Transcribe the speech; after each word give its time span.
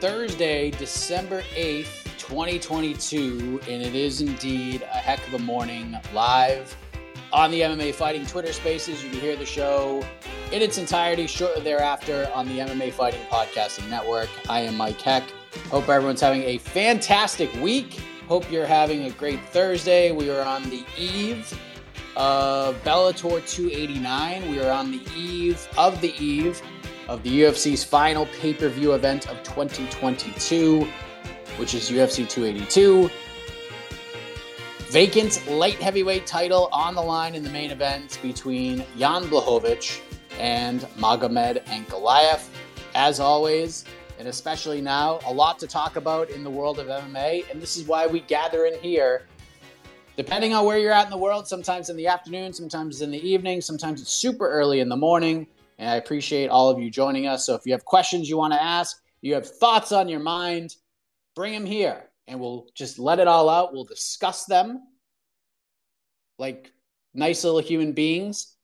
Thursday, 0.00 0.70
December 0.70 1.42
8th, 1.54 2.04
2022, 2.16 3.60
and 3.68 3.82
it 3.82 3.94
is 3.94 4.22
indeed 4.22 4.80
a 4.80 4.96
heck 4.96 5.26
of 5.28 5.34
a 5.34 5.38
morning 5.38 5.94
live 6.14 6.74
on 7.34 7.50
the 7.50 7.60
MMA 7.60 7.92
Fighting 7.92 8.24
Twitter 8.24 8.54
Spaces. 8.54 9.04
You 9.04 9.10
can 9.10 9.20
hear 9.20 9.36
the 9.36 9.44
show 9.44 10.02
in 10.52 10.62
its 10.62 10.78
entirety 10.78 11.26
shortly 11.26 11.62
thereafter 11.62 12.30
on 12.34 12.48
the 12.48 12.60
MMA 12.60 12.94
Fighting 12.94 13.20
Podcasting 13.30 13.90
Network. 13.90 14.30
I 14.48 14.60
am 14.60 14.74
Mike 14.78 14.98
Heck. 14.98 15.30
Hope 15.68 15.86
everyone's 15.90 16.22
having 16.22 16.44
a 16.44 16.56
fantastic 16.56 17.52
week. 17.60 18.00
Hope 18.26 18.50
you're 18.50 18.66
having 18.66 19.04
a 19.04 19.10
great 19.10 19.40
Thursday. 19.50 20.12
We 20.12 20.30
are 20.30 20.42
on 20.42 20.62
the 20.70 20.82
eve 20.96 21.52
of 22.16 22.82
Bellator 22.84 23.46
289. 23.46 24.50
We 24.50 24.62
are 24.62 24.72
on 24.72 24.92
the 24.92 25.02
eve 25.14 25.68
of 25.76 26.00
the 26.00 26.14
eve 26.16 26.62
of 27.10 27.24
the 27.24 27.40
UFC's 27.42 27.82
final 27.82 28.24
pay 28.40 28.54
per 28.54 28.68
view 28.68 28.92
event 28.92 29.28
of 29.28 29.42
2022, 29.42 30.88
which 31.56 31.74
is 31.74 31.90
UFC 31.90 32.26
282. 32.26 33.10
Vacant 34.90 35.44
light 35.48 35.74
heavyweight 35.74 36.24
title 36.24 36.68
on 36.72 36.94
the 36.94 37.02
line 37.02 37.34
in 37.34 37.42
the 37.42 37.50
main 37.50 37.72
event 37.72 38.20
between 38.22 38.84
Jan 38.96 39.24
Blachowicz 39.24 40.00
and 40.38 40.82
Magomed 40.98 41.64
Ankalaev. 41.64 42.48
As 42.94 43.18
always, 43.18 43.84
and 44.20 44.28
especially 44.28 44.80
now, 44.80 45.18
a 45.26 45.32
lot 45.32 45.58
to 45.58 45.66
talk 45.66 45.96
about 45.96 46.30
in 46.30 46.44
the 46.44 46.50
world 46.50 46.78
of 46.78 46.86
MMA, 46.86 47.50
and 47.50 47.60
this 47.60 47.76
is 47.76 47.88
why 47.88 48.06
we 48.06 48.20
gather 48.20 48.66
in 48.66 48.78
here. 48.80 49.26
Depending 50.16 50.54
on 50.54 50.64
where 50.64 50.78
you're 50.78 50.92
at 50.92 51.06
in 51.06 51.10
the 51.10 51.18
world, 51.18 51.48
sometimes 51.48 51.88
in 51.88 51.96
the 51.96 52.06
afternoon, 52.06 52.52
sometimes 52.52 53.02
in 53.02 53.10
the 53.10 53.28
evening, 53.28 53.60
sometimes 53.60 54.00
it's 54.00 54.12
super 54.12 54.48
early 54.48 54.78
in 54.78 54.88
the 54.88 54.96
morning. 54.96 55.48
And 55.80 55.88
I 55.88 55.96
appreciate 55.96 56.50
all 56.50 56.68
of 56.68 56.78
you 56.78 56.90
joining 56.90 57.26
us. 57.26 57.46
So 57.46 57.54
if 57.54 57.64
you 57.64 57.72
have 57.72 57.86
questions 57.86 58.28
you 58.28 58.36
want 58.36 58.52
to 58.52 58.62
ask, 58.62 59.00
you 59.22 59.32
have 59.32 59.48
thoughts 59.48 59.92
on 59.92 60.10
your 60.10 60.20
mind, 60.20 60.76
bring 61.34 61.54
them 61.54 61.64
here 61.64 62.10
and 62.26 62.38
we'll 62.38 62.66
just 62.74 62.98
let 62.98 63.18
it 63.18 63.26
all 63.26 63.48
out. 63.48 63.72
We'll 63.72 63.84
discuss 63.84 64.44
them 64.44 64.82
like 66.38 66.70
nice 67.14 67.44
little 67.44 67.60
human 67.60 67.92
beings. 67.92 68.56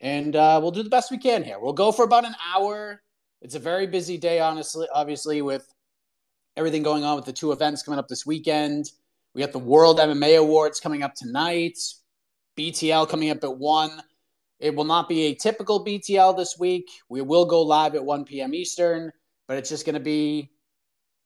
And 0.00 0.34
uh, 0.34 0.58
we'll 0.60 0.72
do 0.72 0.82
the 0.82 0.90
best 0.90 1.12
we 1.12 1.18
can 1.18 1.44
here. 1.44 1.60
We'll 1.60 1.72
go 1.72 1.92
for 1.92 2.04
about 2.04 2.26
an 2.26 2.34
hour. 2.52 3.00
It's 3.40 3.54
a 3.54 3.60
very 3.60 3.86
busy 3.86 4.18
day, 4.18 4.40
honestly, 4.40 4.88
obviously, 4.92 5.40
with 5.40 5.72
everything 6.56 6.82
going 6.82 7.04
on 7.04 7.14
with 7.14 7.26
the 7.26 7.32
two 7.32 7.52
events 7.52 7.84
coming 7.84 8.00
up 8.00 8.08
this 8.08 8.26
weekend. 8.26 8.90
We 9.34 9.40
got 9.40 9.52
the 9.52 9.60
World 9.60 10.00
MMA 10.00 10.36
Awards 10.36 10.80
coming 10.80 11.04
up 11.04 11.14
tonight, 11.14 11.78
BTL 12.58 13.08
coming 13.08 13.30
up 13.30 13.44
at 13.44 13.56
1. 13.56 14.02
It 14.60 14.74
will 14.74 14.84
not 14.84 15.08
be 15.08 15.26
a 15.26 15.34
typical 15.34 15.84
BTL 15.84 16.36
this 16.36 16.58
week. 16.58 16.88
We 17.08 17.22
will 17.22 17.44
go 17.44 17.62
live 17.62 17.94
at 17.94 18.04
1 18.04 18.24
p.m. 18.24 18.54
Eastern, 18.54 19.12
but 19.48 19.58
it's 19.58 19.68
just 19.68 19.84
going 19.84 19.94
to 19.94 20.00
be 20.00 20.50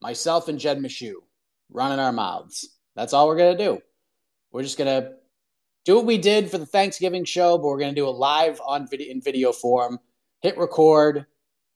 myself 0.00 0.48
and 0.48 0.58
Jed 0.58 0.78
Meshew 0.78 1.14
running 1.70 1.98
our 1.98 2.12
mouths. 2.12 2.76
That's 2.96 3.12
all 3.12 3.28
we're 3.28 3.36
going 3.36 3.56
to 3.56 3.64
do. 3.64 3.80
We're 4.50 4.62
just 4.62 4.78
going 4.78 5.02
to 5.02 5.12
do 5.84 5.96
what 5.96 6.06
we 6.06 6.18
did 6.18 6.50
for 6.50 6.58
the 6.58 6.66
Thanksgiving 6.66 7.24
show, 7.24 7.58
but 7.58 7.68
we're 7.68 7.78
going 7.78 7.94
to 7.94 8.00
do 8.00 8.08
it 8.08 8.12
live 8.12 8.60
on 8.66 8.88
video 8.88 9.10
in 9.10 9.20
video 9.20 9.52
form. 9.52 9.98
Hit 10.40 10.56
record, 10.56 11.26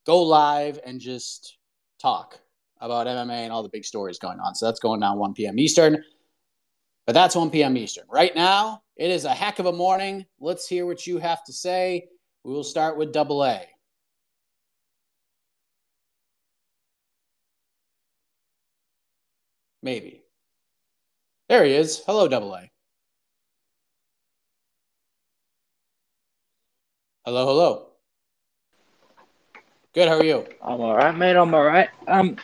go 0.07 0.23
live, 0.23 0.79
and 0.85 1.01
just 1.01 1.59
talk 2.01 2.41
about 2.81 3.07
MMA 3.07 3.45
and 3.45 3.53
all 3.53 3.63
the 3.63 3.69
big 3.69 3.85
stories 3.85 4.19
going 4.19 4.41
on. 4.41 4.55
So 4.55 4.67
that's 4.67 4.81
going 4.81 5.01
down 5.01 5.19
1 5.19 5.35
p.m. 5.35 5.59
Eastern. 5.59 6.03
But 7.07 7.15
that's 7.15 7.35
1 7.35 7.51
p.m. 7.51 7.77
Eastern. 7.77 8.05
Right 8.09 8.35
now, 8.35 8.83
it 8.97 9.11
is 9.11 9.25
a 9.25 9.35
heck 9.35 9.59
of 9.59 9.67
a 9.67 9.73
morning. 9.73 10.27
Let's 10.41 10.69
hear 10.69 10.87
what 10.87 11.07
you 11.07 11.19
have 11.19 11.43
to 11.45 11.53
say. 11.53 12.09
We 12.45 12.53
will 12.53 12.65
start 12.65 12.97
with 12.97 13.13
double 13.13 13.45
A. 13.45 13.67
Maybe. 19.83 20.23
There 21.49 21.65
he 21.65 21.75
is. 21.75 22.03
Hello, 22.07 22.29
double 22.29 22.55
A. 22.55 22.71
Hello, 27.25 27.47
hello. 27.47 27.87
Good. 29.93 30.09
How 30.09 30.19
are 30.19 30.25
you? 30.25 30.47
I'm 30.63 30.81
all 30.81 30.97
right, 30.97 31.17
mate. 31.17 31.37
I'm 31.37 31.55
all 31.55 31.65
right. 31.65 31.89
Um, 32.07 32.37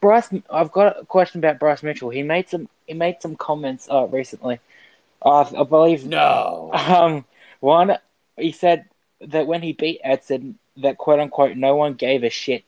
Bryce, 0.00 0.28
I've 0.50 0.72
got 0.72 1.00
a 1.00 1.04
question 1.04 1.38
about 1.40 1.58
Bryce 1.58 1.82
Mitchell. 1.82 2.10
He 2.10 2.22
made 2.22 2.48
some 2.48 2.68
he 2.86 2.94
made 2.94 3.20
some 3.20 3.36
comments 3.36 3.88
uh, 3.90 4.06
recently. 4.06 4.60
Uh, 5.22 5.50
I 5.58 5.64
believe 5.64 6.06
no. 6.06 6.70
Um, 6.72 7.24
one 7.60 7.96
he 8.36 8.52
said 8.52 8.84
that 9.20 9.46
when 9.46 9.62
he 9.62 9.72
beat 9.72 10.00
Edson, 10.04 10.58
that 10.78 10.98
quote 10.98 11.20
unquote 11.20 11.56
no 11.56 11.76
one 11.76 11.94
gave 11.94 12.24
a 12.24 12.30
shit, 12.30 12.64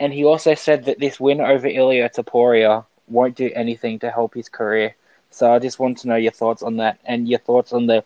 and 0.00 0.12
he 0.12 0.24
also 0.24 0.54
said 0.54 0.84
that 0.86 0.98
this 0.98 1.20
win 1.20 1.40
over 1.40 1.66
Ilya 1.66 2.10
Topuria 2.10 2.84
won't 3.08 3.36
do 3.36 3.50
anything 3.54 4.00
to 4.00 4.10
help 4.10 4.34
his 4.34 4.48
career. 4.48 4.94
So 5.30 5.52
I 5.52 5.58
just 5.58 5.78
want 5.78 5.98
to 5.98 6.08
know 6.08 6.16
your 6.16 6.32
thoughts 6.32 6.62
on 6.62 6.78
that 6.78 6.98
and 7.04 7.28
your 7.28 7.38
thoughts 7.38 7.72
on 7.72 7.86
the 7.86 8.04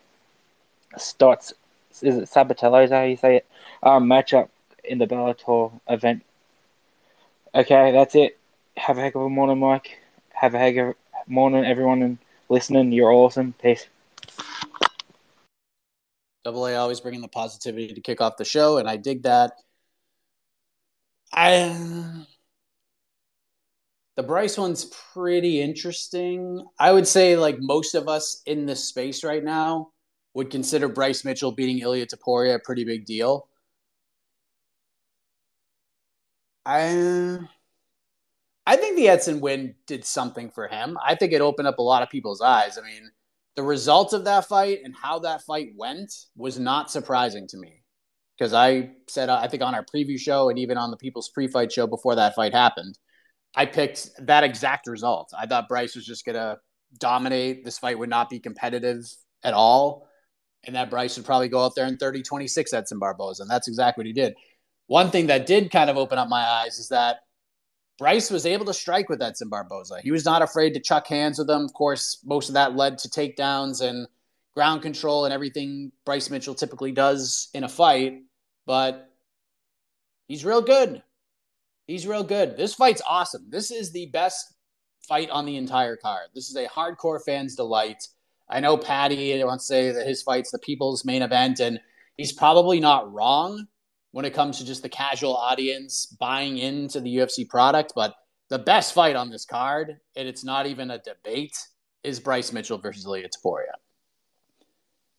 Stots. 0.97 1.53
Is 2.03 2.17
it 2.17 2.29
Sabatello? 2.29 2.85
Is 2.85 2.91
that 2.91 2.99
how 2.99 3.05
you 3.05 3.17
say 3.17 3.37
it? 3.37 3.47
Um, 3.83 4.07
matchup 4.07 4.49
in 4.85 4.99
the 4.99 5.07
Bellator 5.07 5.73
event. 5.89 6.25
Okay, 7.55 7.93
that's 7.93 8.15
it. 8.15 8.39
Have 8.77 8.99
a 8.99 9.01
heck 9.01 9.15
of 9.15 9.23
a 9.23 9.29
morning, 9.29 9.59
Mike. 9.59 9.99
Have 10.33 10.55
a 10.55 10.59
heck 10.59 10.77
of 10.77 10.89
a 10.89 10.95
morning, 11.31 11.65
everyone, 11.65 12.03
and 12.03 12.19
listening. 12.49 12.93
You're 12.93 13.13
awesome. 13.13 13.55
Peace. 13.63 13.87
Double 16.45 16.67
A 16.67 16.75
always 16.75 17.01
bringing 17.01 17.21
the 17.21 17.29
positivity 17.29 17.93
to 17.95 18.01
kick 18.01 18.21
off 18.21 18.37
the 18.37 18.45
show, 18.45 18.79
and 18.79 18.89
I 18.89 18.97
dig 18.97 19.23
that. 19.23 19.53
I 21.33 22.27
the 24.17 24.23
Bryce 24.23 24.59
one's 24.59 24.85
pretty 25.15 25.61
interesting. 25.61 26.67
I 26.79 26.93
would 26.93 27.07
say 27.07 27.37
like 27.37 27.57
most 27.59 27.95
of 27.95 28.09
us 28.09 28.43
in 28.47 28.67
this 28.67 28.85
space 28.85 29.25
right 29.25 29.43
now 29.43 29.93
would 30.35 30.51
consider 30.51 30.89
Bryce 30.89 31.25
Mitchell 31.25 31.53
beating 31.53 31.79
Ilia 31.79 32.07
Topuria 32.07 32.57
a 32.57 32.59
pretty 32.59 32.85
big 32.85 33.07
deal. 33.07 33.49
I 36.67 37.39
I 38.71 38.77
think 38.77 38.95
the 38.95 39.09
Edson 39.09 39.41
win 39.41 39.75
did 39.89 40.05
something 40.05 40.49
for 40.49 40.69
him. 40.69 40.97
I 41.05 41.17
think 41.17 41.33
it 41.33 41.41
opened 41.41 41.67
up 41.67 41.79
a 41.79 41.83
lot 41.83 42.05
of 42.05 42.09
people's 42.09 42.41
eyes. 42.41 42.79
I 42.79 42.83
mean, 42.83 43.11
the 43.57 43.65
result 43.65 44.13
of 44.13 44.27
that 44.27 44.47
fight 44.47 44.79
and 44.85 44.95
how 44.95 45.19
that 45.19 45.43
fight 45.43 45.71
went 45.77 46.15
was 46.37 46.57
not 46.57 46.89
surprising 46.89 47.49
to 47.49 47.57
me 47.57 47.83
because 48.39 48.55
I 48.55 48.91
said 49.09 49.29
I 49.29 49.49
think 49.49 49.65
on 49.65 49.75
our 49.75 49.85
preview 49.85 50.17
show 50.17 50.51
and 50.51 50.59
even 50.61 50.79
on 50.79 50.93
the 50.93 50.97
People's 50.97 51.31
Pre-Fight 51.31 51.73
show 51.73 51.89
before 51.89 52.15
that 52.15 52.37
fight 52.37 52.55
happened, 52.55 52.97
I 53.57 53.67
picked 53.67 54.09
that 54.25 54.45
exact 54.45 54.87
result. 54.87 55.33
I 55.37 55.47
thought 55.47 55.69
Bryce 55.69 55.97
was 55.97 56.07
just 56.07 56.25
gonna 56.25 56.59
dominate. 56.97 57.65
This 57.65 57.77
fight 57.77 57.99
would 57.99 58.09
not 58.09 58.31
be 58.31 58.39
competitive 58.39 59.05
at 59.43 59.53
all, 59.53 60.07
and 60.63 60.77
that 60.77 60.91
Bryce 60.91 61.17
would 61.17 61.27
probably 61.27 61.49
go 61.49 61.65
out 61.65 61.75
there 61.75 61.87
in 61.87 61.97
30-26 61.97 62.73
Edson 62.73 63.01
Barboza, 63.01 63.43
and 63.43 63.51
that's 63.51 63.67
exactly 63.67 64.03
what 64.03 64.07
he 64.07 64.13
did. 64.13 64.37
One 64.87 65.11
thing 65.11 65.27
that 65.27 65.47
did 65.47 65.73
kind 65.73 65.91
of 65.91 65.97
open 65.97 66.19
up 66.19 66.29
my 66.29 66.45
eyes 66.45 66.79
is 66.79 66.91
that 66.91 67.17
Bryce 68.01 68.31
was 68.31 68.47
able 68.47 68.65
to 68.65 68.73
strike 68.73 69.11
with 69.11 69.21
Edson 69.21 69.51
Barboza. 69.51 70.01
He 70.03 70.11
was 70.11 70.25
not 70.25 70.41
afraid 70.41 70.73
to 70.73 70.81
chuck 70.81 71.07
hands 71.07 71.39
with 71.39 71.51
him. 71.51 71.67
Of 71.67 71.75
course, 71.75 72.23
most 72.25 72.49
of 72.49 72.55
that 72.55 72.75
led 72.75 72.97
to 72.99 73.11
takedowns 73.11 73.83
and 73.87 74.09
ground 74.55 74.81
control 74.81 75.27
and 75.27 75.35
everything 75.35 75.93
Bryce 76.07 76.31
Mitchell 76.31 76.55
typically 76.55 76.93
does 76.93 77.51
in 77.53 77.63
a 77.63 77.69
fight, 77.69 78.23
but 78.65 79.13
he's 80.29 80.47
real 80.47 80.63
good. 80.63 81.03
He's 81.87 82.07
real 82.07 82.25
good. 82.25 82.57
This 82.57 82.73
fight's 82.73 83.03
awesome. 83.07 83.45
This 83.51 83.71
is 83.71 83.93
the 83.93 84.07
best 84.07 84.55
fight 85.07 85.29
on 85.29 85.45
the 85.45 85.59
entire 85.59 85.97
card. 85.97 86.29
This 86.35 86.49
is 86.49 86.57
a 86.57 86.69
hardcore 86.69 87.23
fan's 87.23 87.55
delight. 87.55 88.09
I 88.49 88.61
know 88.61 88.79
Paddy 88.79 89.45
wants 89.45 89.67
to 89.67 89.75
say 89.75 89.93
that 89.93 90.07
his 90.07 90.23
fight's 90.23 90.53
the 90.53 90.59
people's 90.59 91.05
main 91.05 91.21
event, 91.21 91.61
and 91.61 91.79
he's 92.17 92.33
probably 92.33 92.81
not 92.81 93.13
wrong 93.13 93.67
when 94.13 94.25
it 94.25 94.35
comes 94.35 94.59
to 94.59 94.65
just 94.65 94.83
the 94.83 94.89
casual 94.89 95.37
audience 95.37 96.07
buying 96.19 96.59
into 96.59 97.01
the 97.01 97.17
UFC 97.17 97.49
product. 97.49 97.93
But 97.95 98.15
the 98.49 98.59
best 98.59 98.93
fight 98.93 99.17
on 99.17 99.31
this 99.31 99.45
card, 99.45 99.99
and 100.17 100.29
it's 100.29 100.45
not 100.45 100.67
even 100.67 100.91
a 100.91 100.99
debate, 100.99 101.57
is 102.03 102.19
Bryce 102.19 102.53
Mitchell 102.53 102.79
versus 102.79 103.05
Ilia 103.05 103.29
Topuria. 103.29 103.75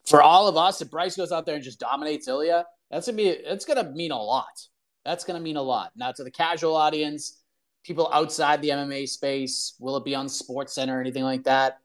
For 0.06 0.22
all 0.22 0.48
of 0.48 0.58
us, 0.58 0.82
if 0.82 0.90
Bryce 0.90 1.16
goes 1.16 1.32
out 1.32 1.46
there 1.46 1.56
and 1.56 1.64
just 1.64 1.80
dominates 1.80 2.28
Ilia, 2.28 2.66
that's 2.90 3.08
gonna 3.08 3.18
be 3.18 3.30
it's 3.30 3.66
gonna 3.66 3.90
mean 3.92 4.12
a 4.12 4.22
lot. 4.22 4.68
That's 5.06 5.24
gonna 5.24 5.40
mean 5.40 5.58
a 5.58 5.62
lot. 5.62 5.92
Now 5.96 6.12
to 6.12 6.24
the 6.24 6.32
casual 6.32 6.76
audience, 6.76 7.42
people 7.84 8.10
outside 8.12 8.62
the 8.62 8.70
MMA 8.70 9.08
space, 9.08 9.76
will 9.80 9.96
it 9.98 10.06
be 10.06 10.16
on 10.16 10.28
Sports 10.28 10.74
Center 10.76 10.98
or 10.98 11.02
anything 11.02 11.24
like 11.24 11.44
that? 11.44 11.80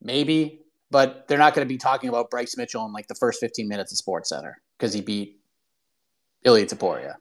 Maybe, 0.00 0.60
but 0.90 1.26
they're 1.26 1.38
not 1.38 1.54
going 1.54 1.66
to 1.66 1.72
be 1.72 1.78
talking 1.78 2.08
about 2.08 2.30
Bryce 2.30 2.56
Mitchell 2.56 2.84
in 2.84 2.92
like 2.92 3.06
the 3.06 3.14
first 3.14 3.40
15 3.40 3.66
minutes 3.66 3.90
of 3.92 3.98
Sports 3.98 4.28
Center 4.28 4.60
because 4.84 4.92
he 4.92 5.00
beat 5.00 5.40
Ilya 6.44 6.66
Topuria. 6.66 7.14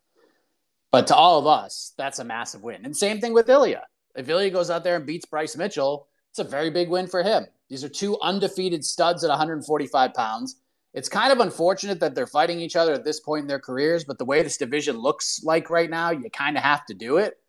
But 0.91 1.07
to 1.07 1.15
all 1.15 1.39
of 1.39 1.47
us, 1.47 1.93
that's 1.97 2.19
a 2.19 2.25
massive 2.25 2.61
win. 2.61 2.83
And 2.83 2.95
same 2.95 3.21
thing 3.21 3.31
with 3.31 3.47
Ilya. 3.47 3.83
If 4.17 4.27
Ilya 4.27 4.49
goes 4.49 4.69
out 4.69 4.83
there 4.83 4.97
and 4.97 5.05
beats 5.05 5.25
Bryce 5.25 5.55
Mitchell, 5.55 6.09
it's 6.29 6.39
a 6.39 6.43
very 6.43 6.69
big 6.69 6.89
win 6.89 7.07
for 7.07 7.23
him. 7.23 7.45
These 7.69 7.85
are 7.85 7.89
two 7.89 8.19
undefeated 8.19 8.83
studs 8.83 9.23
at 9.23 9.29
145 9.29 10.13
pounds. 10.13 10.57
It's 10.93 11.07
kind 11.07 11.31
of 11.31 11.39
unfortunate 11.39 12.01
that 12.01 12.15
they're 12.15 12.27
fighting 12.27 12.59
each 12.59 12.75
other 12.75 12.91
at 12.91 13.05
this 13.05 13.21
point 13.21 13.43
in 13.43 13.47
their 13.47 13.59
careers, 13.61 14.03
but 14.03 14.17
the 14.17 14.25
way 14.25 14.43
this 14.43 14.57
division 14.57 14.97
looks 14.97 15.41
like 15.41 15.69
right 15.69 15.89
now, 15.89 16.11
you 16.11 16.29
kind 16.31 16.57
of 16.57 16.63
have 16.63 16.85
to 16.87 16.93
do 16.93 17.15
it. 17.15 17.39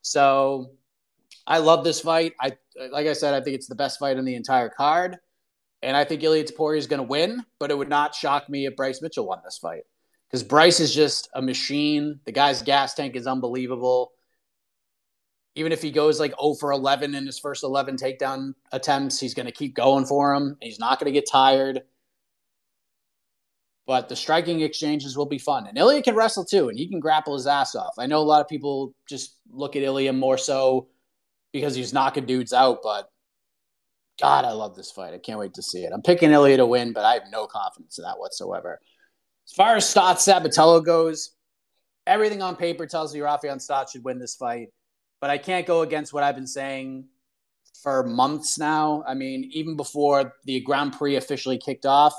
So 0.00 0.70
I 1.46 1.58
love 1.58 1.84
this 1.84 2.00
fight. 2.00 2.32
I 2.40 2.52
like 2.90 3.06
I 3.06 3.12
said, 3.12 3.34
I 3.34 3.42
think 3.42 3.54
it's 3.54 3.68
the 3.68 3.74
best 3.74 3.98
fight 3.98 4.16
on 4.16 4.24
the 4.24 4.34
entire 4.34 4.70
card. 4.70 5.18
And 5.82 5.96
I 5.96 6.04
think 6.04 6.22
Ilia 6.22 6.44
Topuria 6.44 6.78
is 6.78 6.86
going 6.86 6.98
to 6.98 7.04
win, 7.04 7.44
but 7.58 7.70
it 7.70 7.78
would 7.78 7.88
not 7.88 8.14
shock 8.14 8.48
me 8.48 8.66
if 8.66 8.76
Bryce 8.76 9.00
Mitchell 9.00 9.26
won 9.26 9.40
this 9.44 9.58
fight 9.58 9.82
because 10.28 10.42
Bryce 10.42 10.80
is 10.80 10.94
just 10.94 11.28
a 11.34 11.42
machine. 11.42 12.20
The 12.24 12.32
guy's 12.32 12.62
gas 12.62 12.94
tank 12.94 13.16
is 13.16 13.26
unbelievable. 13.26 14.12
Even 15.54 15.72
if 15.72 15.82
he 15.82 15.90
goes 15.90 16.20
like 16.20 16.34
0 16.40 16.54
for 16.60 16.72
11 16.72 17.14
in 17.14 17.26
his 17.26 17.38
first 17.38 17.64
11 17.64 17.96
takedown 17.96 18.54
attempts, 18.72 19.18
he's 19.18 19.34
going 19.34 19.46
to 19.46 19.52
keep 19.52 19.74
going 19.74 20.04
for 20.04 20.34
him. 20.34 20.56
He's 20.60 20.78
not 20.78 21.00
going 21.00 21.12
to 21.12 21.18
get 21.18 21.28
tired. 21.28 21.82
But 23.86 24.08
the 24.08 24.16
striking 24.16 24.60
exchanges 24.60 25.16
will 25.16 25.26
be 25.26 25.38
fun. 25.38 25.66
And 25.66 25.78
Ilia 25.78 26.02
can 26.02 26.14
wrestle 26.14 26.44
too, 26.44 26.68
and 26.68 26.78
he 26.78 26.88
can 26.88 27.00
grapple 27.00 27.34
his 27.34 27.46
ass 27.46 27.74
off. 27.74 27.94
I 27.98 28.06
know 28.06 28.18
a 28.18 28.20
lot 28.20 28.42
of 28.42 28.48
people 28.48 28.94
just 29.08 29.36
look 29.50 29.76
at 29.76 29.82
Ilia 29.82 30.12
more 30.12 30.36
so 30.36 30.88
because 31.52 31.74
he's 31.74 31.94
knocking 31.94 32.26
dudes 32.26 32.52
out, 32.52 32.80
but 32.82 33.10
God, 34.20 34.44
I 34.44 34.50
love 34.52 34.74
this 34.74 34.90
fight. 34.90 35.14
I 35.14 35.18
can't 35.18 35.38
wait 35.38 35.54
to 35.54 35.62
see 35.62 35.84
it. 35.84 35.92
I'm 35.92 36.02
picking 36.02 36.32
Ilia 36.32 36.56
to 36.58 36.66
win, 36.66 36.92
but 36.92 37.04
I 37.04 37.14
have 37.14 37.30
no 37.30 37.46
confidence 37.46 37.98
in 37.98 38.04
that 38.04 38.18
whatsoever. 38.18 38.80
As 39.46 39.52
far 39.52 39.76
as 39.76 39.88
Stott 39.88 40.16
Sabatello 40.16 40.84
goes, 40.84 41.30
everything 42.06 42.42
on 42.42 42.56
paper 42.56 42.86
tells 42.86 43.14
me 43.14 43.20
Raufeon 43.20 43.60
Stott 43.60 43.90
should 43.90 44.04
win 44.04 44.18
this 44.18 44.34
fight, 44.34 44.68
but 45.20 45.30
I 45.30 45.38
can't 45.38 45.66
go 45.66 45.82
against 45.82 46.12
what 46.12 46.24
I've 46.24 46.34
been 46.34 46.46
saying 46.46 47.06
for 47.82 48.02
months 48.02 48.58
now. 48.58 49.04
I 49.06 49.14
mean, 49.14 49.50
even 49.52 49.76
before 49.76 50.34
the 50.44 50.60
Grand 50.60 50.94
Prix 50.94 51.16
officially 51.16 51.58
kicked 51.58 51.86
off, 51.86 52.14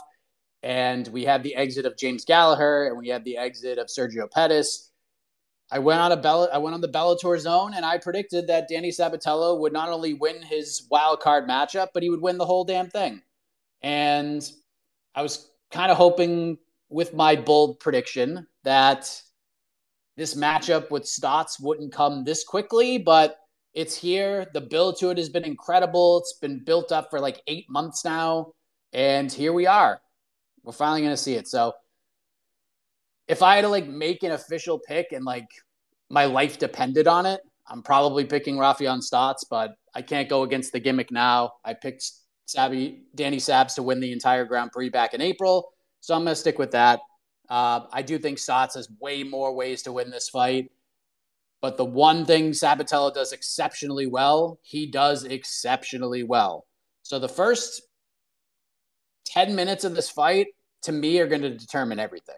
and 0.64 1.08
we 1.10 1.24
had 1.24 1.44
the 1.44 1.56
exit 1.56 1.86
of 1.86 1.98
James 1.98 2.26
Gallagher, 2.26 2.88
and 2.88 2.98
we 2.98 3.10
had 3.10 3.26
the 3.26 3.38
exit 3.38 3.78
of 3.78 3.88
Sergio 3.88 4.30
Pettis 4.32 4.90
I 5.72 5.80
went 5.80 6.00
on 6.00 6.12
a 6.12 6.18
Bell- 6.18 6.50
I 6.52 6.58
went 6.58 6.74
on 6.74 6.82
the 6.82 6.88
Bellator 6.88 7.38
zone 7.40 7.74
and 7.76 7.86
I 7.86 7.98
predicted 7.98 8.48
that 8.48 8.68
Danny 8.68 8.90
Sabatello 8.90 9.60
would 9.60 9.74
not 9.74 9.90
only 9.90 10.14
win 10.14 10.42
his 10.42 10.88
wild 10.90 11.20
card 11.20 11.48
matchup, 11.48 11.90
but 11.94 12.02
he 12.02 12.10
would 12.10 12.22
win 12.22 12.38
the 12.38 12.46
whole 12.46 12.64
damn 12.64 12.90
thing. 12.90 13.22
And 13.82 14.50
I 15.14 15.22
was 15.22 15.52
kind 15.72 15.92
of 15.92 15.98
hoping 15.98 16.58
with 16.90 17.14
my 17.14 17.36
bold 17.36 17.80
prediction 17.80 18.48
that 18.64 19.22
this 20.18 20.34
matchup 20.34 20.90
with 20.90 21.04
Stots 21.04 21.62
wouldn't 21.62 21.94
come 21.94 22.24
this 22.24 22.44
quickly, 22.44 22.98
but 22.98 23.38
it's 23.74 23.96
here. 23.96 24.48
The 24.54 24.62
build 24.62 24.98
to 25.00 25.10
it 25.10 25.18
has 25.18 25.30
been 25.30 25.46
incredible. 25.46 26.20
It's 26.20 26.34
been 26.34 26.64
built 26.64 26.92
up 26.92 27.10
for 27.10 27.20
like 27.20 27.42
eight 27.48 27.70
months 27.70 28.04
now. 28.04 28.54
And 28.92 29.32
here 29.32 29.54
we 29.54 29.68
are. 29.68 30.02
We're 30.64 30.74
finally 30.74 31.02
going 31.02 31.14
to 31.14 31.18
see 31.18 31.36
it. 31.36 31.48
So 31.48 31.74
if 33.30 33.44
I 33.44 33.56
had 33.56 33.62
to 33.62 33.70
like 33.70 33.88
make 33.88 34.24
an 34.24 34.32
official 34.32 34.80
pick 34.80 35.12
and 35.14 35.24
like 35.24 35.48
my 36.10 36.26
life 36.26 36.58
depended 36.58 37.08
on 37.08 37.26
it, 37.28 37.40
I'm 37.68 37.84
probably 37.84 38.26
picking 38.26 38.58
Raufeon 38.58 39.00
Stots, 39.08 39.46
but 39.48 39.76
I 39.94 40.02
can't 40.02 40.28
go 40.28 40.42
against 40.42 40.72
the 40.72 40.80
gimmick 40.80 41.12
now. 41.12 41.54
I 41.64 41.76
picked 41.76 42.12
Danny 42.56 43.38
Sabs 43.38 43.76
to 43.76 43.84
win 43.84 44.00
the 44.00 44.12
entire 44.12 44.44
Grand 44.44 44.72
Prix 44.72 44.90
back 44.90 45.14
in 45.14 45.22
April, 45.22 45.72
so 46.02 46.16
I'm 46.16 46.26
to 46.26 46.36
stick 46.36 46.58
with 46.58 46.72
that. 46.72 47.00
Uh, 47.48 47.82
I 47.94 48.02
do 48.02 48.18
think 48.18 48.40
Stots 48.40 48.74
has 48.74 48.90
way 49.00 49.24
more 49.24 49.54
ways 49.54 49.84
to 49.84 49.92
win 49.92 50.10
this 50.10 50.30
fight. 50.30 50.72
But 51.62 51.78
the 51.78 51.86
one 51.86 52.26
thing 52.26 52.52
Sabatello 52.52 53.14
does 53.14 53.34
exceptionally 53.34 54.08
well, 54.08 54.60
he 54.64 54.88
does 54.88 55.26
exceptionally 55.26 56.24
well. 56.24 56.66
So 57.04 57.20
the 57.20 57.30
first 57.30 57.82
10 59.26 59.56
minutes 59.56 59.84
of 59.84 59.94
this 59.94 60.10
fight, 60.10 60.48
to 60.84 60.92
me, 60.92 61.20
are 61.20 61.28
going 61.28 61.42
to 61.42 61.56
determine 61.56 62.00
everything. 62.00 62.38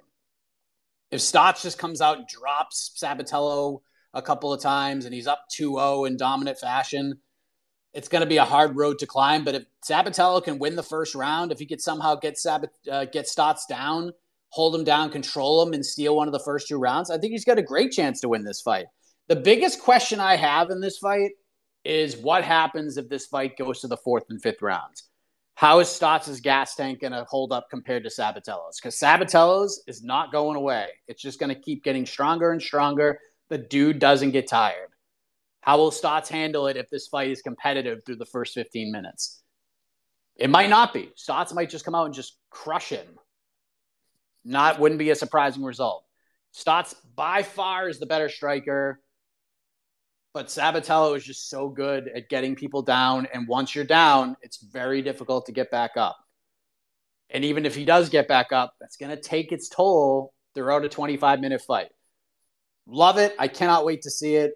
If 1.12 1.20
Stots 1.20 1.62
just 1.62 1.78
comes 1.78 2.02
out 2.02 2.18
and 2.18 2.28
drops 2.28 2.92
Sabatello 2.98 3.82
a 4.14 4.22
couple 4.22 4.54
of 4.54 4.62
times 4.62 5.06
and 5.06 5.14
he's 5.14 5.28
up 5.28 5.46
2-0 5.60 6.08
in 6.08 6.16
dominant 6.16 6.58
fashion, 6.58 7.20
it's 7.94 8.08
going 8.08 8.22
to 8.22 8.28
be 8.28 8.38
a 8.38 8.46
hard 8.46 8.78
road 8.78 9.00
to 9.00 9.06
climb. 9.06 9.44
But 9.44 9.56
if 9.56 9.64
Sabatello 9.86 10.42
can 10.42 10.58
win 10.58 10.78
the 10.78 10.84
first 10.84 11.14
round, 11.14 11.52
if 11.52 11.60
he 11.60 11.66
could 11.66 11.82
somehow 11.82 12.16
get 12.16 12.38
Sabat, 12.38 12.70
uh, 12.90 13.06
get 13.06 13.26
Stots 13.26 13.68
down, 13.68 14.14
hold 14.50 14.74
him 14.74 14.86
down, 14.86 15.10
control 15.10 15.62
him, 15.62 15.74
and 15.74 15.86
steal 15.86 16.16
one 16.16 16.30
of 16.30 16.32
the 16.32 16.40
first 16.40 16.70
two 16.70 16.80
rounds, 16.80 17.12
I 17.12 17.18
think 17.18 17.32
he's 17.32 17.46
got 17.46 17.60
a 17.60 17.64
great 17.64 17.92
chance 17.92 18.22
to 18.22 18.30
win 18.30 18.46
this 18.46 18.62
fight. 18.62 18.86
The 19.28 19.36
biggest 19.36 19.82
question 19.82 20.22
I 20.22 20.38
have 20.38 20.70
in 20.70 20.80
this 20.80 20.98
fight 20.98 21.32
is 21.84 22.16
what 22.16 22.46
happens 22.46 22.96
if 22.96 23.10
this 23.10 23.26
fight 23.26 23.58
goes 23.58 23.82
to 23.82 23.88
the 23.88 23.98
fourth 23.98 24.24
and 24.30 24.42
fifth 24.42 24.62
rounds 24.62 25.11
how 25.62 25.78
is 25.78 25.90
Stots' 25.90 26.42
gas 26.42 26.74
tank 26.74 27.02
going 27.02 27.14
to 27.14 27.24
hold 27.30 27.52
up 27.52 27.70
compared 27.70 28.04
to 28.06 28.10
Sabatello's? 28.10 28.80
Because 28.82 29.00
Sabatello's 29.00 29.84
is 29.86 30.02
not 30.02 30.32
going 30.32 30.56
away. 30.58 30.88
It's 31.08 31.22
just 31.22 31.40
going 31.40 31.54
to 31.54 31.62
keep 31.62 31.84
getting 31.84 32.04
stronger 32.04 32.52
and 32.52 32.60
stronger. 32.60 33.20
The 33.50 33.60
dude 33.60 34.00
doesn't 34.00 34.32
get 34.32 34.50
tired. 34.50 34.90
How 35.60 35.78
will 35.78 35.92
Stots 35.92 36.30
handle 36.30 36.66
it 36.66 36.78
if 36.78 36.90
this 36.90 37.10
fight 37.10 37.30
is 37.30 37.44
competitive 37.44 38.00
through 38.04 38.16
the 38.16 38.26
first 38.26 38.56
15 38.56 38.92
minutes? 38.92 39.44
It 40.36 40.50
might 40.50 40.72
not 40.72 40.96
be. 40.96 41.12
Stots 41.16 41.54
might 41.54 41.70
just 41.70 41.86
come 41.86 41.94
out 41.94 42.06
and 42.06 42.16
just 42.16 42.40
crush 42.50 42.90
him. 42.90 43.20
Not 44.44 44.80
wouldn't 44.80 44.98
be 44.98 45.12
a 45.12 45.16
surprising 45.16 45.62
result. 45.62 46.04
Stots 46.58 46.96
by 47.16 47.44
far 47.44 47.88
is 47.88 48.00
the 48.00 48.08
better 48.08 48.30
striker. 48.30 49.00
But 50.34 50.48
Sabatello 50.48 51.16
is 51.18 51.26
just 51.26 51.50
so 51.50 51.68
good 51.68 52.10
at 52.16 52.30
getting 52.30 52.56
people 52.56 52.82
down. 52.82 53.28
And 53.34 53.48
once 53.48 53.76
you're 53.76 53.84
down, 53.84 54.38
it's 54.42 54.58
very 54.58 55.02
difficult 55.02 55.46
to 55.48 55.52
get 55.52 55.70
back 55.72 55.98
up. 55.98 56.18
And 57.30 57.44
even 57.46 57.66
if 57.66 57.76
he 57.76 57.86
does 57.86 58.10
get 58.10 58.28
back 58.28 58.52
up, 58.52 58.74
that's 58.80 58.98
going 58.98 59.16
to 59.16 59.22
take 59.22 59.52
its 59.52 59.70
toll 59.70 60.34
throughout 60.54 60.86
a 60.86 60.90
25 60.90 61.40
minute 61.40 61.62
fight. 61.62 61.90
Love 62.88 63.18
it. 63.18 63.36
I 63.40 63.48
cannot 63.48 63.86
wait 63.86 64.02
to 64.04 64.10
see 64.10 64.36
it. 64.36 64.54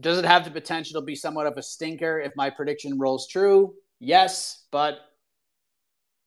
Does 0.00 0.18
it 0.18 0.24
have 0.24 0.44
the 0.44 0.50
potential 0.50 1.00
to 1.00 1.04
be 1.04 1.14
somewhat 1.14 1.46
of 1.46 1.56
a 1.56 1.62
stinker 1.62 2.20
if 2.20 2.32
my 2.36 2.50
prediction 2.50 2.98
rolls 2.98 3.28
true? 3.28 3.74
Yes, 4.00 4.64
but 4.70 4.98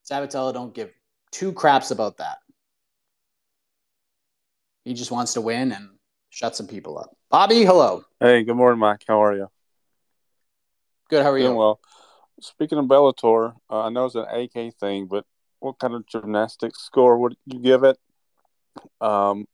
Sabatello 0.10 0.54
don't 0.54 0.74
give 0.74 0.92
two 1.32 1.52
craps 1.52 1.92
about 1.92 2.18
that. 2.18 2.38
He 4.84 4.94
just 4.94 5.12
wants 5.12 5.34
to 5.34 5.42
win 5.42 5.72
and 5.72 5.90
shut 6.30 6.56
some 6.56 6.68
people 6.68 7.00
up. 7.00 7.18
Bobby, 7.36 7.66
hello. 7.66 8.06
Hey, 8.18 8.46
good 8.46 8.56
morning, 8.56 8.80
Mike. 8.80 9.04
How 9.06 9.22
are 9.22 9.36
you? 9.36 9.50
Good. 11.10 11.22
How 11.22 11.32
are 11.32 11.38
you? 11.38 11.54
Well. 11.54 11.82
Speaking 12.40 12.78
of 12.78 12.86
Bellator, 12.86 13.56
uh, 13.70 13.82
I 13.82 13.90
know 13.90 14.06
it's 14.06 14.16
an 14.16 14.24
AK 14.24 14.76
thing, 14.80 15.08
but 15.08 15.26
what 15.60 15.78
kind 15.78 15.96
of 15.96 16.08
gymnastics 16.08 16.82
score 16.82 17.18
would 17.18 17.36
you 17.46 17.60
give 17.60 17.84
it? 17.84 17.98
Um, 19.02 19.48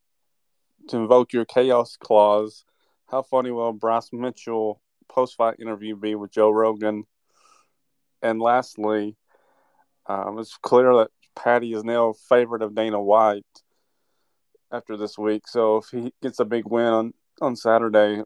to 0.90 0.98
invoke 0.98 1.34
your 1.34 1.44
chaos 1.44 1.98
clause, 1.98 2.66
how 3.10 3.24
funny 3.24 3.50
will 3.50 3.74
Bryce 3.74 4.10
Mitchell 4.14 4.80
post 5.10 5.36
fight 5.36 5.60
interview 5.60 5.96
be 5.96 6.14
with 6.14 6.30
Joe 6.30 6.52
Rogan? 6.52 7.06
And 8.22 8.40
lastly, 8.40 9.18
um, 10.06 10.38
it's 10.38 10.56
clear 10.56 10.94
that 10.98 11.10
Paddy 11.36 11.74
is 11.74 11.84
now 11.84 12.10
a 12.10 12.14
favorite 12.30 12.62
of 12.62 12.76
Dana 12.76 13.02
White 13.02 13.44
after 14.72 14.98
this 14.98 15.18
week. 15.18 15.48
So 15.48 15.78
if 15.78 15.86
he 15.90 16.14
gets 16.22 16.40
a 16.40 16.46
big 16.46 16.68
win 16.68 17.16
on, 17.42 17.56
Saturday 17.56 18.24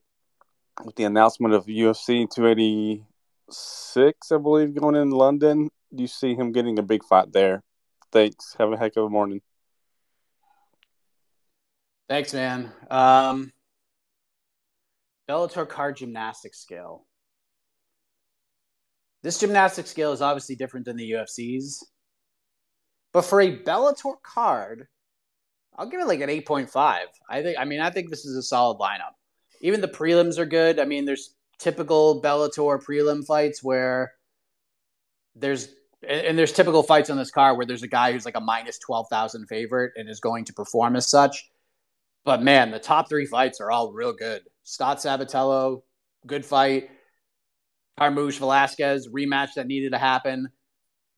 with 0.84 0.96
the 0.96 1.06
announcement 1.06 1.54
of 1.54 1.66
UFC 1.66 2.30
286, 2.30 4.32
I 4.32 4.38
believe, 4.38 4.76
going 4.76 4.96
in 4.96 5.12
London, 5.12 5.70
do 5.94 6.02
you 6.02 6.08
see 6.08 6.36
him 6.36 6.52
getting 6.52 6.80
a 6.80 6.84
big 6.84 7.04
fight 7.04 7.32
there? 7.32 7.64
Thanks. 8.12 8.56
Have 8.60 8.72
a 8.72 8.78
heck 8.78 8.98
of 8.98 9.06
a 9.06 9.10
morning. 9.10 9.42
Thanks, 12.08 12.34
man. 12.34 12.72
Um, 12.92 13.52
Bellator 15.28 15.68
card 15.68 15.98
gymnastics 15.98 16.60
scale. 16.60 17.06
This 19.24 19.40
gymnastics 19.40 19.90
scale 19.90 20.12
is 20.12 20.22
obviously 20.22 20.56
different 20.56 20.86
than 20.86 20.98
the 20.98 21.12
UFC's, 21.12 21.84
but 23.12 23.24
for 23.24 23.42
a 23.42 23.58
Bellator 23.58 24.14
card, 24.22 24.88
I'll 25.78 25.88
give 25.88 26.00
it 26.00 26.08
like 26.08 26.22
an 26.22 26.30
8.5. 26.30 27.00
I 27.30 27.42
think 27.42 27.58
I 27.60 27.66
mean 27.66 27.82
I 27.82 27.90
think 27.90 28.10
this 28.10 28.26
is 28.26 28.36
a 28.36 28.44
solid 28.44 28.80
lineup. 28.80 29.14
Even 29.62 29.82
the 29.82 29.88
prelims 29.88 30.38
are 30.38 30.46
good. 30.46 30.80
I 30.80 30.86
mean, 30.86 31.06
there's 31.06 31.36
typical 31.58 32.22
Bellator 32.22 32.82
prelim 32.84 33.26
fights 33.26 33.64
where 33.64 34.14
there's 35.36 35.70
and 36.08 36.38
there's 36.38 36.52
typical 36.52 36.84
fights 36.84 37.10
on 37.10 37.18
this 37.18 37.32
card 37.32 37.58
where 37.58 37.66
there's 37.66 37.84
a 37.84 37.88
guy 37.88 38.12
who's 38.12 38.26
like 38.26 38.38
a 38.38 38.42
minus 38.42 38.78
12,000 38.80 39.48
favorite 39.48 39.94
and 39.96 40.08
is 40.08 40.20
going 40.20 40.46
to 40.46 40.54
perform 40.54 40.96
as 40.96 41.08
such. 41.08 41.50
But 42.26 42.44
man, 42.44 42.70
the 42.70 42.80
top 42.80 43.10
three 43.10 43.26
fights 43.26 43.60
are 43.60 43.72
all 43.72 43.92
real 43.92 44.14
good. 44.14 44.44
Stott 44.64 44.98
Sabatello, 44.98 45.82
good 46.28 46.46
fight. 46.46 46.90
Carmouche 47.98 48.38
Velasquez, 48.38 49.08
rematch 49.08 49.54
that 49.56 49.68
needed 49.68 49.94
to 49.94 49.98
happen 49.98 50.50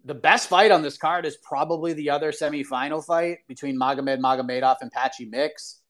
the 0.08 0.16
best 0.16 0.48
fight 0.48 0.72
on 0.72 0.82
this 0.82 0.98
card 0.98 1.26
is 1.26 1.38
probably 1.38 1.92
the 1.92 2.10
other 2.10 2.32
semifinal 2.32 3.06
fight 3.06 3.40
between 3.48 3.78
Magomed 3.78 4.20
Magomedov 4.20 4.78
and 4.80 4.90
Patchy 4.90 5.26
Mix. 5.26 5.82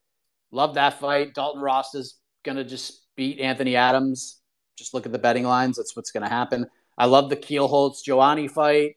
Love 0.51 0.73
that 0.73 0.99
fight. 0.99 1.35
Dalton 1.35 1.61
Rosta 1.61 1.99
is 1.99 2.15
going 2.43 2.57
to 2.57 2.63
just 2.63 3.05
beat 3.15 3.39
Anthony 3.39 3.75
Adams. 3.75 4.41
Just 4.75 4.95
look 4.95 5.05
at 5.05 5.11
the 5.11 5.19
betting 5.19 5.43
lines. 5.43 5.77
That's 5.77 5.95
what's 5.95 6.09
going 6.11 6.23
to 6.23 6.29
happen. 6.29 6.65
I 6.97 7.05
love 7.05 7.29
the 7.29 7.35
Kielholtz 7.35 8.03
Joanna 8.03 8.49
fight. 8.49 8.95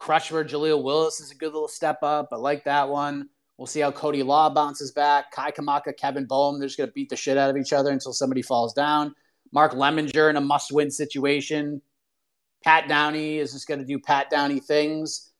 Crutchmer 0.00 0.48
Jaleel 0.48 0.82
Willis 0.82 1.20
is 1.20 1.30
a 1.30 1.34
good 1.34 1.52
little 1.52 1.68
step 1.68 1.98
up. 2.02 2.30
I 2.32 2.36
like 2.36 2.64
that 2.64 2.88
one. 2.88 3.28
We'll 3.58 3.66
see 3.66 3.80
how 3.80 3.92
Cody 3.92 4.22
Law 4.22 4.48
bounces 4.48 4.92
back. 4.92 5.30
Kai 5.30 5.50
Kamaka, 5.50 5.96
Kevin 5.96 6.24
Bohm, 6.24 6.58
they're 6.58 6.68
just 6.68 6.78
going 6.78 6.88
to 6.88 6.94
beat 6.94 7.10
the 7.10 7.16
shit 7.16 7.36
out 7.36 7.50
of 7.50 7.56
each 7.58 7.72
other 7.74 7.90
until 7.90 8.14
somebody 8.14 8.40
falls 8.40 8.72
down. 8.72 9.14
Mark 9.52 9.72
Lemminger 9.72 10.30
in 10.30 10.36
a 10.36 10.40
must 10.40 10.72
win 10.72 10.90
situation. 10.90 11.82
Pat 12.64 12.88
Downey 12.88 13.36
is 13.36 13.52
just 13.52 13.68
going 13.68 13.80
to 13.80 13.86
do 13.86 13.98
Pat 13.98 14.30
Downey 14.30 14.58
things. 14.58 15.30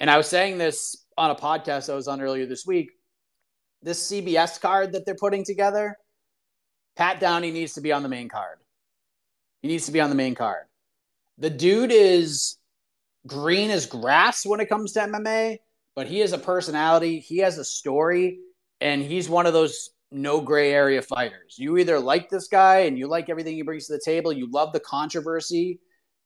And 0.00 0.10
I 0.10 0.16
was 0.16 0.26
saying 0.26 0.58
this 0.58 1.06
on 1.16 1.30
a 1.30 1.34
podcast 1.36 1.90
I 1.90 1.94
was 1.94 2.08
on 2.08 2.20
earlier 2.20 2.46
this 2.46 2.66
week. 2.66 2.90
This 3.82 4.10
CBS 4.10 4.60
card 4.60 4.92
that 4.92 5.06
they're 5.06 5.14
putting 5.14 5.44
together, 5.44 5.96
Pat 6.96 7.20
Downey 7.20 7.52
needs 7.52 7.74
to 7.74 7.80
be 7.80 7.92
on 7.92 8.02
the 8.02 8.08
main 8.08 8.28
card. 8.28 8.58
He 9.62 9.68
needs 9.68 9.86
to 9.86 9.92
be 9.92 10.00
on 10.00 10.10
the 10.10 10.16
main 10.16 10.34
card. 10.34 10.64
The 11.38 11.50
dude 11.50 11.92
is 11.92 12.56
green 13.26 13.70
as 13.70 13.86
grass 13.86 14.44
when 14.44 14.60
it 14.60 14.68
comes 14.68 14.92
to 14.92 15.00
MMA, 15.00 15.58
but 15.94 16.08
he 16.08 16.18
has 16.20 16.32
a 16.32 16.38
personality, 16.38 17.20
he 17.20 17.38
has 17.38 17.56
a 17.58 17.64
story, 17.64 18.38
and 18.80 19.00
he's 19.00 19.28
one 19.28 19.46
of 19.46 19.52
those 19.52 19.90
no 20.10 20.40
gray 20.40 20.72
area 20.72 21.02
fighters. 21.02 21.56
You 21.56 21.78
either 21.78 22.00
like 22.00 22.30
this 22.30 22.48
guy 22.48 22.80
and 22.80 22.98
you 22.98 23.06
like 23.06 23.30
everything 23.30 23.54
he 23.54 23.62
brings 23.62 23.86
to 23.86 23.92
the 23.92 24.02
table, 24.04 24.32
you 24.32 24.50
love 24.50 24.72
the 24.72 24.80
controversy 24.80 25.78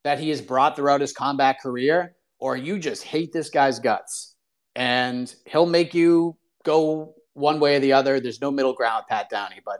that 0.03 0.19
he 0.19 0.29
has 0.29 0.41
brought 0.41 0.75
throughout 0.75 1.01
his 1.01 1.13
combat 1.13 1.57
career, 1.61 2.15
or 2.39 2.55
you 2.55 2.79
just 2.79 3.03
hate 3.03 3.33
this 3.33 3.49
guy's 3.49 3.79
guts. 3.79 4.35
And 4.75 5.33
he'll 5.45 5.65
make 5.65 5.93
you 5.93 6.37
go 6.63 7.15
one 7.33 7.59
way 7.59 7.75
or 7.75 7.79
the 7.79 7.93
other. 7.93 8.19
There's 8.19 8.41
no 8.41 8.51
middle 8.51 8.73
ground, 8.73 9.05
Pat 9.09 9.29
Downey, 9.29 9.61
but 9.65 9.79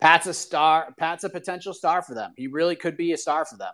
Pat's 0.00 0.26
a 0.26 0.34
star. 0.34 0.94
Pat's 0.98 1.24
a 1.24 1.30
potential 1.30 1.72
star 1.72 2.02
for 2.02 2.14
them. 2.14 2.32
He 2.36 2.46
really 2.46 2.76
could 2.76 2.96
be 2.96 3.12
a 3.12 3.16
star 3.16 3.44
for 3.44 3.56
them. 3.56 3.72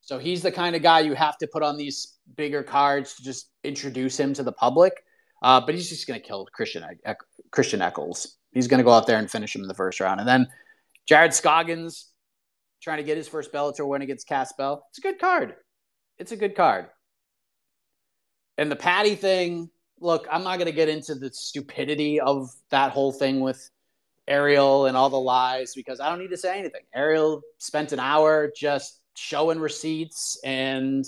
So 0.00 0.18
he's 0.18 0.42
the 0.42 0.52
kind 0.52 0.74
of 0.74 0.82
guy 0.82 1.00
you 1.00 1.14
have 1.14 1.38
to 1.38 1.46
put 1.46 1.62
on 1.62 1.76
these 1.76 2.18
bigger 2.36 2.62
cards 2.62 3.14
to 3.14 3.22
just 3.22 3.50
introduce 3.62 4.18
him 4.18 4.34
to 4.34 4.42
the 4.42 4.52
public. 4.52 4.92
Uh, 5.42 5.60
but 5.60 5.74
he's 5.74 5.88
just 5.88 6.06
going 6.06 6.20
to 6.20 6.26
kill 6.26 6.46
Christian 6.52 6.84
Christian 7.50 7.82
Echols. 7.82 8.36
He's 8.52 8.68
going 8.68 8.78
to 8.78 8.84
go 8.84 8.92
out 8.92 9.06
there 9.06 9.18
and 9.18 9.30
finish 9.30 9.54
him 9.54 9.62
in 9.62 9.68
the 9.68 9.74
first 9.74 10.00
round. 10.00 10.20
And 10.20 10.28
then 10.28 10.46
Jared 11.06 11.34
Scoggins, 11.34 12.11
trying 12.82 12.98
to 12.98 13.04
get 13.04 13.16
his 13.16 13.28
first 13.28 13.52
Bellator 13.52 13.86
win 13.86 14.02
against 14.02 14.26
Cass 14.26 14.52
Bell. 14.52 14.84
It's 14.90 14.98
a 14.98 15.02
good 15.02 15.18
card. 15.18 15.54
It's 16.18 16.32
a 16.32 16.36
good 16.36 16.56
card. 16.56 16.86
And 18.58 18.70
the 18.70 18.76
Paddy 18.76 19.14
thing, 19.14 19.70
look, 20.00 20.26
I'm 20.30 20.44
not 20.44 20.58
going 20.58 20.66
to 20.66 20.72
get 20.72 20.88
into 20.88 21.14
the 21.14 21.30
stupidity 21.32 22.20
of 22.20 22.50
that 22.70 22.92
whole 22.92 23.12
thing 23.12 23.40
with 23.40 23.70
Ariel 24.28 24.86
and 24.86 24.96
all 24.96 25.10
the 25.10 25.20
lies 25.20 25.74
because 25.74 26.00
I 26.00 26.08
don't 26.08 26.18
need 26.18 26.30
to 26.30 26.36
say 26.36 26.58
anything. 26.58 26.82
Ariel 26.94 27.40
spent 27.58 27.92
an 27.92 28.00
hour 28.00 28.52
just 28.56 29.00
showing 29.16 29.58
receipts 29.58 30.38
and 30.44 31.04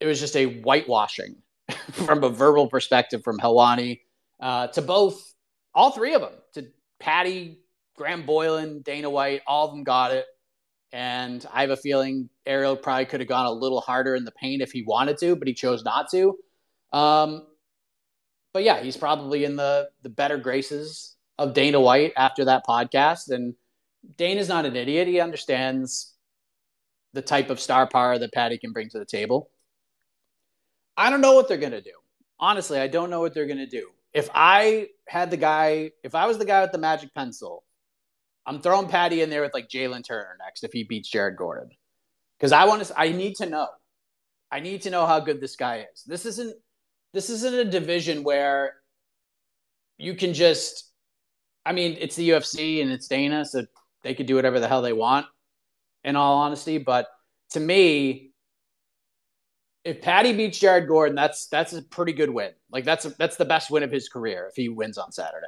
it 0.00 0.06
was 0.06 0.20
just 0.20 0.36
a 0.36 0.46
whitewashing 0.60 1.36
from 1.92 2.24
a 2.24 2.28
verbal 2.28 2.68
perspective 2.68 3.22
from 3.24 3.38
Helwani 3.38 4.00
uh, 4.40 4.66
to 4.68 4.82
both, 4.82 5.32
all 5.74 5.92
three 5.92 6.14
of 6.14 6.20
them, 6.20 6.32
to 6.54 6.66
Paddy, 6.98 7.60
Graham 7.96 8.24
Boylan, 8.24 8.82
Dana 8.82 9.08
White, 9.08 9.42
all 9.46 9.68
of 9.68 9.74
them 9.74 9.84
got 9.84 10.12
it. 10.12 10.26
And 10.92 11.44
I 11.52 11.62
have 11.62 11.70
a 11.70 11.76
feeling 11.76 12.28
Ariel 12.44 12.76
probably 12.76 13.06
could 13.06 13.20
have 13.20 13.28
gone 13.28 13.46
a 13.46 13.52
little 13.52 13.80
harder 13.80 14.14
in 14.14 14.24
the 14.24 14.32
paint 14.32 14.60
if 14.60 14.72
he 14.72 14.82
wanted 14.82 15.16
to, 15.18 15.36
but 15.36 15.48
he 15.48 15.54
chose 15.54 15.82
not 15.82 16.10
to. 16.10 16.36
Um, 16.92 17.46
but 18.52 18.62
yeah, 18.62 18.82
he's 18.82 18.96
probably 18.96 19.44
in 19.44 19.56
the 19.56 19.88
the 20.02 20.10
better 20.10 20.36
graces 20.36 21.16
of 21.38 21.54
Dana 21.54 21.80
White 21.80 22.12
after 22.16 22.44
that 22.44 22.66
podcast. 22.66 23.30
And 23.30 23.54
Dana's 24.18 24.48
not 24.48 24.66
an 24.66 24.76
idiot; 24.76 25.08
he 25.08 25.20
understands 25.20 26.12
the 27.14 27.22
type 27.22 27.50
of 27.50 27.60
star 27.60 27.86
power 27.86 28.18
that 28.18 28.32
Paddy 28.32 28.58
can 28.58 28.72
bring 28.72 28.90
to 28.90 28.98
the 28.98 29.06
table. 29.06 29.50
I 30.96 31.10
don't 31.10 31.20
know 31.20 31.34
what 31.34 31.48
they're 31.48 31.56
gonna 31.56 31.80
do. 31.80 31.92
Honestly, 32.38 32.78
I 32.78 32.88
don't 32.88 33.10
know 33.10 33.20
what 33.20 33.32
they're 33.34 33.46
gonna 33.46 33.66
do. 33.66 33.88
If 34.12 34.28
I 34.34 34.88
had 35.08 35.30
the 35.30 35.38
guy, 35.38 35.92
if 36.04 36.14
I 36.14 36.26
was 36.26 36.36
the 36.36 36.44
guy 36.44 36.60
with 36.60 36.72
the 36.72 36.78
magic 36.78 37.14
pencil 37.14 37.64
I'm 38.46 38.60
throwing 38.60 38.88
Paddy 38.88 39.22
in 39.22 39.30
there 39.30 39.42
with 39.42 39.54
like 39.54 39.68
Jalen 39.68 40.04
Turner 40.04 40.36
next 40.44 40.64
if 40.64 40.72
he 40.72 40.84
beats 40.84 41.08
Jared 41.08 41.36
Gordon. 41.36 41.70
Because 42.38 42.52
I 42.52 42.64
want 42.64 42.84
to 42.84 42.98
I 42.98 43.10
need 43.12 43.36
to 43.36 43.46
know. 43.46 43.68
I 44.50 44.60
need 44.60 44.82
to 44.82 44.90
know 44.90 45.06
how 45.06 45.20
good 45.20 45.40
this 45.40 45.56
guy 45.56 45.86
is. 45.92 46.02
This 46.04 46.26
isn't 46.26 46.56
this 47.12 47.30
isn't 47.30 47.54
a 47.54 47.64
division 47.64 48.22
where 48.24 48.74
you 49.98 50.14
can 50.14 50.34
just 50.34 50.92
I 51.64 51.72
mean, 51.72 51.96
it's 52.00 52.16
the 52.16 52.30
UFC 52.30 52.82
and 52.82 52.90
it's 52.90 53.06
Dana, 53.06 53.44
so 53.44 53.64
they 54.02 54.14
could 54.14 54.26
do 54.26 54.34
whatever 54.34 54.58
the 54.58 54.68
hell 54.68 54.82
they 54.82 54.92
want, 54.92 55.26
in 56.04 56.16
all 56.16 56.38
honesty. 56.38 56.78
But 56.78 57.06
to 57.50 57.60
me, 57.60 58.32
if 59.84 60.00
Paddy 60.00 60.32
beats 60.32 60.58
Jared 60.58 60.88
Gordon, 60.88 61.14
that's 61.14 61.46
that's 61.46 61.72
a 61.72 61.82
pretty 61.82 62.12
good 62.12 62.30
win. 62.30 62.50
Like 62.70 62.84
that's 62.84 63.04
a, 63.04 63.10
that's 63.10 63.36
the 63.36 63.44
best 63.44 63.70
win 63.70 63.82
of 63.82 63.90
his 63.90 64.08
career 64.08 64.48
if 64.48 64.56
he 64.56 64.68
wins 64.68 64.98
on 64.98 65.12
Saturday. 65.12 65.46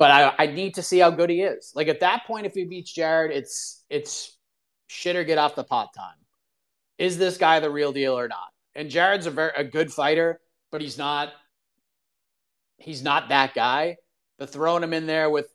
But 0.00 0.10
I, 0.10 0.34
I 0.38 0.46
need 0.46 0.74
to 0.76 0.82
see 0.82 0.98
how 0.98 1.10
good 1.10 1.30
he 1.30 1.42
is. 1.42 1.72
Like 1.76 1.88
at 1.88 2.00
that 2.00 2.24
point, 2.26 2.46
if 2.46 2.54
he 2.54 2.64
beats 2.64 2.92
Jared, 2.92 3.30
it's 3.30 3.84
it's 3.90 4.36
shit 4.88 5.14
or 5.14 5.24
get 5.24 5.38
off 5.38 5.54
the 5.54 5.62
pot 5.62 5.90
time. 5.94 6.16
Is 6.98 7.18
this 7.18 7.36
guy 7.38 7.60
the 7.60 7.70
real 7.70 7.92
deal 7.92 8.18
or 8.18 8.26
not? 8.26 8.48
And 8.74 8.90
Jared's 8.90 9.26
a 9.26 9.30
very 9.30 9.52
a 9.56 9.62
good 9.62 9.92
fighter, 9.92 10.40
but 10.72 10.80
he's 10.80 10.98
not 10.98 11.32
he's 12.78 13.02
not 13.02 13.28
that 13.28 13.54
guy. 13.54 13.98
But 14.38 14.50
throwing 14.50 14.82
him 14.82 14.94
in 14.94 15.06
there 15.06 15.30
with 15.30 15.48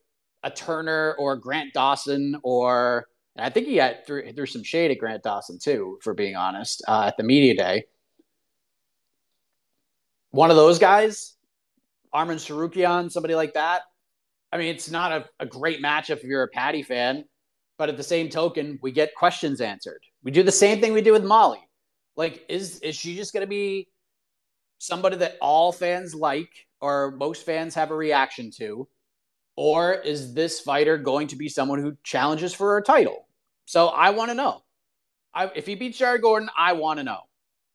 a 0.43 0.51
Turner 0.51 1.15
or 1.19 1.35
Grant 1.37 1.73
Dawson 1.73 2.37
or 2.43 3.07
I 3.37 3.49
think 3.49 3.67
he 3.67 3.77
had 3.77 4.05
threw, 4.05 4.31
threw 4.31 4.45
some 4.45 4.63
shade 4.63 4.91
at 4.91 4.99
Grant 4.99 5.23
Dawson 5.23 5.59
too, 5.59 5.99
for 6.03 6.13
being 6.13 6.35
honest, 6.35 6.83
uh, 6.87 7.05
at 7.07 7.17
the 7.17 7.23
media 7.23 7.55
day. 7.55 7.85
one 10.35 10.51
of 10.51 10.55
those 10.57 10.79
guys, 10.79 11.33
Arman 12.13 12.35
Tsarukyan, 12.35 13.11
somebody 13.11 13.35
like 13.35 13.55
that. 13.55 13.81
I 14.55 14.57
mean, 14.57 14.67
it's 14.67 14.89
not 14.89 15.11
a, 15.11 15.25
a 15.41 15.45
great 15.45 15.83
matchup 15.83 16.11
if 16.11 16.23
you're 16.23 16.43
a 16.43 16.47
Paddy 16.47 16.81
fan, 16.81 17.25
but 17.77 17.89
at 17.89 17.97
the 17.97 18.03
same 18.03 18.29
token, 18.29 18.79
we 18.81 18.93
get 18.93 19.13
questions 19.13 19.59
answered. 19.59 19.99
We 20.23 20.31
do 20.31 20.43
the 20.43 20.51
same 20.51 20.79
thing 20.79 20.93
we 20.93 21.01
do 21.01 21.11
with 21.11 21.25
Molly. 21.25 21.59
Like, 22.15 22.45
is 22.47 22.79
is 22.79 22.95
she 22.95 23.17
just 23.17 23.33
going 23.33 23.41
to 23.41 23.47
be 23.47 23.89
somebody 24.77 25.17
that 25.17 25.35
all 25.41 25.73
fans 25.73 26.15
like 26.15 26.47
or 26.79 27.11
most 27.17 27.45
fans 27.45 27.75
have 27.75 27.91
a 27.91 27.95
reaction 27.97 28.49
to? 28.59 28.87
Or 29.57 29.93
is 29.93 30.33
this 30.33 30.61
fighter 30.61 30.97
going 30.97 31.27
to 31.27 31.35
be 31.35 31.49
someone 31.49 31.81
who 31.81 31.97
challenges 32.05 32.53
for 32.53 32.77
a 32.77 32.81
title? 32.81 33.27
So 33.65 33.87
I 33.87 34.11
want 34.11 34.31
to 34.31 34.35
know. 34.35 34.61
I, 35.33 35.51
if 35.53 35.65
he 35.65 35.75
beats 35.75 35.97
Jared 35.97 36.21
Gordon, 36.21 36.49
I 36.57 36.71
want 36.71 36.99
to 36.99 37.03
know. 37.03 37.19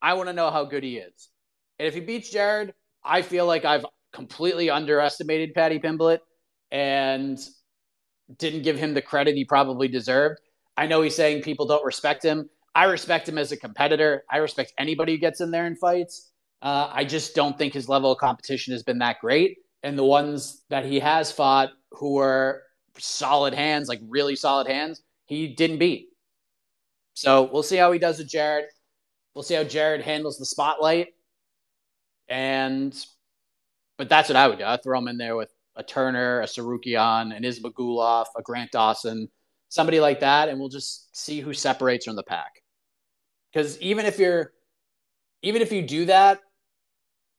I 0.01 0.15
want 0.15 0.29
to 0.29 0.33
know 0.33 0.49
how 0.49 0.65
good 0.65 0.83
he 0.83 0.97
is. 0.97 1.29
And 1.77 1.87
if 1.87 1.93
he 1.93 1.99
beats 1.99 2.31
Jared, 2.31 2.73
I 3.03 3.21
feel 3.21 3.45
like 3.45 3.65
I've 3.65 3.85
completely 4.13 4.71
underestimated 4.71 5.53
Paddy 5.53 5.77
Pimblett 5.77 6.21
and 6.71 7.39
didn't 8.37 8.63
give 8.63 8.77
him 8.77 8.93
the 8.93 9.01
credit 9.01 9.35
he 9.35 9.45
probably 9.45 9.87
deserved. 9.87 10.39
I 10.77 10.87
know 10.87 11.01
he's 11.01 11.15
saying 11.15 11.43
people 11.43 11.65
don't 11.65 11.85
respect 11.85 12.23
him. 12.23 12.49
I 12.73 12.85
respect 12.85 13.27
him 13.27 13.37
as 13.37 13.51
a 13.51 13.57
competitor. 13.57 14.23
I 14.29 14.37
respect 14.37 14.73
anybody 14.77 15.13
who 15.13 15.17
gets 15.19 15.41
in 15.41 15.51
there 15.51 15.65
and 15.65 15.77
fights. 15.77 16.31
Uh, 16.61 16.89
I 16.91 17.03
just 17.03 17.35
don't 17.35 17.57
think 17.57 17.73
his 17.73 17.89
level 17.89 18.11
of 18.11 18.19
competition 18.19 18.71
has 18.71 18.83
been 18.83 18.99
that 18.99 19.19
great. 19.19 19.57
And 19.83 19.97
the 19.97 20.05
ones 20.05 20.63
that 20.69 20.85
he 20.85 20.99
has 20.99 21.31
fought 21.31 21.71
who 21.91 22.13
were 22.13 22.63
solid 22.97 23.53
hands, 23.53 23.89
like 23.89 23.99
really 24.07 24.35
solid 24.35 24.67
hands, 24.67 25.01
he 25.25 25.49
didn't 25.49 25.79
beat. 25.79 26.09
So 27.13 27.49
we'll 27.51 27.63
see 27.63 27.77
how 27.77 27.91
he 27.91 27.99
does 27.99 28.19
with 28.19 28.29
Jared. 28.29 28.65
We'll 29.33 29.43
see 29.43 29.55
how 29.55 29.63
Jared 29.63 30.01
handles 30.01 30.37
the 30.37 30.45
spotlight. 30.45 31.07
And, 32.29 32.95
but 33.97 34.07
that's 34.07 34.29
what 34.29 34.35
I 34.35 34.47
would 34.47 34.59
do. 34.59 34.65
I'd 34.65 34.83
throw 34.83 34.97
him 34.97 35.07
in 35.07 35.17
there 35.17 35.35
with 35.35 35.51
a 35.75 35.83
Turner, 35.83 36.41
a 36.41 36.45
Tsarukyan, 36.45 37.35
an 37.35 37.43
Ismagulov, 37.43 38.25
a 38.37 38.41
Grant 38.41 38.71
Dawson, 38.71 39.29
somebody 39.69 39.99
like 39.99 40.19
that, 40.19 40.49
and 40.49 40.59
we'll 40.59 40.69
just 40.69 41.15
see 41.15 41.39
who 41.39 41.53
separates 41.53 42.05
from 42.05 42.15
the 42.15 42.23
pack. 42.23 42.61
Because 43.51 43.79
even 43.79 44.05
if 44.05 44.19
you're, 44.19 44.53
even 45.41 45.61
if 45.61 45.71
you 45.71 45.81
do 45.81 46.05
that, 46.05 46.39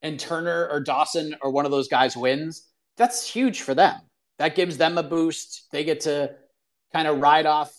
and 0.03 0.19
Turner 0.19 0.69
or 0.71 0.81
Dawson 0.81 1.37
or 1.43 1.51
one 1.51 1.65
of 1.65 1.71
those 1.71 1.89
guys 1.89 2.17
wins, 2.17 2.69
that's 2.97 3.27
huge 3.27 3.63
for 3.63 3.75
them. 3.75 4.01
That 4.39 4.57
gives 4.57 4.77
them 4.77 4.99
a 4.99 5.03
boost. 5.03 5.69
They 5.71 5.85
get 5.85 6.01
to 6.01 6.35
kind 6.93 7.07
of 7.07 7.21
ride 7.21 7.47
off 7.47 7.73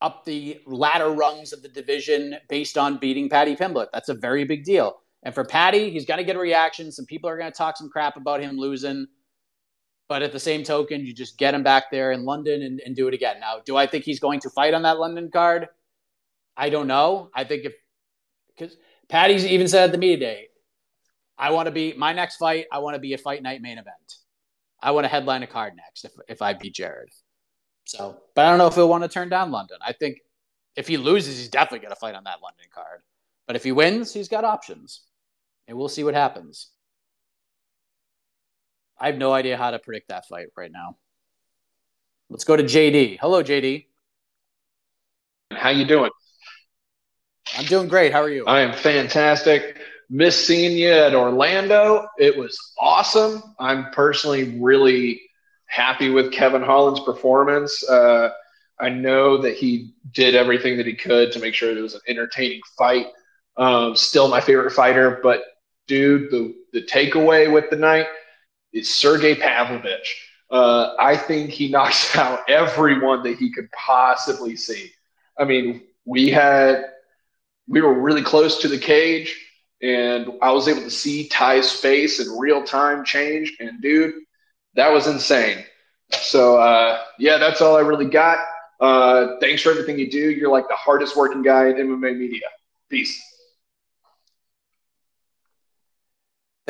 up 0.00 0.24
the 0.24 0.58
ladder 0.66 1.10
rungs 1.10 1.52
of 1.52 1.62
the 1.62 1.68
division 1.68 2.36
based 2.48 2.78
on 2.78 2.96
beating 2.96 3.28
Paddy 3.28 3.54
Pimblett. 3.54 3.88
That's 3.92 4.08
a 4.08 4.14
very 4.14 4.44
big 4.44 4.64
deal. 4.64 4.96
And 5.22 5.34
for 5.34 5.44
Paddy, 5.44 5.90
he's 5.90 6.06
going 6.06 6.18
to 6.18 6.24
get 6.24 6.36
a 6.36 6.40
reaction. 6.40 6.90
Some 6.90 7.04
people 7.04 7.28
are 7.28 7.36
going 7.36 7.52
to 7.52 7.56
talk 7.56 7.76
some 7.76 7.90
crap 7.90 8.16
about 8.16 8.40
him 8.40 8.56
losing. 8.56 9.06
But 10.10 10.24
at 10.24 10.32
the 10.32 10.40
same 10.40 10.64
token, 10.64 11.06
you 11.06 11.14
just 11.14 11.38
get 11.38 11.54
him 11.54 11.62
back 11.62 11.84
there 11.92 12.10
in 12.10 12.24
London 12.24 12.62
and, 12.62 12.80
and 12.84 12.96
do 12.96 13.06
it 13.06 13.14
again. 13.14 13.38
Now, 13.38 13.60
do 13.64 13.76
I 13.76 13.86
think 13.86 14.02
he's 14.02 14.18
going 14.18 14.40
to 14.40 14.50
fight 14.50 14.74
on 14.74 14.82
that 14.82 14.98
London 14.98 15.30
card? 15.30 15.68
I 16.56 16.68
don't 16.68 16.88
know. 16.88 17.30
I 17.32 17.44
think 17.44 17.64
if, 17.64 17.74
because 18.48 18.76
Paddy's 19.08 19.46
even 19.46 19.68
said 19.68 19.84
at 19.84 19.92
the 19.92 19.98
media 19.98 20.16
day, 20.16 20.46
I 21.38 21.52
want 21.52 21.66
to 21.66 21.70
be 21.70 21.94
my 21.96 22.12
next 22.12 22.38
fight. 22.38 22.66
I 22.72 22.80
want 22.80 22.96
to 22.96 22.98
be 22.98 23.14
a 23.14 23.18
fight 23.18 23.40
night 23.40 23.62
main 23.62 23.78
event. 23.78 24.16
I 24.82 24.90
want 24.90 25.04
to 25.04 25.08
headline 25.08 25.44
a 25.44 25.46
card 25.46 25.74
next 25.76 26.04
if, 26.04 26.10
if 26.28 26.42
I 26.42 26.54
beat 26.54 26.74
Jared. 26.74 27.10
So, 27.84 28.20
but 28.34 28.46
I 28.46 28.50
don't 28.50 28.58
know 28.58 28.66
if 28.66 28.74
he'll 28.74 28.88
want 28.88 29.04
to 29.04 29.08
turn 29.08 29.28
down 29.28 29.52
London. 29.52 29.78
I 29.86 29.92
think 29.92 30.18
if 30.74 30.88
he 30.88 30.96
loses, 30.96 31.38
he's 31.38 31.48
definitely 31.48 31.86
going 31.86 31.94
to 31.94 32.00
fight 32.00 32.16
on 32.16 32.24
that 32.24 32.42
London 32.42 32.66
card. 32.74 33.02
But 33.46 33.54
if 33.54 33.62
he 33.62 33.70
wins, 33.70 34.12
he's 34.12 34.28
got 34.28 34.44
options, 34.44 35.02
and 35.68 35.78
we'll 35.78 35.88
see 35.88 36.02
what 36.02 36.14
happens. 36.14 36.70
I 39.00 39.06
have 39.06 39.16
no 39.16 39.32
idea 39.32 39.56
how 39.56 39.70
to 39.70 39.78
predict 39.78 40.08
that 40.08 40.26
fight 40.26 40.48
right 40.56 40.70
now. 40.70 40.96
Let's 42.28 42.44
go 42.44 42.56
to 42.56 42.62
JD. 42.62 43.18
Hello, 43.20 43.42
JD. 43.42 43.86
How 45.52 45.70
you 45.70 45.84
doing? 45.84 46.10
I'm 47.56 47.64
doing 47.64 47.88
great. 47.88 48.12
How 48.12 48.22
are 48.22 48.30
you? 48.30 48.44
I 48.46 48.60
am 48.60 48.72
fantastic 48.72 49.78
miss 50.10 50.44
seeing 50.44 50.76
you 50.76 50.90
at 50.90 51.14
Orlando. 51.14 52.08
It 52.18 52.36
was 52.36 52.58
awesome. 52.78 53.42
I'm 53.58 53.90
personally 53.92 54.58
really 54.58 55.22
happy 55.66 56.10
with 56.10 56.32
Kevin 56.32 56.62
Holland's 56.62 57.00
performance. 57.00 57.88
Uh, 57.88 58.30
I 58.80 58.88
know 58.88 59.38
that 59.38 59.54
he 59.54 59.94
did 60.12 60.34
everything 60.34 60.76
that 60.78 60.86
he 60.86 60.94
could 60.94 61.30
to 61.32 61.38
make 61.38 61.54
sure 61.54 61.70
it 61.70 61.80
was 61.80 61.94
an 61.94 62.00
entertaining 62.08 62.60
fight. 62.76 63.06
Um, 63.56 63.94
still 63.94 64.28
my 64.28 64.40
favorite 64.40 64.72
fighter, 64.72 65.20
but 65.22 65.42
dude, 65.86 66.30
the, 66.30 66.54
the 66.72 66.82
takeaway 66.82 67.52
with 67.52 67.70
the 67.70 67.76
night 67.76 68.06
is 68.72 68.92
Sergey 68.92 69.34
Pavlovich. 69.34 70.28
Uh, 70.50 70.94
I 70.98 71.16
think 71.16 71.50
he 71.50 71.68
knocks 71.68 72.16
out 72.16 72.48
everyone 72.48 73.22
that 73.24 73.36
he 73.36 73.52
could 73.52 73.70
possibly 73.72 74.56
see. 74.56 74.90
I 75.38 75.44
mean, 75.44 75.82
we 76.04 76.28
had 76.28 76.84
we 77.68 77.80
were 77.80 77.94
really 77.94 78.22
close 78.22 78.60
to 78.62 78.68
the 78.68 78.78
cage 78.78 79.36
and 79.82 80.32
I 80.42 80.52
was 80.52 80.68
able 80.68 80.82
to 80.82 80.90
see 80.90 81.28
Ty's 81.28 81.72
face 81.72 82.20
in 82.20 82.38
real 82.38 82.64
time 82.64 83.04
change. 83.04 83.56
And 83.60 83.80
dude, 83.80 84.14
that 84.74 84.92
was 84.92 85.06
insane. 85.06 85.64
So 86.10 86.58
uh, 86.58 87.02
yeah, 87.18 87.38
that's 87.38 87.60
all 87.60 87.76
I 87.76 87.80
really 87.80 88.08
got. 88.08 88.38
Uh, 88.80 89.38
thanks 89.40 89.62
for 89.62 89.70
everything 89.70 89.98
you 89.98 90.10
do. 90.10 90.30
You're 90.30 90.50
like 90.50 90.68
the 90.68 90.76
hardest 90.76 91.16
working 91.16 91.42
guy 91.42 91.68
in 91.68 91.76
MMA 91.76 92.18
media. 92.18 92.46
Peace. 92.88 93.22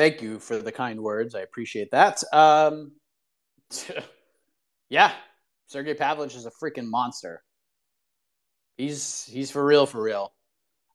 Thank 0.01 0.23
you 0.23 0.39
for 0.39 0.57
the 0.57 0.71
kind 0.71 0.99
words. 0.99 1.35
I 1.35 1.41
appreciate 1.41 1.91
that. 1.91 2.23
Um, 2.33 2.93
yeah, 4.89 5.13
Sergey 5.67 5.93
Pavlovich 5.93 6.35
is 6.35 6.47
a 6.47 6.51
freaking 6.59 6.87
monster. 6.87 7.43
He's 8.77 9.25
he's 9.25 9.51
for 9.51 9.63
real, 9.63 9.85
for 9.85 10.01
real. 10.01 10.33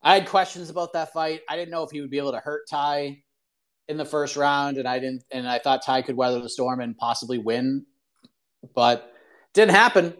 I 0.02 0.14
had 0.14 0.26
questions 0.26 0.70
about 0.70 0.92
that 0.94 1.12
fight. 1.12 1.42
I 1.48 1.54
didn't 1.54 1.70
know 1.70 1.84
if 1.84 1.92
he 1.92 2.00
would 2.00 2.10
be 2.10 2.18
able 2.18 2.32
to 2.32 2.40
hurt 2.40 2.62
Ty 2.68 3.22
in 3.86 3.96
the 3.96 4.04
first 4.04 4.36
round, 4.36 4.76
and 4.76 4.88
I 4.88 4.98
didn't. 4.98 5.22
And 5.30 5.48
I 5.48 5.60
thought 5.60 5.86
Ty 5.86 6.02
could 6.02 6.16
weather 6.16 6.40
the 6.40 6.48
storm 6.48 6.80
and 6.80 6.98
possibly 6.98 7.38
win, 7.38 7.86
but 8.74 9.12
didn't 9.54 9.76
happen. 9.76 10.16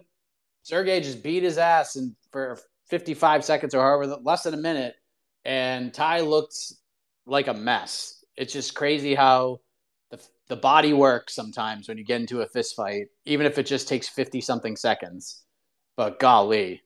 Sergey 0.62 1.00
just 1.00 1.24
beat 1.24 1.42
his 1.42 1.58
ass 1.58 1.96
and 1.96 2.14
for 2.30 2.56
55 2.88 3.44
seconds 3.44 3.74
or 3.74 3.82
however 3.82 4.16
less 4.22 4.44
than 4.44 4.54
a 4.54 4.58
minute, 4.58 4.94
and 5.44 5.92
Ty 5.92 6.20
looked 6.20 6.56
like 7.26 7.48
a 7.48 7.54
mess. 7.54 8.15
It's 8.36 8.52
just 8.52 8.74
crazy 8.74 9.14
how 9.14 9.60
the 10.10 10.20
the 10.48 10.56
body 10.56 10.92
works 10.92 11.34
sometimes 11.34 11.88
when 11.88 11.98
you 11.98 12.04
get 12.04 12.20
into 12.20 12.42
a 12.42 12.48
fist 12.48 12.76
fight, 12.76 13.06
even 13.24 13.46
if 13.46 13.58
it 13.58 13.66
just 13.66 13.88
takes 13.88 14.08
50 14.08 14.40
something 14.40 14.76
seconds. 14.76 15.44
But 15.96 16.20
golly, 16.20 16.82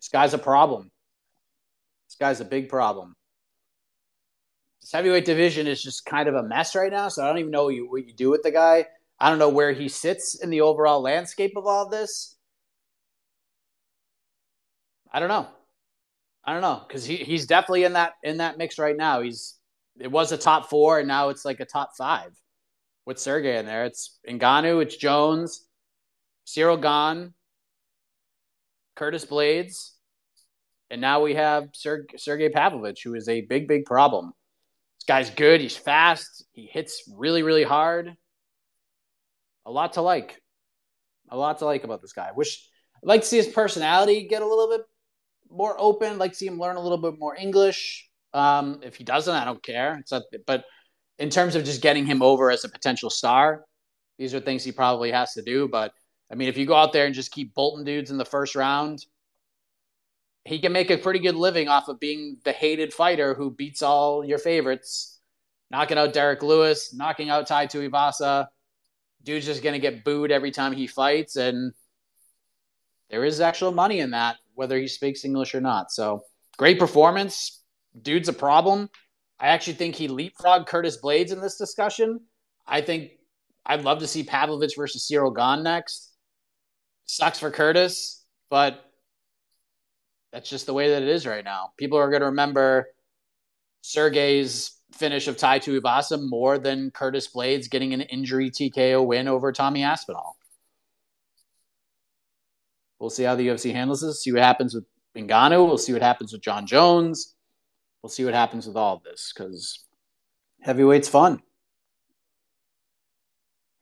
this 0.00 0.08
guy's 0.08 0.34
a 0.34 0.38
problem. 0.38 0.90
This 2.08 2.16
guy's 2.18 2.40
a 2.40 2.44
big 2.44 2.68
problem. 2.68 3.14
This 4.80 4.92
heavyweight 4.92 5.24
division 5.24 5.66
is 5.66 5.82
just 5.82 6.06
kind 6.06 6.28
of 6.28 6.34
a 6.34 6.42
mess 6.42 6.74
right 6.74 6.90
now, 6.90 7.08
so 7.08 7.22
I 7.22 7.28
don't 7.28 7.38
even 7.38 7.50
know 7.50 7.64
what 7.64 7.74
you, 7.74 7.90
what 7.90 8.06
you 8.06 8.14
do 8.14 8.30
with 8.30 8.42
the 8.42 8.50
guy. 8.50 8.86
I 9.20 9.28
don't 9.28 9.38
know 9.38 9.48
where 9.48 9.72
he 9.72 9.88
sits 9.88 10.38
in 10.40 10.50
the 10.50 10.60
overall 10.60 11.02
landscape 11.02 11.54
of 11.56 11.66
all 11.66 11.88
this. 11.88 12.36
I 15.12 15.20
don't 15.20 15.28
know. 15.28 15.48
I 16.44 16.52
don't 16.52 16.62
know 16.62 16.82
because 16.86 17.04
he, 17.04 17.16
he's 17.16 17.46
definitely 17.46 17.84
in 17.84 17.94
that 17.94 18.14
in 18.22 18.38
that 18.38 18.56
mix 18.56 18.78
right 18.78 18.96
now. 18.96 19.20
He's 19.20 19.57
it 20.00 20.10
was 20.10 20.32
a 20.32 20.38
top 20.38 20.68
four 20.70 20.98
and 20.98 21.08
now 21.08 21.28
it's 21.28 21.44
like 21.44 21.60
a 21.60 21.64
top 21.64 21.90
five 21.96 22.30
with 23.06 23.18
Sergey 23.18 23.56
in 23.56 23.66
there. 23.66 23.84
It's 23.84 24.18
Ngannou, 24.28 24.82
it's 24.82 24.96
Jones, 24.96 25.64
Ciryl 26.46 26.80
Gane, 26.80 27.32
Curtis 28.96 29.24
Blaydes, 29.24 29.92
and 30.90 31.00
now 31.00 31.22
we 31.22 31.34
have 31.34 31.68
Ser- 31.72 32.06
Sergey 32.16 32.48
Pavlovich, 32.48 33.02
who 33.04 33.14
is 33.14 33.28
a 33.28 33.42
big, 33.42 33.68
big 33.68 33.84
problem. 33.84 34.32
This 34.98 35.04
guy's 35.06 35.30
good. 35.30 35.60
He's 35.60 35.76
fast. 35.76 36.44
He 36.52 36.66
hits 36.66 37.02
really, 37.14 37.42
really 37.42 37.64
hard. 37.64 38.14
A 39.66 39.70
lot 39.70 39.94
to 39.94 40.02
like. 40.02 40.40
A 41.30 41.36
lot 41.36 41.58
to 41.58 41.66
like 41.66 41.84
about 41.84 42.00
this 42.00 42.14
guy. 42.14 42.30
Wish 42.34 42.66
I'd 42.96 43.06
like 43.06 43.20
to 43.20 43.26
see 43.26 43.36
his 43.36 43.48
personality 43.48 44.26
get 44.26 44.42
a 44.42 44.46
little 44.46 44.68
bit 44.68 44.80
more 45.50 45.76
open. 45.78 46.12
I'd 46.12 46.18
like 46.18 46.32
to 46.32 46.36
see 46.36 46.46
him 46.46 46.58
learn 46.58 46.76
a 46.76 46.80
little 46.80 46.98
bit 46.98 47.18
more 47.18 47.36
English. 47.36 48.07
Um, 48.38 48.80
if 48.82 48.94
he 48.94 49.04
doesn't, 49.04 49.34
I 49.34 49.44
don't 49.44 49.62
care. 49.62 50.02
Not, 50.10 50.22
but 50.46 50.64
in 51.18 51.30
terms 51.30 51.56
of 51.56 51.64
just 51.64 51.82
getting 51.82 52.06
him 52.06 52.22
over 52.22 52.50
as 52.50 52.64
a 52.64 52.68
potential 52.68 53.10
star, 53.10 53.64
these 54.18 54.34
are 54.34 54.40
things 54.40 54.64
he 54.64 54.72
probably 54.72 55.10
has 55.10 55.32
to 55.34 55.42
do. 55.42 55.68
But 55.68 55.92
I 56.30 56.36
mean, 56.36 56.48
if 56.48 56.56
you 56.56 56.66
go 56.66 56.76
out 56.76 56.92
there 56.92 57.06
and 57.06 57.14
just 57.14 57.32
keep 57.32 57.54
bolting 57.54 57.84
dudes 57.84 58.10
in 58.10 58.18
the 58.18 58.24
first 58.24 58.54
round, 58.54 59.04
he 60.44 60.60
can 60.60 60.72
make 60.72 60.90
a 60.90 60.98
pretty 60.98 61.18
good 61.18 61.34
living 61.34 61.68
off 61.68 61.88
of 61.88 62.00
being 62.00 62.38
the 62.44 62.52
hated 62.52 62.92
fighter 62.92 63.34
who 63.34 63.50
beats 63.50 63.82
all 63.82 64.24
your 64.24 64.38
favorites, 64.38 65.20
knocking 65.70 65.98
out 65.98 66.12
Derrick 66.12 66.42
Lewis, 66.42 66.94
knocking 66.94 67.28
out 67.28 67.46
Tai 67.46 67.66
Tuivasa. 67.66 68.46
Dude's 69.24 69.46
just 69.46 69.62
gonna 69.62 69.78
get 69.78 70.04
booed 70.04 70.30
every 70.30 70.52
time 70.52 70.72
he 70.72 70.86
fights, 70.86 71.36
and 71.36 71.72
there 73.10 73.24
is 73.24 73.40
actual 73.40 73.72
money 73.72 74.00
in 74.00 74.12
that, 74.12 74.36
whether 74.54 74.78
he 74.78 74.86
speaks 74.86 75.24
English 75.24 75.54
or 75.54 75.60
not. 75.60 75.90
So 75.90 76.22
great 76.56 76.78
performance. 76.78 77.57
Dude's 78.02 78.28
a 78.28 78.32
problem. 78.32 78.88
I 79.40 79.48
actually 79.48 79.74
think 79.74 79.94
he 79.94 80.08
leapfrogged 80.08 80.66
Curtis 80.66 80.98
Blaydes 81.02 81.32
in 81.32 81.40
this 81.40 81.56
discussion. 81.56 82.20
I 82.66 82.80
think 82.80 83.12
I'd 83.64 83.84
love 83.84 84.00
to 84.00 84.06
see 84.06 84.24
Pavlovich 84.24 84.74
versus 84.76 85.08
Ciryl 85.10 85.34
Gane 85.34 85.62
next. 85.62 86.12
Sucks 87.06 87.38
for 87.38 87.50
Curtis, 87.50 88.24
but 88.50 88.84
that's 90.32 90.50
just 90.50 90.66
the 90.66 90.74
way 90.74 90.90
that 90.90 91.02
it 91.02 91.08
is 91.08 91.26
right 91.26 91.44
now. 91.44 91.72
People 91.78 91.98
are 91.98 92.10
going 92.10 92.20
to 92.20 92.26
remember 92.26 92.88
Sergey's 93.82 94.72
finish 94.92 95.28
of 95.28 95.36
Tai 95.36 95.60
Tuivasa 95.60 96.18
more 96.20 96.58
than 96.58 96.90
Curtis 96.90 97.28
Blaydes 97.32 97.70
getting 97.70 97.94
an 97.94 98.02
injury 98.02 98.50
TKO 98.50 99.06
win 99.06 99.28
over 99.28 99.52
Tommy 99.52 99.82
Aspinall. 99.82 100.36
We'll 102.98 103.10
see 103.10 103.22
how 103.22 103.36
the 103.36 103.46
UFC 103.46 103.72
handles 103.72 104.00
this. 104.00 104.22
See 104.22 104.32
what 104.32 104.42
happens 104.42 104.74
with 104.74 104.84
Ngannou. 105.16 105.66
We'll 105.66 105.78
see 105.78 105.92
what 105.92 106.02
happens 106.02 106.32
with 106.32 106.42
Jon 106.42 106.66
Jones. 106.66 107.36
We'll 108.02 108.10
see 108.10 108.24
what 108.24 108.34
happens 108.34 108.66
with 108.66 108.76
all 108.76 108.96
of 108.96 109.02
this 109.02 109.32
because 109.34 109.84
heavyweight's 110.64 111.08
fun. 111.08 111.42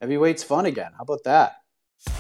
Heavyweight's 0.03 0.43
fun 0.43 0.67
again. 0.67 0.93
How 0.97 1.03
about 1.03 1.25
that? 1.25 1.57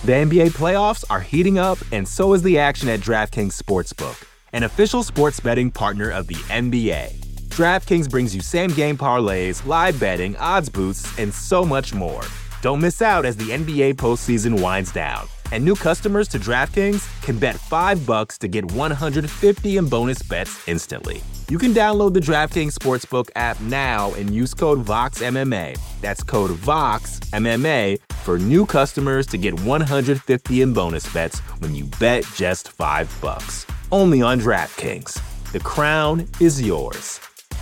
The 0.04 0.12
NBA 0.12 0.50
playoffs 0.50 1.04
are 1.10 1.20
heating 1.20 1.58
up, 1.58 1.78
and 1.92 2.06
so 2.06 2.32
is 2.32 2.42
the 2.42 2.58
action 2.58 2.88
at 2.88 3.00
DraftKings 3.00 3.60
Sportsbook, 3.60 4.26
an 4.52 4.62
official 4.62 5.02
sports 5.02 5.40
betting 5.40 5.70
partner 5.70 6.10
of 6.10 6.26
the 6.26 6.34
NBA. 6.34 7.14
DraftKings 7.48 8.10
brings 8.10 8.34
you 8.34 8.40
same 8.40 8.70
game 8.70 8.96
parlays, 8.96 9.64
live 9.66 9.98
betting, 10.00 10.36
odds 10.36 10.68
boosts, 10.68 11.18
and 11.18 11.32
so 11.32 11.64
much 11.64 11.94
more. 11.94 12.22
Don't 12.62 12.80
miss 12.80 13.02
out 13.02 13.24
as 13.24 13.36
the 13.36 13.50
NBA 13.50 13.94
postseason 13.94 14.60
winds 14.60 14.92
down. 14.92 15.26
And 15.52 15.64
new 15.64 15.74
customers 15.74 16.28
to 16.28 16.38
DraftKings 16.38 17.22
can 17.22 17.38
bet 17.38 17.56
5 17.56 18.06
bucks 18.06 18.38
to 18.38 18.48
get 18.48 18.70
150 18.72 19.76
in 19.76 19.88
bonus 19.88 20.22
bets 20.22 20.66
instantly. 20.68 21.22
You 21.48 21.58
can 21.58 21.72
download 21.72 22.14
the 22.14 22.20
DraftKings 22.20 22.74
Sportsbook 22.74 23.30
app 23.36 23.60
now 23.60 24.12
and 24.14 24.30
use 24.30 24.52
code 24.52 24.84
VOXMMA. 24.84 25.78
That's 26.00 26.22
code 26.24 26.50
VOXMMA 26.50 27.98
for 28.24 28.38
new 28.38 28.66
customers 28.66 29.26
to 29.28 29.38
get 29.38 29.60
150 29.60 30.62
in 30.62 30.72
bonus 30.72 31.12
bets 31.12 31.38
when 31.60 31.74
you 31.74 31.84
bet 32.00 32.24
just 32.34 32.72
5 32.72 33.18
bucks. 33.22 33.66
Only 33.92 34.22
on 34.22 34.40
DraftKings. 34.40 35.20
The 35.52 35.60
crown 35.60 36.26
is 36.40 36.60
yours. 36.60 37.20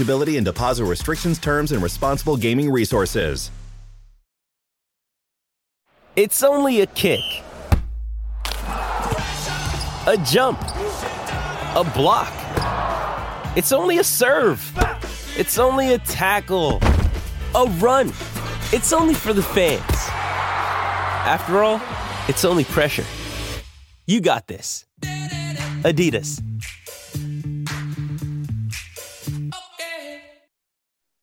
eligibility 0.00 0.36
and 0.38 0.46
deposit 0.46 0.84
restrictions, 0.84 1.38
terms, 1.38 1.72
and 1.72 1.82
responsible 1.82 2.36
gaming 2.36 2.70
resources. 2.70 3.50
It's 6.16 6.42
only 6.42 6.80
a 6.80 6.86
kick, 6.86 7.20
a 10.06 10.16
jump, 10.24 10.58
a 10.62 11.84
block. 11.94 12.32
It's 13.56 13.72
only 13.72 13.98
a 13.98 14.04
serve. 14.04 14.60
It's 15.36 15.58
only 15.58 15.92
a 15.92 15.98
tackle, 15.98 16.78
a 17.54 17.66
run. 17.78 18.08
It's 18.72 18.92
only 18.92 19.14
for 19.14 19.32
the 19.34 19.42
fans. 19.42 19.80
After 21.26 21.62
all, 21.62 21.80
it's 22.28 22.44
only 22.44 22.64
pressure. 22.64 23.04
You 24.06 24.20
got 24.20 24.46
this. 24.46 24.86
Adidas. 25.82 26.42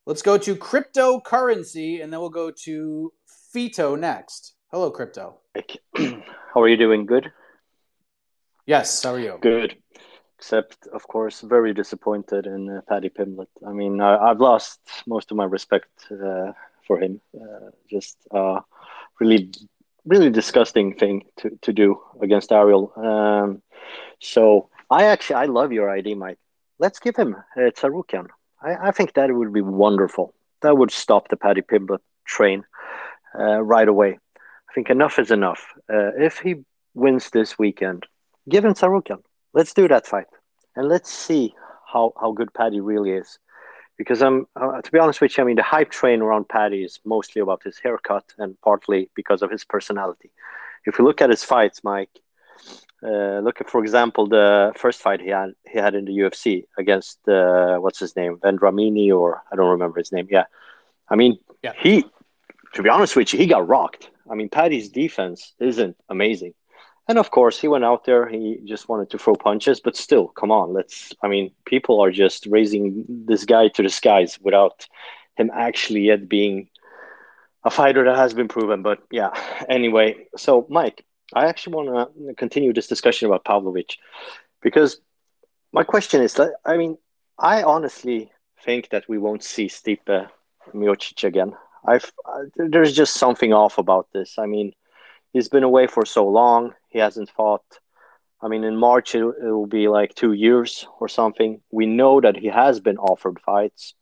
Let's 0.07 0.21
go 0.21 0.37
to 0.37 0.55
cryptocurrency 0.55 2.01
and 2.01 2.13
then 2.13 2.21
we'll 2.21 2.29
go 2.29 2.49
to 2.49 3.11
Fito 3.53 3.99
next. 3.99 4.53
Hello, 4.71 4.89
crypto. 4.89 5.39
How 5.97 6.61
are 6.61 6.69
you 6.69 6.77
doing? 6.77 7.05
Good? 7.05 7.29
Yes, 8.65 9.03
how 9.03 9.15
are 9.15 9.19
you? 9.19 9.37
Good. 9.41 9.75
Except, 10.37 10.87
of 10.93 11.05
course, 11.09 11.41
very 11.41 11.73
disappointed 11.73 12.45
in 12.45 12.69
uh, 12.69 12.81
Paddy 12.87 13.09
Pimblett. 13.09 13.49
I 13.67 13.73
mean, 13.73 13.99
I, 13.99 14.29
have 14.29 14.39
lost 14.39 14.79
most 15.07 15.29
of 15.31 15.35
my 15.35 15.43
respect 15.43 15.89
uh, 16.09 16.53
for 16.85 17.01
him. 17.01 17.19
Uh, 17.35 17.71
just 17.89 18.17
uh, 18.31 18.61
really, 19.19 19.51
really 20.05 20.29
disgusting 20.29 20.95
thing 20.95 21.25
to, 21.39 21.49
to 21.63 21.73
do 21.73 22.01
against 22.21 22.53
Ariel. 22.53 22.93
Um, 22.95 23.61
so 24.21 24.69
I 24.89 25.05
actually, 25.05 25.35
I 25.35 25.45
love 25.47 25.73
your 25.73 25.89
idea, 25.89 26.15
Mike. 26.15 26.39
Let's 26.79 26.99
give 26.99 27.17
him 27.17 27.35
uh, 27.35 27.71
Tsarukyan. 27.71 28.27
I, 28.61 28.87
I, 28.87 28.91
think 28.91 29.13
that 29.13 29.31
would 29.31 29.53
be 29.53 29.61
wonderful. 29.61 30.33
That 30.61 30.77
would 30.77 30.91
stop 30.91 31.29
the 31.29 31.37
Paddy 31.37 31.61
Pimblett 31.61 31.99
train 32.25 32.63
uh, 33.37 33.61
right 33.61 33.87
away. 33.87 34.19
I 34.69 34.73
think 34.73 34.89
enough 34.89 35.19
is 35.19 35.31
enough. 35.31 35.65
Uh, 35.91 36.11
if 36.17 36.39
he 36.39 36.63
wins 36.93 37.29
this 37.29 37.57
weekend, 37.59 38.05
give 38.49 38.65
him 38.65 38.73
Tsarukyan. 38.73 39.21
Let's 39.53 39.73
do 39.73 39.87
that 39.87 40.05
fight, 40.05 40.27
and 40.75 40.87
let's 40.87 41.11
see 41.11 41.53
how, 41.91 42.13
how 42.19 42.31
good 42.31 42.53
Paddy 42.53 42.79
really 42.79 43.11
is. 43.11 43.39
Because 43.97 44.21
I'm, 44.21 44.45
uh, 44.55 44.81
to 44.81 44.91
be 44.91 44.99
honest 44.99 45.21
with 45.21 45.35
you, 45.37 45.43
I 45.43 45.47
mean 45.47 45.55
the 45.55 45.63
hype 45.63 45.89
train 45.89 46.21
around 46.21 46.49
Paddy 46.49 46.83
is 46.83 46.99
mostly 47.03 47.41
about 47.41 47.63
his 47.63 47.79
haircut 47.79 48.25
and 48.37 48.59
partly 48.61 49.09
because 49.15 49.41
of 49.41 49.49
his 49.49 49.63
personality. 49.63 50.29
If 50.85 50.99
you 50.99 51.05
look 51.05 51.21
at 51.21 51.31
his 51.31 51.43
fights, 51.43 51.83
Mike, 51.83 52.11
uh, 53.03 53.39
look 53.39 53.61
at, 53.61 53.69
for 53.69 53.81
example, 53.81 54.27
the 54.27 54.73
first 54.75 55.01
fight 55.01 55.21
he 55.21 55.29
had 55.29 55.53
he 55.69 55.77
had 55.77 55.93
in 55.93 56.05
the 56.05 56.11
UFC 56.11 56.65
against 56.77 57.27
uh, 57.27 57.77
what's 57.77 57.99
his 57.99 58.15
name, 58.15 58.37
Vendramini, 58.37 59.11
or 59.11 59.43
I 59.51 59.55
don't 59.55 59.69
remember 59.69 59.99
his 59.99 60.11
name. 60.11 60.27
Yeah, 60.29 60.45
I 61.07 61.15
mean, 61.15 61.37
yeah. 61.63 61.73
he, 61.77 62.05
to 62.73 62.83
be 62.83 62.89
honest 62.89 63.15
with 63.15 63.33
you, 63.33 63.39
he 63.39 63.45
got 63.45 63.67
rocked. 63.67 64.09
I 64.29 64.35
mean, 64.35 64.49
Paddy's 64.49 64.89
defense 64.89 65.53
isn't 65.59 65.95
amazing, 66.09 66.55
and 67.07 67.19
of 67.19 67.29
course, 67.29 67.59
he 67.59 67.67
went 67.67 67.85
out 67.85 68.05
there. 68.05 68.27
He 68.27 68.59
just 68.65 68.89
wanted 68.89 69.11
to 69.11 69.19
throw 69.19 69.35
punches, 69.35 69.79
but 69.79 69.95
still, 69.95 70.29
come 70.29 70.51
on, 70.51 70.73
let's. 70.73 71.13
I 71.21 71.27
mean, 71.27 71.51
people 71.65 72.01
are 72.01 72.11
just 72.11 72.47
raising 72.47 73.05
this 73.07 73.45
guy 73.45 73.67
to 73.69 73.83
the 73.83 73.89
skies 73.89 74.39
without 74.41 74.87
him 75.35 75.51
actually 75.53 76.01
yet 76.01 76.27
being 76.27 76.67
a 77.63 77.69
fighter 77.69 78.03
that 78.05 78.17
has 78.17 78.33
been 78.33 78.47
proven. 78.47 78.81
But 78.81 78.99
yeah, 79.11 79.29
anyway, 79.69 80.27
so 80.35 80.65
Mike, 80.67 81.05
I 81.33 81.47
actually 81.47 81.73
want 81.75 82.15
to 82.27 82.33
continue 82.35 82.73
this 82.73 82.87
discussion 82.87 83.27
about 83.27 83.45
Pavlovich 83.45 83.99
because 84.61 84.99
my 85.73 85.83
question 85.83 86.21
is 86.21 86.33
that 86.35 86.53
I 86.65 86.77
mean, 86.77 86.97
I 87.37 87.63
honestly 87.63 88.31
think 88.63 88.89
that 88.89 89.07
we 89.07 89.17
won't 89.17 89.43
see 89.43 89.67
Stipe 89.67 90.29
Miocic 90.73 91.23
again. 91.23 91.53
I've 91.85 92.11
uh, 92.25 92.43
there's 92.55 92.95
just 92.95 93.15
something 93.15 93.53
off 93.53 93.77
about 93.77 94.07
this. 94.13 94.37
I 94.37 94.45
mean, 94.45 94.73
he's 95.33 95.49
been 95.49 95.63
away 95.63 95.87
for 95.87 96.05
so 96.05 96.27
long. 96.27 96.73
He 96.89 96.99
hasn't 96.99 97.29
fought. 97.29 97.65
I 98.41 98.47
mean, 98.47 98.63
in 98.63 98.77
March 98.77 99.15
it, 99.15 99.23
it 99.23 99.51
will 99.51 99.67
be 99.67 99.87
like 99.87 100.13
two 100.13 100.33
years 100.33 100.87
or 100.99 101.07
something. 101.07 101.61
We 101.71 101.85
know 101.85 102.21
that 102.21 102.37
he 102.37 102.47
has 102.47 102.79
been 102.79 102.97
offered 102.97 103.39
fights. 103.39 103.93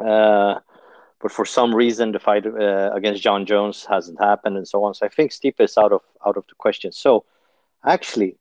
Uh, 0.00 0.60
but 1.22 1.30
for 1.32 1.46
some 1.46 1.74
reason 1.74 2.12
the 2.12 2.18
fight 2.18 2.44
uh, 2.46 2.90
against 2.92 3.22
Jon 3.22 3.46
Jones 3.46 3.86
hasn't 3.88 4.20
happened 4.20 4.56
and 4.56 4.66
so 4.66 4.82
on. 4.84 4.94
So 4.94 5.06
I 5.06 5.08
think 5.08 5.30
Stipe 5.30 5.60
is 5.60 5.78
out 5.78 5.92
of 5.92 6.02
out 6.26 6.36
of 6.36 6.44
the 6.48 6.56
question. 6.56 6.92
So 6.92 7.24
actually, 7.84 8.36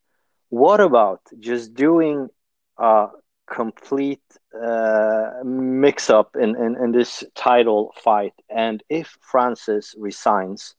what 0.49 0.81
about 0.81 1.21
just 1.39 1.73
doing 1.75 2.29
a 2.77 3.07
complete 3.47 4.23
uh, 4.59 5.29
mix 5.43 6.09
up 6.09 6.35
in, 6.35 6.55
in, 6.55 6.75
in 6.83 6.91
this 6.91 7.23
title 7.35 7.93
fight? 8.03 8.33
And 8.49 8.83
if 8.89 9.17
Francis 9.21 9.95
resigns, 9.97 10.75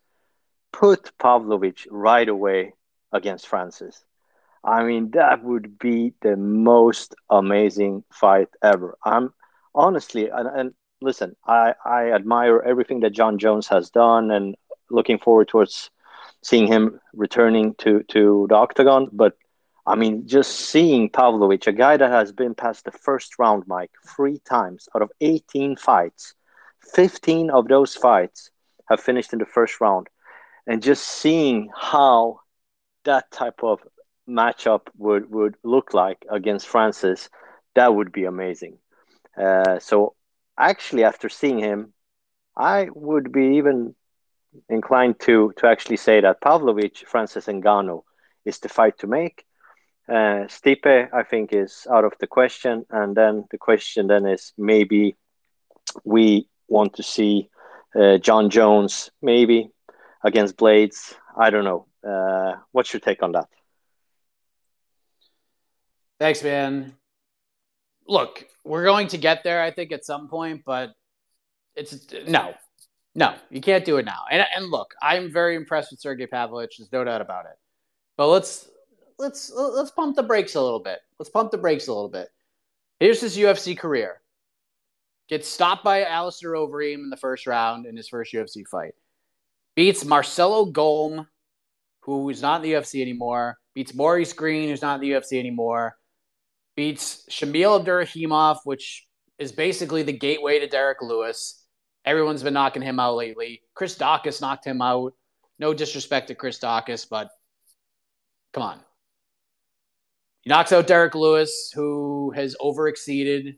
put 0.72 1.16
Pavlovich 1.18 1.86
right 1.90 2.28
away 2.28 2.74
against 3.12 3.46
Francis. 3.46 4.04
I 4.64 4.84
mean, 4.84 5.10
that 5.12 5.42
would 5.42 5.78
be 5.78 6.14
the 6.22 6.36
most 6.36 7.14
amazing 7.30 8.04
fight 8.12 8.48
ever. 8.62 8.96
I'm 9.04 9.32
honestly, 9.74 10.28
and, 10.28 10.48
and 10.48 10.74
listen, 11.02 11.36
I, 11.46 11.74
I 11.84 12.12
admire 12.12 12.60
everything 12.60 13.00
that 13.00 13.10
Jon 13.10 13.38
Jones 13.38 13.68
has 13.68 13.90
done 13.90 14.30
and 14.30 14.56
looking 14.90 15.18
forward 15.18 15.48
towards 15.48 15.90
seeing 16.42 16.66
him 16.66 17.00
returning 17.12 17.74
to, 17.76 18.02
to 18.08 18.46
the 18.48 18.54
octagon. 18.54 19.08
But 19.12 19.36
I 19.86 19.96
mean, 19.96 20.26
just 20.26 20.52
seeing 20.52 21.10
Pavlovich, 21.10 21.66
a 21.66 21.72
guy 21.72 21.96
that 21.96 22.10
has 22.10 22.32
been 22.32 22.54
past 22.54 22.84
the 22.84 22.92
first 22.92 23.38
round, 23.38 23.64
Mike, 23.66 23.90
three 24.16 24.38
times 24.38 24.88
out 24.94 25.02
of 25.02 25.10
18 25.20 25.76
fights, 25.76 26.34
15 26.94 27.50
of 27.50 27.68
those 27.68 27.94
fights 27.94 28.50
have 28.88 29.00
finished 29.00 29.32
in 29.32 29.38
the 29.38 29.46
first 29.46 29.80
round. 29.80 30.08
And 30.66 30.82
just 30.82 31.04
seeing 31.04 31.70
how 31.76 32.40
that 33.04 33.30
type 33.32 33.64
of 33.64 33.80
matchup 34.28 34.82
would, 34.96 35.28
would 35.30 35.56
look 35.64 35.94
like 35.94 36.24
against 36.30 36.68
Francis, 36.68 37.28
that 37.74 37.94
would 37.94 38.12
be 38.12 38.24
amazing. 38.24 38.78
Uh, 39.36 39.78
so 39.80 40.14
actually, 40.58 41.04
after 41.04 41.28
seeing 41.28 41.58
him, 41.58 41.92
I 42.56 42.88
would 42.94 43.32
be 43.32 43.56
even 43.56 43.94
inclined 44.68 45.18
to 45.20 45.52
to 45.56 45.66
actually 45.66 45.96
say 45.96 46.20
that 46.20 46.40
Pavlovich, 46.40 47.04
Francis 47.06 47.46
Ngannou 47.46 48.02
is 48.44 48.58
the 48.58 48.68
fight 48.68 48.98
to 48.98 49.06
make. 49.06 49.44
Uh, 50.08 50.46
Stipe, 50.48 51.08
I 51.12 51.22
think, 51.22 51.52
is 51.52 51.86
out 51.90 52.04
of 52.04 52.12
the 52.20 52.26
question, 52.26 52.84
and 52.90 53.16
then 53.16 53.44
the 53.50 53.58
question 53.58 54.08
then 54.08 54.26
is 54.26 54.52
maybe 54.58 55.16
we 56.04 56.48
want 56.68 56.94
to 56.94 57.02
see 57.02 57.48
uh, 57.94 58.18
Jon 58.18 58.50
Jones 58.50 59.10
maybe 59.22 59.70
against 60.24 60.56
Blaydes. 60.56 61.14
I 61.36 61.50
don't 61.50 61.64
know. 61.64 61.86
Uh, 62.06 62.56
what's 62.72 62.92
your 62.92 63.00
take 63.00 63.22
on 63.22 63.32
that? 63.32 63.48
Thanks, 66.18 66.42
man. 66.42 66.94
Look, 68.06 68.46
we're 68.64 68.84
going 68.84 69.08
to 69.08 69.18
get 69.18 69.44
there, 69.44 69.62
I 69.62 69.70
think, 69.70 69.92
at 69.92 70.04
some 70.04 70.28
point, 70.28 70.62
but 70.64 70.92
it's 71.74 72.06
no, 72.26 72.54
no, 73.14 73.34
you 73.50 73.60
can't 73.60 73.84
do 73.84 73.98
it 73.98 74.04
now. 74.04 74.24
And 74.30 74.44
and 74.54 74.66
look, 74.66 74.94
I'm 75.02 75.32
very 75.32 75.56
impressed 75.56 75.90
with 75.90 76.00
Sergey 76.00 76.26
Pavlovich. 76.26 76.76
There's 76.78 76.92
no 76.92 77.04
doubt 77.04 77.20
about 77.20 77.46
it. 77.46 77.58
But 78.16 78.28
let's 78.28 78.68
let's 79.18 79.50
let's 79.50 79.90
pump 79.90 80.16
the 80.16 80.22
brakes 80.22 80.54
a 80.54 80.60
little 80.60 80.80
bit. 80.80 81.00
Let's 81.18 81.30
pump 81.30 81.50
the 81.50 81.58
brakes 81.58 81.88
a 81.88 81.92
little 81.92 82.08
bit. 82.08 82.28
Here's 83.00 83.20
his 83.20 83.36
UFC 83.36 83.76
career. 83.78 84.20
Gets 85.28 85.48
stopped 85.48 85.84
by 85.84 86.04
Alistair 86.04 86.52
Overeem 86.52 86.96
in 87.04 87.10
the 87.10 87.16
first 87.16 87.46
round 87.46 87.86
in 87.86 87.96
his 87.96 88.08
first 88.08 88.32
UFC 88.32 88.66
fight. 88.66 88.94
Beats 89.74 90.04
Marcelo 90.04 90.66
Golm, 90.66 91.26
who 92.00 92.28
is 92.28 92.42
not 92.42 92.56
in 92.56 92.62
the 92.62 92.72
UFC 92.72 93.00
anymore. 93.00 93.58
Beats 93.74 93.94
Maurice 93.94 94.32
Greene, 94.32 94.68
who's 94.68 94.82
not 94.82 94.96
in 94.96 95.00
the 95.00 95.12
UFC 95.12 95.38
anymore. 95.38 95.96
Beats 96.76 97.26
Shamil 97.30 97.84
Abdurakhimov, 97.84 98.58
which 98.64 99.06
is 99.38 99.52
basically 99.52 100.02
the 100.02 100.12
gateway 100.12 100.58
to 100.58 100.66
Derrick 100.66 101.02
Lewis. 101.02 101.64
Everyone's 102.04 102.42
been 102.42 102.54
knocking 102.54 102.82
him 102.82 102.98
out 102.98 103.16
lately. 103.16 103.62
Chris 103.74 103.96
Daukaus 103.96 104.40
knocked 104.40 104.64
him 104.64 104.80
out. 104.82 105.12
No 105.58 105.74
disrespect 105.74 106.28
to 106.28 106.34
Chris 106.34 106.58
Daukaus, 106.58 107.06
but 107.08 107.30
come 108.52 108.62
on. 108.62 108.80
He 110.40 110.50
knocks 110.50 110.72
out 110.72 110.86
Derrick 110.86 111.14
Lewis, 111.14 111.70
who 111.74 112.32
has 112.34 112.56
overexceeded 112.60 113.56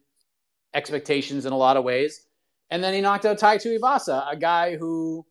expectations 0.75 1.47
in 1.47 1.53
a 1.53 1.57
lot 1.57 1.77
of 1.77 1.85
ways. 1.85 2.21
And 2.71 2.83
then 2.83 2.93
he 2.93 3.01
knocked 3.01 3.25
out 3.25 3.39
Tai 3.39 3.59
Tuivasa, 3.59 4.31
a 4.31 4.37
guy 4.37 4.77
who 4.77 5.25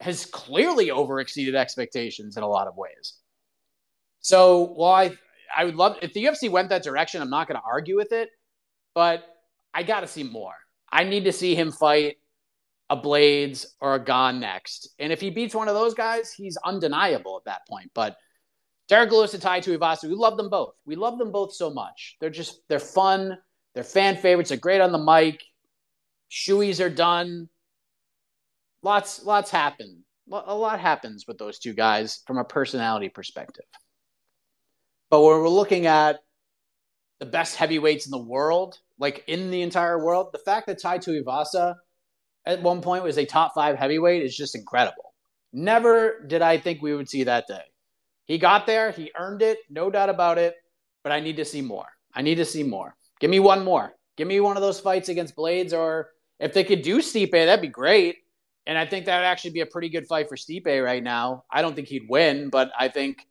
has 0.00 0.26
clearly 0.26 0.88
overexceeded 0.88 1.54
expectations 1.54 2.36
in 2.36 2.42
a 2.42 2.48
lot 2.48 2.66
of 2.66 2.76
ways. 2.76 3.14
So 4.20 4.64
while 4.64 4.94
I, 4.94 5.16
I 5.54 5.64
would 5.64 5.76
love 5.76 5.96
if 6.02 6.12
the 6.12 6.24
UFC 6.24 6.50
went 6.50 6.68
that 6.70 6.82
direction, 6.82 7.22
I'm 7.22 7.30
not 7.30 7.48
going 7.48 7.60
to 7.60 7.66
argue 7.66 7.96
with 7.96 8.12
it, 8.12 8.30
but 8.94 9.24
I 9.74 9.82
got 9.82 10.00
to 10.00 10.06
see 10.06 10.22
more. 10.22 10.54
I 10.90 11.04
need 11.04 11.24
to 11.24 11.32
see 11.32 11.54
him 11.54 11.70
fight 11.72 12.16
a 12.90 12.96
Blaydes 12.96 13.66
or 13.80 13.94
a 13.94 14.04
Gane 14.04 14.40
next. 14.40 14.94
And 14.98 15.12
if 15.12 15.20
he 15.20 15.30
beats 15.30 15.54
one 15.54 15.68
of 15.68 15.74
those 15.74 15.94
guys, 15.94 16.32
he's 16.32 16.56
undeniable 16.64 17.36
at 17.36 17.44
that 17.44 17.66
point. 17.68 17.90
But 17.94 18.16
Derrick 18.88 19.12
Lewis 19.12 19.34
and 19.34 19.42
Tai 19.42 19.60
Tuivasa, 19.60 20.04
we 20.04 20.14
love 20.14 20.36
them 20.36 20.48
both. 20.48 20.74
We 20.86 20.96
love 20.96 21.18
them 21.18 21.30
both 21.30 21.54
so 21.54 21.70
much. 21.70 22.16
They're 22.20 22.30
just 22.30 22.60
they're 22.68 22.78
fun. 22.78 23.36
They're 23.74 23.84
fan 23.84 24.16
favorites. 24.16 24.48
They're 24.48 24.58
great 24.58 24.80
on 24.80 24.92
the 24.92 24.98
mic. 24.98 25.42
Shoeys 26.30 26.84
are 26.84 26.90
done. 26.90 27.48
Lots 28.82 29.24
lots 29.24 29.50
happen. 29.50 30.04
A 30.30 30.54
lot 30.54 30.80
happens 30.80 31.26
with 31.26 31.38
those 31.38 31.58
two 31.58 31.72
guys 31.72 32.22
from 32.26 32.38
a 32.38 32.44
personality 32.44 33.08
perspective. 33.08 33.64
But 35.10 35.22
when 35.22 35.40
we're 35.40 35.48
looking 35.48 35.86
at 35.86 36.20
the 37.18 37.26
best 37.26 37.56
heavyweights 37.56 38.06
in 38.06 38.10
the 38.10 38.18
world, 38.18 38.78
like 38.98 39.24
in 39.26 39.50
the 39.50 39.62
entire 39.62 40.02
world, 40.04 40.28
the 40.32 40.38
fact 40.38 40.66
that 40.66 40.80
Tai 40.80 40.98
Tuivasa 40.98 41.74
at 42.46 42.62
one 42.62 42.80
point 42.80 43.04
was 43.04 43.18
a 43.18 43.24
top 43.24 43.54
five 43.54 43.76
heavyweight 43.76 44.22
is 44.22 44.36
just 44.36 44.54
incredible. 44.54 45.14
Never 45.52 46.24
did 46.26 46.42
I 46.42 46.58
think 46.58 46.82
we 46.82 46.94
would 46.94 47.08
see 47.08 47.24
that 47.24 47.46
day. 47.46 47.62
He 48.26 48.38
got 48.38 48.66
there, 48.66 48.90
he 48.90 49.10
earned 49.18 49.42
it, 49.42 49.58
no 49.70 49.90
doubt 49.90 50.10
about 50.10 50.36
it, 50.36 50.56
but 51.02 51.12
I 51.12 51.20
need 51.20 51.36
to 51.36 51.44
see 51.44 51.62
more. 51.62 51.86
I 52.14 52.20
need 52.20 52.36
to 52.36 52.44
see 52.44 52.62
more. 52.62 52.94
Give 53.20 53.30
me 53.30 53.40
one 53.40 53.64
more. 53.64 53.94
Give 54.16 54.28
me 54.28 54.40
one 54.40 54.56
of 54.56 54.62
those 54.62 54.80
fights 54.80 55.08
against 55.08 55.36
Blaydes, 55.36 55.72
or 55.72 56.10
if 56.38 56.52
they 56.52 56.64
could 56.64 56.82
do 56.82 56.98
Stipe, 56.98 57.30
that'd 57.30 57.62
be 57.62 57.68
great. 57.68 58.16
And 58.66 58.76
I 58.76 58.84
think 58.84 59.06
that 59.06 59.18
would 59.18 59.26
actually 59.26 59.52
be 59.52 59.60
a 59.60 59.66
pretty 59.66 59.88
good 59.88 60.06
fight 60.06 60.28
for 60.28 60.36
Stipe 60.36 60.84
right 60.84 61.02
now. 61.02 61.44
I 61.50 61.62
don't 61.62 61.74
think 61.74 61.88
he'd 61.88 62.08
win, 62.08 62.50
but 62.50 62.70
I 62.78 62.88
think 62.88 63.26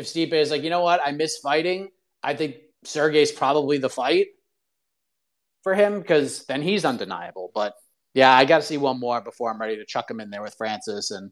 if 0.00 0.06
Stipe 0.06 0.32
is 0.32 0.50
like, 0.50 0.62
you 0.62 0.70
know 0.70 0.80
what, 0.80 1.00
I 1.04 1.12
miss 1.12 1.38
fighting, 1.38 1.90
I 2.22 2.34
think 2.34 2.56
Sergey's 2.84 3.30
probably 3.30 3.76
the 3.76 3.90
fight 3.90 4.28
for 5.62 5.74
him 5.74 6.00
because 6.00 6.46
then 6.46 6.62
he's 6.62 6.86
undeniable. 6.86 7.52
But 7.54 7.74
yeah, 8.14 8.32
I 8.32 8.46
got 8.46 8.58
to 8.58 8.66
see 8.66 8.78
one 8.78 8.98
more 8.98 9.20
before 9.20 9.50
I'm 9.50 9.60
ready 9.60 9.76
to 9.76 9.84
chuck 9.84 10.10
him 10.10 10.18
in 10.18 10.30
there 10.30 10.42
with 10.42 10.54
Francis 10.54 11.10
and 11.10 11.30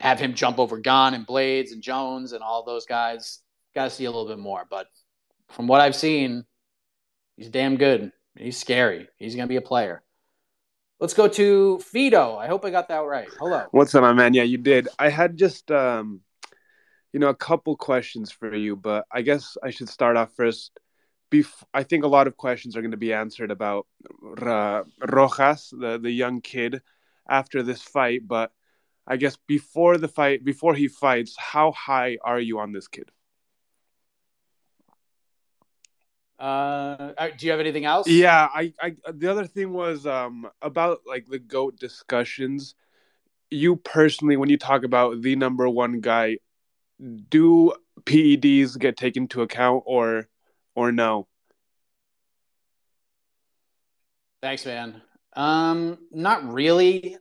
have 0.00 0.18
him 0.18 0.34
jump 0.34 0.58
over 0.58 0.78
Gane 0.78 1.14
and 1.14 1.24
Blaydes 1.26 1.70
and 1.70 1.82
Jones 1.82 2.32
and 2.32 2.42
all 2.42 2.64
those 2.64 2.84
guys. 2.84 3.38
Got 3.76 3.84
to 3.84 3.90
see 3.90 4.06
a 4.06 4.10
little 4.10 4.28
bit 4.28 4.40
more. 4.40 4.66
But 4.68 4.88
from 5.48 5.68
what 5.68 5.80
I've 5.80 5.96
seen, 5.96 6.44
he's 7.36 7.48
damn 7.48 7.76
good. 7.76 8.10
He's 8.36 8.58
scary. 8.58 9.08
He's 9.18 9.36
going 9.36 9.46
to 9.46 9.52
be 9.52 9.56
a 9.56 9.62
player. 9.62 10.02
Let's 10.98 11.14
go 11.14 11.28
to 11.28 11.78
Fido. 11.78 12.36
I 12.36 12.48
hope 12.48 12.64
I 12.64 12.70
got 12.70 12.88
that 12.88 13.04
right. 13.04 13.28
Hello. 13.38 13.66
What's 13.70 13.94
up, 13.94 14.02
my 14.02 14.12
man? 14.12 14.34
Yeah, 14.34 14.42
you 14.42 14.58
did. 14.58 14.88
I 14.98 15.10
had 15.10 15.36
just, 15.36 15.70
um, 15.70 16.22
you 17.12 17.20
know, 17.20 17.28
a 17.28 17.34
couple 17.34 17.76
questions 17.76 18.32
for 18.32 18.54
you, 18.54 18.74
but 18.76 19.06
I 19.12 19.22
guess 19.22 19.56
I 19.62 19.70
should 19.70 19.88
start 19.88 20.16
off 20.16 20.32
first. 20.34 20.78
Bef- 21.30 21.64
I 21.72 21.82
think 21.82 22.04
a 22.04 22.08
lot 22.08 22.26
of 22.26 22.36
questions 22.36 22.76
are 22.76 22.80
going 22.82 22.92
to 22.92 22.96
be 22.96 23.12
answered 23.12 23.50
about 23.50 23.86
uh, 24.40 24.82
Rojas, 25.06 25.72
the, 25.78 25.98
the 25.98 26.10
young 26.10 26.40
kid, 26.40 26.82
after 27.28 27.62
this 27.62 27.82
fight. 27.82 28.26
But 28.26 28.52
I 29.06 29.16
guess 29.16 29.36
before 29.46 29.98
the 29.98 30.08
fight, 30.08 30.44
before 30.44 30.74
he 30.74 30.88
fights, 30.88 31.36
how 31.36 31.72
high 31.72 32.18
are 32.22 32.40
you 32.40 32.58
on 32.58 32.72
this 32.72 32.88
kid? 32.88 33.10
Uh, 36.38 37.12
uh, 37.18 37.28
do 37.38 37.46
you 37.46 37.52
have 37.52 37.60
anything 37.60 37.84
else? 37.84 38.08
Yeah, 38.08 38.48
I, 38.52 38.72
I 38.80 38.96
the 39.12 39.30
other 39.30 39.46
thing 39.46 39.72
was 39.72 40.06
um 40.06 40.50
about 40.60 41.00
like 41.06 41.28
the 41.28 41.38
goat 41.38 41.78
discussions. 41.78 42.74
You 43.48 43.76
personally, 43.76 44.36
when 44.36 44.48
you 44.48 44.58
talk 44.58 44.82
about 44.82 45.22
the 45.22 45.36
number 45.36 45.68
one 45.68 46.00
guy, 46.00 46.38
do 47.00 47.72
PEDs 48.02 48.78
get 48.78 48.96
taken 48.96 49.24
into 49.24 49.42
account 49.42 49.82
or 49.86 50.28
or 50.74 50.92
no? 50.92 51.26
Thanks, 54.42 54.66
man. 54.66 55.00
Um, 55.34 55.98
not 56.10 56.52
really. 56.52 57.16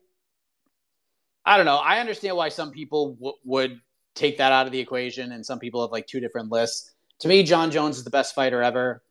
I 1.46 1.58
don't 1.58 1.66
know. 1.66 1.78
I 1.78 2.00
understand 2.00 2.36
why 2.36 2.50
some 2.50 2.72
people 2.72 3.14
w- 3.16 3.38
would 3.46 3.80
take 4.16 4.38
that 4.38 4.52
out 4.52 4.66
of 4.66 4.72
the 4.72 4.80
equation, 4.80 5.32
and 5.32 5.46
some 5.46 5.60
people 5.60 5.82
have 5.82 5.92
like 5.92 6.08
two 6.08 6.20
different 6.20 6.52
lists. 6.52 6.94
To 7.20 7.28
me, 7.28 7.44
Jon 7.44 7.72
Jones 7.72 7.98
is 7.98 8.04
the 8.04 8.10
best 8.10 8.36
fighter 8.36 8.62
ever 8.62 9.04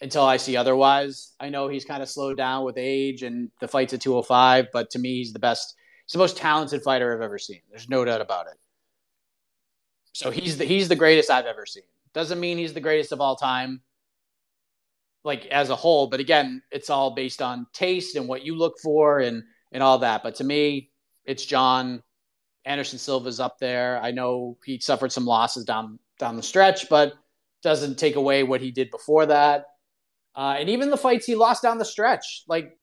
until 0.00 0.24
I 0.24 0.36
see 0.36 0.56
otherwise. 0.56 1.32
I 1.40 1.48
know 1.48 1.68
he's 1.68 1.84
kind 1.84 2.02
of 2.02 2.08
slowed 2.08 2.36
down 2.36 2.64
with 2.64 2.76
age 2.78 3.22
and 3.22 3.50
the 3.60 3.68
fights 3.68 3.92
at 3.92 4.00
205, 4.00 4.68
but 4.72 4.90
to 4.90 4.98
me, 4.98 5.16
he's 5.16 5.32
the 5.32 5.38
best. 5.38 5.74
He's 6.06 6.12
the 6.12 6.18
most 6.18 6.36
talented 6.36 6.82
fighter 6.82 7.14
I've 7.14 7.22
ever 7.22 7.38
seen. 7.38 7.60
There's 7.70 7.88
no 7.88 8.04
doubt 8.04 8.20
about 8.20 8.46
it. 8.46 8.54
So 10.12 10.30
he's 10.30 10.58
the 10.58 10.64
he's 10.64 10.88
the 10.88 10.96
greatest 10.96 11.30
I've 11.30 11.46
ever 11.46 11.66
seen. 11.66 11.84
Doesn't 12.14 12.40
mean 12.40 12.58
he's 12.58 12.74
the 12.74 12.80
greatest 12.80 13.12
of 13.12 13.20
all 13.20 13.36
time, 13.36 13.80
like 15.24 15.46
as 15.46 15.70
a 15.70 15.76
whole. 15.76 16.06
But 16.06 16.20
again, 16.20 16.62
it's 16.70 16.90
all 16.90 17.14
based 17.14 17.40
on 17.40 17.66
taste 17.72 18.16
and 18.16 18.28
what 18.28 18.44
you 18.44 18.56
look 18.56 18.78
for 18.82 19.20
and 19.20 19.42
and 19.72 19.82
all 19.82 19.98
that. 19.98 20.22
But 20.22 20.36
to 20.36 20.44
me, 20.44 20.90
it's 21.24 21.44
Jon 21.44 22.02
Anderson 22.64 22.98
Silva's 22.98 23.40
up 23.40 23.58
there. 23.58 24.00
I 24.02 24.10
know 24.10 24.58
he 24.64 24.78
suffered 24.78 25.12
some 25.12 25.24
losses 25.24 25.64
down 25.64 25.98
down 26.18 26.36
the 26.36 26.42
stretch, 26.42 26.88
but 26.88 27.14
doesn't 27.62 27.98
take 27.98 28.16
away 28.16 28.42
what 28.42 28.60
he 28.60 28.70
did 28.70 28.90
before 28.90 29.26
that. 29.26 29.66
Uh, 30.34 30.56
and 30.58 30.68
even 30.68 30.90
the 30.90 30.96
fights 30.96 31.26
he 31.26 31.34
lost 31.34 31.62
down 31.62 31.78
the 31.78 31.84
stretch, 31.84 32.44
like 32.48 32.76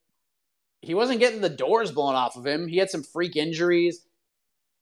he 0.81 0.93
wasn't 0.93 1.19
getting 1.19 1.41
the 1.41 1.49
doors 1.49 1.91
blown 1.91 2.15
off 2.15 2.35
of 2.35 2.45
him. 2.45 2.67
He 2.67 2.77
had 2.77 2.89
some 2.89 3.03
freak 3.03 3.35
injuries. 3.35 4.01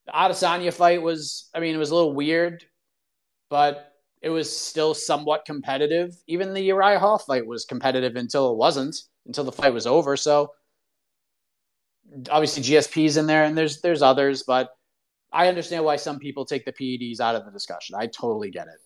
The 0.08 0.14
Adesanya 0.14 0.74
fight 0.74 1.02
was, 1.02 1.50
I 1.54 1.60
mean, 1.60 1.76
it 1.76 1.80
was 1.80 1.92
a 1.92 1.96
little 1.96 2.14
weird, 2.14 2.64
but 3.50 3.94
it 4.22 4.30
was 4.30 4.56
still 4.56 4.94
somewhat 4.94 5.46
competitive. 5.46 6.16
Even 6.28 6.54
the 6.54 6.62
Uriah 6.62 7.00
Hall 7.00 7.20
fight 7.20 7.46
was 7.46 7.66
competitive 7.66 8.16
until 8.16 8.52
it 8.52 8.58
wasn't, 8.58 8.96
until 9.26 9.44
the 9.44 9.52
fight 9.52 9.74
was 9.74 9.86
over. 9.86 10.18
So 10.18 10.52
obviously 12.30 12.64
GSP's 12.64 13.18
in 13.18 13.28
there, 13.28 13.44
and 13.44 13.58
there's 13.58 13.82
there's 13.82 14.02
others, 14.02 14.44
but 14.44 14.70
I 15.32 15.48
understand 15.48 15.84
why 15.84 15.98
some 15.98 16.20
people 16.20 16.46
take 16.46 16.66
the 16.66 16.74
PEDs 16.74 17.20
out 17.20 17.36
of 17.36 17.46
the 17.46 17.52
discussion. 17.52 17.96
I 18.00 18.08
totally 18.08 18.50
get 18.50 18.68
it. 18.68 18.80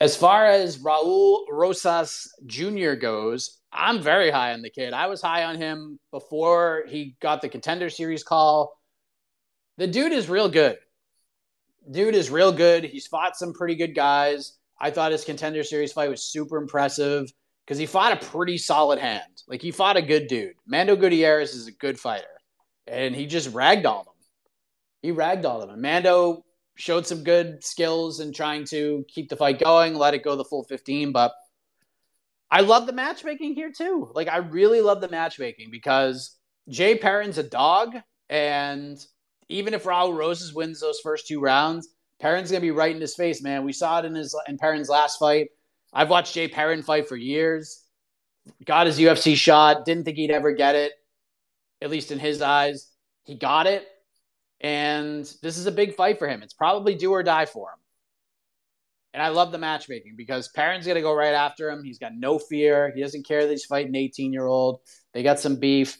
As 0.00 0.16
far 0.16 0.46
as 0.46 0.78
Raul 0.78 1.44
Rosas 1.50 2.30
Jr. 2.44 2.92
goes, 2.94 3.60
I'm 3.72 4.02
very 4.02 4.30
high 4.30 4.52
on 4.52 4.60
the 4.60 4.70
kid. 4.70 4.92
I 4.92 5.06
was 5.06 5.22
high 5.22 5.44
on 5.44 5.56
him 5.56 5.98
before 6.10 6.84
he 6.88 7.16
got 7.20 7.40
the 7.40 7.48
contender 7.48 7.88
series 7.88 8.22
call. 8.22 8.75
The 9.78 9.86
dude 9.86 10.12
is 10.12 10.28
real 10.28 10.48
good. 10.48 10.78
Dude 11.90 12.14
is 12.14 12.30
real 12.30 12.52
good. 12.52 12.84
He's 12.84 13.06
fought 13.06 13.36
some 13.36 13.52
pretty 13.52 13.74
good 13.74 13.94
guys. 13.94 14.58
I 14.80 14.90
thought 14.90 15.12
his 15.12 15.24
contender 15.24 15.62
series 15.62 15.92
fight 15.92 16.10
was 16.10 16.22
super 16.24 16.56
impressive. 16.58 17.32
because 17.66 17.78
he 17.78 17.86
fought 17.86 18.12
a 18.22 18.26
pretty 18.26 18.58
solid 18.58 18.98
hand. 18.98 19.42
Like 19.48 19.60
he 19.60 19.70
fought 19.72 19.96
a 19.96 20.02
good 20.02 20.28
dude. 20.28 20.54
Mando 20.66 20.96
Gutierrez 20.96 21.54
is 21.54 21.66
a 21.66 21.72
good 21.72 21.98
fighter, 21.98 22.24
and 22.86 23.14
he 23.14 23.26
just 23.26 23.52
ragdolled 23.52 24.06
him. 24.06 24.12
He 25.02 25.12
ragdolled 25.12 25.68
him. 25.68 25.80
Mando 25.80 26.44
showed 26.76 27.06
some 27.06 27.24
good 27.24 27.64
skills 27.64 28.20
in 28.20 28.32
trying 28.32 28.64
to 28.66 29.04
keep 29.08 29.28
the 29.28 29.36
fight 29.36 29.58
going, 29.58 29.94
let 29.94 30.14
it 30.14 30.22
go 30.22 30.36
the 30.36 30.44
full 30.44 30.62
15. 30.64 31.10
But 31.12 31.32
I 32.50 32.60
love 32.60 32.86
the 32.86 32.92
matchmaking 32.92 33.54
here 33.54 33.72
too. 33.76 34.10
Like 34.14 34.28
I 34.28 34.38
really 34.38 34.80
love 34.80 35.00
the 35.00 35.08
matchmaking 35.08 35.70
because 35.70 36.36
Jay 36.68 36.96
Perrin's 36.96 37.38
a 37.38 37.42
dog, 37.42 37.96
and 38.28 38.98
even 39.48 39.74
if 39.74 39.84
Raul 39.84 40.16
Rosas 40.16 40.54
wins 40.54 40.80
those 40.80 41.00
first 41.00 41.26
two 41.26 41.40
rounds, 41.40 41.88
Perrin's 42.20 42.50
gonna 42.50 42.60
be 42.60 42.70
right 42.70 42.94
in 42.94 43.00
his 43.00 43.14
face, 43.14 43.42
man. 43.42 43.64
We 43.64 43.72
saw 43.72 43.98
it 43.98 44.04
in 44.04 44.14
his 44.14 44.34
in 44.48 44.58
Perrin's 44.58 44.88
last 44.88 45.18
fight. 45.18 45.48
I've 45.92 46.10
watched 46.10 46.34
Jay 46.34 46.48
Perrin 46.48 46.82
fight 46.82 47.08
for 47.08 47.16
years. 47.16 47.82
Got 48.64 48.86
his 48.86 48.98
UFC 48.98 49.36
shot. 49.36 49.84
Didn't 49.84 50.04
think 50.04 50.16
he'd 50.16 50.30
ever 50.30 50.52
get 50.52 50.74
it, 50.74 50.92
at 51.82 51.90
least 51.90 52.12
in 52.12 52.18
his 52.18 52.42
eyes. 52.42 52.90
He 53.24 53.34
got 53.34 53.66
it, 53.66 53.86
and 54.60 55.24
this 55.42 55.58
is 55.58 55.66
a 55.66 55.72
big 55.72 55.94
fight 55.94 56.18
for 56.18 56.28
him. 56.28 56.42
It's 56.42 56.54
probably 56.54 56.94
do 56.94 57.10
or 57.10 57.22
die 57.22 57.46
for 57.46 57.70
him. 57.70 57.78
And 59.16 59.22
I 59.22 59.28
love 59.28 59.50
the 59.50 59.58
matchmaking 59.58 60.14
because 60.14 60.48
Perrin's 60.48 60.84
to 60.84 61.00
go 61.00 61.14
right 61.14 61.32
after 61.32 61.70
him. 61.70 61.82
He's 61.82 61.98
got 61.98 62.12
no 62.14 62.38
fear. 62.38 62.92
He 62.94 63.00
doesn't 63.00 63.26
care 63.26 63.46
that 63.46 63.50
he's 63.50 63.64
fighting 63.64 63.88
an 63.88 63.96
18 63.96 64.30
year 64.30 64.44
old. 64.44 64.80
They 65.14 65.22
got 65.22 65.40
some 65.40 65.56
beef. 65.56 65.96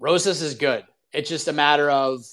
Rosas 0.00 0.42
is 0.42 0.54
good. 0.54 0.84
It's 1.12 1.28
just 1.28 1.48
a 1.48 1.52
matter 1.52 1.90
of 1.90 2.24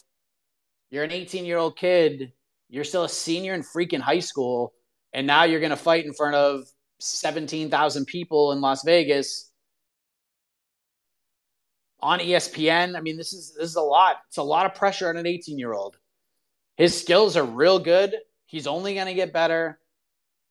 you're 0.89 1.03
an 1.03 1.11
18 1.11 1.45
year 1.45 1.57
old 1.57 1.77
kid. 1.77 2.31
You're 2.69 2.83
still 2.83 3.03
a 3.03 3.09
senior 3.09 3.53
in 3.53 3.61
freaking 3.61 3.99
high 3.99 4.19
school. 4.19 4.73
And 5.13 5.25
now 5.25 5.43
you're 5.43 5.59
going 5.59 5.71
to 5.71 5.75
fight 5.75 6.05
in 6.05 6.13
front 6.13 6.35
of 6.35 6.65
17,000 6.99 8.05
people 8.05 8.51
in 8.51 8.61
Las 8.61 8.83
Vegas 8.83 9.51
on 11.99 12.19
ESPN. 12.19 12.95
I 12.95 13.01
mean, 13.01 13.17
this 13.17 13.33
is 13.33 13.55
this 13.57 13.69
is 13.69 13.75
a 13.75 13.81
lot. 13.81 14.17
It's 14.27 14.37
a 14.37 14.43
lot 14.43 14.65
of 14.65 14.75
pressure 14.75 15.09
on 15.09 15.17
an 15.17 15.25
18 15.25 15.57
year 15.57 15.73
old. 15.73 15.97
His 16.75 16.99
skills 16.99 17.35
are 17.35 17.43
real 17.43 17.79
good. 17.79 18.15
He's 18.45 18.67
only 18.67 18.93
going 18.93 19.07
to 19.07 19.13
get 19.13 19.33
better. 19.33 19.79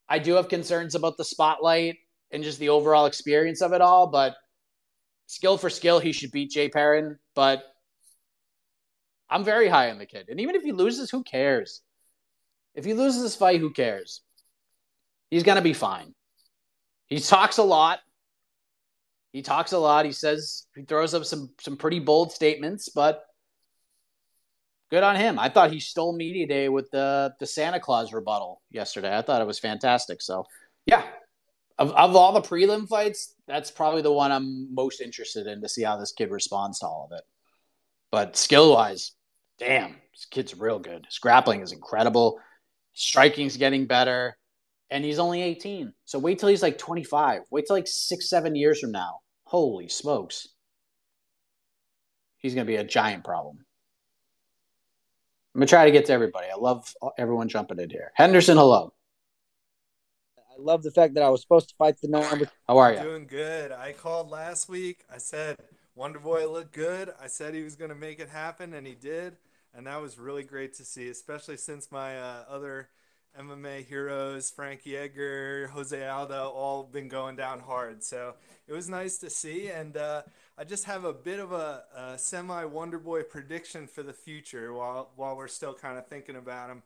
I 0.08 0.18
do 0.18 0.34
have 0.34 0.48
concerns 0.48 0.94
about 0.94 1.16
the 1.16 1.24
spotlight 1.24 1.96
and 2.30 2.42
just 2.42 2.58
the 2.58 2.68
overall 2.68 3.06
experience 3.06 3.62
of 3.62 3.72
it 3.72 3.80
all, 3.80 4.08
but 4.08 4.34
skill 5.26 5.56
for 5.56 5.70
skill, 5.70 5.98
he 5.98 6.12
should 6.12 6.32
beat 6.32 6.50
Jay 6.50 6.68
Perrin. 6.68 7.18
But 7.34 7.62
I'm 9.28 9.44
very 9.44 9.68
high 9.68 9.90
on 9.90 9.98
the 9.98 10.06
kid. 10.06 10.26
And 10.28 10.40
even 10.40 10.54
if 10.54 10.62
he 10.62 10.72
loses, 10.72 11.10
who 11.10 11.22
cares? 11.22 11.82
If 12.74 12.84
he 12.84 12.94
loses 12.94 13.22
this 13.22 13.36
fight, 13.36 13.60
who 13.60 13.72
cares? 13.72 14.22
He's 15.30 15.42
going 15.42 15.56
to 15.56 15.62
be 15.62 15.72
fine. 15.72 16.14
He 17.06 17.18
talks 17.20 17.58
a 17.58 17.62
lot. 17.62 18.00
He 19.32 19.42
talks 19.42 19.72
a 19.72 19.78
lot. 19.78 20.04
He 20.06 20.12
says 20.12 20.66
he 20.74 20.82
throws 20.82 21.14
up 21.14 21.24
some 21.24 21.50
some 21.60 21.76
pretty 21.76 21.98
bold 21.98 22.32
statements, 22.32 22.88
but 22.88 23.22
good 24.90 25.02
on 25.02 25.16
him. 25.16 25.38
I 25.38 25.48
thought 25.48 25.72
he 25.72 25.80
stole 25.80 26.16
media 26.16 26.46
day 26.46 26.68
with 26.68 26.90
the 26.90 27.34
the 27.38 27.46
Santa 27.46 27.78
Claus 27.78 28.12
rebuttal 28.12 28.62
yesterday. 28.70 29.16
I 29.16 29.22
thought 29.22 29.42
it 29.42 29.46
was 29.46 29.58
fantastic. 29.58 30.22
So 30.22 30.46
yeah, 30.86 31.02
of, 31.78 31.92
of 31.92 32.16
all 32.16 32.32
the 32.32 32.40
prelim 32.40 32.88
fights, 32.88 33.34
that's 33.46 33.70
probably 33.70 34.02
the 34.02 34.12
one 34.12 34.32
I'm 34.32 34.74
most 34.74 35.00
interested 35.00 35.46
in 35.46 35.60
to 35.62 35.68
see 35.68 35.82
how 35.82 35.96
this 35.96 36.12
kid 36.12 36.30
responds 36.30 36.78
to 36.78 36.86
all 36.86 37.08
of 37.10 37.16
it. 37.16 37.24
But 38.10 38.36
skill 38.36 38.72
wise, 38.72 39.12
damn, 39.58 39.96
this 40.12 40.26
kid's 40.30 40.56
real 40.56 40.78
good. 40.78 41.06
His 41.06 41.18
grappling 41.18 41.60
is 41.62 41.72
incredible. 41.72 42.38
Striking's 42.94 43.56
getting 43.56 43.86
better. 43.86 44.36
And 44.90 45.04
he's 45.04 45.18
only 45.18 45.42
18. 45.42 45.92
So 46.04 46.18
wait 46.18 46.38
till 46.38 46.48
he's 46.48 46.62
like 46.62 46.78
25. 46.78 47.42
Wait 47.50 47.66
till 47.66 47.76
like 47.76 47.88
six, 47.88 48.30
seven 48.30 48.54
years 48.54 48.78
from 48.78 48.92
now. 48.92 49.20
Holy 49.44 49.88
smokes. 49.88 50.48
He's 52.38 52.54
going 52.54 52.66
to 52.66 52.70
be 52.70 52.76
a 52.76 52.84
giant 52.84 53.24
problem. 53.24 53.66
I'm 55.56 55.60
gonna 55.60 55.68
try 55.68 55.86
to 55.86 55.90
get 55.90 56.04
to 56.04 56.12
everybody. 56.12 56.48
I 56.52 56.58
love 56.58 56.92
everyone 57.16 57.48
jumping 57.48 57.78
in 57.78 57.88
here. 57.88 58.12
Henderson, 58.14 58.58
hello. 58.58 58.92
I 60.38 60.54
love 60.58 60.82
the 60.82 60.90
fact 60.90 61.14
that 61.14 61.22
I 61.22 61.30
was 61.30 61.40
supposed 61.40 61.70
to 61.70 61.74
fight 61.76 61.98
the 62.02 62.08
number. 62.08 62.50
How 62.68 62.76
are 62.76 62.92
you? 62.92 63.00
Doing 63.00 63.26
good. 63.26 63.72
I 63.72 63.92
called 63.92 64.28
last 64.28 64.68
week. 64.68 65.06
I 65.10 65.16
said 65.16 65.56
Wonder 65.94 66.18
Boy 66.18 66.46
looked 66.46 66.74
good. 66.74 67.10
I 67.18 67.28
said 67.28 67.54
he 67.54 67.62
was 67.62 67.74
gonna 67.74 67.94
make 67.94 68.20
it 68.20 68.28
happen, 68.28 68.74
and 68.74 68.86
he 68.86 68.94
did. 68.94 69.38
And 69.76 69.86
that 69.86 70.00
was 70.00 70.18
really 70.18 70.42
great 70.42 70.72
to 70.74 70.84
see, 70.84 71.08
especially 71.08 71.58
since 71.58 71.92
my 71.92 72.18
uh, 72.18 72.44
other 72.48 72.88
MMA 73.38 73.84
heroes, 73.84 74.48
Frankie 74.50 74.96
Edgar, 74.96 75.68
Jose 75.74 76.06
Aldo, 76.06 76.48
all 76.48 76.84
been 76.84 77.08
going 77.08 77.36
down 77.36 77.60
hard. 77.60 78.02
So 78.02 78.34
it 78.66 78.72
was 78.72 78.88
nice 78.88 79.18
to 79.18 79.28
see. 79.28 79.68
And 79.68 79.96
uh, 79.96 80.22
I 80.56 80.64
just 80.64 80.84
have 80.84 81.04
a 81.04 81.12
bit 81.12 81.38
of 81.38 81.52
a, 81.52 81.82
a 81.94 82.18
semi 82.18 82.64
Wonder 82.64 82.98
Boy 82.98 83.22
prediction 83.22 83.86
for 83.86 84.02
the 84.02 84.14
future 84.14 84.72
while, 84.72 85.10
while 85.16 85.36
we're 85.36 85.48
still 85.48 85.74
kind 85.74 85.98
of 85.98 86.06
thinking 86.06 86.36
about 86.36 86.70
him. 86.70 86.82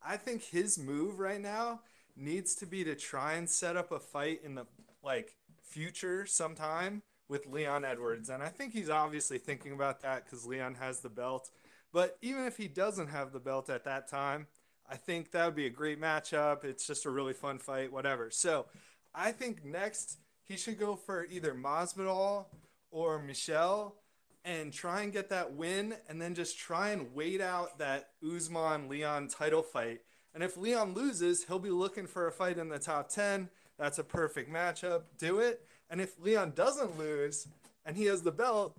I 0.00 0.16
think 0.16 0.44
his 0.44 0.78
move 0.78 1.18
right 1.18 1.40
now 1.40 1.80
needs 2.16 2.54
to 2.56 2.66
be 2.66 2.84
to 2.84 2.94
try 2.94 3.34
and 3.34 3.48
set 3.48 3.76
up 3.76 3.90
a 3.90 3.98
fight 3.98 4.42
in 4.44 4.54
the 4.54 4.66
like 5.02 5.34
future 5.60 6.24
sometime 6.24 7.02
with 7.28 7.46
Leon 7.46 7.84
Edwards. 7.84 8.30
And 8.30 8.42
I 8.42 8.48
think 8.48 8.72
he's 8.72 8.88
obviously 8.88 9.38
thinking 9.38 9.72
about 9.72 10.02
that 10.02 10.24
because 10.24 10.46
Leon 10.46 10.76
has 10.76 11.00
the 11.00 11.08
belt. 11.08 11.50
But 11.92 12.18
even 12.22 12.44
if 12.44 12.56
he 12.56 12.68
doesn't 12.68 13.08
have 13.08 13.32
the 13.32 13.40
belt 13.40 13.70
at 13.70 13.84
that 13.84 14.08
time, 14.08 14.46
I 14.90 14.96
think 14.96 15.32
that 15.32 15.44
would 15.44 15.54
be 15.54 15.66
a 15.66 15.70
great 15.70 16.00
matchup. 16.00 16.64
It's 16.64 16.86
just 16.86 17.04
a 17.04 17.10
really 17.10 17.34
fun 17.34 17.58
fight, 17.58 17.92
whatever. 17.92 18.30
So 18.30 18.66
I 19.14 19.32
think 19.32 19.64
next 19.64 20.18
he 20.44 20.56
should 20.56 20.78
go 20.78 20.96
for 20.96 21.26
either 21.30 21.54
Masvidal 21.54 22.46
or 22.90 23.18
Michel 23.18 23.96
and 24.44 24.72
try 24.72 25.02
and 25.02 25.12
get 25.12 25.28
that 25.28 25.52
win 25.52 25.94
and 26.08 26.20
then 26.20 26.34
just 26.34 26.58
try 26.58 26.90
and 26.90 27.14
wait 27.14 27.40
out 27.40 27.78
that 27.78 28.10
Usman 28.24 28.88
Leon 28.88 29.28
title 29.28 29.62
fight. 29.62 30.00
And 30.34 30.42
if 30.42 30.56
Leon 30.56 30.94
loses, 30.94 31.44
he'll 31.44 31.58
be 31.58 31.70
looking 31.70 32.06
for 32.06 32.26
a 32.26 32.32
fight 32.32 32.58
in 32.58 32.68
the 32.68 32.78
top 32.78 33.08
10. 33.10 33.50
That's 33.78 33.98
a 33.98 34.04
perfect 34.04 34.50
matchup. 34.50 35.02
Do 35.18 35.40
it. 35.40 35.66
And 35.90 36.00
if 36.00 36.18
Leon 36.20 36.52
doesn't 36.54 36.98
lose 36.98 37.48
and 37.84 37.96
he 37.96 38.06
has 38.06 38.22
the 38.22 38.32
belt, 38.32 38.78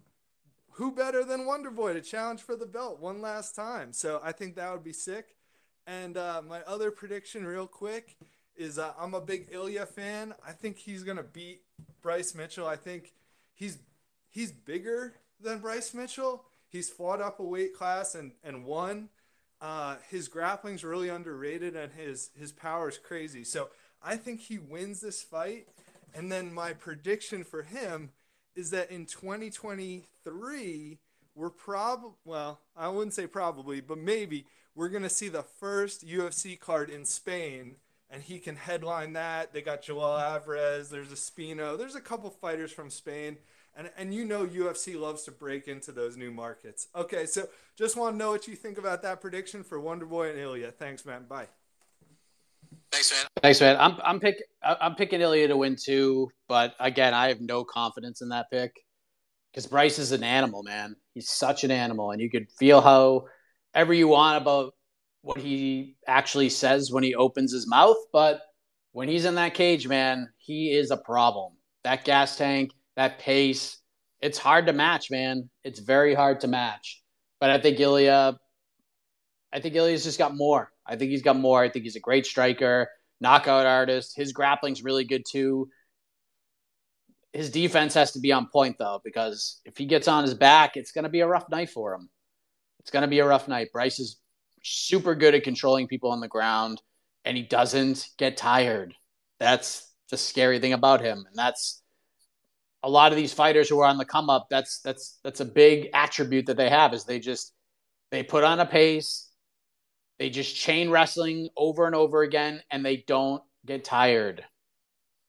who 0.80 0.94
better 0.94 1.26
than 1.26 1.46
Wonder 1.46 1.70
Boy 1.70 1.92
to 1.92 2.00
challenge 2.00 2.42
for 2.42 2.56
the 2.56 2.66
belt 2.66 3.02
one 3.02 3.22
last 3.22 3.54
time? 3.54 3.92
So 3.92 4.22
I 4.24 4.32
think 4.32 4.56
that 4.56 4.72
would 4.72 4.84
be 4.84 4.94
sick. 4.94 5.36
And 5.86 6.16
uh, 6.16 6.42
my 6.48 6.62
other 6.62 6.90
prediction, 6.90 7.46
real 7.46 7.68
quick, 7.68 8.16
is 8.56 8.80
uh, 8.80 8.94
I'm 8.98 9.14
a 9.14 9.20
big 9.20 9.50
Ilia 9.52 9.86
fan. 9.86 10.34
I 10.48 10.54
think 10.54 10.78
he's 10.78 11.04
gonna 11.04 11.22
beat 11.24 11.64
Bryce 12.02 12.34
Mitchell. 12.34 12.66
I 12.66 12.78
think 12.78 13.12
he's 13.54 13.80
he's 14.30 14.54
bigger 14.54 15.16
than 15.42 15.60
Bryce 15.60 15.94
Mitchell. 15.94 16.46
He's 16.70 16.90
fought 16.90 17.20
up 17.20 17.42
a 17.42 17.44
weight 17.44 17.76
class 17.76 18.16
and 18.16 18.32
and 18.42 18.64
won. 18.64 19.10
Uh, 19.60 19.98
his 20.10 20.30
grappling's 20.30 20.86
really 20.86 21.10
underrated 21.10 21.76
and 21.76 21.92
his 21.92 22.30
his 22.40 22.54
power 22.54 22.88
is 22.88 22.98
crazy. 22.98 23.44
So 23.44 23.68
I 24.02 24.16
think 24.16 24.40
he 24.40 24.58
wins 24.58 25.02
this 25.02 25.22
fight. 25.22 25.68
And 26.16 26.32
then 26.32 26.54
my 26.54 26.72
prediction 26.72 27.44
for 27.44 27.64
him 27.64 28.12
is 28.60 28.72
that 28.72 28.92
in 28.92 29.06
2023 29.06 30.98
we're 31.34 31.50
probably 31.50 32.12
well, 32.26 32.60
I 32.76 32.90
wouldn't 32.90 33.14
say 33.14 33.26
probably, 33.26 33.80
but 33.80 33.98
maybe 33.98 34.46
we're 34.76 34.90
going 34.90 35.04
to 35.04 35.10
see 35.10 35.30
the 35.30 35.44
first 35.44 36.06
UFC 36.06 36.60
card 36.60 36.90
in 36.90 37.06
Spain, 37.06 37.78
and 38.10 38.22
he 38.22 38.40
can 38.40 38.58
headline 38.58 39.14
that. 39.14 39.54
They 39.54 39.62
got 39.62 39.82
Joel 39.82 40.18
Alvarez, 40.18 40.90
there's 40.90 41.08
Espino, 41.08 41.78
there's 41.78 41.96
a 41.96 42.02
couple 42.02 42.30
fighters 42.30 42.72
from 42.72 42.90
Spain. 42.90 43.38
And, 43.76 43.92
and 43.98 44.14
you 44.14 44.26
know 44.26 44.46
UFC 44.46 45.00
loves 45.00 45.24
to 45.24 45.32
break 45.32 45.70
into 45.70 45.94
those 45.94 46.18
new 46.18 46.32
markets. 46.32 46.88
Okay, 46.94 47.26
so 47.26 47.48
just 47.78 47.96
want 47.96 48.16
to 48.16 48.18
know 48.18 48.32
what 48.32 48.46
you 48.48 48.56
think 48.56 48.78
about 48.78 49.04
that 49.04 49.22
prediction 49.22 49.64
for 49.64 49.80
wonderboy 49.80 50.32
and 50.32 50.40
Ilia. 50.40 50.72
Thanks, 50.72 51.06
man. 51.06 51.24
Bye. 51.30 51.48
Thanks, 52.92 53.12
man. 53.12 53.26
Thanks, 53.42 53.62
man. 53.62 53.78
I'm 53.80 53.98
I'm 54.04 54.20
I'm 54.62 54.96
picking 54.96 55.22
Ilia 55.22 55.48
to 55.48 55.58
win 55.58 55.78
too, 55.82 56.30
but 56.48 56.76
again, 56.80 57.14
I 57.14 57.30
have 57.30 57.42
no 57.42 57.64
confidence 57.64 58.22
in 58.22 58.30
that 58.30 58.48
pick 58.52 58.74
because 59.52 59.68
Bryce 59.68 60.00
is 60.00 60.12
an 60.12 60.24
animal, 60.24 60.64
man. 60.64 60.96
He's 61.14 61.30
such 61.30 61.64
an 61.64 61.72
animal, 61.72 62.12
and 62.12 62.22
you 62.22 62.30
could 62.30 62.48
feel 62.58 62.82
how 62.82 63.26
ever 63.74 63.94
you 63.94 64.08
want 64.08 64.42
about 64.42 64.74
what 65.22 65.38
he 65.38 65.96
actually 66.08 66.50
says 66.50 66.92
when 66.92 67.04
he 67.04 67.16
opens 67.16 67.52
his 67.52 67.70
mouth, 67.70 67.98
but 68.12 68.42
when 68.92 69.08
he's 69.08 69.26
in 69.26 69.36
that 69.36 69.54
cage, 69.54 69.88
man, 69.88 70.30
he 70.38 70.72
is 70.72 70.92
a 70.92 70.98
problem. 70.98 71.54
That 71.84 72.04
gas 72.04 72.38
tank, 72.38 72.72
that 72.96 73.20
pace, 73.20 73.78
it's 74.22 74.38
hard 74.38 74.68
to 74.68 74.74
match, 74.74 75.10
man. 75.12 75.50
It's 75.64 75.80
very 75.80 76.14
hard 76.14 76.42
to 76.42 76.48
match. 76.48 77.02
But 77.40 77.50
I 77.50 77.60
think 77.60 77.80
Ilia, 77.80 78.38
I 79.54 79.60
think 79.60 79.76
Ilia's 79.76 80.04
just 80.04 80.20
got 80.20 80.36
more. 80.36 80.70
I 80.86 80.96
think 80.96 81.12
he's 81.12 81.22
got 81.22 81.38
more. 81.38 81.62
I 81.62 81.70
think 81.70 81.84
he's 81.84 81.96
a 81.96 82.02
great 82.02 82.26
striker, 82.26 82.90
knockout 83.22 83.66
artist. 83.66 84.16
His 84.16 84.32
grappling's 84.32 84.84
really 84.84 85.04
good 85.04 85.24
too. 85.30 85.70
His 87.34 87.52
defense 87.52 87.94
has 87.94 88.14
to 88.14 88.20
be 88.20 88.32
on 88.32 88.48
point 88.48 88.78
though, 88.80 89.02
because 89.04 89.62
if 89.66 89.78
he 89.78 89.86
gets 89.86 90.08
on 90.08 90.24
his 90.24 90.34
back, 90.34 90.76
it's 90.76 90.92
going 90.92 91.04
to 91.04 91.10
be 91.10 91.20
a 91.20 91.28
rough 91.28 91.50
night 91.50 91.70
for 91.70 91.94
him. 91.94 92.10
It's 92.80 92.92
going 92.92 93.02
to 93.02 93.08
be 93.08 93.20
a 93.20 93.28
rough 93.28 93.48
night. 93.48 93.72
Bryce 93.72 94.00
is 94.00 94.18
super 94.64 95.16
good 95.16 95.36
at 95.36 95.44
controlling 95.44 95.88
people 95.88 96.12
on 96.12 96.22
the 96.22 96.28
ground, 96.28 96.82
and 97.26 97.38
he 97.38 97.44
doesn't 97.44 98.08
get 98.18 98.38
tired. 98.38 98.94
That's 99.40 99.94
the 100.10 100.18
scary 100.18 100.60
thing 100.60 100.74
about 100.74 101.02
him, 101.02 101.26
and 101.28 101.36
that's 101.36 101.82
a 102.82 102.90
lot 102.90 103.12
of 103.12 103.18
these 103.18 103.34
fighters 103.34 103.70
who 103.70 103.80
are 103.80 103.86
on 103.86 103.98
the 103.98 104.06
come 104.06 104.30
up. 104.30 104.48
That's 104.50 104.80
that's 104.80 105.20
that's 105.24 105.40
a 105.40 105.46
big 105.46 105.90
attribute 105.94 106.48
that 106.48 106.58
they 106.58 106.70
have 106.70 106.94
is 106.94 107.04
they 107.04 107.20
just 107.20 107.54
they 108.12 108.24
put 108.24 108.44
on 108.44 108.60
a 108.60 108.66
pace, 108.66 109.29
they 110.20 110.30
just 110.30 110.56
chain 110.56 110.90
wrestling 110.90 111.50
over 111.58 111.88
and 111.88 111.96
over 111.96 112.22
again, 112.22 112.62
and 112.70 112.86
they 112.86 112.98
don't 113.08 113.42
get 113.66 113.84
tired. 113.84 114.46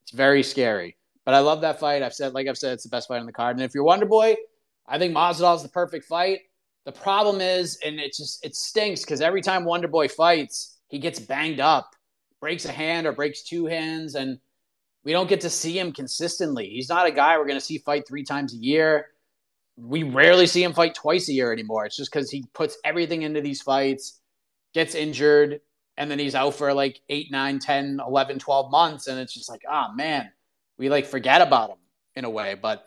It's 0.03 0.13
very 0.13 0.43
scary. 0.43 0.97
But 1.25 1.35
I 1.35 1.39
love 1.39 1.61
that 1.61 1.79
fight. 1.79 2.03
I've 2.03 2.15
said, 2.15 2.35
like 2.35 2.49
I've 2.49 2.59
said, 2.59 2.73
it's 2.73 2.83
the 2.83 2.89
best 2.89 3.09
fight 3.09 3.21
on 3.21 3.27
the 3.27 3.33
card. 3.33 3.57
And 3.57 3.65
if 3.65 3.75
you're 3.75 3.85
Wonder 3.85 4.07
Boy, 4.07 4.37
I 4.87 4.99
think 4.99 5.15
Masvidal 5.15 5.57
is 5.57 5.63
the 5.63 5.69
perfect 5.69 6.07
fight. 6.07 6.41
The 6.87 6.93
problem 6.93 7.41
is, 7.41 7.79
and 7.85 8.01
it 8.01 8.15
just 8.15 8.45
it 8.45 8.57
stinks 8.57 9.03
because 9.03 9.21
every 9.21 9.43
time 9.43 9.65
Wonder 9.65 9.87
Boy 9.87 10.09
fights, 10.09 10.79
he 10.89 10.99
gets 10.99 11.21
banged 11.21 11.61
up, 11.61 11.95
breaks 12.41 12.65
a 12.65 12.73
hand 12.73 13.07
or 13.07 13.13
breaks 13.13 13.43
two 13.43 13.67
hands, 13.67 14.17
and 14.17 14.39
we 15.05 15.13
don't 15.13 15.29
get 15.29 15.43
to 15.43 15.51
see 15.51 15.79
him 15.79 15.93
consistently. 15.93 16.69
He's 16.69 16.89
not 16.89 17.07
a 17.07 17.13
guy 17.13 17.39
we're 17.39 17.47
going 17.47 17.59
to 17.59 17.65
see 17.65 17.79
fight 17.79 18.09
three 18.09 18.25
times 18.25 18.55
a 18.55 18.59
year. 18.59 19.07
We 19.77 20.03
rarely 20.03 20.47
see 20.47 20.63
him 20.63 20.73
fight 20.73 20.95
twice 20.95 21.29
a 21.29 21.33
year 21.33 21.53
anymore. 21.53 21.87
It's 21.87 21.97
just 21.97 22.13
because 22.13 22.31
he 22.31 22.45
puts 22.55 22.77
everything 22.85 23.23
into 23.23 23.41
these 23.41 23.63
fights, 23.63 24.20
gets 24.75 24.95
injured, 24.95 25.61
and 25.97 26.11
then 26.11 26.19
he's 26.19 26.35
out 26.35 26.55
for 26.55 26.73
like 26.73 27.01
8, 27.09 27.31
9, 27.31 27.59
10, 27.59 28.01
11, 28.07 28.39
12 28.39 28.71
months. 28.71 29.07
And 29.07 29.19
it's 29.19 29.35
just 29.35 29.51
like, 29.51 29.63
ah, 29.69 29.89
oh, 29.91 29.95
man, 29.95 30.31
we 30.79 30.89
like 30.89 31.07
forget 31.07 31.43
about 31.43 31.71
him 31.71 31.79
in 32.17 32.25
a 32.25 32.31
way. 32.31 32.55
But 32.55 32.85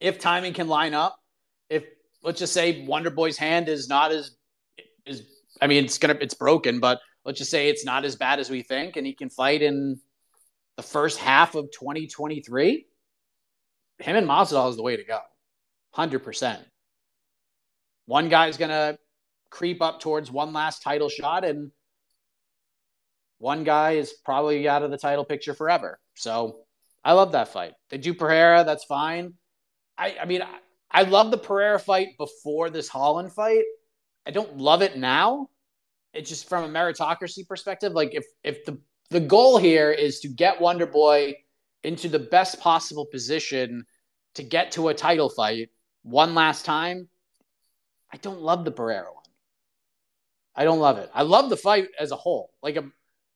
if 0.00 0.18
timing 0.18 0.52
can 0.52 0.68
line 0.68 0.94
up, 0.94 1.18
if 1.70 1.84
let's 2.22 2.40
just 2.40 2.52
say 2.52 2.84
Wonder 2.84 3.10
Boy's 3.10 3.38
hand 3.38 3.68
is 3.68 3.88
not 3.88 4.12
as 4.12 4.32
is 5.06 5.22
I 5.60 5.68
mean 5.68 5.84
it's 5.84 5.98
gonna 5.98 6.18
it's 6.20 6.34
broken, 6.34 6.80
but 6.80 7.00
let's 7.24 7.38
just 7.38 7.50
say 7.50 7.68
it's 7.68 7.84
not 7.84 8.04
as 8.04 8.16
bad 8.16 8.40
as 8.40 8.50
we 8.50 8.62
think, 8.62 8.96
and 8.96 9.06
he 9.06 9.14
can 9.14 9.30
fight 9.30 9.62
in 9.62 10.00
the 10.76 10.82
first 10.82 11.18
half 11.18 11.54
of 11.54 11.70
2023. 11.72 12.86
Him 13.98 14.16
and 14.16 14.26
Masvidal 14.28 14.70
is 14.70 14.76
the 14.76 14.82
way 14.82 14.96
to 14.96 15.04
go, 15.04 15.20
hundred 15.92 16.20
percent. 16.20 16.60
One 18.06 18.28
guy's 18.28 18.56
gonna 18.56 18.98
creep 19.52 19.82
up 19.82 20.00
towards 20.00 20.30
one 20.30 20.52
last 20.52 20.82
title 20.82 21.10
shot, 21.10 21.44
and 21.44 21.70
one 23.38 23.62
guy 23.64 23.92
is 23.92 24.12
probably 24.24 24.66
out 24.66 24.82
of 24.82 24.90
the 24.90 24.96
title 24.96 25.24
picture 25.24 25.54
forever. 25.54 26.00
So 26.14 26.60
I 27.04 27.12
love 27.12 27.32
that 27.32 27.48
fight. 27.48 27.74
They 27.90 27.98
do 27.98 28.14
Pereira, 28.14 28.64
that's 28.64 28.84
fine. 28.84 29.34
I, 29.98 30.16
I 30.22 30.24
mean, 30.24 30.42
I, 30.42 30.58
I 30.90 31.02
love 31.02 31.30
the 31.30 31.38
Pereira 31.38 31.78
fight 31.78 32.16
before 32.18 32.70
this 32.70 32.88
Holland 32.88 33.32
fight. 33.32 33.64
I 34.26 34.30
don't 34.30 34.56
love 34.56 34.82
it 34.82 34.96
now. 34.96 35.48
It's 36.14 36.30
just 36.30 36.48
from 36.48 36.64
a 36.64 36.68
meritocracy 36.68 37.46
perspective. 37.46 37.92
Like 37.92 38.14
if 38.14 38.24
if 38.42 38.64
the 38.64 38.78
the 39.10 39.20
goal 39.20 39.58
here 39.58 39.90
is 39.90 40.20
to 40.20 40.28
get 40.28 40.60
Wonder 40.60 40.86
Boy 40.86 41.34
into 41.82 42.08
the 42.08 42.18
best 42.18 42.60
possible 42.60 43.06
position 43.06 43.84
to 44.34 44.42
get 44.42 44.72
to 44.72 44.88
a 44.88 44.94
title 44.94 45.28
fight 45.28 45.68
one 46.02 46.34
last 46.34 46.64
time, 46.64 47.08
I 48.12 48.16
don't 48.18 48.40
love 48.40 48.64
the 48.64 48.70
Pereira 48.70 49.12
one. 49.12 49.21
I 50.54 50.64
don't 50.64 50.80
love 50.80 50.98
it. 50.98 51.10
I 51.14 51.22
love 51.22 51.50
the 51.50 51.56
fight 51.56 51.88
as 51.98 52.10
a 52.10 52.16
whole. 52.16 52.50
Like 52.62 52.76
a 52.76 52.84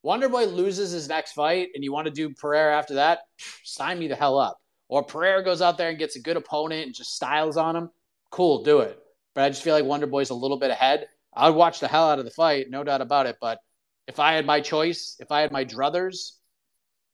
Wonder 0.03 0.29
Boy 0.29 0.45
loses 0.45 0.91
his 0.91 1.09
next 1.09 1.33
fight 1.33 1.71
and 1.75 1.83
you 1.83 1.93
want 1.93 2.07
to 2.07 2.12
do 2.12 2.31
Pereira 2.31 2.77
after 2.77 2.95
that, 2.95 3.21
sign 3.64 3.99
me 3.99 4.09
the 4.09 4.17
hell 4.17 4.39
up. 4.39 4.59
Or 4.89 5.03
Pereira 5.03 5.43
goes 5.43 5.62
out 5.62 5.79
there 5.79 5.89
and 5.89 5.99
gets 5.99 6.17
a 6.17 6.21
good 6.21 6.37
opponent 6.37 6.87
and 6.87 6.95
just 6.95 7.14
styles 7.14 7.57
on 7.57 7.75
him, 7.75 7.91
cool, 8.31 8.62
do 8.62 8.81
it. 8.81 8.99
But 9.35 9.45
I 9.45 9.49
just 9.49 9.62
feel 9.62 9.75
like 9.75 9.85
Wonder 9.85 10.07
Boy's 10.07 10.31
a 10.31 10.35
little 10.35 10.59
bit 10.59 10.71
ahead. 10.71 11.09
I 11.35 11.49
would 11.49 11.59
watch 11.59 11.81
the 11.81 11.89
hell 11.89 12.09
out 12.09 12.19
of 12.19 12.25
the 12.25 12.31
fight, 12.31 12.71
no 12.71 12.85
doubt 12.85 13.01
about 13.01 13.27
it. 13.27 13.37
But 13.41 13.59
if 14.07 14.21
I 14.21 14.35
had 14.35 14.47
my 14.47 14.61
choice, 14.61 15.17
if 15.19 15.33
I 15.33 15.41
had 15.41 15.51
my 15.51 15.64
druthers, 15.64 16.33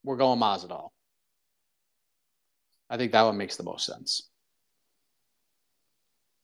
we're 0.04 0.16
going 0.16 0.38
Masvidal. 0.38 0.90
I 2.90 2.98
think 2.98 3.12
that 3.12 3.22
one 3.22 3.38
makes 3.38 3.56
the 3.56 3.62
most 3.62 3.86
sense. 3.86 4.28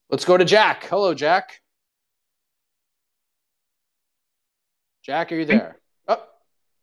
Let's 0.08 0.24
go 0.24 0.38
to 0.38 0.44
Jack. 0.46 0.84
Hello, 0.84 1.12
Jack. 1.12 1.60
Jack, 5.08 5.32
are 5.32 5.36
you 5.36 5.46
there? 5.46 5.78
Oh, 6.06 6.22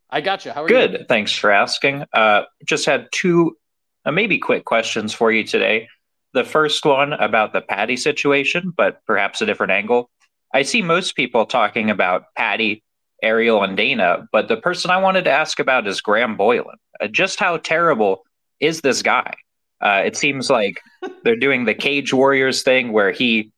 I 0.09 0.19
got 0.19 0.45
you. 0.45 0.51
How 0.51 0.63
are 0.63 0.67
Good. 0.67 0.91
you? 0.93 0.97
Good. 0.97 1.07
Thanks 1.07 1.31
for 1.31 1.51
asking. 1.51 2.05
Uh, 2.11 2.45
just 2.67 2.87
had 2.87 3.07
two, 3.11 3.55
uh, 4.03 4.11
maybe 4.11 4.39
quick 4.39 4.65
questions 4.65 5.13
for 5.13 5.31
you 5.31 5.43
today. 5.43 5.87
The 6.33 6.43
first 6.43 6.83
one 6.85 7.13
about 7.13 7.53
the 7.53 7.61
Paddy 7.61 7.95
situation, 7.95 8.73
but 8.75 9.05
perhaps 9.05 9.41
a 9.41 9.45
different 9.45 9.73
angle. 9.73 10.09
I 10.51 10.63
see 10.63 10.81
most 10.81 11.15
people 11.15 11.45
talking 11.45 11.91
about 11.91 12.23
Paddy, 12.35 12.83
Ariel 13.21 13.63
and 13.63 13.77
Dana, 13.77 14.27
but 14.31 14.47
the 14.47 14.57
person 14.57 14.89
I 14.89 14.97
wanted 14.97 15.25
to 15.25 15.31
ask 15.31 15.59
about 15.59 15.85
is 15.85 16.01
Graham 16.01 16.35
Boylan. 16.35 16.77
Uh, 16.99 17.05
just 17.05 17.39
how 17.39 17.57
terrible 17.57 18.23
is 18.59 18.81
this 18.81 19.03
guy? 19.03 19.35
Uh, 19.79 20.01
it 20.03 20.17
seems 20.17 20.49
like 20.49 20.81
they're 21.23 21.35
doing 21.35 21.65
the 21.65 21.75
Cage 21.75 22.11
Warriors 22.11 22.63
thing 22.63 22.91
where 22.91 23.11
he 23.11 23.51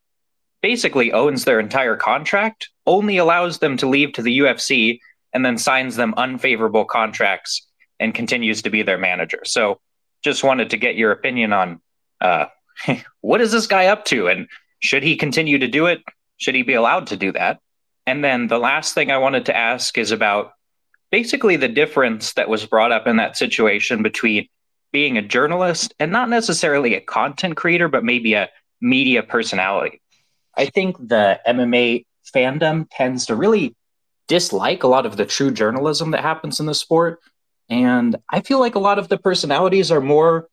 basically 0.61 1.13
owns 1.13 1.45
their 1.45 1.61
entire 1.61 1.95
contract, 1.95 2.67
only 2.87 3.17
allows 3.17 3.59
them 3.59 3.77
to 3.77 3.87
leave 3.87 4.13
to 4.13 4.21
the 4.23 4.39
UFC, 4.39 4.99
and 5.33 5.45
then 5.45 5.57
signs 5.57 5.95
them 5.95 6.13
unfavorable 6.17 6.85
contracts 6.85 7.67
and 7.99 8.15
continues 8.15 8.61
to 8.63 8.69
be 8.69 8.81
their 8.81 8.97
manager. 8.97 9.41
So 9.45 9.79
just 10.23 10.43
wanted 10.43 10.71
to 10.71 10.77
get 10.77 10.95
your 10.95 11.11
opinion 11.11 11.53
on 11.53 11.81
uh, 12.21 12.45
what 13.21 13.41
is 13.41 13.51
this 13.51 13.67
guy 13.67 13.87
up 13.87 14.05
to 14.05 14.27
and 14.27 14.47
should 14.79 15.03
he 15.03 15.15
continue 15.15 15.59
to 15.59 15.67
do 15.67 15.85
it? 15.87 16.01
Should 16.37 16.55
he 16.55 16.63
be 16.63 16.73
allowed 16.73 17.07
to 17.07 17.17
do 17.17 17.31
that? 17.33 17.59
And 18.05 18.23
then 18.23 18.47
the 18.47 18.59
last 18.59 18.93
thing 18.93 19.11
I 19.11 19.17
wanted 19.17 19.45
to 19.47 19.55
ask 19.55 19.97
is 19.97 20.11
about 20.11 20.53
basically 21.11 21.55
the 21.55 21.67
difference 21.67 22.33
that 22.33 22.49
was 22.49 22.65
brought 22.65 22.91
up 22.91 23.07
in 23.07 23.17
that 23.17 23.37
situation 23.37 24.03
between 24.03 24.47
being 24.91 25.17
a 25.17 25.21
journalist 25.21 25.93
and 25.99 26.11
not 26.11 26.29
necessarily 26.29 26.95
a 26.95 27.01
content 27.01 27.57
creator, 27.57 27.87
but 27.87 28.03
maybe 28.03 28.33
a 28.33 28.49
media 28.79 29.23
personality. 29.23 30.01
I 30.55 30.67
think 30.67 30.97
the 30.97 31.39
MMA 31.47 32.05
fandom 32.33 32.87
tends 32.91 33.25
to 33.27 33.35
really 33.35 33.75
dislike 34.27 34.83
a 34.83 34.87
lot 34.87 35.05
of 35.05 35.17
the 35.17 35.25
true 35.25 35.51
journalism 35.51 36.11
that 36.11 36.21
happens 36.21 36.59
in 36.59 36.65
the 36.65 36.73
sport. 36.73 37.19
And 37.69 38.15
I 38.31 38.41
feel 38.41 38.59
like 38.59 38.75
a 38.75 38.79
lot 38.79 38.99
of 38.99 39.07
the 39.07 39.17
personalities 39.17 39.91
are 39.91 40.01
more 40.01 40.47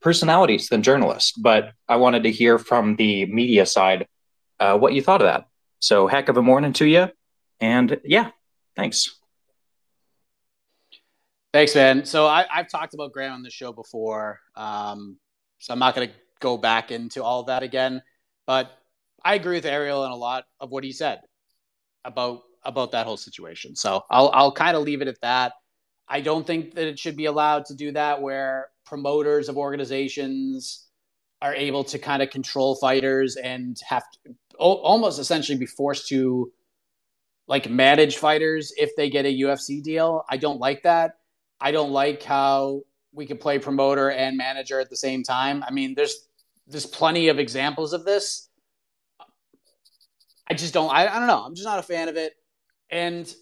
personalities 0.00 0.68
than 0.68 0.82
journalists. 0.82 1.32
But 1.32 1.72
I 1.88 1.96
wanted 1.96 2.24
to 2.24 2.30
hear 2.30 2.58
from 2.58 2.96
the 2.96 3.26
media 3.26 3.66
side 3.66 4.06
uh, 4.58 4.76
what 4.78 4.92
you 4.92 5.02
thought 5.02 5.22
of 5.22 5.26
that. 5.26 5.46
So, 5.80 6.06
heck 6.06 6.28
of 6.28 6.36
a 6.36 6.42
morning 6.42 6.72
to 6.74 6.84
you. 6.84 7.08
And 7.60 8.00
yeah, 8.04 8.30
thanks. 8.76 9.18
Thanks, 11.52 11.74
man. 11.74 12.04
So, 12.04 12.26
I, 12.26 12.46
have 12.50 12.68
talked 12.68 12.94
about 12.94 13.12
Graham 13.12 13.32
on 13.32 13.42
the 13.42 13.50
show 13.50 13.72
before. 13.72 14.40
Um, 14.56 15.16
so, 15.58 15.72
I'm 15.72 15.78
not 15.78 15.94
going 15.94 16.08
to 16.08 16.14
go 16.40 16.58
back 16.58 16.90
into 16.90 17.24
all 17.24 17.40
of 17.40 17.46
that 17.46 17.62
again. 17.62 18.02
But 18.46 18.70
I 19.24 19.34
agree 19.34 19.56
with 19.56 19.66
Ariel 19.66 20.04
in 20.04 20.10
a 20.10 20.16
lot 20.16 20.44
of 20.60 20.70
what 20.70 20.84
he 20.84 20.92
said 20.92 21.20
about 22.04 22.42
about 22.62 22.92
that 22.92 23.06
whole 23.06 23.16
situation. 23.16 23.76
So 23.76 24.02
I'll 24.10 24.30
I'll 24.32 24.52
kind 24.52 24.76
of 24.76 24.82
leave 24.82 25.02
it 25.02 25.08
at 25.08 25.20
that. 25.22 25.52
I 26.08 26.20
don't 26.20 26.46
think 26.46 26.74
that 26.74 26.86
it 26.86 26.98
should 26.98 27.16
be 27.16 27.26
allowed 27.26 27.66
to 27.66 27.74
do 27.74 27.92
that 27.92 28.20
where 28.20 28.68
promoters 28.84 29.48
of 29.48 29.56
organizations 29.56 30.86
are 31.40 31.54
able 31.54 31.84
to 31.84 31.98
kind 31.98 32.22
of 32.22 32.30
control 32.30 32.74
fighters 32.74 33.36
and 33.36 33.78
have 33.88 34.02
to, 34.10 34.34
almost 34.58 35.18
essentially 35.18 35.56
be 35.56 35.66
forced 35.66 36.08
to 36.08 36.52
like 37.46 37.70
manage 37.70 38.18
fighters 38.18 38.72
if 38.76 38.94
they 38.96 39.08
get 39.08 39.24
a 39.24 39.40
UFC 39.40 39.82
deal. 39.82 40.24
I 40.28 40.36
don't 40.36 40.60
like 40.60 40.82
that. 40.82 41.12
I 41.60 41.70
don't 41.70 41.92
like 41.92 42.22
how 42.22 42.82
we 43.12 43.26
can 43.26 43.38
play 43.38 43.58
promoter 43.58 44.10
and 44.10 44.36
manager 44.36 44.80
at 44.80 44.90
the 44.90 44.96
same 44.96 45.22
time. 45.22 45.64
I 45.66 45.70
mean, 45.70 45.94
there's 45.94 46.28
there's 46.66 46.86
plenty 46.86 47.28
of 47.28 47.38
examples 47.38 47.92
of 47.92 48.04
this. 48.04 48.49
I 50.50 50.54
just 50.54 50.74
don't. 50.74 50.90
I, 50.90 51.06
I 51.06 51.18
don't 51.18 51.28
know. 51.28 51.44
I'm 51.44 51.54
just 51.54 51.66
not 51.66 51.78
a 51.78 51.82
fan 51.82 52.08
of 52.08 52.16
it. 52.16 52.34
And 52.90 53.32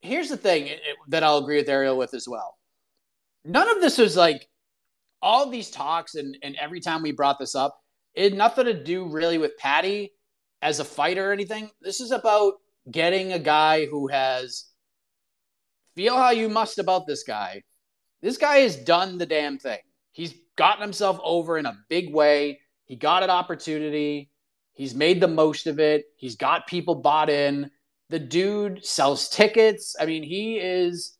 here's 0.00 0.28
the 0.28 0.36
thing 0.36 0.66
it, 0.66 0.80
that 1.08 1.22
I'll 1.22 1.38
agree 1.38 1.56
with 1.56 1.68
Ariel 1.68 1.96
with 1.96 2.12
as 2.12 2.26
well. 2.28 2.58
None 3.44 3.70
of 3.70 3.80
this 3.80 3.98
was 3.98 4.16
like 4.16 4.48
all 5.22 5.48
these 5.48 5.70
talks, 5.70 6.16
and, 6.16 6.36
and 6.42 6.56
every 6.56 6.80
time 6.80 7.02
we 7.02 7.12
brought 7.12 7.38
this 7.38 7.54
up, 7.54 7.78
it 8.14 8.24
had 8.24 8.34
nothing 8.34 8.64
to 8.64 8.82
do 8.82 9.06
really 9.06 9.38
with 9.38 9.56
Paddy 9.58 10.12
as 10.60 10.80
a 10.80 10.84
fighter 10.84 11.30
or 11.30 11.32
anything. 11.32 11.70
This 11.80 12.00
is 12.00 12.10
about 12.10 12.54
getting 12.90 13.32
a 13.32 13.38
guy 13.38 13.86
who 13.86 14.08
has 14.08 14.66
feel 15.94 16.16
how 16.16 16.30
you 16.30 16.48
must 16.48 16.78
about 16.78 17.06
this 17.06 17.22
guy. 17.22 17.62
This 18.22 18.36
guy 18.36 18.58
has 18.58 18.76
done 18.76 19.18
the 19.18 19.26
damn 19.26 19.58
thing. 19.58 19.78
He's 20.12 20.34
gotten 20.56 20.82
himself 20.82 21.18
over 21.22 21.58
in 21.58 21.66
a 21.66 21.78
big 21.88 22.12
way. 22.12 22.60
He 22.86 22.96
got 22.96 23.22
an 23.22 23.30
opportunity. 23.30 24.30
He's 24.72 24.94
made 24.94 25.20
the 25.20 25.28
most 25.28 25.66
of 25.66 25.78
it. 25.78 26.06
He's 26.16 26.36
got 26.36 26.66
people 26.66 26.94
bought 26.94 27.28
in. 27.28 27.70
The 28.08 28.18
dude 28.18 28.84
sells 28.84 29.28
tickets. 29.28 29.94
I 30.00 30.06
mean, 30.06 30.22
he 30.22 30.58
is 30.58 31.16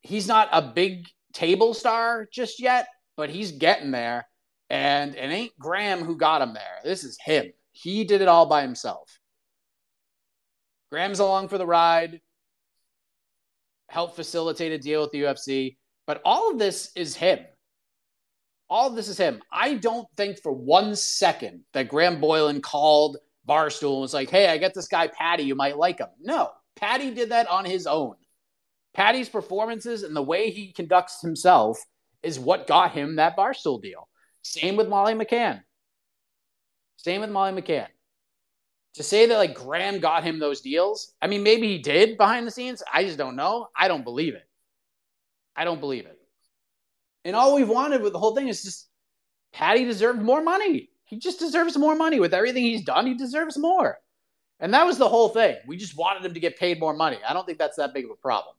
he's 0.00 0.28
not 0.28 0.48
a 0.52 0.62
big 0.62 1.06
table 1.32 1.74
star 1.74 2.28
just 2.32 2.60
yet, 2.60 2.88
but 3.16 3.30
he's 3.30 3.52
getting 3.52 3.90
there. 3.90 4.26
And 4.70 5.14
it 5.14 5.30
ain't 5.30 5.58
Graham 5.58 6.00
who 6.00 6.16
got 6.16 6.42
him 6.42 6.54
there. 6.54 6.80
This 6.84 7.04
is 7.04 7.18
him. 7.24 7.52
He 7.72 8.04
did 8.04 8.22
it 8.22 8.28
all 8.28 8.46
by 8.46 8.62
himself. 8.62 9.18
Graham's 10.90 11.18
along 11.18 11.48
for 11.48 11.58
the 11.58 11.66
ride, 11.66 12.20
helped 13.88 14.16
facilitate 14.16 14.72
a 14.72 14.78
deal 14.78 15.02
with 15.02 15.10
the 15.12 15.22
UFC. 15.22 15.76
But 16.06 16.22
all 16.24 16.50
of 16.50 16.58
this 16.58 16.90
is 16.96 17.16
him. 17.16 17.40
All 18.68 18.90
this 18.90 19.08
is 19.08 19.18
him. 19.18 19.40
I 19.52 19.74
don't 19.74 20.08
think 20.16 20.40
for 20.42 20.52
one 20.52 20.96
second 20.96 21.62
that 21.72 21.88
Graham 21.88 22.20
Boylan 22.20 22.60
called 22.62 23.18
Barstool 23.48 23.92
and 23.92 24.00
was 24.00 24.14
like, 24.14 24.30
hey, 24.30 24.48
I 24.48 24.58
got 24.58 24.74
this 24.74 24.88
guy, 24.88 25.06
Paddy, 25.06 25.44
you 25.44 25.54
might 25.54 25.78
like 25.78 25.98
him. 25.98 26.08
No, 26.20 26.50
Paddy 26.74 27.12
did 27.12 27.30
that 27.30 27.48
on 27.48 27.64
his 27.64 27.86
own. 27.86 28.16
Paddy's 28.94 29.28
performances 29.28 30.02
and 30.02 30.16
the 30.16 30.22
way 30.22 30.50
he 30.50 30.72
conducts 30.72 31.20
himself 31.20 31.78
is 32.22 32.40
what 32.40 32.66
got 32.66 32.92
him 32.92 33.16
that 33.16 33.36
Barstool 33.36 33.80
deal. 33.80 34.08
Same 34.42 34.76
with 34.76 34.88
Molly 34.88 35.14
McCann. 35.14 35.62
Same 36.96 37.20
with 37.20 37.30
Molly 37.30 37.60
McCann. 37.60 37.86
To 38.94 39.02
say 39.02 39.26
that 39.26 39.36
like 39.36 39.54
Graham 39.54 40.00
got 40.00 40.24
him 40.24 40.38
those 40.38 40.62
deals, 40.62 41.12
I 41.20 41.26
mean, 41.26 41.42
maybe 41.42 41.68
he 41.68 41.78
did 41.78 42.16
behind 42.16 42.46
the 42.46 42.50
scenes. 42.50 42.82
I 42.92 43.04
just 43.04 43.18
don't 43.18 43.36
know. 43.36 43.68
I 43.76 43.88
don't 43.88 44.04
believe 44.04 44.34
it. 44.34 44.48
I 45.54 45.64
don't 45.64 45.80
believe 45.80 46.06
it. 46.06 46.15
And 47.26 47.34
all 47.34 47.56
we've 47.56 47.68
wanted 47.68 48.02
with 48.02 48.12
the 48.12 48.20
whole 48.20 48.36
thing 48.36 48.46
is 48.46 48.62
just 48.62 48.88
Paddy 49.52 49.84
deserved 49.84 50.22
more 50.22 50.40
money. 50.40 50.90
He 51.06 51.18
just 51.18 51.40
deserves 51.40 51.76
more 51.76 51.96
money. 51.96 52.20
With 52.20 52.32
everything 52.32 52.62
he's 52.62 52.84
done, 52.84 53.04
he 53.04 53.14
deserves 53.14 53.58
more. 53.58 53.98
And 54.60 54.72
that 54.72 54.86
was 54.86 54.96
the 54.96 55.08
whole 55.08 55.28
thing. 55.30 55.56
We 55.66 55.76
just 55.76 55.96
wanted 55.96 56.24
him 56.24 56.34
to 56.34 56.40
get 56.40 56.56
paid 56.56 56.78
more 56.78 56.94
money. 56.94 57.18
I 57.28 57.32
don't 57.32 57.44
think 57.44 57.58
that's 57.58 57.78
that 57.78 57.92
big 57.92 58.04
of 58.04 58.12
a 58.12 58.16
problem. 58.16 58.54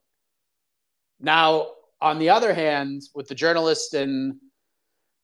Now, 1.18 1.68
on 2.02 2.18
the 2.18 2.28
other 2.28 2.52
hand, 2.52 3.02
with 3.14 3.26
the 3.26 3.34
journalists 3.34 3.94
and 3.94 4.36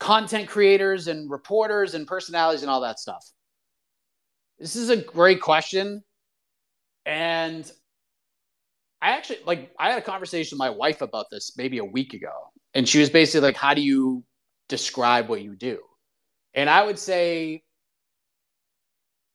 content 0.01 0.49
creators 0.49 1.07
and 1.09 1.31
reporters 1.31 1.95
and 1.95 2.07
personalities 2.07 2.63
and 2.63 2.71
all 2.71 2.81
that 2.81 2.99
stuff, 2.99 3.31
this 4.59 4.75
is 4.75 4.89
a 4.89 4.97
great 4.97 5.43
question. 5.43 6.03
And 7.05 7.71
I 9.03 9.11
actually 9.11 9.41
like 9.45 9.71
I 9.79 9.91
had 9.91 9.99
a 9.99 10.03
conversation 10.03 10.57
with 10.57 10.61
my 10.61 10.71
wife 10.71 11.03
about 11.03 11.27
this 11.31 11.53
maybe 11.59 11.77
a 11.77 11.85
week 11.85 12.15
ago. 12.15 12.33
And 12.75 12.89
she 12.89 12.99
was 12.99 13.11
basically 13.11 13.47
like, 13.47 13.57
How 13.57 13.75
do 13.75 13.83
you 13.83 14.25
describe 14.69 15.29
what 15.29 15.43
you 15.43 15.55
do? 15.57 15.81
And 16.55 16.71
I 16.71 16.85
would 16.85 16.99
say 16.99 17.63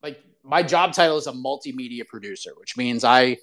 like 0.01 0.19
my 0.43 0.63
job 0.63 0.93
title 0.93 1.17
is 1.17 1.27
a 1.27 1.33
multimedia 1.33 2.05
producer, 2.07 2.51
which 2.57 2.77
means 2.77 3.03
I 3.03 3.37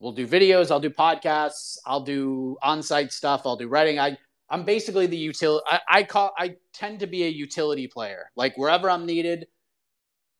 will 0.00 0.12
do 0.12 0.26
videos, 0.26 0.70
I'll 0.70 0.80
do 0.80 0.90
podcasts, 0.90 1.78
I'll 1.86 2.02
do 2.02 2.56
on-site 2.62 3.12
stuff, 3.12 3.42
I'll 3.44 3.56
do 3.56 3.68
writing. 3.68 3.98
I 3.98 4.18
I'm 4.48 4.64
basically 4.64 5.06
the 5.06 5.16
utility. 5.16 5.64
I, 5.88 6.04
call 6.04 6.32
I 6.38 6.56
tend 6.72 7.00
to 7.00 7.06
be 7.06 7.24
a 7.24 7.28
utility 7.28 7.88
player. 7.88 8.30
Like 8.36 8.56
wherever 8.56 8.88
I'm 8.88 9.04
needed, 9.04 9.46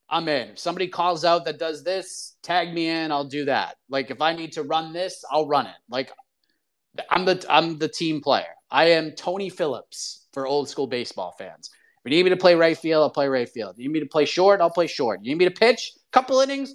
I'm 0.09 0.29
in. 0.29 0.51
If 0.51 0.59
somebody 0.61 0.87
calls 0.87 1.25
out 1.25 1.45
that 1.47 1.59
does 1.59 1.83
this, 1.83 2.37
tag 2.43 2.73
me 2.73 2.89
in, 2.89 3.11
I'll 3.11 3.25
do 3.25 3.47
that. 3.47 3.77
Like 3.89 4.11
if 4.11 4.21
I 4.21 4.33
need 4.33 4.53
to 4.53 4.63
run 4.63 4.93
this, 4.93 5.25
I'll 5.31 5.49
run 5.49 5.67
it. 5.67 5.75
Like 5.91 6.13
I'm 7.11 7.25
the 7.25 7.45
I'm 7.49 7.79
the 7.79 7.89
team 7.89 8.21
player. 8.21 8.55
I 8.71 8.87
am 8.91 9.13
Tony 9.13 9.49
Phillips 9.49 10.27
for 10.33 10.47
old 10.47 10.69
school 10.69 10.87
baseball 10.87 11.35
fans. 11.39 11.71
If 12.05 12.13
you 12.13 12.19
need 12.19 12.25
me 12.25 12.31
to 12.31 12.37
play 12.37 12.55
right 12.55 12.77
field, 12.77 13.03
I'll 13.03 13.11
play 13.11 13.29
right 13.29 13.49
field. 13.49 13.75
If 13.75 13.79
you 13.79 13.89
need 13.89 13.95
me 13.95 14.01
to 14.01 14.07
play 14.07 14.25
short, 14.25 14.61
I'll 14.61 14.71
play 14.71 14.87
short. 14.87 15.21
You 15.23 15.31
need 15.31 15.39
me 15.39 15.45
to 15.47 15.51
pitch 15.51 15.93
a 15.97 16.13
couple 16.13 16.41
innings, 16.41 16.75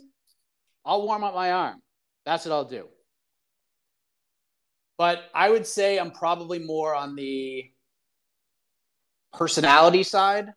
I'll 0.85 1.05
warm 1.05 1.23
up 1.23 1.33
my 1.33 1.51
arm. 1.51 1.81
That's 2.25 2.45
what 2.45 2.53
I'll 2.53 2.65
do. 2.65 2.87
But 4.97 5.23
I 5.33 5.49
would 5.49 5.65
say 5.65 5.97
I'm 5.97 6.11
probably 6.11 6.59
more 6.59 6.93
on 6.93 7.15
the 7.15 7.71
personality 9.33 10.03
side 10.03 10.49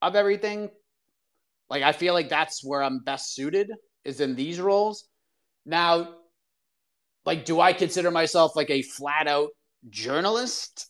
of 0.00 0.14
everything. 0.14 0.70
Like 1.70 1.82
I 1.82 1.92
feel 1.92 2.14
like 2.14 2.28
that's 2.28 2.62
where 2.64 2.82
I'm 2.82 3.00
best 3.00 3.34
suited 3.34 3.72
is 4.04 4.20
in 4.20 4.36
these 4.36 4.60
roles. 4.60 5.08
Now, 5.64 6.16
like, 7.24 7.44
do 7.44 7.60
I 7.60 7.72
consider 7.72 8.10
myself 8.10 8.56
like 8.56 8.70
a 8.70 8.82
flat 8.82 9.26
out 9.26 9.50
journalist? 9.90 10.88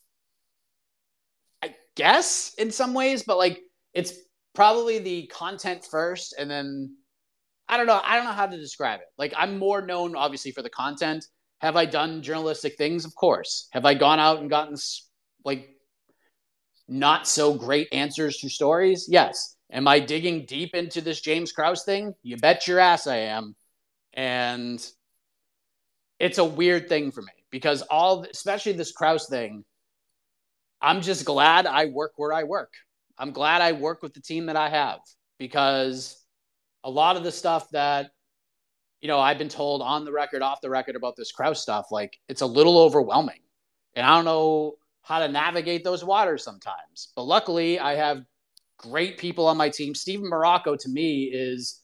I 1.63 1.75
guess 1.95 2.55
in 2.59 2.71
some 2.71 2.95
ways, 2.95 3.23
but 3.23 3.39
like 3.39 3.61
it's 3.93 4.15
probably 4.55 4.99
the 4.99 5.27
content 5.27 5.87
first 5.91 6.35
and 6.39 6.51
then 6.51 6.97
I 7.69 7.77
don't 7.77 7.87
know. 7.87 8.01
I 8.05 8.17
don't 8.17 8.27
know 8.27 8.33
how 8.33 8.47
to 8.47 8.57
describe 8.57 9.01
it. 9.01 9.07
Like 9.17 9.33
I'm 9.37 9.59
more 9.59 9.81
known 9.81 10.17
obviously 10.17 10.51
for 10.51 10.63
the 10.63 10.71
content. 10.71 11.25
Have 11.61 11.77
I 11.77 11.85
done 11.85 12.23
journalistic 12.23 12.77
things? 12.77 13.05
Of 13.05 13.15
course. 13.15 13.69
Have 13.73 13.87
I 13.87 13.95
gone 13.95 14.19
out 14.19 14.41
and 14.41 14.51
gotten 14.51 14.77
like 15.45 15.71
not 16.89 17.29
so 17.29 17.55
great 17.55 17.89
answers 17.93 18.39
to 18.39 18.49
stories? 18.49 19.07
Yes. 19.09 19.57
Am 19.71 19.89
I 19.89 20.01
digging 20.01 20.45
deep 20.45 20.75
into 20.75 21.01
this 21.01 21.21
James 21.21 21.53
Krause 21.53 21.85
thing? 21.85 22.15
You 22.23 22.37
bet 22.37 22.67
your 22.67 22.79
ass 22.79 23.07
I 23.07 23.17
am. 23.19 23.55
And 24.13 24.85
it's 26.23 26.39
a 26.39 26.45
weird 26.45 26.89
thing 26.89 27.11
for 27.11 27.21
me 27.21 27.33
because 27.51 27.83
all, 27.83 28.25
especially 28.31 28.73
this 28.73 28.93
Krause 28.93 29.27
thing, 29.29 29.65
I'm 30.81 31.03
just 31.03 31.25
glad 31.25 31.67
I 31.67 31.87
work 31.87 32.13
where 32.17 32.33
I 32.33 32.45
work. 32.45 32.73
I'm 33.19 33.33
glad 33.33 33.61
I 33.61 33.73
work 33.73 34.03
with 34.03 34.15
the 34.15 34.21
team 34.21 34.47
that 34.47 34.55
I 34.55 34.69
have 34.69 35.01
because 35.39 36.25
a 36.85 36.91
lot 36.91 37.17
of 37.17 37.25
the 37.25 37.33
stuff 37.33 37.69
that 37.71 38.11
you 39.01 39.09
know 39.09 39.19
I've 39.19 39.37
been 39.37 39.49
told 39.49 39.83
on 39.83 40.05
the 40.05 40.13
record, 40.13 40.43
off 40.43 40.61
the 40.61 40.71
record 40.71 40.95
about 40.95 41.17
this 41.17 41.33
Krause 41.33 41.61
stuff, 41.61 41.87
like 41.91 42.17
it's 42.29 42.43
a 42.43 42.47
little 42.47 42.79
overwhelming, 42.79 43.41
and 43.97 44.07
I 44.07 44.15
don't 44.15 44.25
know 44.25 44.75
how 45.03 45.19
to 45.19 45.29
navigate 45.29 45.83
those 45.83 46.05
waters 46.05 46.45
sometimes. 46.45 47.09
But 47.17 47.25
luckily, 47.25 47.81
I 47.81 47.97
have 47.97 48.23
great 48.79 49.19
people 49.19 49.49
on 49.49 49.57
my 49.57 49.71
team. 49.71 49.93
Steven 49.93 50.31
Marrocco 50.31 50.79
to 50.79 50.89
me 50.89 51.25
is 51.25 51.81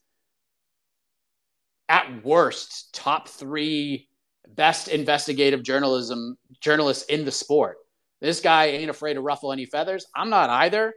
at 1.88 2.24
worst 2.24 2.94
top 2.94 3.28
three 3.28 4.07
best 4.54 4.88
investigative 4.88 5.62
journalism 5.62 6.36
journalists 6.60 7.04
in 7.04 7.24
the 7.24 7.32
sport. 7.32 7.78
This 8.20 8.40
guy 8.40 8.66
ain't 8.66 8.90
afraid 8.90 9.14
to 9.14 9.20
ruffle 9.20 9.52
any 9.52 9.66
feathers. 9.66 10.06
I'm 10.16 10.30
not 10.30 10.50
either, 10.50 10.94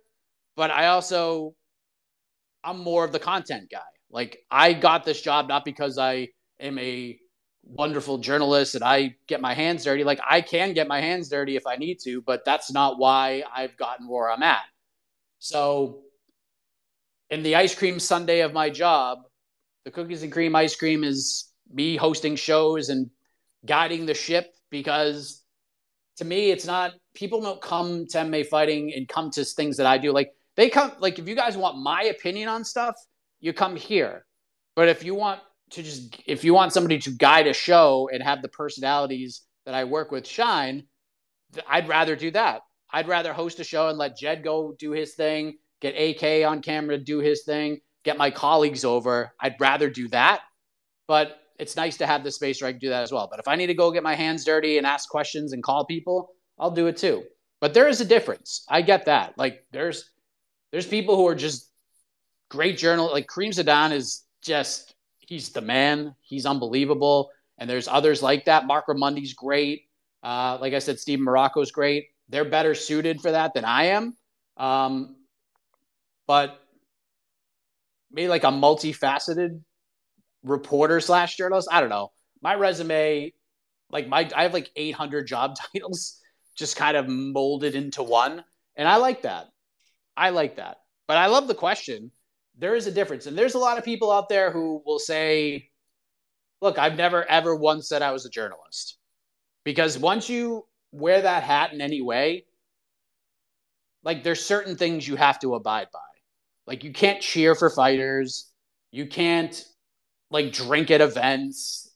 but 0.55 0.71
I 0.71 0.87
also 0.87 1.55
I'm 2.63 2.79
more 2.79 3.03
of 3.03 3.11
the 3.11 3.19
content 3.19 3.69
guy. 3.71 3.79
Like 4.09 4.39
I 4.49 4.73
got 4.73 5.05
this 5.05 5.21
job 5.21 5.47
not 5.47 5.65
because 5.65 5.97
I 5.97 6.29
am 6.59 6.77
a 6.79 7.17
wonderful 7.63 8.17
journalist 8.17 8.75
and 8.75 8.83
I 8.83 9.15
get 9.27 9.41
my 9.41 9.53
hands 9.53 9.83
dirty. 9.83 10.03
Like 10.03 10.19
I 10.27 10.41
can 10.41 10.73
get 10.73 10.87
my 10.87 10.99
hands 10.99 11.29
dirty 11.29 11.55
if 11.55 11.67
I 11.67 11.75
need 11.75 11.99
to, 12.03 12.21
but 12.21 12.43
that's 12.45 12.71
not 12.71 12.99
why 12.99 13.43
I've 13.53 13.77
gotten 13.77 14.07
where 14.07 14.29
I'm 14.29 14.43
at. 14.43 14.63
So 15.39 16.01
in 17.29 17.43
the 17.43 17.55
ice 17.55 17.73
cream 17.73 17.99
sundae 17.99 18.41
of 18.41 18.53
my 18.53 18.69
job, 18.69 19.19
the 19.85 19.91
cookies 19.91 20.23
and 20.23 20.31
cream 20.31 20.55
ice 20.55 20.75
cream 20.75 21.03
is 21.03 21.51
me 21.73 21.95
hosting 21.95 22.35
shows 22.35 22.89
and 22.89 23.09
guiding 23.65 24.05
the 24.05 24.13
ship 24.13 24.53
because 24.69 25.43
to 26.17 26.25
me 26.25 26.51
it's 26.51 26.65
not 26.65 26.93
people 27.13 27.41
don't 27.41 27.61
come 27.61 28.07
to 28.07 28.17
MMA 28.17 28.47
fighting 28.47 28.93
and 28.95 29.07
come 29.07 29.29
to 29.31 29.43
things 29.43 29.77
that 29.77 29.85
I 29.85 29.97
do. 29.97 30.11
Like 30.11 30.31
they 30.55 30.69
come 30.69 30.91
like 30.99 31.19
if 31.19 31.27
you 31.27 31.35
guys 31.35 31.57
want 31.57 31.77
my 31.77 32.03
opinion 32.03 32.49
on 32.49 32.63
stuff, 32.63 32.95
you 33.39 33.53
come 33.53 33.75
here. 33.75 34.25
But 34.75 34.87
if 34.87 35.03
you 35.03 35.15
want 35.15 35.41
to 35.71 35.83
just 35.83 36.15
if 36.25 36.43
you 36.43 36.53
want 36.53 36.73
somebody 36.73 36.99
to 36.99 37.11
guide 37.11 37.47
a 37.47 37.53
show 37.53 38.09
and 38.11 38.23
have 38.23 38.41
the 38.41 38.49
personalities 38.49 39.41
that 39.65 39.75
I 39.75 39.83
work 39.83 40.11
with 40.11 40.27
shine, 40.27 40.83
I'd 41.67 41.87
rather 41.87 42.15
do 42.15 42.31
that. 42.31 42.61
I'd 42.93 43.07
rather 43.07 43.33
host 43.33 43.59
a 43.59 43.63
show 43.63 43.87
and 43.87 43.97
let 43.97 44.17
Jed 44.17 44.43
go 44.43 44.75
do 44.77 44.91
his 44.91 45.13
thing, 45.13 45.57
get 45.81 45.95
AK 45.95 46.45
on 46.45 46.61
camera 46.61 46.97
do 46.97 47.19
his 47.19 47.43
thing, 47.43 47.79
get 48.03 48.17
my 48.17 48.31
colleagues 48.31 48.83
over. 48.83 49.33
I'd 49.39 49.59
rather 49.59 49.89
do 49.89 50.07
that. 50.09 50.41
But 51.07 51.37
it's 51.61 51.75
nice 51.75 51.95
to 51.97 52.07
have 52.07 52.23
the 52.23 52.31
space 52.31 52.59
where 52.59 52.69
I 52.69 52.71
can 52.71 52.79
do 52.79 52.89
that 52.89 53.03
as 53.03 53.11
well. 53.11 53.27
But 53.29 53.39
if 53.39 53.47
I 53.47 53.55
need 53.55 53.67
to 53.67 53.75
go 53.75 53.91
get 53.91 54.01
my 54.01 54.15
hands 54.15 54.43
dirty 54.43 54.79
and 54.79 54.87
ask 54.87 55.07
questions 55.07 55.53
and 55.53 55.61
call 55.61 55.85
people, 55.85 56.31
I'll 56.57 56.71
do 56.71 56.87
it 56.87 56.97
too. 56.97 57.23
But 57.59 57.75
there 57.75 57.87
is 57.87 58.01
a 58.01 58.05
difference. 58.05 58.65
I 58.67 58.81
get 58.81 59.05
that. 59.05 59.37
Like 59.37 59.63
there's 59.71 60.09
there's 60.71 60.87
people 60.87 61.15
who 61.15 61.27
are 61.27 61.35
just 61.35 61.69
great 62.49 62.79
journal. 62.79 63.11
Like 63.11 63.29
Karim 63.31 63.51
Zidan 63.51 63.91
is 63.91 64.23
just 64.41 64.95
he's 65.19 65.49
the 65.49 65.61
man. 65.61 66.15
He's 66.21 66.47
unbelievable. 66.47 67.29
And 67.59 67.69
there's 67.69 67.87
others 67.87 68.23
like 68.23 68.45
that. 68.45 68.65
Marc 68.65 68.87
Raimondi's 68.87 69.33
great. 69.33 69.83
Uh, 70.23 70.57
like 70.59 70.73
I 70.73 70.79
said, 70.79 70.99
Steven 70.99 71.23
Marrocco's 71.23 71.71
great. 71.71 72.07
They're 72.27 72.43
better 72.43 72.73
suited 72.73 73.21
for 73.21 73.29
that 73.29 73.53
than 73.53 73.65
I 73.65 73.83
am. 73.97 74.15
Um, 74.57 75.15
but 76.25 76.59
maybe 78.11 78.29
like 78.29 78.45
a 78.45 78.47
multifaceted 78.47 79.61
reporter 80.43 80.99
slash 80.99 81.37
journalist. 81.37 81.69
I 81.71 81.81
don't 81.81 81.89
know. 81.89 82.11
My 82.41 82.55
resume, 82.55 83.33
like 83.89 84.07
my, 84.07 84.29
I 84.35 84.43
have 84.43 84.53
like 84.53 84.69
800 84.75 85.27
job 85.27 85.55
titles 85.73 86.19
just 86.55 86.75
kind 86.75 86.97
of 86.97 87.07
molded 87.07 87.75
into 87.75 88.03
one. 88.03 88.43
And 88.75 88.87
I 88.87 88.97
like 88.97 89.23
that. 89.23 89.47
I 90.17 90.29
like 90.29 90.57
that. 90.57 90.77
But 91.07 91.17
I 91.17 91.27
love 91.27 91.47
the 91.47 91.55
question. 91.55 92.11
There 92.57 92.75
is 92.75 92.87
a 92.87 92.91
difference. 92.91 93.25
And 93.25 93.37
there's 93.37 93.55
a 93.55 93.59
lot 93.59 93.77
of 93.77 93.85
people 93.85 94.11
out 94.11 94.29
there 94.29 94.51
who 94.51 94.81
will 94.85 94.99
say, 94.99 95.69
look, 96.61 96.77
I've 96.77 96.95
never 96.95 97.25
ever 97.25 97.55
once 97.55 97.89
said 97.89 98.01
I 98.01 98.11
was 98.11 98.25
a 98.25 98.29
journalist. 98.29 98.97
Because 99.63 99.97
once 99.97 100.29
you 100.29 100.65
wear 100.91 101.21
that 101.21 101.43
hat 101.43 101.73
in 101.73 101.81
any 101.81 102.01
way, 102.01 102.45
like 104.03 104.23
there's 104.23 104.43
certain 104.43 104.75
things 104.75 105.07
you 105.07 105.15
have 105.15 105.39
to 105.39 105.55
abide 105.55 105.87
by. 105.91 105.99
Like 106.67 106.83
you 106.83 106.91
can't 106.91 107.21
cheer 107.21 107.55
for 107.55 107.69
fighters. 107.69 108.51
You 108.91 109.07
can't 109.07 109.63
like 110.31 110.53
drink 110.53 110.89
at 110.89 111.01
events 111.01 111.93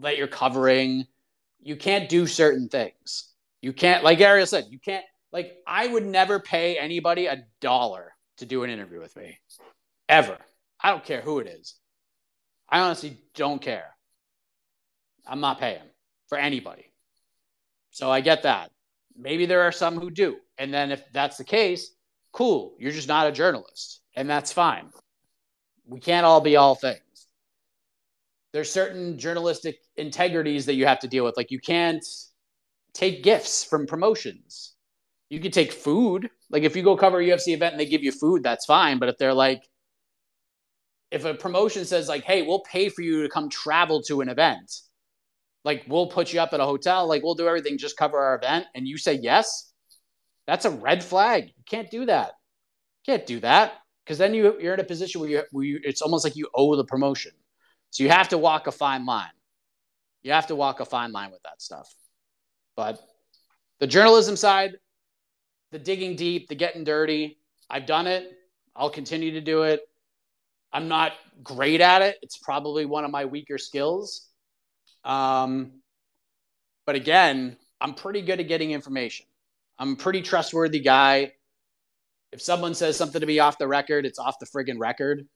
that 0.00 0.16
you're 0.16 0.26
covering. 0.26 1.06
You 1.60 1.76
can't 1.76 2.08
do 2.08 2.26
certain 2.26 2.68
things. 2.68 3.32
You 3.62 3.72
can't, 3.72 4.02
like 4.02 4.20
Ariel 4.20 4.46
said, 4.46 4.66
you 4.70 4.78
can't, 4.78 5.04
like, 5.32 5.58
I 5.66 5.86
would 5.86 6.04
never 6.04 6.40
pay 6.40 6.78
anybody 6.78 7.26
a 7.26 7.44
dollar 7.60 8.12
to 8.38 8.46
do 8.46 8.62
an 8.64 8.70
interview 8.70 9.00
with 9.00 9.14
me, 9.16 9.38
ever. 10.08 10.38
I 10.80 10.90
don't 10.90 11.04
care 11.04 11.20
who 11.20 11.38
it 11.38 11.46
is. 11.46 11.74
I 12.68 12.80
honestly 12.80 13.18
don't 13.34 13.60
care. 13.60 13.94
I'm 15.26 15.40
not 15.40 15.60
paying 15.60 15.82
for 16.28 16.38
anybody. 16.38 16.92
So 17.90 18.10
I 18.10 18.20
get 18.20 18.42
that. 18.44 18.70
Maybe 19.16 19.46
there 19.46 19.62
are 19.62 19.72
some 19.72 19.98
who 19.98 20.10
do. 20.10 20.36
And 20.58 20.72
then 20.72 20.90
if 20.90 21.02
that's 21.12 21.36
the 21.36 21.44
case, 21.44 21.90
cool. 22.32 22.76
You're 22.78 22.92
just 22.92 23.08
not 23.08 23.26
a 23.26 23.32
journalist. 23.32 24.00
And 24.14 24.28
that's 24.28 24.52
fine. 24.52 24.90
We 25.86 26.00
can't 26.00 26.26
all 26.26 26.40
be 26.40 26.56
all 26.56 26.74
things. 26.74 27.00
There's 28.52 28.70
certain 28.70 29.18
journalistic 29.18 29.78
integrities 29.96 30.66
that 30.66 30.74
you 30.74 30.86
have 30.86 31.00
to 31.00 31.08
deal 31.08 31.24
with. 31.24 31.36
Like 31.36 31.50
you 31.50 31.60
can't 31.60 32.04
take 32.94 33.22
gifts 33.22 33.64
from 33.64 33.86
promotions. 33.86 34.74
You 35.28 35.40
can 35.40 35.50
take 35.50 35.72
food. 35.72 36.30
Like 36.50 36.62
if 36.62 36.76
you 36.76 36.82
go 36.82 36.96
cover 36.96 37.20
a 37.20 37.24
UFC 37.24 37.48
event 37.48 37.72
and 37.72 37.80
they 37.80 37.86
give 37.86 38.02
you 38.02 38.12
food, 38.12 38.42
that's 38.42 38.64
fine. 38.64 38.98
But 38.98 39.08
if 39.08 39.18
they're 39.18 39.34
like, 39.34 39.62
if 41.10 41.24
a 41.24 41.34
promotion 41.34 41.84
says 41.84 42.08
like, 42.08 42.24
"Hey, 42.24 42.42
we'll 42.42 42.60
pay 42.60 42.88
for 42.88 43.02
you 43.02 43.22
to 43.22 43.28
come 43.28 43.48
travel 43.48 44.02
to 44.02 44.20
an 44.20 44.28
event," 44.28 44.80
like 45.64 45.84
we'll 45.88 46.08
put 46.08 46.32
you 46.32 46.40
up 46.40 46.52
at 46.52 46.60
a 46.60 46.64
hotel, 46.64 47.06
like 47.06 47.22
we'll 47.22 47.34
do 47.34 47.46
everything, 47.46 47.78
just 47.78 47.96
cover 47.96 48.18
our 48.18 48.36
event, 48.36 48.66
and 48.74 48.88
you 48.88 48.98
say 48.98 49.14
yes, 49.14 49.72
that's 50.46 50.64
a 50.64 50.70
red 50.70 51.02
flag. 51.04 51.46
You 51.56 51.64
can't 51.68 51.90
do 51.90 52.06
that. 52.06 52.32
You 53.06 53.14
can't 53.14 53.26
do 53.26 53.40
that 53.40 53.74
because 54.04 54.18
then 54.18 54.34
you 54.34 54.58
you're 54.60 54.74
in 54.74 54.80
a 54.80 54.84
position 54.84 55.20
where 55.20 55.30
you, 55.30 55.42
where 55.50 55.64
you 55.64 55.80
it's 55.84 56.02
almost 56.02 56.24
like 56.24 56.36
you 56.36 56.48
owe 56.54 56.76
the 56.76 56.84
promotion. 56.84 57.32
So 57.96 58.04
you 58.04 58.10
have 58.10 58.28
to 58.28 58.36
walk 58.36 58.66
a 58.66 58.72
fine 58.72 59.06
line. 59.06 59.30
You 60.22 60.32
have 60.32 60.48
to 60.48 60.54
walk 60.54 60.80
a 60.80 60.84
fine 60.84 61.12
line 61.12 61.30
with 61.30 61.40
that 61.44 61.62
stuff. 61.62 61.90
But 62.76 63.00
the 63.80 63.86
journalism 63.86 64.36
side, 64.36 64.72
the 65.72 65.78
digging 65.78 66.14
deep, 66.14 66.46
the 66.50 66.56
getting 66.56 66.84
dirty, 66.84 67.38
I've 67.70 67.86
done 67.86 68.06
it. 68.06 68.30
I'll 68.76 68.90
continue 68.90 69.30
to 69.30 69.40
do 69.40 69.62
it. 69.62 69.80
I'm 70.74 70.88
not 70.88 71.14
great 71.42 71.80
at 71.80 72.02
it. 72.02 72.18
It's 72.20 72.36
probably 72.36 72.84
one 72.84 73.06
of 73.06 73.10
my 73.10 73.24
weaker 73.24 73.56
skills. 73.56 74.28
Um, 75.02 75.80
but 76.84 76.96
again, 76.96 77.56
I'm 77.80 77.94
pretty 77.94 78.20
good 78.20 78.40
at 78.40 78.46
getting 78.46 78.72
information. 78.72 79.24
I'm 79.78 79.92
a 79.92 79.96
pretty 79.96 80.20
trustworthy 80.20 80.80
guy. 80.80 81.32
If 82.30 82.42
someone 82.42 82.74
says 82.74 82.98
something 82.98 83.22
to 83.22 83.26
me 83.26 83.38
off 83.38 83.56
the 83.56 83.66
record, 83.66 84.04
it's 84.04 84.18
off 84.18 84.38
the 84.38 84.44
friggin' 84.44 84.78
record, 84.78 85.26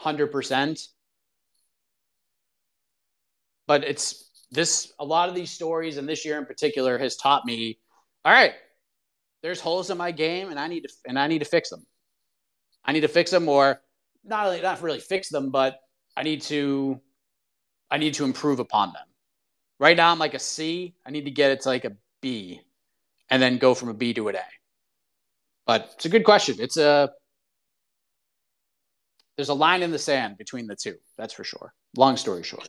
100%. 0.00 0.88
But 3.66 3.84
it's 3.84 4.30
this, 4.50 4.92
a 4.98 5.04
lot 5.04 5.28
of 5.28 5.34
these 5.34 5.50
stories, 5.50 5.96
and 5.96 6.08
this 6.08 6.24
year 6.24 6.38
in 6.38 6.46
particular, 6.46 6.98
has 6.98 7.16
taught 7.16 7.44
me 7.44 7.78
all 8.24 8.32
right, 8.32 8.54
there's 9.42 9.60
holes 9.60 9.90
in 9.90 9.98
my 9.98 10.10
game, 10.10 10.50
and 10.50 10.58
I 10.58 10.66
need 10.68 10.84
to, 10.84 10.88
and 11.06 11.18
I 11.18 11.26
need 11.26 11.40
to 11.40 11.44
fix 11.44 11.68
them. 11.68 11.84
I 12.84 12.92
need 12.92 13.00
to 13.00 13.08
fix 13.08 13.30
them, 13.30 13.48
or 13.48 13.82
not 14.24 14.44
really, 14.44 14.62
not 14.62 14.80
really 14.80 15.00
fix 15.00 15.28
them, 15.28 15.50
but 15.50 15.78
I 16.16 16.22
need 16.22 16.42
to 16.42 17.00
I 17.90 17.98
need 17.98 18.14
to 18.14 18.24
improve 18.24 18.60
upon 18.60 18.92
them. 18.92 19.06
Right 19.78 19.96
now 19.96 20.10
I'm 20.10 20.18
like 20.18 20.34
a 20.34 20.38
C. 20.38 20.94
I 21.06 21.10
need 21.10 21.26
to 21.26 21.30
get 21.30 21.50
it 21.50 21.60
to 21.62 21.68
like 21.68 21.84
a 21.84 21.92
B 22.22 22.60
and 23.30 23.42
then 23.42 23.58
go 23.58 23.74
from 23.74 23.88
a 23.88 23.94
B 23.94 24.14
to 24.14 24.28
an 24.28 24.36
A. 24.36 24.44
But 25.66 25.92
it's 25.94 26.06
a 26.06 26.08
good 26.08 26.24
question. 26.24 26.56
It's 26.58 26.76
a 26.76 27.10
there's 29.36 29.48
a 29.48 29.54
line 29.54 29.82
in 29.82 29.90
the 29.90 29.98
sand 29.98 30.38
between 30.38 30.66
the 30.66 30.76
two. 30.76 30.94
That's 31.18 31.34
for 31.34 31.44
sure. 31.44 31.74
Long 31.96 32.16
story 32.16 32.42
short. 32.42 32.68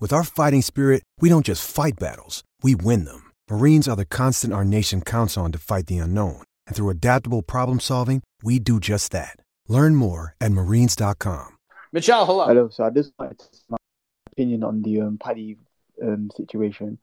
With 0.00 0.12
our 0.12 0.24
fighting 0.24 0.62
spirit, 0.62 1.02
we 1.20 1.28
don't 1.28 1.44
just 1.44 1.68
fight 1.68 1.98
battles, 1.98 2.44
we 2.62 2.74
win 2.74 3.04
them. 3.04 3.32
Marines 3.50 3.88
are 3.88 3.96
the 3.96 4.04
constant 4.04 4.52
our 4.52 4.64
nation 4.64 5.02
counts 5.02 5.36
on 5.36 5.52
to 5.52 5.58
fight 5.58 5.86
the 5.86 5.98
unknown. 5.98 6.42
And 6.66 6.76
through 6.76 6.90
adaptable 6.90 7.42
problem 7.42 7.80
solving, 7.80 8.22
we 8.42 8.58
do 8.60 8.78
just 8.80 9.12
that. 9.12 9.36
Learn 9.66 9.96
more 9.96 10.34
at 10.40 10.52
marines.com. 10.52 11.56
Michelle, 11.92 12.26
hello. 12.26 12.46
Hello. 12.46 12.68
So 12.68 12.84
I 12.84 12.90
just 12.90 13.12
wanted 13.18 13.40
to 13.40 13.46
my 13.68 13.76
opinion 14.32 14.62
on 14.62 14.82
the 14.82 15.00
um, 15.00 15.18
Paddy 15.18 15.56
um, 16.00 16.30
situation 16.36 16.98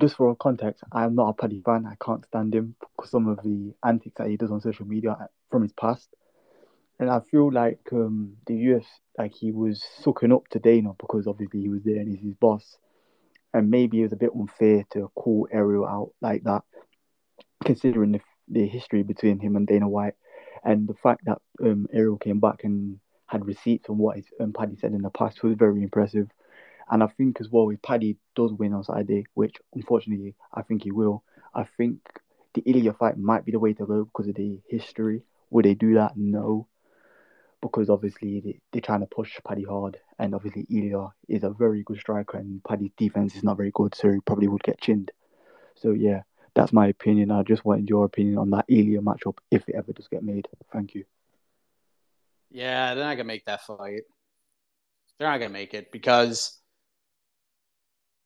just 0.00 0.16
for 0.16 0.34
context, 0.34 0.82
I'm 0.90 1.14
not 1.14 1.28
a 1.28 1.34
Paddy 1.34 1.60
fan. 1.64 1.86
I 1.86 1.96
can't 2.02 2.24
stand 2.24 2.54
him 2.54 2.74
because 2.80 3.10
some 3.10 3.28
of 3.28 3.42
the 3.42 3.74
antics 3.84 4.16
that 4.16 4.28
he 4.28 4.38
does 4.38 4.50
on 4.50 4.62
social 4.62 4.86
media 4.86 5.28
from 5.50 5.62
his 5.62 5.72
past. 5.74 6.08
And 6.98 7.10
I 7.10 7.20
feel 7.30 7.52
like 7.52 7.80
um, 7.92 8.36
the 8.46 8.54
US, 8.54 8.84
like 9.20 9.34
he 9.34 9.52
was 9.52 9.84
sucking 10.02 10.32
up 10.32 10.48
to 10.48 10.58
Dana 10.58 10.92
because 10.98 11.26
obviously 11.26 11.60
he 11.60 11.68
was 11.68 11.82
there 11.84 11.96
and 11.96 12.08
he's 12.08 12.24
his 12.24 12.34
boss. 12.34 12.78
And 13.52 13.70
maybe 13.70 14.00
it 14.00 14.04
was 14.04 14.12
a 14.12 14.16
bit 14.16 14.30
unfair 14.34 14.86
to 14.92 15.10
call 15.14 15.46
Ariel 15.52 15.86
out 15.86 16.12
like 16.22 16.42
that, 16.44 16.62
considering 17.64 18.12
the, 18.12 18.20
the 18.48 18.66
history 18.66 19.02
between 19.02 19.38
him 19.38 19.56
and 19.56 19.66
Dana 19.66 19.88
White. 19.88 20.14
And 20.64 20.88
the 20.88 20.94
fact 20.94 21.26
that 21.26 21.38
um, 21.62 21.86
Ariel 21.92 22.16
came 22.16 22.40
back 22.40 22.64
and 22.64 22.98
had 23.26 23.46
receipts 23.46 23.90
on 23.90 23.98
what 23.98 24.16
his, 24.16 24.26
um, 24.40 24.52
Paddy 24.52 24.76
said 24.76 24.92
in 24.92 25.02
the 25.02 25.10
past 25.10 25.42
was 25.42 25.54
very 25.54 25.82
impressive. 25.82 26.28
And 26.90 27.02
I 27.02 27.08
think 27.08 27.40
as 27.40 27.50
well, 27.50 27.68
if 27.70 27.82
Paddy 27.82 28.16
does 28.34 28.52
win 28.52 28.72
on 28.72 28.84
Saturday, 28.84 29.26
which 29.34 29.56
unfortunately 29.74 30.34
I 30.54 30.62
think 30.62 30.84
he 30.84 30.92
will, 30.92 31.24
I 31.54 31.64
think 31.76 31.98
the 32.54 32.62
Ilia 32.64 32.94
fight 32.94 33.18
might 33.18 33.44
be 33.44 33.52
the 33.52 33.58
way 33.58 33.74
to 33.74 33.86
go 33.86 34.04
because 34.04 34.28
of 34.28 34.34
the 34.36 34.60
history. 34.68 35.22
Would 35.50 35.66
they 35.66 35.74
do 35.74 35.94
that? 35.94 36.16
No. 36.16 36.68
Because 37.62 37.90
obviously 37.90 38.40
they, 38.40 38.60
they're 38.72 38.80
trying 38.80 39.00
to 39.00 39.06
push 39.06 39.38
Paddy 39.46 39.64
hard, 39.64 39.98
and 40.18 40.34
obviously 40.34 40.66
Ilia 40.70 41.08
is 41.28 41.44
a 41.44 41.50
very 41.50 41.82
good 41.82 41.98
striker, 41.98 42.38
and 42.38 42.62
Paddy's 42.64 42.92
defense 42.96 43.36
is 43.36 43.44
not 43.44 43.56
very 43.56 43.70
good, 43.74 43.94
so 43.94 44.10
he 44.10 44.20
probably 44.20 44.48
would 44.48 44.62
get 44.62 44.80
chinned. 44.80 45.10
So 45.76 45.92
yeah, 45.92 46.22
that's 46.54 46.72
my 46.72 46.88
opinion. 46.88 47.30
I 47.30 47.42
just 47.42 47.64
wanted 47.64 47.88
your 47.88 48.04
opinion 48.04 48.38
on 48.38 48.50
that 48.50 48.64
Ilia 48.68 49.00
matchup 49.00 49.38
if 49.50 49.68
it 49.68 49.74
ever 49.74 49.92
does 49.92 50.08
get 50.08 50.22
made. 50.22 50.48
Thank 50.72 50.94
you. 50.94 51.04
Yeah, 52.50 52.94
they're 52.94 53.04
not 53.04 53.14
gonna 53.14 53.24
make 53.24 53.44
that 53.44 53.62
fight. 53.62 54.02
They're 55.18 55.28
not 55.28 55.38
gonna 55.38 55.50
make 55.50 55.74
it 55.74 55.92
because 55.92 56.58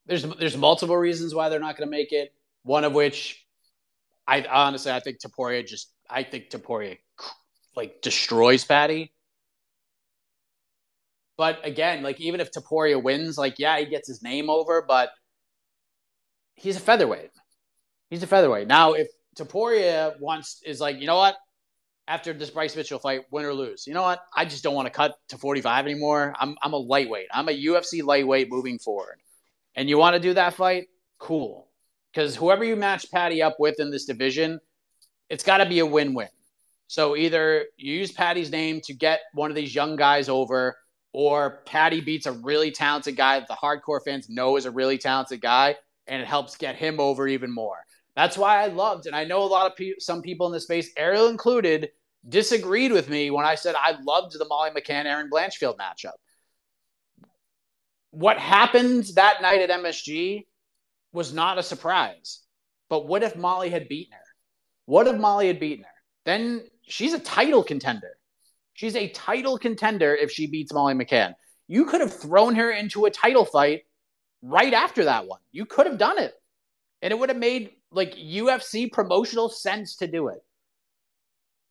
there's 0.07 0.23
there's 0.23 0.57
multiple 0.57 0.97
reasons 0.97 1.35
why 1.35 1.49
they're 1.49 1.61
not 1.61 1.77
to 1.77 1.87
make 1.87 2.13
it. 2.13 2.33
One 2.63 2.85
of 2.85 2.93
which, 2.95 3.47
I 4.27 4.43
honestly 4.43 4.93
I 4.93 5.01
think 5.01 5.19
Topuria 5.19 5.67
just 5.67 5.93
I 6.09 6.23
think 6.23 6.51
Topuria 6.51 6.99
like 7.77 8.01
destroys 8.01 8.65
Paddy. 8.65 9.13
But 11.37 11.61
again, 11.65 12.03
like 12.03 12.21
even 12.21 12.41
if 12.41 12.51
Topuria 12.53 13.03
wins, 13.03 13.37
like 13.37 13.59
yeah, 13.59 13.79
he 13.79 13.87
gets 13.87 14.09
his 14.09 14.23
name 14.23 14.49
over, 14.49 14.85
but 14.87 15.11
he's 16.55 16.77
a 16.77 16.81
featherweight. 16.81 17.31
He's 18.11 18.23
a 18.23 18.27
featherweight. 18.27 18.69
Now, 18.69 18.93
if 18.93 19.09
Topuria 19.37 20.19
wants 20.21 20.61
is 20.65 20.81
like, 20.81 21.01
you 21.01 21.07
know 21.07 21.17
what? 21.17 21.37
After 22.07 22.33
this 22.33 22.51
Bryce 22.51 22.77
Mitchell 22.77 22.99
fight, 22.99 23.23
win 23.31 23.47
or 23.47 23.55
lose, 23.55 23.87
you 23.87 23.95
know 23.95 24.03
what? 24.03 24.21
I 24.37 24.45
just 24.45 24.63
don't 24.63 24.75
want 24.75 24.87
to 24.87 24.93
cut 24.93 25.15
to 25.29 25.39
45 25.39 25.87
anymore. 25.87 26.35
I'm 26.39 26.57
I'm 26.63 26.73
a 26.73 26.79
lightweight. 26.79 27.29
I'm 27.33 27.49
a 27.49 27.65
UFC 27.65 28.05
lightweight 28.05 28.51
moving 28.51 28.79
forward 28.79 29.19
and 29.75 29.89
you 29.89 29.99
want 29.99 30.15
to 30.15 30.21
do 30.21 30.35
that 30.35 30.55
fight, 30.55 30.89
cool. 31.19 31.69
Because 32.13 32.37
whoever 32.37 32.65
you 32.65 32.77
match 32.77 33.11
Paddy 33.11 33.43
up 33.43 33.57
with 33.59 33.81
in 33.81 33.91
this 33.91 34.05
division, 34.05 34.61
it's 35.29 35.43
got 35.43 35.59
to 35.59 35.67
be 35.67 35.81
a 35.81 35.87
win 35.87 36.15
win. 36.15 36.29
So 36.87 37.17
either 37.17 37.67
you 37.77 37.95
use 37.95 38.13
Paddy's 38.13 38.51
name 38.51 38.81
to 38.85 38.95
get 38.95 39.21
one 39.33 39.51
of 39.51 39.57
these 39.57 39.75
young 39.75 39.97
guys 39.97 40.29
over, 40.29 40.77
or 41.15 41.63
Paddy 41.65 42.03
beats 42.03 42.27
a 42.27 42.33
really 42.33 42.71
talented 42.71 43.17
guy 43.17 43.39
that 43.39 43.49
the 43.49 43.55
hardcore 43.55 44.01
fans 44.05 44.29
know 44.29 44.57
is 44.57 44.67
a 44.67 44.71
really 44.71 44.99
talented 44.99 45.41
guy, 45.41 45.77
and 46.07 46.21
it 46.21 46.29
helps 46.29 46.57
get 46.57 46.77
him 46.77 47.01
over 47.01 47.27
even 47.27 47.51
more. 47.51 47.79
That's 48.15 48.37
why 48.37 48.63
I 48.63 48.67
loved, 48.67 49.07
and 49.07 49.17
I 49.17 49.25
know 49.25 49.43
a 49.43 49.47
lot 49.47 49.71
of 49.71 49.77
people, 49.77 50.01
some 50.01 50.21
people 50.21 50.47
in 50.47 50.53
the 50.53 50.61
space, 50.61 50.91
Ariel 50.97 51.29
included, 51.29 51.91
disagreed 52.29 52.93
with 52.93 53.09
me 53.09 53.31
when 53.31 53.47
I 53.47 53.55
said 53.55 53.75
I 53.75 53.97
loved 54.03 54.39
the 54.39 54.45
Molly 54.45 54.71
McCann 54.71 55.07
Erin 55.07 55.31
Blanchfield 55.31 55.77
matchup 55.77 56.13
what 58.15 58.39
happened 58.39 59.05
that 59.17 59.43
night 59.43 59.61
at 59.61 59.71
MSG 59.71 60.47
was 61.13 61.33
not 61.33 61.59
a 61.59 61.63
surprise. 61.63 62.41
But 62.89 63.09
what 63.09 63.25
if 63.25 63.35
Molly 63.35 63.71
had 63.71 63.89
beaten 63.89 64.13
her? 64.13 64.19
What 64.87 65.09
if 65.09 65.17
Molly 65.17 65.49
had 65.49 65.59
beaten 65.59 65.85
her? 65.85 65.91
Then 66.25 66.65
she's 66.83 67.13
a 67.13 67.19
title 67.19 67.65
contender. 67.65 68.17
She's 68.75 68.97
a 68.97 69.09
title 69.09 69.57
contender 69.57 70.15
if 70.15 70.31
she 70.31 70.49
beats 70.49 70.73
Molly 70.73 70.95
McCann. 70.95 71.35
You 71.69 71.87
could 71.87 72.01
have 72.01 72.13
thrown 72.13 72.57
her 72.57 72.71
into 72.71 73.07
a 73.07 73.11
title 73.11 73.45
fight 73.45 73.83
right 74.43 74.75
after 74.75 75.05
that 75.05 75.27
one. 75.27 75.41
You 75.53 75.65
could 75.65 75.87
have 75.87 75.97
done 75.97 76.19
it. 76.19 76.35
And 77.01 77.13
it 77.13 77.19
would 77.19 77.29
have 77.29 77.39
made 77.39 77.71
like 77.91 78.15
UFC 78.15 78.91
promotional 78.93 79.49
sense 79.49 79.97
to 79.97 80.07
do 80.07 80.29
it. 80.29 80.45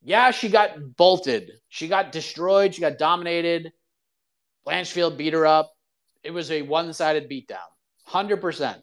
Yeah, 0.01 0.31
she 0.31 0.49
got 0.49 0.95
bolted. 0.97 1.51
She 1.69 1.87
got 1.87 2.11
destroyed. 2.11 2.73
She 2.73 2.81
got 2.81 2.97
dominated. 2.97 3.71
Blanchfield 4.67 5.17
beat 5.17 5.33
her 5.33 5.45
up. 5.45 5.73
It 6.23 6.31
was 6.31 6.51
a 6.51 6.61
one 6.61 6.93
sided 6.93 7.29
beatdown, 7.29 7.57
100%. 8.09 8.81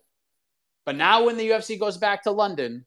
But 0.84 0.96
now, 0.96 1.24
when 1.24 1.36
the 1.36 1.48
UFC 1.48 1.78
goes 1.78 1.96
back 1.96 2.24
to 2.24 2.30
London, 2.30 2.84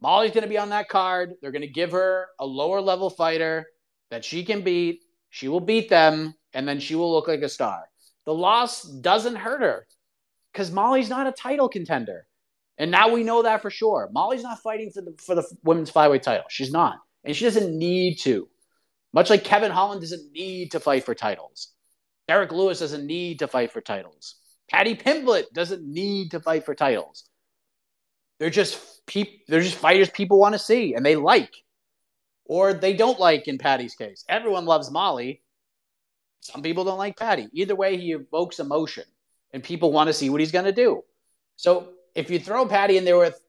Molly's 0.00 0.32
going 0.32 0.42
to 0.42 0.48
be 0.48 0.58
on 0.58 0.70
that 0.70 0.88
card. 0.88 1.34
They're 1.40 1.52
going 1.52 1.62
to 1.62 1.68
give 1.68 1.92
her 1.92 2.28
a 2.38 2.46
lower 2.46 2.80
level 2.80 3.10
fighter 3.10 3.66
that 4.14 4.24
she 4.24 4.44
can 4.44 4.62
beat. 4.62 5.02
She 5.30 5.48
will 5.48 5.60
beat 5.60 5.88
them, 5.88 6.34
and 6.52 6.68
then 6.68 6.78
she 6.78 6.94
will 6.94 7.12
look 7.12 7.26
like 7.26 7.42
a 7.42 7.48
star. 7.48 7.82
The 8.26 8.32
loss 8.32 8.82
doesn't 8.82 9.34
hurt 9.34 9.60
her 9.60 9.88
because 10.52 10.70
Molly's 10.70 11.10
not 11.10 11.26
a 11.26 11.32
title 11.32 11.68
contender. 11.68 12.26
And 12.78 12.92
now 12.92 13.12
we 13.12 13.24
know 13.24 13.42
that 13.42 13.60
for 13.60 13.70
sure. 13.70 14.08
Molly's 14.12 14.44
not 14.44 14.60
fighting 14.60 14.90
for 14.92 15.02
the 15.02 15.14
for 15.18 15.34
the 15.34 15.44
women's 15.64 15.90
flyweight 15.90 16.22
title. 16.22 16.44
She's 16.48 16.70
not. 16.70 16.98
And 17.24 17.34
she 17.34 17.44
doesn't 17.44 17.76
need 17.76 18.18
to. 18.20 18.48
Much 19.12 19.30
like 19.30 19.42
Kevin 19.42 19.72
Holland 19.72 20.00
doesn't 20.00 20.30
need 20.32 20.70
to 20.72 20.80
fight 20.80 21.04
for 21.04 21.14
titles. 21.14 21.72
Derrick 22.28 22.52
Lewis 22.52 22.78
doesn't 22.78 23.06
need 23.06 23.40
to 23.40 23.48
fight 23.48 23.72
for 23.72 23.80
titles. 23.80 24.36
Paddy 24.70 24.94
Pimblett 24.94 25.52
doesn't 25.52 25.84
need 25.84 26.30
to 26.30 26.40
fight 26.40 26.64
for 26.64 26.74
titles. 26.76 27.28
They're 28.38 28.50
just 28.50 29.04
peop- 29.06 29.46
they're 29.48 29.60
just 29.60 29.76
fighters 29.76 30.08
people 30.08 30.38
want 30.38 30.54
to 30.54 30.58
see 30.60 30.94
and 30.94 31.04
they 31.04 31.16
like. 31.16 31.63
Or 32.46 32.74
they 32.74 32.94
don't 32.94 33.18
like 33.18 33.48
in 33.48 33.58
Paddy's 33.58 33.94
case. 33.94 34.24
Everyone 34.28 34.66
loves 34.66 34.90
Molly. 34.90 35.42
Some 36.40 36.62
people 36.62 36.84
don't 36.84 36.98
like 36.98 37.16
Paddy. 37.16 37.48
Either 37.52 37.74
way, 37.74 37.96
he 37.96 38.12
evokes 38.12 38.58
emotion 38.58 39.04
and 39.52 39.62
people 39.62 39.92
want 39.92 40.08
to 40.08 40.12
see 40.12 40.28
what 40.28 40.40
he's 40.40 40.52
going 40.52 40.66
to 40.66 40.72
do. 40.72 41.02
So 41.56 41.90
if 42.14 42.30
you 42.30 42.38
throw 42.38 42.66
Paddy 42.66 42.98
in 42.98 43.04
there 43.04 43.16
with 43.16 43.40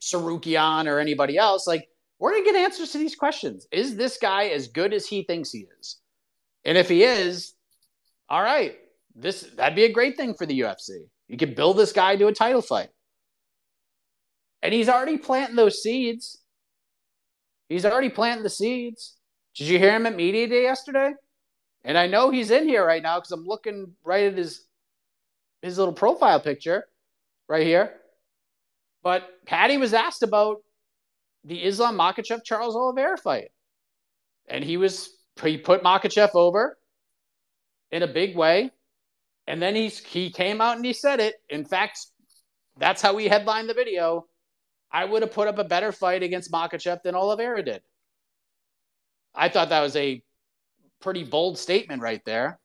Tsarukyan 0.00 0.86
or 0.86 0.98
anybody 0.98 1.36
else, 1.36 1.66
like 1.66 1.88
we're 2.18 2.32
going 2.32 2.44
to 2.44 2.52
get 2.52 2.58
answers 2.58 2.92
to 2.92 2.98
these 2.98 3.14
questions. 3.14 3.66
Is 3.70 3.96
this 3.96 4.18
guy 4.18 4.46
as 4.46 4.68
good 4.68 4.92
as 4.92 5.06
he 5.06 5.22
thinks 5.22 5.52
he 5.52 5.66
is? 5.78 5.96
And 6.64 6.76
if 6.76 6.88
he 6.88 7.04
is, 7.04 7.54
all 8.28 8.42
right, 8.42 8.76
this 9.14 9.42
that'd 9.56 9.76
be 9.76 9.84
a 9.84 9.92
great 9.92 10.16
thing 10.16 10.34
for 10.34 10.46
the 10.46 10.60
UFC. 10.60 11.08
You 11.28 11.36
could 11.36 11.54
build 11.54 11.76
this 11.76 11.92
guy 11.92 12.16
to 12.16 12.26
a 12.26 12.32
title 12.32 12.62
fight. 12.62 12.90
And 14.62 14.74
he's 14.74 14.88
already 14.88 15.16
planting 15.16 15.56
those 15.56 15.82
seeds. 15.82 16.38
He's 17.70 17.86
already 17.86 18.10
planting 18.10 18.42
the 18.42 18.50
seeds. 18.50 19.16
Did 19.54 19.68
you 19.68 19.78
hear 19.78 19.94
him 19.94 20.04
at 20.04 20.16
media 20.16 20.48
day 20.48 20.62
yesterday? 20.62 21.12
And 21.84 21.96
I 21.96 22.08
know 22.08 22.30
he's 22.30 22.50
in 22.50 22.68
here 22.68 22.84
right 22.84 23.02
now 23.02 23.18
because 23.18 23.30
I'm 23.30 23.46
looking 23.46 23.94
right 24.04 24.24
at 24.24 24.36
his 24.36 24.66
his 25.62 25.78
little 25.78 25.94
profile 25.94 26.40
picture 26.40 26.84
right 27.48 27.64
here. 27.64 27.94
But 29.02 29.28
Paddy 29.46 29.76
was 29.76 29.94
asked 29.94 30.24
about 30.24 30.58
the 31.44 31.62
Islam 31.64 31.96
Makhachev 31.96 32.42
Charles 32.44 32.74
Oliveira 32.74 33.16
fight. 33.16 33.52
And 34.48 34.64
he 34.64 34.76
was 34.76 35.16
he 35.40 35.56
put 35.56 35.84
Makhachev 35.84 36.34
over 36.34 36.76
in 37.92 38.02
a 38.02 38.08
big 38.08 38.36
way. 38.36 38.72
And 39.46 39.62
then 39.62 39.76
he's 39.76 40.00
he 40.00 40.30
came 40.30 40.60
out 40.60 40.76
and 40.76 40.84
he 40.84 40.92
said 40.92 41.20
it. 41.20 41.36
In 41.48 41.64
fact, 41.64 42.04
that's 42.78 43.00
how 43.00 43.14
we 43.14 43.28
headlined 43.28 43.68
the 43.68 43.74
video. 43.74 44.26
I 44.92 45.04
would 45.04 45.22
have 45.22 45.32
put 45.32 45.48
up 45.48 45.58
a 45.58 45.64
better 45.64 45.92
fight 45.92 46.22
against 46.22 46.50
Makhachev 46.50 47.02
than 47.02 47.14
Oliveira 47.14 47.62
did. 47.62 47.82
I 49.34 49.48
thought 49.48 49.68
that 49.68 49.82
was 49.82 49.96
a 49.96 50.22
pretty 51.00 51.24
bold 51.24 51.58
statement 51.58 52.02
right 52.02 52.24
there, 52.24 52.58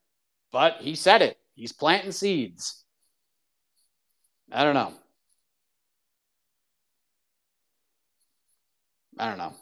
but 0.51 0.77
he 0.79 0.95
said 0.95 1.21
it. 1.21 1.37
He's 1.53 1.71
planting 1.71 2.11
seeds. 2.11 2.83
I 4.51 4.63
don't 4.63 4.73
know. 4.73 4.93
I 9.17 9.29
don't 9.29 9.37
know. 9.37 9.53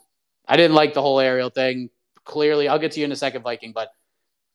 I 0.46 0.56
didn't 0.56 0.74
like 0.74 0.94
the 0.94 1.02
whole 1.02 1.20
Ariel 1.20 1.50
thing. 1.50 1.90
Clearly, 2.24 2.68
I'll 2.68 2.78
get 2.78 2.92
to 2.92 3.00
you 3.00 3.04
in 3.04 3.12
a 3.12 3.16
second, 3.16 3.42
Viking, 3.42 3.72
but 3.72 3.88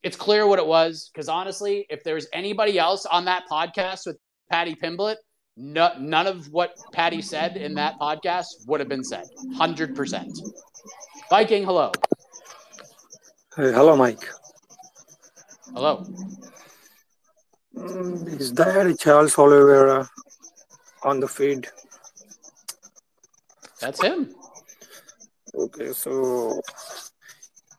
it's 0.03 0.17
clear 0.17 0.45
what 0.47 0.59
it 0.59 0.65
was. 0.65 1.09
Because 1.13 1.29
honestly, 1.29 1.85
if 1.89 2.03
there's 2.03 2.27
anybody 2.33 2.77
else 2.77 3.05
on 3.05 3.25
that 3.25 3.43
podcast 3.49 4.05
with 4.05 4.17
Paddy 4.49 4.75
Pimblett, 4.75 5.17
no, 5.59 5.91
none 5.99 6.25
of 6.25 6.47
what 6.53 6.73
Paddy 6.93 7.21
said 7.21 7.57
in 7.57 7.75
that 7.75 7.99
podcast 7.99 8.65
would 8.65 8.79
have 8.79 8.87
been 8.87 9.03
said. 9.03 9.25
100%. 9.57 10.39
Viking, 11.29 11.65
hello. 11.65 11.91
Hey, 13.55 13.73
hello, 13.73 13.95
Mike. 13.97 14.23
Hello. 15.73 16.05
Mm, 17.75 18.39
Is 18.39 18.53
there 18.53 18.93
Charles 18.93 19.37
Oliveira 19.37 20.09
on 21.03 21.19
the 21.19 21.27
feed? 21.27 21.67
That's 23.81 24.01
him. 24.01 24.33
Okay, 25.53 25.91
so 25.91 26.61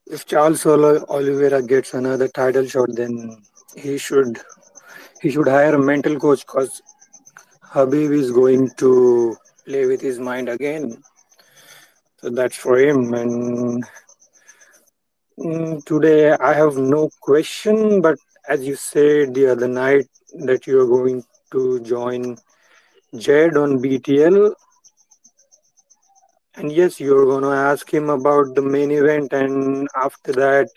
if 0.06 0.26
Charles 0.26 0.66
Oli- 0.66 1.04
Oliveira 1.08 1.62
gets 1.62 1.94
another 1.94 2.28
title 2.28 2.66
shot, 2.66 2.88
then 2.92 3.42
he 3.74 3.96
should 3.96 4.38
he 5.22 5.30
should 5.30 5.48
hire 5.48 5.74
a 5.74 5.78
mental 5.78 6.18
coach 6.18 6.40
because 6.46 6.82
Habib 7.72 8.10
is 8.10 8.32
going 8.32 8.68
to 8.78 9.36
play 9.64 9.86
with 9.86 10.00
his 10.00 10.18
mind 10.18 10.48
again. 10.48 11.00
So 12.16 12.30
that's 12.30 12.56
for 12.56 12.76
him. 12.76 13.14
And 13.14 13.84
mm, 15.38 15.84
today 15.84 16.32
I 16.32 16.52
have 16.52 16.76
no 16.76 17.08
question, 17.20 18.00
but 18.00 18.18
as 18.48 18.66
you 18.66 18.74
said 18.74 19.34
the 19.34 19.52
other 19.52 19.68
night 19.68 20.08
that 20.46 20.66
you 20.66 20.80
are 20.80 20.86
going 20.88 21.22
to 21.52 21.78
join 21.82 22.36
Jed 23.16 23.56
on 23.56 23.80
BTL, 23.80 24.52
and 26.56 26.72
yes, 26.72 26.98
you're 26.98 27.24
going 27.24 27.44
to 27.44 27.50
ask 27.50 27.88
him 27.88 28.10
about 28.10 28.56
the 28.56 28.62
main 28.62 28.90
event, 28.90 29.32
and 29.32 29.88
after 29.94 30.32
that, 30.32 30.68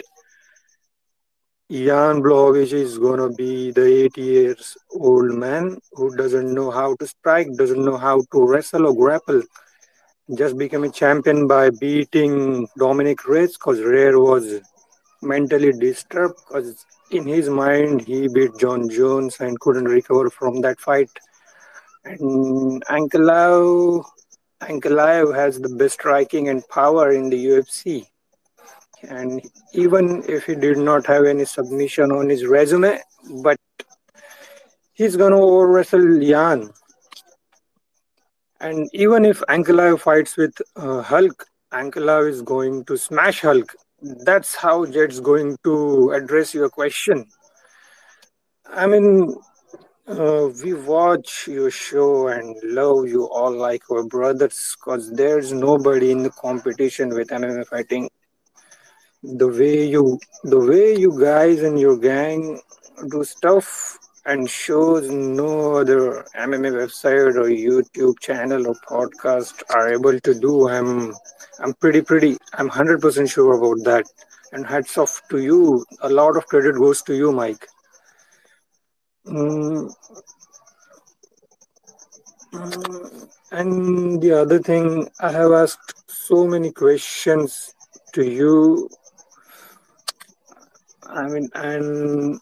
Jan 1.74 2.21
Blachowicz 2.21 2.71
is 2.71 2.99
going 2.99 3.17
to 3.17 3.36
be 3.36 3.71
the 3.71 4.03
80 4.05 4.21
years 4.21 4.78
old 4.91 5.34
man 5.34 5.80
who 5.93 6.15
doesn't 6.15 6.53
know 6.53 6.69
how 6.69 6.95
to 6.97 7.07
strike, 7.07 7.47
doesn't 7.55 7.84
know 7.84 7.97
how 7.97 8.21
to 8.32 8.47
wrestle 8.47 8.86
or 8.86 8.93
grapple. 8.93 9.41
Just 10.38 10.55
became 10.55 10.84
a 10.84 10.91
champion 10.91 11.47
by 11.47 11.71
beating 11.71 12.67
Dominick 12.78 13.28
Reyes 13.28 13.53
because 13.53 13.82
Reyes 13.82 14.13
was 14.15 14.61
mentally 15.24 15.71
disturbed 15.71 16.36
because 16.47 16.86
in 17.09 17.26
his 17.26 17.49
mind 17.49 18.01
he 18.01 18.28
beat 18.28 18.55
Jon 18.59 18.88
Jones 18.88 19.39
and 19.39 19.59
couldn't 19.59 19.86
recover 19.86 20.30
from 20.30 20.61
that 20.61 20.80
fight. 20.80 21.09
And 22.05 22.86
Ankalaev, 22.86 24.05
Ankalaev 24.61 25.34
has 25.34 25.59
the 25.59 25.69
best 25.69 25.95
striking 25.95 26.49
and 26.49 26.61
power 26.69 27.11
in 27.13 27.32
the 27.32 27.45
UFC. 27.47 28.05
And 29.10 29.41
even 29.74 30.24
if 30.28 30.45
he 30.45 30.56
did 30.56 30.78
not 30.78 31.06
have 31.08 31.26
any 31.26 31.45
submission 31.45 32.12
on 32.12 32.30
his 32.30 32.45
resume, 32.45 32.99
but 33.43 33.58
he's 34.93 35.16
gonna 35.16 35.39
over 35.39 35.68
wrestle 35.68 36.20
Jan. 36.20 36.72
And 38.60 38.89
even 38.93 39.26
if 39.26 39.41
Ankalaev 39.49 39.99
fights 39.99 40.38
with 40.38 40.56
uh, 40.78 41.01
Hulk, 41.01 41.45
Ankalaev 41.74 42.30
is 42.30 42.41
going 42.41 42.86
to 42.86 42.97
smash 42.97 43.41
Hulk. 43.41 43.76
That's 44.01 44.56
how 44.56 44.86
Jed's 44.86 45.20
going 45.20 45.58
to 45.66 46.12
address 46.12 46.54
your 46.54 46.70
question. 46.70 47.26
I 48.66 48.88
mean, 48.88 49.36
uh, 50.08 50.49
we 50.64 50.74
watch 50.74 51.47
your 51.47 51.72
show 51.72 52.28
and 52.28 52.56
love 52.64 53.08
you 53.08 53.26
all 53.26 53.51
like 53.51 53.84
our 53.91 54.04
brothers 54.04 54.76
because 54.78 55.12
there's 55.12 55.51
nobody 55.54 56.12
in 56.12 56.24
the 56.24 56.30
competition 56.30 57.10
with 57.10 57.30
MMA 57.30 57.68
fighting. 57.68 58.10
The 59.24 59.47
way 59.47 59.88
you, 59.88 60.19
the 60.43 60.59
way 60.59 60.95
you 60.95 61.17
guys 61.19 61.63
and 61.63 61.80
your 61.80 61.97
gang 61.97 62.59
do 63.09 63.24
stuff 63.24 63.97
and 64.26 64.49
shows 64.49 65.09
no 65.09 65.76
other 65.76 66.26
MMA 66.36 66.71
website 66.71 67.36
or 67.36 67.49
YouTube 67.49 68.19
channel 68.19 68.67
or 68.67 68.76
podcast 68.88 69.63
are 69.74 69.91
able 69.91 70.19
to 70.19 70.34
do. 70.39 70.69
I'm, 70.69 71.13
I'm 71.59 71.74
pretty, 71.74 72.01
pretty, 72.01 72.38
I'm 72.53 72.67
hundred 72.67 73.01
percent 73.01 73.30
sure 73.30 73.53
about 73.53 73.84
that. 73.86 74.05
And 74.51 74.65
hats 74.67 74.97
off 74.97 75.21
to 75.30 75.39
you. 75.39 75.86
A 76.01 76.09
lot 76.09 76.38
of 76.38 76.45
credit 76.45 76.76
goes 76.76 77.01
to 77.03 77.15
you, 77.15 77.32
Mike. 77.32 77.67
Mm, 79.26 79.91
mm, 82.51 83.30
and 83.51 84.21
the 84.21 84.32
other 84.32 84.59
thing, 84.59 85.09
I 85.19 85.32
have 85.32 85.51
asked 85.53 85.93
so 86.07 86.45
many 86.45 86.71
questions 86.71 87.74
to 88.13 88.24
you. 88.30 88.89
I 91.08 91.28
mean, 91.28 91.49
and 91.56 92.39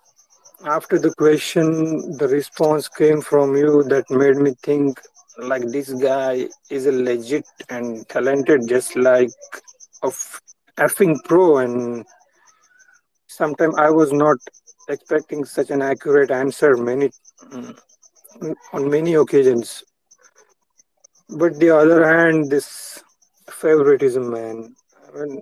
after 0.66 1.00
the 1.00 1.14
question, 1.16 2.18
the 2.18 2.28
response 2.28 2.88
came 2.88 3.22
from 3.22 3.56
you 3.56 3.84
that 3.84 4.10
made 4.10 4.38
me 4.38 4.54
think 4.64 5.00
like 5.38 5.64
this 5.68 5.92
guy 5.94 6.48
is 6.70 6.86
a 6.86 6.92
legit 6.92 7.46
and 7.70 8.08
talented, 8.08 8.68
just 8.68 8.96
like 8.96 9.30
a 10.04 10.12
effing 10.78 11.16
pro. 11.26 11.58
And 11.58 12.06
sometimes 13.28 13.76
I 13.78 13.90
was 13.90 14.12
not 14.12 14.38
expecting 14.90 15.46
such 15.46 15.70
an 15.70 15.82
accurate 15.82 16.32
answer 16.32 16.76
many 16.78 17.10
on 18.74 18.90
many 18.90 19.16
occasions. 19.16 19.84
But 21.30 21.60
the 21.60 21.70
other 21.72 22.06
hand, 22.06 22.52
this 22.52 23.02
favoritism, 23.50 24.30
man. 24.30 24.76
I 25.08 25.20
mean, 25.20 25.42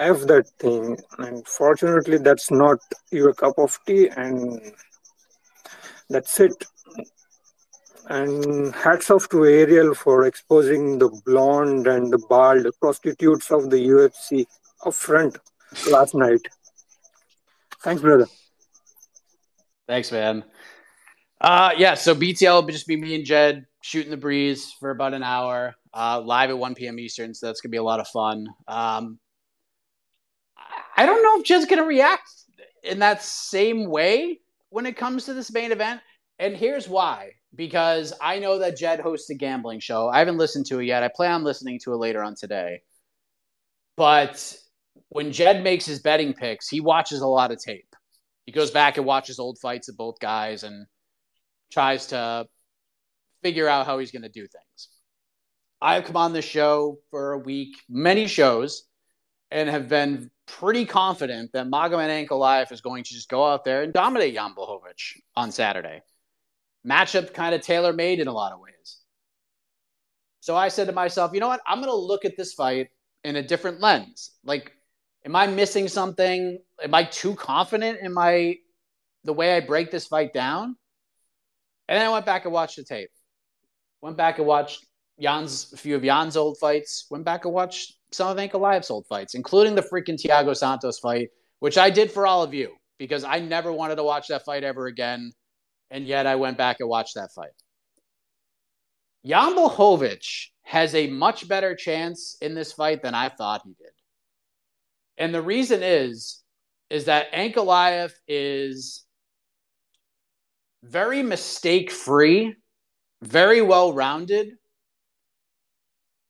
F 0.00 0.22
that 0.22 0.48
thing. 0.58 0.98
And 1.18 1.46
fortunately, 1.46 2.18
that's 2.18 2.50
not 2.50 2.78
your 3.12 3.34
cup 3.34 3.58
of 3.58 3.78
tea, 3.86 4.08
and 4.08 4.72
that's 6.08 6.40
it. 6.40 6.64
And 8.08 8.74
hats 8.74 9.10
off 9.10 9.28
to 9.28 9.44
Ariel 9.44 9.94
for 9.94 10.24
exposing 10.24 10.98
the 10.98 11.10
blonde 11.26 11.86
and 11.86 12.12
the 12.12 12.18
bald 12.18 12.66
prostitutes 12.80 13.52
of 13.52 13.70
the 13.70 13.76
UFC 13.76 14.46
up 14.84 14.94
front 14.94 15.36
last 15.90 16.14
night. 16.14 16.48
Thanks, 17.84 18.02
brother. 18.02 18.26
Thanks, 19.86 20.10
man. 20.10 20.44
Uh, 21.40 21.70
yeah, 21.76 21.94
so 21.94 22.14
BTL 22.14 22.62
will 22.62 22.72
just 22.72 22.86
be 22.86 22.96
me 22.96 23.14
and 23.14 23.24
Jed 23.24 23.66
shooting 23.82 24.10
the 24.10 24.16
breeze 24.16 24.74
for 24.78 24.90
about 24.90 25.14
an 25.14 25.22
hour, 25.22 25.74
uh, 25.94 26.20
live 26.20 26.50
at 26.50 26.58
1 26.58 26.74
p.m. 26.74 26.98
Eastern. 26.98 27.32
So 27.34 27.46
that's 27.46 27.60
gonna 27.60 27.70
be 27.70 27.76
a 27.76 27.82
lot 27.82 28.00
of 28.00 28.08
fun. 28.08 28.46
Um, 28.66 29.18
I 31.00 31.06
don't 31.06 31.22
know 31.22 31.40
if 31.40 31.46
Jed's 31.46 31.64
gonna 31.64 31.86
react 31.86 32.28
in 32.84 32.98
that 32.98 33.22
same 33.22 33.88
way 33.88 34.38
when 34.68 34.84
it 34.84 34.98
comes 34.98 35.24
to 35.24 35.32
this 35.32 35.50
main 35.50 35.72
event. 35.72 36.02
And 36.38 36.54
here's 36.54 36.90
why 36.90 37.30
because 37.54 38.12
I 38.20 38.38
know 38.38 38.58
that 38.58 38.76
Jed 38.76 39.00
hosts 39.00 39.30
a 39.30 39.34
gambling 39.34 39.80
show. 39.80 40.08
I 40.08 40.18
haven't 40.18 40.36
listened 40.36 40.66
to 40.66 40.78
it 40.78 40.84
yet. 40.84 41.02
I 41.02 41.08
plan 41.08 41.32
on 41.32 41.44
listening 41.44 41.78
to 41.84 41.94
it 41.94 41.96
later 41.96 42.22
on 42.22 42.34
today. 42.34 42.82
But 43.96 44.54
when 45.08 45.32
Jed 45.32 45.64
makes 45.64 45.86
his 45.86 46.00
betting 46.00 46.34
picks, 46.34 46.68
he 46.68 46.82
watches 46.82 47.22
a 47.22 47.26
lot 47.26 47.50
of 47.50 47.58
tape. 47.58 47.96
He 48.44 48.52
goes 48.52 48.70
back 48.70 48.98
and 48.98 49.06
watches 49.06 49.38
old 49.38 49.58
fights 49.58 49.88
of 49.88 49.96
both 49.96 50.20
guys 50.20 50.64
and 50.64 50.84
tries 51.72 52.08
to 52.08 52.46
figure 53.42 53.68
out 53.68 53.86
how 53.86 53.98
he's 53.98 54.10
going 54.10 54.22
to 54.22 54.28
do 54.28 54.46
things. 54.46 54.88
I've 55.80 56.04
come 56.04 56.16
on 56.18 56.34
the 56.34 56.42
show 56.42 56.98
for 57.10 57.32
a 57.32 57.38
week, 57.38 57.74
many 57.88 58.26
shows, 58.26 58.82
and 59.50 59.66
have 59.70 59.88
been 59.88 60.30
pretty 60.58 60.84
confident 60.84 61.52
that 61.52 61.68
Magomed 61.68 62.28
Ankalaev 62.28 62.72
is 62.72 62.80
going 62.80 63.04
to 63.04 63.14
just 63.14 63.28
go 63.28 63.46
out 63.46 63.64
there 63.64 63.82
and 63.82 63.92
dominate 63.92 64.34
Jan 64.34 64.54
Blachowicz 64.54 65.16
on 65.36 65.52
Saturday. 65.52 66.02
Matchup 66.86 67.34
kind 67.34 67.54
of 67.54 67.60
tailor 67.60 67.92
made 67.92 68.20
in 68.20 68.28
a 68.28 68.32
lot 68.32 68.52
of 68.52 68.60
ways. 68.60 68.98
So 70.40 70.56
I 70.56 70.68
said 70.68 70.86
to 70.86 70.92
myself, 70.92 71.32
you 71.34 71.40
know 71.40 71.48
what? 71.48 71.60
I'm 71.66 71.78
going 71.78 71.90
to 71.90 71.94
look 71.94 72.24
at 72.24 72.36
this 72.36 72.54
fight 72.54 72.88
in 73.24 73.36
a 73.36 73.42
different 73.42 73.80
lens. 73.80 74.32
Like, 74.44 74.72
am 75.24 75.36
I 75.36 75.46
missing 75.46 75.88
something? 75.88 76.58
Am 76.82 76.94
I 76.94 77.04
too 77.04 77.34
confident 77.34 78.00
in 78.00 78.12
my 78.14 78.56
the 79.24 79.34
way 79.34 79.56
I 79.56 79.60
break 79.60 79.90
this 79.90 80.06
fight 80.06 80.32
down? 80.32 80.76
And 81.88 81.98
then 81.98 82.06
I 82.06 82.12
went 82.12 82.26
back 82.26 82.44
and 82.44 82.54
watched 82.54 82.76
the 82.76 82.84
tape. 82.84 83.10
Went 84.00 84.16
back 84.16 84.38
and 84.38 84.46
watched 84.46 84.86
Jan's 85.20 85.72
a 85.72 85.76
few 85.76 85.96
of 85.96 86.02
Jan's 86.02 86.36
old 86.36 86.58
fights. 86.58 87.06
Went 87.10 87.24
back 87.24 87.44
and 87.44 87.54
watched 87.54 87.94
some 88.12 88.28
of 88.28 88.36
Ankalaev's 88.36 88.90
old 88.90 89.06
fights, 89.06 89.34
including 89.34 89.74
the 89.74 89.82
freaking 89.82 90.20
Thiago 90.20 90.56
Santos 90.56 90.98
fight, 90.98 91.28
which 91.60 91.78
I 91.78 91.90
did 91.90 92.10
for 92.10 92.26
all 92.26 92.42
of 92.42 92.54
you 92.54 92.74
because 92.98 93.24
I 93.24 93.40
never 93.40 93.72
wanted 93.72 93.96
to 93.96 94.04
watch 94.04 94.28
that 94.28 94.44
fight 94.44 94.62
ever 94.62 94.86
again. 94.86 95.32
And 95.90 96.06
yet 96.06 96.26
I 96.26 96.36
went 96.36 96.58
back 96.58 96.76
and 96.80 96.88
watched 96.88 97.14
that 97.14 97.32
fight. 97.32 97.50
Jan 99.26 99.54
Blachowicz 99.54 100.46
has 100.62 100.94
a 100.94 101.08
much 101.08 101.48
better 101.48 101.74
chance 101.74 102.36
in 102.40 102.54
this 102.54 102.72
fight 102.72 103.02
than 103.02 103.14
I 103.14 103.28
thought 103.28 103.62
he 103.64 103.74
did. 103.74 103.92
And 105.18 105.34
the 105.34 105.42
reason 105.42 105.82
is, 105.82 106.42
is 106.88 107.06
that 107.06 107.32
Ankalaev 107.32 108.12
is 108.28 109.04
very 110.82 111.22
mistake 111.22 111.90
free, 111.90 112.54
very 113.22 113.60
well 113.60 113.92
rounded. 113.92 114.52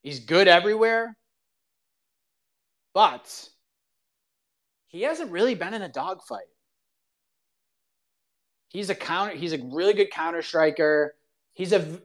He's 0.02 0.20
good 0.20 0.48
everywhere. 0.48 1.16
But 2.94 3.48
he 4.86 5.02
hasn't 5.02 5.30
really 5.30 5.54
been 5.54 5.74
in 5.74 5.82
a 5.82 5.88
dogfight. 5.88 6.48
He's 8.68 8.90
a 8.90 8.94
counter. 8.94 9.34
He's 9.34 9.52
a 9.52 9.58
really 9.58 9.94
good 9.94 10.10
counter 10.10 10.42
striker. 10.42 11.14
He's 11.52 11.72
a. 11.72 12.00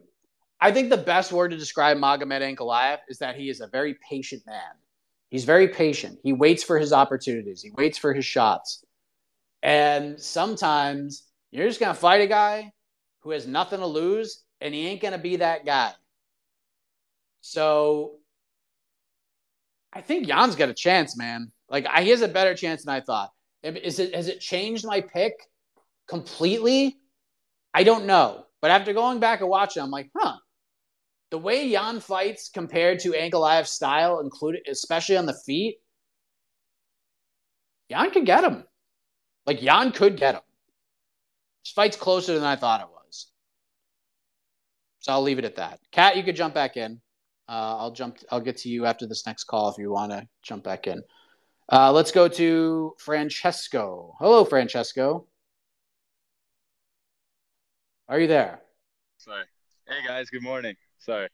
I 0.60 0.72
think 0.72 0.90
the 0.90 0.98
best 0.98 1.32
word 1.32 1.52
to 1.52 1.58
describe 1.58 1.98
Magomed 1.98 2.42
Ankalaev 2.42 3.00
is 3.10 3.20
that 3.20 3.36
he 3.36 3.50
is 3.50 3.62
a 3.62 3.68
very 3.68 3.96
patient 4.08 4.44
man. 4.46 4.62
He's 5.30 5.46
very 5.46 5.68
patient. 5.68 6.20
He 6.24 6.34
waits 6.34 6.64
for 6.64 6.80
his 6.80 6.94
opportunities. 6.94 7.62
He 7.62 7.72
waits 7.72 7.98
for 7.98 8.14
his 8.14 8.26
shots. 8.26 8.84
And 9.64 10.20
sometimes 10.20 11.24
you're 11.52 11.68
just 11.68 11.80
gonna 11.80 11.94
fight 11.94 12.22
a 12.22 12.28
guy 12.28 12.72
who 13.22 13.32
has 13.32 13.48
nothing 13.48 13.80
to 13.80 13.88
lose, 13.88 14.44
and 14.62 14.74
he 14.74 14.88
ain't 14.88 15.02
gonna 15.02 15.18
be 15.18 15.38
that 15.38 15.66
guy. 15.66 15.94
So 17.48 18.16
I 19.94 20.02
think 20.02 20.26
Jan's 20.26 20.56
got 20.56 20.70
a 20.70 20.74
chance, 20.74 21.16
man. 21.16 21.52
Like 21.70 21.88
he 22.00 22.10
has 22.10 22.22
a 22.22 22.28
better 22.28 22.56
chance 22.56 22.84
than 22.84 22.96
I 22.96 23.02
thought. 23.02 23.30
Is 23.62 24.00
it 24.00 24.16
has 24.16 24.28
it 24.28 24.40
changed 24.40 24.84
my 24.84 25.02
pick 25.02 25.34
completely? 26.10 26.98
I 27.72 27.84
don't 27.84 28.08
know. 28.08 28.46
But 28.64 28.72
after 28.72 28.94
going 28.94 29.20
back 29.20 29.42
and 29.42 29.50
watching, 29.50 29.84
I'm 29.84 29.92
like, 29.92 30.10
huh. 30.18 30.38
The 31.30 31.38
way 31.38 31.70
Jan 31.72 32.00
fights 32.00 32.50
compared 32.50 32.98
to 33.02 33.12
Ankalaev's 33.12 33.70
style, 33.70 34.22
included 34.22 34.64
especially 34.68 35.18
on 35.18 35.28
the 35.28 35.40
feet, 35.46 35.78
Jan 37.92 38.10
could 38.10 38.26
get 38.26 38.44
him. 38.44 38.64
Like 39.46 39.60
Jan 39.60 39.92
could 39.92 40.18
get 40.18 40.34
him. 40.34 40.42
This 41.64 41.74
fight's 41.74 41.96
closer 41.96 42.34
than 42.34 42.44
I 42.44 42.56
thought 42.56 42.82
it 42.82 42.88
was. 42.90 43.28
So 44.98 45.12
I'll 45.12 45.22
leave 45.22 45.38
it 45.38 45.46
at 45.46 45.58
that. 45.58 45.80
Kat, 45.92 46.18
you 46.18 46.24
could 46.24 46.36
jump 46.36 46.56
back 46.56 46.76
in. 46.76 47.02
Uh, 47.48 47.78
I'll 47.78 47.92
jump. 47.92 48.18
I'll 48.32 48.42
get 48.42 48.58
to 48.58 48.70
you 48.70 48.86
after 48.86 49.06
this 49.06 49.26
next 49.26 49.44
call 49.44 49.70
if 49.70 49.78
you 49.78 49.92
want 49.92 50.12
to 50.12 50.28
jump 50.42 50.64
back 50.64 50.88
in. 50.88 51.04
Uh, 51.72 51.92
let's 51.92 52.12
go 52.12 52.28
to 52.28 52.94
Francesco. 53.00 54.16
Hello, 54.20 54.46
Francesco. 54.46 55.28
Are 58.08 58.20
you 58.20 58.28
there? 58.28 58.62
Sorry. 59.18 59.46
Hey 59.88 60.08
guys. 60.08 60.30
Good 60.30 60.44
morning. 60.44 60.76
Sorry. 61.00 61.28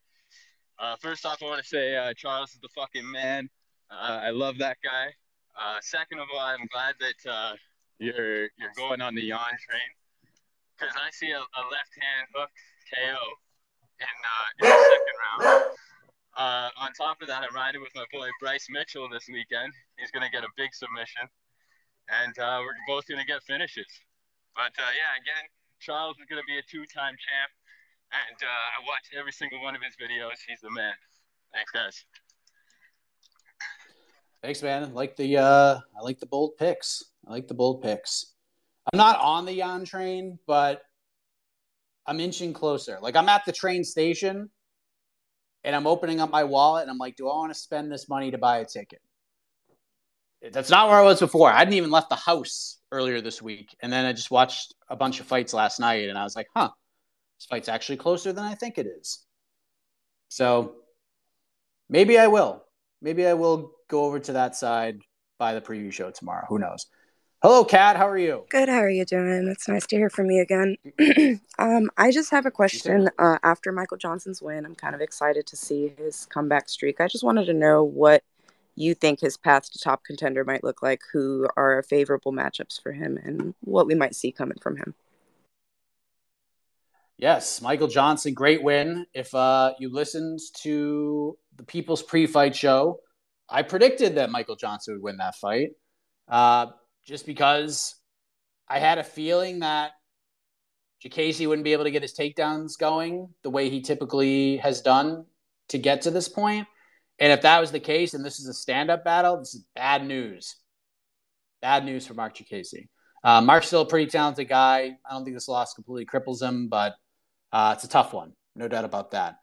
Uh, 0.79 0.95
first 1.01 1.25
off, 1.25 1.41
I 1.41 1.45
want 1.45 1.61
to 1.61 1.67
say 1.67 1.95
uh, 1.95 2.13
Charles 2.15 2.51
is 2.51 2.59
the 2.61 2.69
fucking 2.75 3.09
man. 3.09 3.49
Uh, 3.89 4.19
I 4.23 4.29
love 4.31 4.57
that 4.59 4.77
guy. 4.83 5.07
Uh, 5.59 5.77
second 5.81 6.19
of 6.19 6.27
all, 6.33 6.39
I'm 6.39 6.65
glad 6.71 6.95
that 6.99 7.29
uh, 7.29 7.53
you're 7.99 8.43
you're 8.57 8.75
going 8.75 9.01
on 9.01 9.15
the 9.15 9.21
Jan 9.21 9.39
train 9.39 9.91
because 10.77 10.95
I 10.95 11.11
see 11.11 11.31
a, 11.31 11.39
a 11.39 11.63
left 11.69 11.93
hand 11.99 12.27
hook 12.33 12.49
KO 12.93 13.17
in, 13.99 14.65
in 14.65 14.71
the 14.71 14.75
second 14.75 15.55
round. 15.55 15.63
Uh, 16.37 16.69
on 16.79 16.93
top 16.93 17.21
of 17.21 17.27
that, 17.27 17.43
I'm 17.43 17.53
riding 17.53 17.81
with 17.81 17.91
my 17.95 18.05
boy 18.11 18.29
Bryce 18.39 18.67
Mitchell 18.69 19.09
this 19.09 19.27
weekend. 19.27 19.73
He's 19.99 20.11
going 20.11 20.23
to 20.23 20.31
get 20.31 20.43
a 20.43 20.51
big 20.55 20.73
submission, 20.73 21.27
and 22.07 22.33
uh, 22.39 22.63
we're 22.63 22.77
both 22.87 23.07
going 23.07 23.19
to 23.19 23.25
get 23.25 23.43
finishes. 23.43 23.87
But 24.55 24.71
uh, 24.79 24.91
yeah, 24.95 25.11
again, 25.19 25.45
Charles 25.79 26.15
is 26.19 26.25
going 26.29 26.41
to 26.41 26.47
be 26.47 26.57
a 26.57 26.63
two-time 26.63 27.15
champ, 27.19 27.51
and 28.15 28.37
uh, 28.39 28.47
I 28.47 28.87
watch 28.87 29.11
every 29.17 29.31
single 29.31 29.61
one 29.61 29.75
of 29.75 29.81
his 29.83 29.95
videos. 29.99 30.39
He's 30.47 30.61
the 30.61 30.71
man. 30.71 30.93
Thanks, 31.53 31.71
guys. 31.71 32.05
Thanks, 34.41 34.63
man. 34.63 34.83
I 34.83 34.87
like 34.87 35.15
the 35.17 35.37
uh, 35.37 35.79
I 35.97 36.01
like 36.01 36.19
the 36.19 36.25
bold 36.25 36.57
picks. 36.57 37.03
I 37.27 37.31
like 37.31 37.47
the 37.47 37.53
bold 37.53 37.83
picks. 37.83 38.33
I'm 38.91 38.97
not 38.97 39.19
on 39.19 39.45
the 39.45 39.57
Jan 39.57 39.85
train, 39.85 40.39
but 40.47 40.81
I'm 42.07 42.19
inching 42.19 42.53
closer. 42.53 42.97
Like 43.01 43.15
I'm 43.15 43.29
at 43.29 43.45
the 43.45 43.51
train 43.51 43.83
station 43.83 44.49
and 45.63 45.75
I'm 45.75 45.87
opening 45.87 46.19
up 46.19 46.31
my 46.31 46.43
wallet 46.43 46.83
and 46.83 46.91
I'm 46.91 46.97
like, 46.97 47.15
do 47.15 47.29
I 47.29 47.35
want 47.35 47.53
to 47.53 47.59
spend 47.59 47.91
this 47.91 48.09
money 48.09 48.31
to 48.31 48.37
buy 48.37 48.59
a 48.59 48.65
ticket? 48.65 49.01
That's 50.51 50.71
not 50.71 50.89
where 50.89 50.97
I 50.97 51.03
was 51.03 51.19
before. 51.19 51.51
I 51.51 51.59
hadn't 51.59 51.75
even 51.75 51.91
left 51.91 52.09
the 52.09 52.15
house 52.15 52.79
earlier 52.91 53.21
this 53.21 53.41
week. 53.41 53.75
And 53.81 53.93
then 53.93 54.05
I 54.05 54.13
just 54.13 54.31
watched 54.31 54.73
a 54.89 54.95
bunch 54.95 55.19
of 55.19 55.27
fights 55.27 55.53
last 55.53 55.79
night 55.79 56.09
and 56.09 56.17
I 56.17 56.23
was 56.23 56.35
like, 56.35 56.47
huh, 56.55 56.69
this 57.37 57.45
fight's 57.45 57.69
actually 57.69 57.97
closer 57.97 58.33
than 58.33 58.43
I 58.43 58.55
think 58.55 58.77
it 58.77 58.87
is. 58.87 59.23
So 60.29 60.75
maybe 61.89 62.17
I 62.17 62.27
will. 62.27 62.63
Maybe 63.01 63.27
I 63.27 63.33
will 63.33 63.73
go 63.87 64.05
over 64.05 64.19
to 64.19 64.33
that 64.33 64.55
side 64.55 64.99
by 65.37 65.53
the 65.53 65.61
preview 65.61 65.91
show 65.91 66.09
tomorrow. 66.09 66.45
Who 66.49 66.57
knows? 66.57 66.87
Hello, 67.43 67.65
Kat. 67.65 67.97
How 67.97 68.07
are 68.07 68.19
you? 68.19 68.45
Good. 68.49 68.69
How 68.69 68.77
are 68.77 68.89
you 68.89 69.03
doing? 69.03 69.47
It's 69.47 69.67
nice 69.67 69.87
to 69.87 69.95
hear 69.95 70.11
from 70.11 70.29
you 70.29 70.43
again. 70.43 70.77
um, 71.57 71.89
I 71.97 72.11
just 72.11 72.29
have 72.29 72.45
a 72.45 72.51
question. 72.51 73.09
Uh, 73.17 73.39
after 73.41 73.71
Michael 73.71 73.97
Johnson's 73.97 74.43
win, 74.43 74.63
I'm 74.63 74.75
kind 74.75 74.93
of 74.93 75.01
excited 75.01 75.47
to 75.47 75.55
see 75.55 75.91
his 75.97 76.27
comeback 76.27 76.69
streak. 76.69 77.01
I 77.01 77.07
just 77.07 77.23
wanted 77.23 77.45
to 77.45 77.55
know 77.55 77.83
what 77.83 78.21
you 78.75 78.93
think 78.93 79.21
his 79.21 79.37
path 79.37 79.71
to 79.71 79.79
top 79.79 80.03
contender 80.03 80.43
might 80.43 80.63
look 80.63 80.83
like, 80.83 81.01
who 81.11 81.47
are 81.57 81.81
favorable 81.81 82.31
matchups 82.31 82.79
for 82.79 82.91
him, 82.91 83.17
and 83.23 83.55
what 83.61 83.87
we 83.87 83.95
might 83.95 84.13
see 84.13 84.31
coming 84.31 84.59
from 84.61 84.77
him. 84.77 84.93
Yes, 87.17 87.59
Michael 87.59 87.87
Johnson, 87.87 88.35
great 88.35 88.61
win. 88.61 89.07
If 89.15 89.33
uh, 89.33 89.73
you 89.79 89.91
listened 89.91 90.41
to 90.61 91.39
the 91.55 91.63
People's 91.63 92.03
pre-fight 92.03 92.55
show, 92.55 92.99
I 93.49 93.63
predicted 93.63 94.13
that 94.15 94.29
Michael 94.29 94.55
Johnson 94.55 94.93
would 94.93 95.03
win 95.03 95.17
that 95.17 95.33
fight, 95.37 95.69
uh, 96.27 96.67
just 97.05 97.25
because 97.25 97.95
I 98.67 98.79
had 98.79 98.97
a 98.97 99.03
feeling 99.03 99.59
that 99.59 99.91
Diakiese 101.03 101.47
wouldn't 101.47 101.63
be 101.63 101.73
able 101.73 101.85
to 101.85 101.91
get 101.91 102.03
his 102.03 102.13
takedowns 102.13 102.77
going 102.77 103.29
the 103.43 103.49
way 103.49 103.69
he 103.69 103.81
typically 103.81 104.57
has 104.57 104.81
done 104.81 105.25
to 105.69 105.77
get 105.77 106.03
to 106.03 106.11
this 106.11 106.29
point. 106.29 106.67
And 107.19 107.31
if 107.31 107.41
that 107.41 107.59
was 107.59 107.71
the 107.71 107.79
case, 107.79 108.13
and 108.13 108.23
this 108.23 108.39
is 108.39 108.47
a 108.47 108.53
stand-up 108.53 109.03
battle, 109.03 109.37
this 109.37 109.55
is 109.55 109.65
bad 109.75 110.05
news. 110.05 110.55
Bad 111.61 111.85
news 111.85 112.05
for 112.05 112.13
Marc 112.13 112.35
Diakiese. 112.35 112.87
Uh, 113.23 113.41
Marc's 113.41 113.67
still 113.67 113.81
a 113.81 113.85
pretty 113.85 114.09
talented 114.09 114.49
guy. 114.49 114.91
I 115.05 115.13
don't 115.13 115.23
think 115.23 115.35
this 115.35 115.47
loss 115.47 115.73
completely 115.73 116.05
cripples 116.05 116.41
him, 116.41 116.67
but 116.69 116.95
uh, 117.51 117.73
it's 117.75 117.83
a 117.83 117.89
tough 117.89 118.13
one, 118.13 118.33
no 118.55 118.67
doubt 118.67 118.85
about 118.85 119.11
that. 119.11 119.35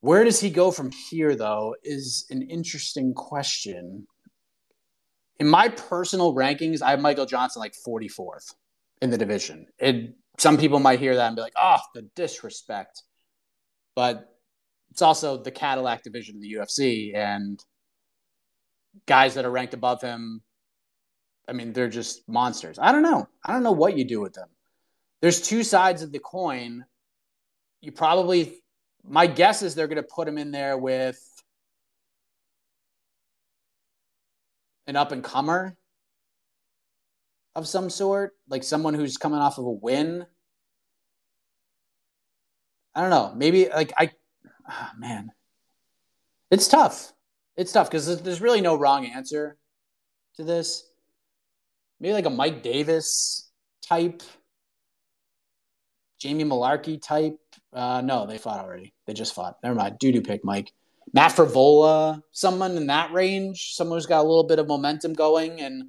Where 0.00 0.22
does 0.22 0.40
he 0.40 0.50
go 0.50 0.70
from 0.70 0.92
here, 1.10 1.34
though, 1.34 1.74
is 1.82 2.26
an 2.30 2.42
interesting 2.42 3.14
question. 3.14 4.06
In 5.38 5.48
my 5.48 5.68
personal 5.68 6.34
rankings, 6.34 6.82
I 6.82 6.90
have 6.90 7.00
Michael 7.00 7.26
Johnson 7.26 7.60
like 7.60 7.74
44th 7.86 8.54
in 9.00 9.10
the 9.10 9.18
division. 9.18 9.66
It, 9.78 10.14
some 10.38 10.58
people 10.58 10.80
might 10.80 10.98
hear 10.98 11.14
that 11.16 11.26
and 11.26 11.36
be 11.36 11.42
like, 11.42 11.54
oh, 11.56 11.78
the 11.94 12.02
disrespect. 12.16 13.02
But 13.94 14.28
it's 14.90 15.02
also 15.02 15.42
the 15.42 15.50
Cadillac 15.50 16.02
division 16.02 16.36
of 16.36 16.42
the 16.42 16.54
UFC, 16.54 17.14
and 17.14 17.62
guys 19.06 19.34
that 19.34 19.44
are 19.44 19.50
ranked 19.50 19.74
above 19.74 20.00
him, 20.00 20.42
I 21.48 21.52
mean, 21.52 21.72
they're 21.72 21.88
just 21.88 22.28
monsters. 22.28 22.78
I 22.78 22.92
don't 22.92 23.02
know. 23.02 23.28
I 23.44 23.52
don't 23.52 23.62
know 23.62 23.72
what 23.72 23.96
you 23.96 24.04
do 24.04 24.20
with 24.20 24.34
them. 24.34 24.48
There's 25.20 25.40
two 25.40 25.62
sides 25.64 26.02
of 26.02 26.12
the 26.12 26.18
coin. 26.18 26.84
You 27.80 27.92
probably, 27.92 28.62
my 29.04 29.26
guess 29.26 29.62
is 29.62 29.74
they're 29.74 29.88
going 29.88 29.96
to 29.96 30.02
put 30.02 30.28
him 30.28 30.38
in 30.38 30.50
there 30.50 30.76
with 30.76 31.20
an 34.88 34.96
up 34.96 35.12
and 35.12 35.22
comer 35.22 35.76
of 37.54 37.68
some 37.68 37.90
sort, 37.90 38.32
like 38.48 38.64
someone 38.64 38.94
who's 38.94 39.16
coming 39.16 39.38
off 39.38 39.58
of 39.58 39.66
a 39.66 39.70
win. 39.70 40.26
I 42.94 43.02
don't 43.02 43.10
know. 43.10 43.32
Maybe 43.36 43.68
like 43.68 43.92
I 43.96 44.10
oh, 44.68 44.88
man, 44.98 45.30
it's 46.50 46.66
tough. 46.66 47.12
It's 47.56 47.72
tough 47.72 47.90
because 47.90 48.22
there's 48.22 48.40
really 48.40 48.60
no 48.60 48.76
wrong 48.76 49.06
answer 49.06 49.56
to 50.36 50.44
this. 50.44 50.84
Maybe 52.00 52.14
like 52.14 52.26
a 52.26 52.30
Mike 52.30 52.62
Davis 52.62 53.50
type, 53.86 54.22
Jamie 56.18 56.44
Mullarkey 56.44 57.00
type. 57.02 57.38
Uh, 57.72 58.00
no, 58.00 58.26
they 58.26 58.38
fought 58.38 58.64
already. 58.64 58.94
They 59.06 59.12
just 59.12 59.34
fought. 59.34 59.56
Never 59.62 59.74
mind. 59.74 59.98
Do 59.98 60.12
do 60.12 60.22
pick 60.22 60.44
Mike. 60.44 60.72
Matt 61.12 61.32
Frevola, 61.32 62.22
someone 62.32 62.76
in 62.76 62.86
that 62.88 63.12
range, 63.12 63.74
someone 63.74 63.96
who's 63.96 64.06
got 64.06 64.20
a 64.20 64.28
little 64.28 64.44
bit 64.44 64.58
of 64.58 64.66
momentum 64.66 65.14
going 65.14 65.60
and 65.60 65.88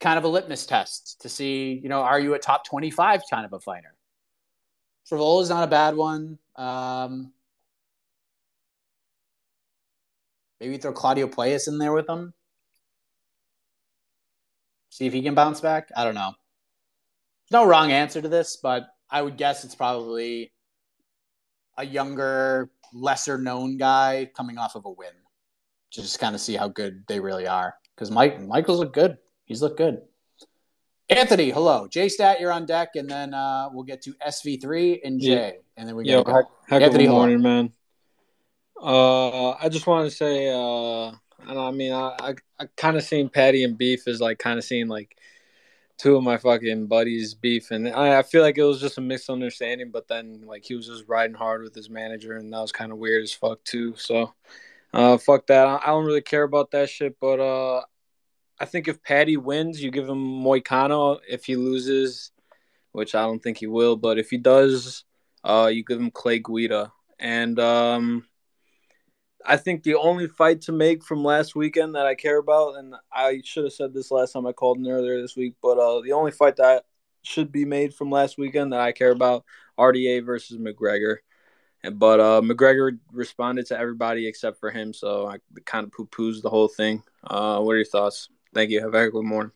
kind 0.00 0.18
of 0.18 0.24
a 0.24 0.28
litmus 0.28 0.66
test 0.66 1.20
to 1.22 1.28
see, 1.28 1.80
you 1.82 1.88
know, 1.88 2.00
are 2.00 2.20
you 2.20 2.34
a 2.34 2.38
top 2.38 2.64
25 2.64 3.22
kind 3.30 3.44
of 3.44 3.52
a 3.52 3.60
fighter? 3.60 3.94
Frevola's 5.10 5.48
not 5.48 5.64
a 5.64 5.68
bad 5.68 5.96
one. 5.96 6.38
Um, 6.54 7.32
Maybe 10.60 10.76
throw 10.76 10.92
Claudio 10.92 11.28
Puelles 11.28 11.68
in 11.68 11.78
there 11.78 11.92
with 11.92 12.08
him. 12.08 12.34
See 14.90 15.06
if 15.06 15.12
he 15.12 15.22
can 15.22 15.34
bounce 15.34 15.60
back. 15.60 15.90
I 15.96 16.04
don't 16.04 16.14
know. 16.14 16.32
There's 17.48 17.62
no 17.62 17.66
wrong 17.66 17.92
answer 17.92 18.20
to 18.20 18.28
this, 18.28 18.56
but 18.56 18.88
I 19.08 19.22
would 19.22 19.36
guess 19.36 19.64
it's 19.64 19.76
probably 19.76 20.52
a 21.76 21.86
younger, 21.86 22.70
lesser 22.92 23.38
known 23.38 23.76
guy 23.76 24.30
coming 24.36 24.58
off 24.58 24.74
of 24.74 24.84
a 24.84 24.90
win. 24.90 25.10
To 25.92 26.02
just 26.02 26.18
kind 26.18 26.34
of 26.34 26.40
see 26.40 26.54
how 26.54 26.68
good 26.68 27.04
they 27.08 27.18
really 27.18 27.46
are. 27.46 27.74
Because 27.94 28.10
Mike 28.10 28.40
Michael's 28.42 28.78
look 28.78 28.92
good. 28.92 29.16
He's 29.46 29.62
looked 29.62 29.78
good. 29.78 30.02
Anthony, 31.08 31.50
hello. 31.50 31.88
J 31.88 32.10
Stat, 32.10 32.40
you're 32.40 32.52
on 32.52 32.66
deck, 32.66 32.90
and 32.94 33.08
then 33.08 33.32
uh, 33.32 33.70
we'll 33.72 33.84
get 33.84 34.02
to 34.02 34.12
SV3 34.26 35.00
and 35.04 35.20
J. 35.20 35.28
Yeah. 35.28 35.50
And 35.78 35.88
then 35.88 35.96
we 35.96 36.04
Yo, 36.04 36.22
go. 36.22 36.34
heck, 36.34 36.44
heck 36.68 36.82
Anthony, 36.82 37.04
of 37.04 37.10
a 37.10 37.12
hello. 37.12 37.18
morning, 37.20 37.42
man. 37.42 37.72
Uh, 38.80 39.50
I 39.52 39.68
just 39.70 39.86
want 39.86 40.08
to 40.08 40.14
say, 40.14 40.48
uh, 40.50 41.06
I, 41.06 41.54
don't, 41.54 41.58
I 41.58 41.70
mean, 41.70 41.92
I, 41.92 42.14
I, 42.20 42.34
I 42.60 42.66
kind 42.76 42.96
of 42.96 43.02
seen 43.02 43.30
Paddy 43.30 43.64
and 43.64 43.78
Beef 43.78 44.06
as 44.06 44.20
like 44.20 44.38
kind 44.38 44.58
of 44.58 44.64
seeing 44.64 44.88
like 44.88 45.16
two 45.98 46.16
of 46.16 46.22
my 46.22 46.38
fucking 46.38 46.86
buddies 46.86 47.34
beef, 47.34 47.70
and 47.70 47.88
I, 47.88 48.18
I 48.18 48.22
feel 48.22 48.42
like 48.42 48.56
it 48.56 48.62
was 48.62 48.80
just 48.80 48.98
a 48.98 49.02
misunderstanding. 49.02 49.90
But 49.90 50.08
then 50.08 50.44
like 50.46 50.64
he 50.64 50.74
was 50.74 50.86
just 50.86 51.04
riding 51.08 51.36
hard 51.36 51.62
with 51.62 51.74
his 51.74 51.90
manager, 51.90 52.36
and 52.36 52.52
that 52.52 52.60
was 52.60 52.72
kind 52.72 52.92
of 52.92 52.98
weird 52.98 53.24
as 53.24 53.32
fuck 53.32 53.62
too. 53.64 53.94
So, 53.96 54.32
uh, 54.94 55.18
fuck 55.18 55.46
that. 55.48 55.66
I, 55.66 55.80
I 55.82 55.86
don't 55.86 56.06
really 56.06 56.22
care 56.22 56.44
about 56.44 56.70
that 56.70 56.88
shit. 56.88 57.16
But 57.20 57.40
uh, 57.40 57.82
I 58.58 58.64
think 58.64 58.88
if 58.88 59.02
Paddy 59.02 59.36
wins, 59.36 59.82
you 59.82 59.90
give 59.90 60.08
him 60.08 60.24
Moicano. 60.42 61.18
If 61.28 61.44
he 61.44 61.56
loses, 61.56 62.30
which 62.92 63.14
I 63.14 63.22
don't 63.22 63.42
think 63.42 63.58
he 63.58 63.66
will, 63.66 63.96
but 63.96 64.18
if 64.18 64.30
he 64.30 64.38
does, 64.38 65.04
uh, 65.44 65.70
you 65.72 65.84
give 65.84 66.00
him 66.00 66.10
Clay 66.10 66.38
Guida. 66.38 66.92
And 67.18 67.58
um, 67.58 68.24
I 69.44 69.56
think 69.56 69.82
the 69.82 69.94
only 69.94 70.26
fight 70.26 70.62
to 70.62 70.72
make 70.72 71.04
from 71.04 71.24
last 71.24 71.54
weekend 71.54 71.94
that 71.94 72.06
I 72.06 72.14
care 72.14 72.38
about, 72.38 72.76
and 72.76 72.94
I 73.12 73.40
should 73.44 73.64
have 73.64 73.72
said 73.72 73.94
this 73.94 74.10
last 74.10 74.32
time 74.32 74.46
I 74.46 74.52
called 74.52 74.78
in 74.78 74.88
earlier 74.88 75.20
this 75.20 75.36
week, 75.36 75.54
but 75.62 75.78
uh, 75.78 76.00
the 76.00 76.12
only 76.12 76.32
fight 76.32 76.56
that 76.56 76.84
should 77.22 77.52
be 77.52 77.64
made 77.64 77.94
from 77.94 78.10
last 78.10 78.38
weekend 78.38 78.72
that 78.72 78.80
I 78.80 78.92
care 78.92 79.12
about, 79.12 79.44
RDA 79.78 80.24
versus 80.24 80.58
McGregor. 80.58 81.16
And, 81.84 81.98
but 81.98 82.18
uh, 82.18 82.40
McGregor 82.40 82.98
responded 83.12 83.66
to 83.66 83.78
everybody 83.78 84.26
except 84.26 84.58
for 84.58 84.70
him, 84.70 84.92
so 84.92 85.26
I 85.28 85.38
kind 85.64 85.84
of 85.84 85.92
poo 85.92 86.06
poos 86.06 86.42
the 86.42 86.50
whole 86.50 86.68
thing. 86.68 87.02
Uh, 87.22 87.60
what 87.60 87.72
are 87.72 87.76
your 87.76 87.84
thoughts? 87.84 88.28
Thank 88.54 88.70
you. 88.70 88.80
Have 88.80 88.94
a 88.94 89.10
good 89.10 89.24
morning. 89.24 89.52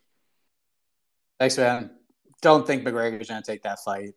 Thanks, 1.41 1.59
man. 1.59 1.91
Don't 2.41 2.67
think 2.67 2.85
McGregor's 2.85 3.29
going 3.29 3.43
to 3.43 3.51
take 3.51 3.63
that 3.63 3.81
fight. 3.81 4.15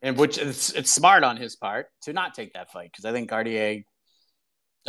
And 0.00 0.16
which 0.16 0.38
it's, 0.38 0.70
it's 0.72 0.92
smart 0.92 1.24
on 1.24 1.36
his 1.36 1.56
part 1.56 1.90
to 2.02 2.12
not 2.12 2.32
take 2.32 2.54
that 2.54 2.70
fight 2.70 2.90
because 2.92 3.04
I 3.04 3.12
think 3.12 3.30
RDA 3.30 3.84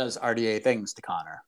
does 0.00 0.16
RDA 0.16 0.62
things 0.62 0.94
to 0.94 1.02
Conor. 1.02 1.42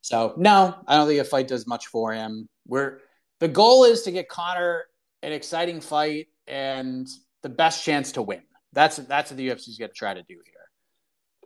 So 0.00 0.32
no, 0.38 0.74
I 0.88 0.96
don't 0.96 1.06
think 1.06 1.20
a 1.20 1.24
fight 1.24 1.46
does 1.46 1.66
much 1.66 1.88
for 1.88 2.12
him. 2.12 2.48
We're 2.66 2.98
the 3.38 3.48
goal 3.48 3.84
is 3.84 4.02
to 4.02 4.10
get 4.10 4.30
Conor 4.30 4.84
an 5.22 5.32
exciting 5.32 5.80
fight 5.80 6.28
and 6.46 7.06
the 7.42 7.50
best 7.50 7.84
chance 7.84 8.12
to 8.12 8.22
win. 8.22 8.42
That's 8.72 8.96
that's 8.96 9.30
what 9.30 9.36
the 9.36 9.50
UFC's 9.50 9.76
going 9.78 9.90
to 9.90 9.94
try 9.94 10.14
to 10.14 10.22
do 10.22 10.36
here. 10.44 10.70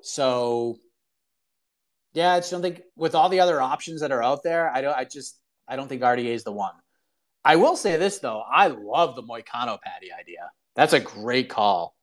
So 0.02 0.76
yeah, 2.14 2.34
I 2.34 2.38
just 2.38 2.52
don't 2.52 2.62
think 2.62 2.82
with 2.96 3.16
all 3.16 3.28
the 3.28 3.40
other 3.40 3.60
options 3.60 4.00
that 4.02 4.12
are 4.12 4.22
out 4.22 4.44
there, 4.44 4.70
I 4.70 4.80
don't. 4.82 4.96
I 4.96 5.04
just 5.04 5.38
I 5.66 5.74
don't 5.74 5.88
think 5.88 6.02
RDA 6.02 6.26
is 6.26 6.44
the 6.44 6.52
one. 6.52 6.74
I 7.44 7.56
will 7.56 7.76
say 7.76 7.96
this 7.96 8.20
though, 8.20 8.40
I 8.40 8.68
love 8.68 9.16
the 9.16 9.22
Moicano 9.22 9.78
Paddy 9.82 10.12
idea. 10.12 10.50
That's 10.76 10.92
a 10.92 11.00
great 11.00 11.48
call. 11.48 11.96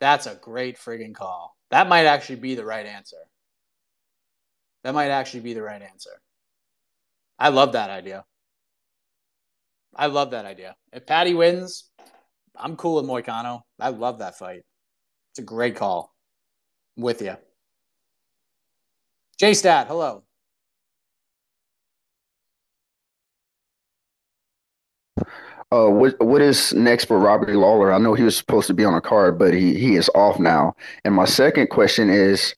That's 0.00 0.26
a 0.26 0.34
great 0.34 0.76
friggin' 0.76 1.14
call. 1.14 1.55
That 1.70 1.88
might 1.88 2.06
actually 2.06 2.36
be 2.36 2.54
the 2.54 2.64
right 2.64 2.86
answer. 2.86 3.16
That 4.84 4.94
might 4.94 5.10
actually 5.10 5.40
be 5.40 5.54
the 5.54 5.62
right 5.62 5.82
answer. 5.82 6.20
I 7.38 7.48
love 7.48 7.72
that 7.72 7.90
idea. 7.90 8.24
I 9.94 10.06
love 10.06 10.30
that 10.30 10.46
idea. 10.46 10.76
If 10.92 11.06
Paddy 11.06 11.34
wins, 11.34 11.90
I'm 12.54 12.76
cool 12.76 12.96
with 12.96 13.04
Moicano. 13.04 13.62
I 13.80 13.88
love 13.88 14.20
that 14.20 14.38
fight. 14.38 14.62
It's 15.32 15.38
a 15.38 15.42
great 15.42 15.76
call. 15.76 16.14
I'm 16.96 17.02
with 17.02 17.20
you. 17.22 17.36
J 19.38 19.54
Stat, 19.54 19.88
hello. 19.88 20.25
Uh, 25.72 25.88
what 25.88 26.14
what 26.24 26.40
is 26.40 26.72
next 26.74 27.06
for 27.06 27.18
Robbie 27.18 27.54
Lawler? 27.54 27.92
I 27.92 27.98
know 27.98 28.14
he 28.14 28.22
was 28.22 28.36
supposed 28.36 28.68
to 28.68 28.74
be 28.74 28.84
on 28.84 28.94
a 28.94 29.00
card, 29.00 29.36
but 29.38 29.52
he 29.52 29.76
he 29.76 29.96
is 29.96 30.08
off 30.14 30.38
now. 30.38 30.76
And 31.04 31.12
my 31.12 31.24
second 31.24 31.70
question 31.70 32.08
is, 32.08 32.54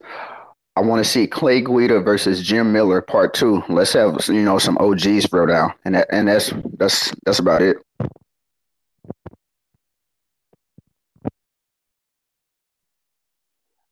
I 0.77 0.83
want 0.83 1.03
to 1.03 1.11
see 1.11 1.27
Clay 1.27 1.63
Guida 1.63 2.01
versus 2.01 2.43
Jim 2.43 2.71
Miller 2.71 3.01
part 3.01 3.33
two. 3.33 3.63
Let's 3.71 3.95
have 3.95 4.29
you 4.29 4.43
know 4.43 4.59
some 4.59 4.77
OGs 4.79 5.27
throw 5.27 5.47
down, 5.47 5.73
and 5.87 5.95
that, 5.95 6.09
and 6.13 6.29
that's 6.29 6.53
that's 6.77 7.15
that's 7.25 7.39
about 7.39 7.63
it. 7.63 7.79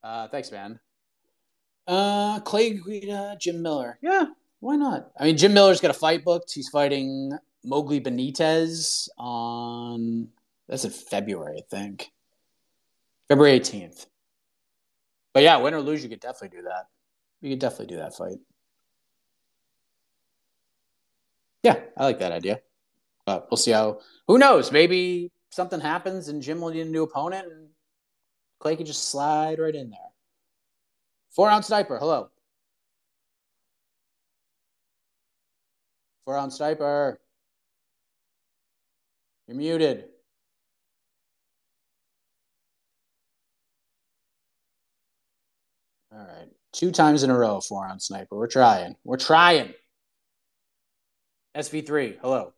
Uh, 0.05 0.29
thanks, 0.29 0.53
man. 0.53 0.79
Uh, 1.87 2.41
Clay 2.41 2.75
Guida, 2.75 3.37
Jim 3.41 3.63
Miller. 3.63 3.99
Yeah, 4.03 4.27
why 4.61 4.77
not? 4.77 5.11
I 5.19 5.25
mean, 5.25 5.39
Jim 5.39 5.55
Miller's 5.55 5.81
got 5.81 5.91
a 5.91 5.95
fight 5.95 6.23
booked. 6.23 6.53
He's 6.53 6.69
fighting 6.69 7.33
Mowgli 7.67 8.01
Benitez 8.01 9.09
on 9.19 10.29
that's 10.69 10.85
in 10.85 10.91
February, 10.91 11.59
I 11.59 11.63
think. 11.69 12.11
February 13.29 13.59
18th. 13.61 14.07
But 15.35 15.43
yeah, 15.43 15.57
win 15.59 15.75
or 15.75 15.81
lose, 15.81 16.03
you 16.03 16.09
could 16.09 16.21
definitely 16.21 16.57
do 16.59 16.65
that. 16.65 16.87
You 17.41 17.51
could 17.51 17.59
definitely 17.59 17.95
do 17.95 17.97
that 17.97 18.15
fight. 18.15 18.39
Yeah, 21.63 21.81
I 21.97 22.05
like 22.05 22.21
that 22.21 22.33
idea. 22.33 22.61
But 23.27 23.49
we'll 23.51 23.59
see 23.59 23.73
how. 23.73 24.01
Who 24.29 24.39
knows? 24.39 24.73
Maybe 24.73 25.33
something 25.51 25.81
happens 25.81 26.29
and 26.29 26.41
Jim 26.41 26.61
will 26.61 26.71
need 26.71 26.81
a 26.81 26.85
new 26.85 27.03
opponent 27.03 27.49
and 27.51 27.69
Clay 28.61 28.77
can 28.77 28.87
just 28.87 29.09
slide 29.09 29.59
right 29.59 29.75
in 29.75 29.91
there. 29.91 29.99
Four 31.31 31.51
ounce 31.51 31.67
sniper. 31.67 31.99
Hello. 31.99 32.31
Four 36.25 36.39
ounce 36.39 36.57
sniper. 36.57 37.21
You're 39.47 39.57
muted. 39.57 40.05
All 46.13 46.19
right. 46.19 46.49
Two 46.73 46.91
times 46.91 47.23
in 47.23 47.31
a 47.31 47.39
row, 47.39 47.61
four 47.61 47.87
ounce 47.87 48.09
sniper. 48.09 48.37
We're 48.37 48.49
trying. 48.49 48.97
We're 49.05 49.17
trying. 49.17 49.73
SV3, 51.57 52.19
hello. 52.21 52.53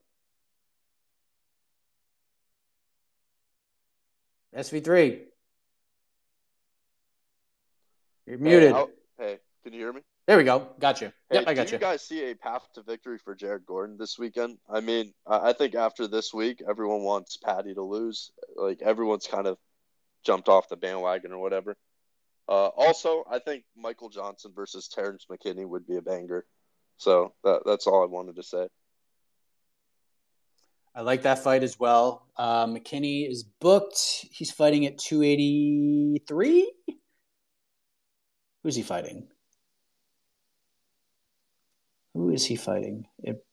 SV3. 4.56 5.20
You're 8.26 8.38
muted. 8.38 8.74
Hey, 8.74 8.86
hey, 9.18 9.38
can 9.62 9.72
you 9.72 9.78
hear 9.78 9.92
me? 9.92 10.00
There 10.28 10.36
we 10.36 10.44
go. 10.44 10.68
Got 10.78 11.00
you. 11.00 11.10
Hey, 11.30 11.36
Yep, 11.36 11.44
I 11.46 11.54
got 11.54 11.66
do 11.68 11.72
you. 11.72 11.76
you 11.78 11.80
guys 11.80 12.02
see 12.06 12.30
a 12.30 12.34
path 12.34 12.68
to 12.74 12.82
victory 12.82 13.16
for 13.16 13.34
Jared 13.34 13.64
Gordon 13.64 13.96
this 13.96 14.18
weekend? 14.18 14.58
I 14.68 14.80
mean, 14.80 15.14
I 15.26 15.54
think 15.54 15.74
after 15.74 16.06
this 16.06 16.34
week, 16.34 16.62
everyone 16.68 17.02
wants 17.02 17.38
Paddy 17.38 17.72
to 17.72 17.82
lose. 17.82 18.30
Like 18.54 18.82
everyone's 18.82 19.26
kind 19.26 19.46
of 19.46 19.56
jumped 20.26 20.50
off 20.50 20.68
the 20.68 20.76
bandwagon 20.76 21.32
or 21.32 21.38
whatever. 21.38 21.78
Uh, 22.46 22.66
also, 22.76 23.24
I 23.30 23.38
think 23.38 23.64
Michael 23.74 24.10
Johnson 24.10 24.52
versus 24.54 24.88
Terrence 24.88 25.24
McKinney 25.30 25.66
would 25.66 25.86
be 25.86 25.96
a 25.96 26.02
banger. 26.02 26.44
So 26.98 27.32
that 27.42 27.62
that's 27.64 27.86
all 27.86 28.02
I 28.02 28.06
wanted 28.06 28.36
to 28.36 28.42
say. 28.42 28.68
I 30.94 31.00
like 31.00 31.22
that 31.22 31.38
fight 31.38 31.62
as 31.62 31.80
well. 31.80 32.26
Uh, 32.36 32.66
McKinney 32.66 33.26
is 33.26 33.44
booked. 33.44 34.26
He's 34.30 34.50
fighting 34.50 34.84
at 34.84 34.98
283. 34.98 36.72
Who's 38.62 38.76
he 38.76 38.82
fighting? 38.82 39.28
Who 42.14 42.30
is 42.30 42.44
he 42.46 42.56
fighting? 42.56 43.06
It- 43.22 43.44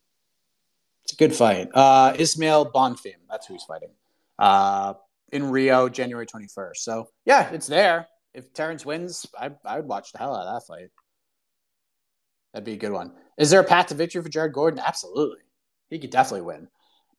it's 1.03 1.13
a 1.13 1.17
good 1.17 1.35
fight. 1.35 1.69
Uh, 1.73 2.15
Ismael 2.17 2.71
Bonfim. 2.71 3.17
That's 3.29 3.45
who 3.45 3.53
he's 3.53 3.63
fighting. 3.63 3.91
Uh, 4.39 4.95
in 5.31 5.51
Rio, 5.51 5.87
January 5.87 6.25
21st. 6.25 6.77
So, 6.77 7.09
yeah, 7.25 7.51
it's 7.51 7.67
there. 7.67 8.07
If 8.33 8.53
Terrence 8.53 8.85
wins, 8.85 9.25
I, 9.39 9.51
I 9.63 9.77
would 9.77 9.87
watch 9.87 10.11
the 10.11 10.17
hell 10.17 10.35
out 10.35 10.47
of 10.47 10.53
that 10.61 10.65
fight. 10.67 10.89
That'd 12.53 12.65
be 12.65 12.73
a 12.73 12.77
good 12.77 12.91
one. 12.91 13.13
Is 13.37 13.49
there 13.49 13.59
a 13.59 13.65
path 13.65 13.87
to 13.87 13.95
victory 13.95 14.21
for 14.23 14.29
Jared 14.29 14.53
Gordon? 14.53 14.79
Absolutely. 14.79 15.39
He 15.89 15.99
could 15.99 16.09
definitely 16.09 16.41
win. 16.45 16.67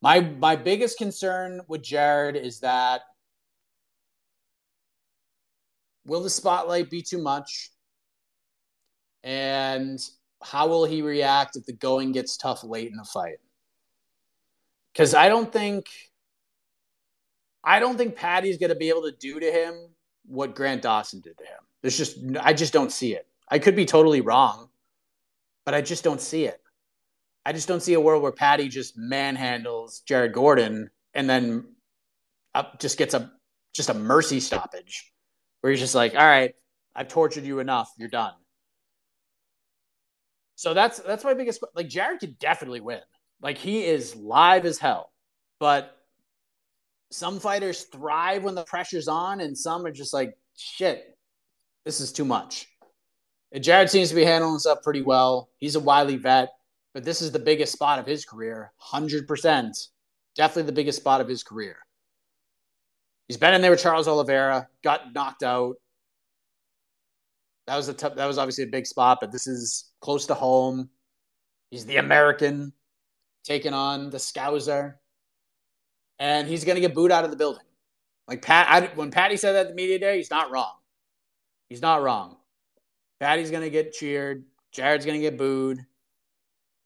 My 0.01 0.19
my 0.19 0.55
biggest 0.55 0.97
concern 0.97 1.61
with 1.67 1.81
Jared 1.81 2.35
is 2.35 2.59
that 2.59 3.01
will 6.05 6.21
the 6.23 6.29
spotlight 6.29 6.89
be 6.89 7.01
too 7.01 7.21
much? 7.21 7.71
And 9.23 9.99
how 10.43 10.67
will 10.67 10.85
he 10.85 11.01
react 11.01 11.55
if 11.55 11.65
the 11.65 11.73
going 11.73 12.11
gets 12.11 12.37
tough 12.37 12.63
late 12.63 12.89
in 12.89 12.97
the 12.97 13.03
fight? 13.03 13.37
Because 14.93 15.13
I 15.13 15.29
don't 15.29 15.51
think 15.51 15.87
I 17.63 17.79
don't 17.79 17.97
think 17.97 18.15
Paddy's 18.15 18.57
going 18.57 18.69
to 18.69 18.75
be 18.75 18.89
able 18.89 19.03
to 19.03 19.11
do 19.11 19.39
to 19.39 19.51
him 19.51 19.89
what 20.25 20.55
Grant 20.55 20.81
Dawson 20.81 21.21
did 21.21 21.37
to 21.37 21.43
him. 21.43 21.59
There's 21.81 21.97
just 21.97 22.17
I 22.41 22.53
just 22.53 22.73
don't 22.73 22.91
see 22.91 23.13
it. 23.13 23.27
I 23.49 23.59
could 23.59 23.75
be 23.75 23.85
totally 23.85 24.21
wrong, 24.21 24.69
but 25.65 25.73
I 25.73 25.81
just 25.81 26.03
don't 26.03 26.21
see 26.21 26.45
it. 26.45 26.61
I 27.45 27.53
just 27.53 27.67
don't 27.67 27.81
see 27.81 27.93
a 27.93 27.99
world 28.01 28.23
where 28.23 28.31
Paddy 28.31 28.67
just 28.67 28.97
manhandles 28.97 30.03
Jared 30.05 30.33
Gordon 30.33 30.89
and 31.13 31.29
then 31.29 31.65
up 32.53 32.79
just 32.79 32.97
gets 32.97 33.13
a 33.13 33.31
just 33.73 33.89
a 33.89 33.93
mercy 33.93 34.39
stoppage 34.39 35.13
where 35.61 35.71
he's 35.71 35.79
just 35.79 35.95
like, 35.95 36.13
all 36.15 36.25
right, 36.25 36.53
I've 36.95 37.07
tortured 37.07 37.45
you 37.45 37.59
enough, 37.59 37.91
you're 37.97 38.09
done. 38.09 38.33
So 40.57 40.73
that's 40.73 40.97
that's 40.99 41.23
my 41.23 41.35
biggest 41.35 41.63
like 41.75 41.87
Jared 41.87 42.19
could 42.19 42.39
definitely 42.39 42.81
win. 42.81 42.99
Like 43.41 43.59
he 43.59 43.85
is 43.85 44.15
live 44.15 44.65
as 44.65 44.79
hell. 44.79 45.11
But 45.59 45.95
some 47.11 47.39
fighters 47.39 47.83
thrive 47.83 48.43
when 48.43 48.55
the 48.55 48.63
pressure's 48.63 49.07
on 49.07 49.39
and 49.41 49.55
some 49.55 49.85
are 49.85 49.91
just 49.91 50.13
like, 50.13 50.35
shit, 50.57 51.15
this 51.85 52.01
is 52.01 52.11
too 52.11 52.25
much. 52.25 52.67
And 53.51 53.63
Jared 53.63 53.91
seems 53.91 54.09
to 54.09 54.15
be 54.15 54.25
handling 54.25 54.53
himself 54.53 54.79
pretty 54.83 55.03
well. 55.03 55.49
He's 55.57 55.75
a 55.75 55.79
wily 55.79 56.17
vet, 56.17 56.49
but 56.91 57.03
this 57.03 57.21
is 57.21 57.31
the 57.31 57.39
biggest 57.39 57.71
spot 57.71 57.99
of 57.99 58.07
his 58.07 58.25
career. 58.25 58.73
100%. 58.83 59.87
Definitely 60.35 60.63
the 60.63 60.71
biggest 60.71 60.97
spot 60.97 61.21
of 61.21 61.27
his 61.27 61.43
career. 61.43 61.77
He's 63.27 63.37
been 63.37 63.53
in 63.53 63.61
there 63.61 63.71
with 63.71 63.81
Charles 63.83 64.07
Oliveira, 64.07 64.67
got 64.83 65.13
knocked 65.13 65.43
out. 65.43 65.75
That 67.67 67.75
was 67.75 67.89
a 67.89 67.93
tough, 67.93 68.15
that 68.15 68.25
was 68.25 68.37
obviously 68.37 68.63
a 68.63 68.67
big 68.67 68.87
spot, 68.87 69.19
but 69.19 69.31
this 69.31 69.45
is 69.45 69.91
close 69.99 70.25
to 70.27 70.33
home. 70.33 70.89
He's 71.69 71.85
the 71.85 71.97
American 71.97 72.71
taking 73.43 73.73
on 73.73 74.09
the 74.09 74.17
Scouser, 74.17 74.95
and 76.17 76.47
he's 76.47 76.63
going 76.63 76.75
to 76.75 76.81
get 76.81 76.95
booed 76.95 77.11
out 77.11 77.25
of 77.25 77.31
the 77.31 77.37
building. 77.37 77.63
Like 78.27 78.41
Pat, 78.41 78.67
I, 78.69 78.95
when 78.95 79.11
Paddy 79.11 79.37
said 79.37 79.53
that 79.53 79.67
at 79.67 79.69
the 79.69 79.75
media 79.75 79.99
day, 79.99 80.17
he's 80.17 80.31
not 80.31 80.49
wrong. 80.49 80.73
He's 81.69 81.81
not 81.81 82.01
wrong. 82.01 82.37
Paddy's 83.19 83.51
going 83.51 83.63
to 83.63 83.69
get 83.69 83.93
cheered. 83.93 84.45
Jared's 84.71 85.05
going 85.05 85.19
to 85.19 85.25
get 85.25 85.37
booed, 85.37 85.79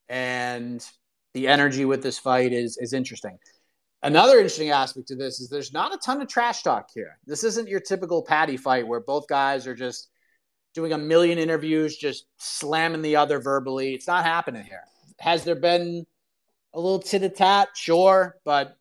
and 0.10 0.86
the 1.34 1.48
energy 1.48 1.86
with 1.86 2.02
this 2.02 2.18
fight 2.18 2.54
is 2.54 2.78
is 2.78 2.94
interesting. 2.94 3.38
Another 4.04 4.38
interesting 4.38 4.72
aspect 4.72 5.08
to 5.10 5.16
this 5.16 5.40
is 5.40 5.50
there's 5.50 5.74
not 5.74 5.94
a 5.94 5.98
ton 5.98 6.22
of 6.22 6.28
trash 6.28 6.64
talk 6.64 6.90
here. 6.92 7.20
This 7.28 7.44
isn't 7.44 7.68
your 7.68 7.80
typical 7.80 8.24
Paddy 8.24 8.58
fight 8.58 8.88
where 8.88 9.00
both 9.00 9.28
guys 9.28 9.68
are 9.68 9.76
just 9.76 10.10
doing 10.74 10.94
a 10.94 10.98
million 10.98 11.38
interviews, 11.38 11.98
just 11.98 12.26
slamming 12.38 13.02
the 13.02 13.16
other 13.16 13.40
verbally. 13.40 13.94
It's 13.94 14.08
not 14.08 14.24
happening 14.24 14.64
here. 14.64 14.84
Has 15.20 15.44
there 15.44 15.56
been 15.56 16.06
a 16.74 16.80
little 16.80 17.00
tit 17.00 17.24
a 17.24 17.30
tat? 17.30 17.70
Sure, 17.76 18.38
but 18.46 18.78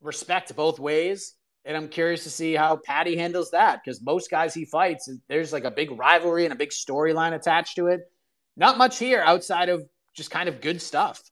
respect 0.00 0.54
both 0.54 0.78
ways. 0.78 1.34
And 1.64 1.76
I'm 1.76 1.88
curious 1.88 2.24
to 2.24 2.30
see 2.30 2.54
how 2.54 2.76
Paddy 2.76 3.16
handles 3.16 3.50
that 3.52 3.80
because 3.82 4.02
most 4.02 4.30
guys 4.30 4.52
he 4.52 4.66
fights, 4.66 5.10
there's 5.28 5.52
like 5.52 5.64
a 5.64 5.70
big 5.70 5.90
rivalry 5.90 6.44
and 6.44 6.52
a 6.52 6.56
big 6.56 6.70
storyline 6.70 7.32
attached 7.32 7.76
to 7.76 7.86
it. 7.86 8.10
Not 8.56 8.78
much 8.78 8.98
here 8.98 9.22
outside 9.24 9.70
of 9.70 9.88
just 10.14 10.30
kind 10.30 10.48
of 10.48 10.60
good 10.60 10.80
stuff. 10.80 11.22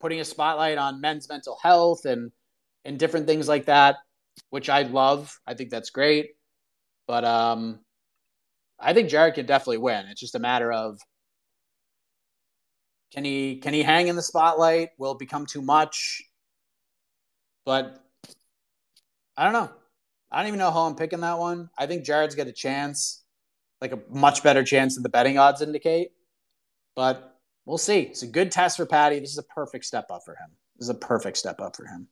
Putting 0.00 0.20
a 0.20 0.24
spotlight 0.24 0.78
on 0.78 1.00
men's 1.00 1.28
mental 1.28 1.58
health 1.60 2.04
and 2.04 2.30
and 2.84 2.98
different 2.98 3.26
things 3.26 3.48
like 3.48 3.66
that, 3.66 3.96
which 4.50 4.68
I 4.68 4.82
love. 4.82 5.38
I 5.46 5.54
think 5.54 5.70
that's 5.70 5.90
great. 5.90 6.36
But 7.06 7.24
um 7.24 7.80
I 8.78 8.92
think 8.92 9.08
Jared 9.08 9.34
can 9.34 9.46
definitely 9.46 9.78
win. 9.78 10.06
It's 10.06 10.20
just 10.20 10.34
a 10.34 10.38
matter 10.38 10.72
of 10.72 10.98
can 13.12 13.24
he 13.24 13.56
can 13.56 13.72
he 13.72 13.82
hang 13.82 14.08
in 14.08 14.16
the 14.16 14.22
spotlight? 14.22 14.90
Will 14.98 15.12
it 15.12 15.18
become 15.18 15.46
too 15.46 15.62
much? 15.62 16.22
But 17.64 18.04
I 19.36 19.44
don't 19.44 19.52
know. 19.52 19.70
I 20.30 20.38
don't 20.38 20.48
even 20.48 20.58
know 20.58 20.72
how 20.72 20.82
I'm 20.82 20.96
picking 20.96 21.20
that 21.20 21.38
one. 21.38 21.70
I 21.78 21.86
think 21.86 22.04
Jared's 22.04 22.34
got 22.34 22.48
a 22.48 22.52
chance, 22.52 23.22
like 23.80 23.92
a 23.92 24.00
much 24.10 24.42
better 24.42 24.64
chance 24.64 24.94
than 24.94 25.04
the 25.04 25.08
betting 25.08 25.38
odds 25.38 25.62
indicate. 25.62 26.10
But 26.96 27.38
we'll 27.64 27.78
see. 27.78 28.00
It's 28.00 28.22
a 28.22 28.26
good 28.26 28.50
test 28.50 28.76
for 28.76 28.86
Paddy. 28.86 29.20
This 29.20 29.30
is 29.30 29.38
a 29.38 29.44
perfect 29.44 29.84
step 29.84 30.10
up 30.10 30.22
for 30.24 30.32
him. 30.32 30.50
This 30.76 30.86
is 30.86 30.90
a 30.90 30.94
perfect 30.94 31.36
step 31.36 31.60
up 31.60 31.76
for 31.76 31.86
him. 31.86 32.08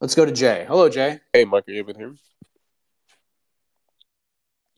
Let's 0.00 0.14
go 0.14 0.24
to 0.24 0.32
Jay. 0.32 0.64
Hello, 0.66 0.88
Jay. 0.88 1.20
Hey, 1.32 1.44
Mike, 1.44 1.64
are 1.68 1.72
you 1.72 1.78
able 1.78 1.92
to 1.92 1.98
hear 1.98 2.10
me? 2.10 2.16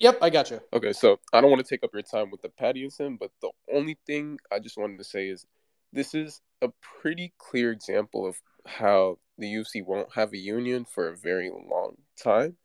Yep, 0.02 0.18
I 0.20 0.30
got 0.30 0.50
you. 0.50 0.60
Okay, 0.72 0.92
so 0.92 1.20
I 1.32 1.40
don't 1.40 1.48
want 1.48 1.64
to 1.64 1.68
take 1.68 1.84
up 1.84 1.90
your 1.92 2.02
time 2.02 2.32
with 2.32 2.42
the 2.42 2.48
Paddy 2.48 2.82
incident, 2.82 3.20
but 3.20 3.30
the 3.40 3.50
only 3.72 3.96
thing 4.04 4.40
I 4.50 4.58
just 4.58 4.76
wanted 4.76 4.98
to 4.98 5.04
say 5.04 5.28
is 5.28 5.46
this 5.92 6.12
is 6.12 6.40
a 6.60 6.70
pretty 7.00 7.32
clear 7.38 7.70
example 7.70 8.26
of 8.26 8.34
how 8.66 9.18
the 9.38 9.46
UFC 9.46 9.86
won't 9.86 10.12
have 10.12 10.32
a 10.32 10.36
union 10.36 10.84
for 10.84 11.08
a 11.08 11.16
very 11.16 11.50
long 11.50 11.94
time. 12.20 12.56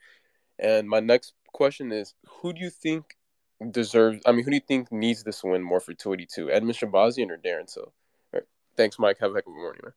And 0.58 0.90
my 0.90 1.00
next 1.00 1.34
question 1.54 1.92
is 1.92 2.16
who 2.28 2.54
do 2.54 2.60
you 2.60 2.72
think 2.72 3.16
deserves 3.70 4.20
I 4.26 4.32
mean 4.32 4.44
who 4.44 4.50
do 4.50 4.58
you 4.58 4.62
think 4.68 4.92
needs 4.92 5.24
this 5.24 5.44
win 5.44 5.62
more 5.62 5.80
for 5.80 5.94
282? 5.94 6.48
Edmen 6.48 6.74
Shahbazyan 6.74 7.30
or 7.30 7.38
Darren 7.38 7.72
Till? 7.72 7.84
All 7.84 7.94
right. 8.34 8.44
Thanks, 8.76 8.98
Mike. 8.98 9.18
Have 9.20 9.32
a 9.32 9.36
heck 9.36 9.46
of 9.46 9.54
a 9.54 9.56
morning, 9.56 9.82
man. 9.84 9.94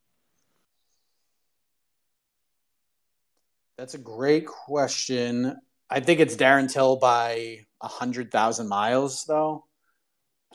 That's 3.79 3.95
a 3.95 3.99
great 3.99 4.47
question. 4.47 5.57
I 5.91 6.01
think 6.01 6.21
it's 6.21 6.37
Darren 6.37 6.73
Till 6.73 6.97
by 6.97 7.67
hundred 7.83 8.31
thousand 8.31 8.69
miles, 8.69 9.25
though. 9.25 9.65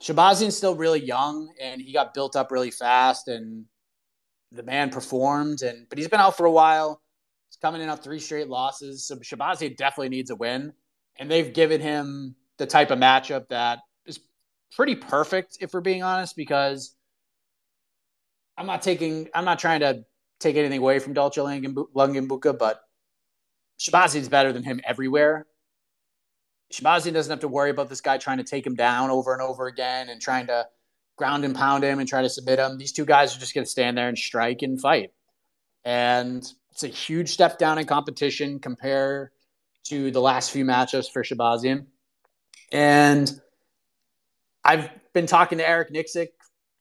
Shahbazyan's 0.01 0.55
still 0.55 0.75
really 0.75 1.03
young, 1.03 1.53
and 1.61 1.81
he 1.81 1.91
got 1.91 2.13
built 2.13 2.35
up 2.35 2.51
really 2.51 2.71
fast, 2.71 3.27
and 3.27 3.65
the 4.51 4.63
man 4.63 4.89
performed. 4.89 5.61
And 5.61 5.87
but 5.89 5.97
he's 5.97 6.07
been 6.07 6.19
out 6.19 6.37
for 6.37 6.45
a 6.45 6.51
while. 6.51 7.01
He's 7.49 7.57
coming 7.57 7.81
in 7.81 7.89
off 7.89 8.03
three 8.03 8.19
straight 8.19 8.47
losses, 8.47 9.05
so 9.05 9.17
Shahbazyan 9.17 9.75
definitely 9.77 10.09
needs 10.09 10.29
a 10.29 10.35
win. 10.35 10.73
And 11.17 11.29
they've 11.29 11.53
given 11.53 11.81
him 11.81 12.35
the 12.57 12.65
type 12.65 12.91
of 12.91 12.99
matchup 12.99 13.47
that 13.49 13.79
is 14.05 14.19
pretty 14.75 14.95
perfect, 14.95 15.57
if 15.61 15.73
we're 15.73 15.81
being 15.81 16.03
honest, 16.03 16.35
because 16.35 16.95
I'm 18.57 18.65
not 18.65 18.81
taking, 18.81 19.29
I'm 19.33 19.45
not 19.45 19.59
trying 19.59 19.81
to 19.81 20.03
take 20.39 20.55
anything 20.55 20.79
away 20.79 20.99
from 20.99 21.13
Dalcha 21.13 21.41
Lungiambula, 21.95 22.57
but 22.57 22.81
is 23.87 24.29
better 24.29 24.53
than 24.53 24.63
him 24.63 24.81
everywhere. 24.85 25.45
Shahbazyan 26.73 27.13
doesn't 27.13 27.31
have 27.31 27.41
to 27.41 27.47
worry 27.47 27.69
about 27.69 27.89
this 27.89 28.01
guy 28.01 28.17
trying 28.17 28.37
to 28.37 28.43
take 28.43 28.65
him 28.65 28.75
down 28.75 29.09
over 29.09 29.33
and 29.33 29.41
over 29.41 29.67
again 29.67 30.09
and 30.09 30.21
trying 30.21 30.47
to 30.47 30.65
ground 31.15 31.45
and 31.45 31.55
pound 31.55 31.83
him 31.83 31.99
and 31.99 32.09
try 32.09 32.21
to 32.21 32.29
submit 32.29 32.59
him. 32.59 32.77
These 32.77 32.91
two 32.91 33.05
guys 33.05 33.35
are 33.35 33.39
just 33.39 33.53
going 33.53 33.63
to 33.63 33.69
stand 33.69 33.97
there 33.97 34.09
and 34.09 34.17
strike 34.17 34.61
and 34.61 34.79
fight. 34.79 35.11
And 35.83 36.45
it's 36.71 36.83
a 36.83 36.87
huge 36.87 37.29
step 37.29 37.57
down 37.57 37.77
in 37.77 37.85
competition 37.85 38.59
compared 38.59 39.29
to 39.85 40.11
the 40.11 40.19
last 40.19 40.51
few 40.51 40.65
matchups 40.65 41.11
for 41.11 41.23
Shahbazyan. 41.23 41.85
And 42.71 43.31
I've 44.63 44.89
been 45.13 45.27
talking 45.27 45.59
to 45.59 45.67
Eric 45.67 45.93
Nicksick 45.93 46.29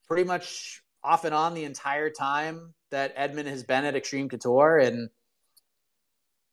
pretty 0.07 0.23
much 0.23 0.81
off 1.03 1.23
and 1.23 1.35
on 1.35 1.53
the 1.53 1.63
entire 1.63 2.09
time 2.09 2.73
that 2.89 3.15
Edmen 3.15 3.45
has 3.45 3.63
been 3.63 3.85
at 3.85 3.95
Extreme 3.95 4.29
Couture 4.29 4.79
and 4.79 5.09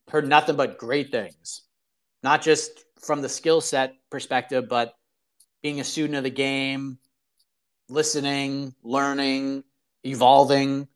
heard 0.08 0.28
nothing 0.28 0.56
but 0.56 0.78
great 0.78 1.10
things. 1.10 1.62
Not 2.22 2.42
just 2.42 2.84
from 3.00 3.22
the 3.22 3.28
skill 3.28 3.60
set 3.60 3.94
perspective, 4.10 4.68
but 4.68 4.94
being 5.62 5.80
a 5.80 5.84
student 5.84 6.16
of 6.16 6.24
the 6.24 6.30
game, 6.30 6.98
listening, 7.88 8.74
learning, 8.82 9.64
evolving. 10.04 10.88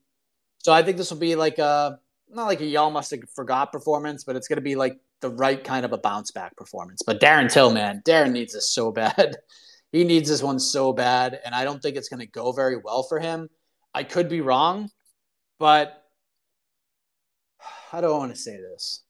So 0.59 0.73
I 0.73 0.83
think 0.83 0.97
this 0.97 1.11
will 1.11 1.19
be 1.19 1.37
like 1.37 1.59
a 1.59 1.99
not 2.29 2.47
like 2.47 2.61
a 2.61 2.67
y'all 2.67 2.91
must 2.91 3.11
have 3.13 3.21
forgot 3.35 3.73
performance, 3.73 4.25
but 4.25 4.37
it's 4.37 4.49
going 4.49 4.57
to 4.57 4.63
be 4.63 4.75
like 4.75 4.99
the 5.21 5.31
right 5.31 5.63
kind 5.63 5.85
of 5.85 5.93
a 5.93 5.99
bounce 5.99 6.31
back 6.31 6.57
performance. 6.57 7.03
But 7.07 7.21
Darren 7.21 7.51
Till, 7.51 7.73
man, 7.73 8.03
Darren 8.05 8.33
needs 8.33 8.53
this 8.53 8.71
so 8.71 8.91
bad. 8.91 9.37
he 9.93 10.05
needs 10.05 10.29
this 10.29 10.43
one 10.43 10.59
so 10.59 10.93
bad, 10.93 11.39
and 11.45 11.55
I 11.55 11.65
don't 11.65 11.81
think 11.81 11.97
it's 11.97 12.09
going 12.09 12.21
to 12.21 12.27
go 12.27 12.53
very 12.53 12.77
well 12.77 13.03
for 13.05 13.21
him. 13.21 13.49
I 13.95 14.03
could 14.03 14.29
be 14.29 14.41
wrong, 14.41 14.91
but 15.59 16.03
how 17.91 18.01
do 18.01 18.09
I 18.09 18.17
want 18.17 18.35
to 18.35 18.41
say 18.41 18.57
this? 18.57 19.03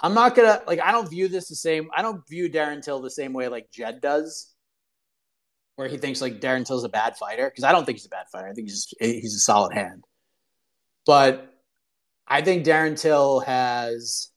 I'm 0.00 0.14
not 0.14 0.36
gonna 0.36 0.62
like. 0.66 0.80
I 0.80 0.92
don't 0.92 1.10
view 1.10 1.28
this 1.28 1.48
the 1.48 1.56
same. 1.56 1.88
I 1.94 2.02
don't 2.02 2.22
view 2.28 2.48
Darren 2.48 2.82
Till 2.82 3.00
the 3.00 3.10
same 3.10 3.32
way 3.32 3.48
like 3.48 3.70
Jed 3.72 4.00
does, 4.00 4.54
where 5.74 5.88
he 5.88 5.96
thinks 5.96 6.20
like 6.20 6.40
Darren 6.40 6.64
Till's 6.64 6.84
a 6.84 6.88
bad 6.88 7.16
fighter 7.16 7.50
because 7.50 7.64
I 7.64 7.72
don't 7.72 7.84
think 7.84 7.98
he's 7.98 8.06
a 8.06 8.10
bad 8.10 8.26
fighter. 8.30 8.48
I 8.48 8.52
think 8.52 8.68
he's 8.68 8.84
just, 8.84 8.94
he's 9.00 9.34
a 9.34 9.40
solid 9.40 9.74
hand. 9.74 10.04
But 11.04 11.52
I 12.28 12.42
think 12.42 12.64
Darren 12.64 13.00
Till 13.00 13.40
has 13.40 14.30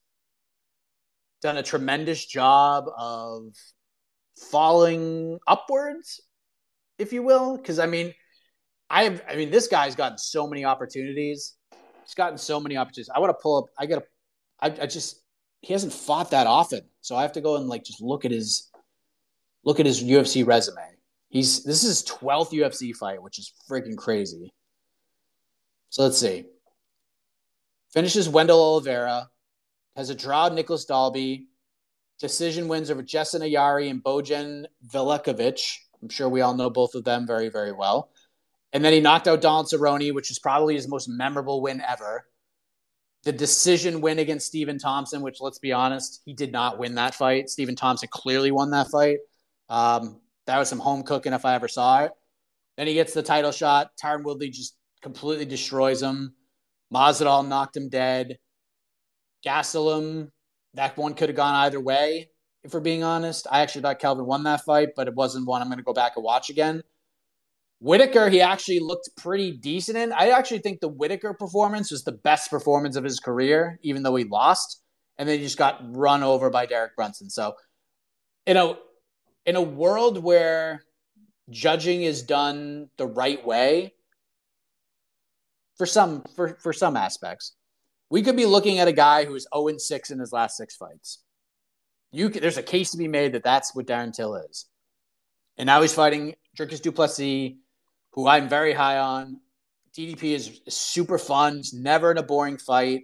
done 1.41 1.57
a 1.57 1.63
tremendous 1.63 2.25
job 2.25 2.85
of 2.97 3.53
falling 4.49 5.37
upwards, 5.45 6.21
if 6.97 7.13
you 7.13 7.21
will. 7.21 7.57
Because 7.57 7.77
I 7.77 7.85
mean, 7.85 8.13
I 8.89 9.03
have, 9.03 9.23
I 9.29 9.35
mean, 9.35 9.51
this 9.51 9.67
guy's 9.67 9.95
gotten 9.95 10.17
so 10.17 10.47
many 10.47 10.65
opportunities. 10.65 11.53
He's 12.11 12.15
gotten 12.15 12.37
so 12.37 12.59
many 12.59 12.75
opportunities. 12.75 13.09
I 13.15 13.19
want 13.19 13.29
to 13.29 13.41
pull 13.41 13.57
up. 13.59 13.65
I 13.79 13.85
got 13.85 13.99
to. 13.99 14.03
I, 14.59 14.83
I 14.83 14.85
just 14.85 15.21
he 15.61 15.71
hasn't 15.71 15.93
fought 15.93 16.31
that 16.31 16.45
often, 16.45 16.81
so 16.99 17.15
I 17.15 17.21
have 17.21 17.31
to 17.33 17.41
go 17.41 17.55
and 17.55 17.69
like 17.69 17.85
just 17.85 18.01
look 18.01 18.25
at 18.25 18.31
his 18.31 18.69
look 19.63 19.79
at 19.79 19.85
his 19.85 20.03
UFC 20.03 20.45
resume. 20.45 20.83
He's 21.29 21.63
this 21.63 21.83
is 21.83 21.89
his 21.89 22.03
twelfth 22.03 22.51
UFC 22.51 22.93
fight, 22.93 23.23
which 23.23 23.39
is 23.39 23.53
freaking 23.69 23.95
crazy. 23.95 24.51
So 25.87 26.03
let's 26.03 26.17
see. 26.17 26.47
Finishes 27.93 28.27
Wendell 28.27 28.59
Oliveira, 28.59 29.29
has 29.95 30.09
a 30.09 30.15
draw 30.15 30.49
Nicolas 30.49 30.83
Dalby, 30.83 31.47
decision 32.19 32.67
wins 32.67 32.91
over 32.91 33.03
Jessin 33.03 33.39
Ayari 33.39 33.89
and 33.89 34.03
Bojan 34.03 34.65
Veljkovic. 34.85 35.77
I'm 36.01 36.09
sure 36.09 36.27
we 36.27 36.41
all 36.41 36.55
know 36.55 36.69
both 36.69 36.93
of 36.93 37.05
them 37.05 37.25
very, 37.25 37.47
very 37.47 37.71
well. 37.71 38.09
And 38.73 38.83
then 38.83 38.93
he 38.93 38.99
knocked 38.99 39.27
out 39.27 39.41
Donald 39.41 39.67
Cerrone, 39.67 40.13
which 40.13 40.31
is 40.31 40.39
probably 40.39 40.75
his 40.75 40.87
most 40.87 41.09
memorable 41.09 41.61
win 41.61 41.81
ever 41.87 42.25
the 43.23 43.31
decision 43.31 44.01
win 44.01 44.19
against 44.19 44.47
Stephen 44.47 44.79
Thompson, 44.79 45.21
which 45.21 45.41
let's 45.41 45.59
be 45.59 45.71
honest, 45.71 46.21
he 46.25 46.33
did 46.33 46.51
not 46.51 46.79
win 46.79 46.95
that 46.95 47.13
fight. 47.13 47.49
Stephen 47.49 47.75
Thompson 47.75 48.09
clearly 48.11 48.51
won 48.51 48.71
that 48.71 48.87
fight. 48.87 49.19
Um, 49.69 50.19
that 50.47 50.57
was 50.57 50.69
some 50.69 50.79
home 50.79 51.03
cooking 51.03 51.33
if 51.33 51.45
I 51.45 51.53
ever 51.53 51.67
saw 51.67 52.05
it. 52.05 52.11
Then 52.77 52.87
he 52.87 52.93
gets 52.95 53.13
the 53.13 53.21
title 53.21 53.51
shot. 53.51 53.91
Tyron 54.01 54.23
Woodley 54.23 54.49
just 54.49 54.75
completely 55.01 55.45
destroys 55.45 56.01
him. 56.01 56.33
Masvidal 56.91 57.47
knocked 57.47 57.77
him 57.77 57.89
dead. 57.89 58.39
Gastelum, 59.45 60.29
that 60.73 60.97
one 60.97 61.13
could 61.13 61.29
have 61.29 61.35
gone 61.35 61.53
either 61.55 61.79
way. 61.79 62.29
If 62.63 62.73
we're 62.73 62.79
being 62.79 63.03
honest, 63.03 63.47
I 63.51 63.61
actually 63.61 63.81
thought 63.81 63.99
Kelvin 63.99 64.25
won 64.25 64.43
that 64.43 64.61
fight, 64.61 64.89
but 64.95 65.07
it 65.07 65.15
wasn't 65.15 65.47
one 65.47 65.61
I'm 65.61 65.67
going 65.67 65.77
to 65.77 65.83
go 65.83 65.93
back 65.93 66.13
and 66.15 66.23
watch 66.23 66.49
again. 66.49 66.83
Whittaker, 67.81 68.29
he 68.29 68.41
actually 68.41 68.79
looked 68.79 69.09
pretty 69.17 69.51
decent 69.51 69.97
in. 69.97 70.13
I 70.13 70.29
actually 70.29 70.59
think 70.59 70.81
the 70.81 70.87
Whittaker 70.87 71.33
performance 71.33 71.89
was 71.89 72.03
the 72.03 72.11
best 72.11 72.51
performance 72.51 72.95
of 72.95 73.03
his 73.03 73.19
career, 73.19 73.79
even 73.81 74.03
though 74.03 74.15
he 74.15 74.23
lost. 74.23 74.83
And 75.17 75.27
then 75.27 75.39
he 75.39 75.43
just 75.43 75.57
got 75.57 75.81
run 75.95 76.21
over 76.21 76.51
by 76.51 76.67
Derek 76.67 76.95
Brunson. 76.95 77.31
So, 77.31 77.55
you 78.45 78.53
know, 78.53 78.77
in 79.47 79.55
a 79.55 79.61
world 79.61 80.23
where 80.23 80.83
judging 81.49 82.03
is 82.03 82.21
done 82.21 82.89
the 82.97 83.07
right 83.07 83.43
way, 83.43 83.95
for 85.75 85.87
some 85.87 86.23
for, 86.35 86.59
for 86.61 86.73
some 86.73 86.95
aspects, 86.95 87.55
we 88.11 88.21
could 88.21 88.35
be 88.35 88.45
looking 88.45 88.77
at 88.77 88.87
a 88.87 88.93
guy 88.93 89.25
who 89.25 89.33
is 89.33 89.47
0 89.55 89.79
6 89.79 90.11
in 90.11 90.19
his 90.19 90.31
last 90.31 90.55
six 90.55 90.75
fights. 90.75 91.23
You 92.11 92.29
could, 92.29 92.43
there's 92.43 92.57
a 92.57 92.63
case 92.63 92.91
to 92.91 92.97
be 92.97 93.07
made 93.07 93.33
that 93.33 93.43
that's 93.43 93.73
what 93.73 93.87
Darren 93.87 94.13
Till 94.13 94.35
is. 94.35 94.67
And 95.57 95.65
now 95.65 95.81
he's 95.81 95.93
fighting 95.93 96.35
Dricus 96.55 96.81
Du 96.81 96.91
Plessis, 96.91 97.53
who 98.13 98.27
I'm 98.27 98.49
very 98.49 98.73
high 98.73 98.97
on. 98.97 99.39
DDP 99.97 100.35
is 100.35 100.61
super 100.69 101.17
fun. 101.17 101.57
He's 101.57 101.73
never 101.73 102.11
in 102.11 102.17
a 102.17 102.23
boring 102.23 102.57
fight. 102.57 103.03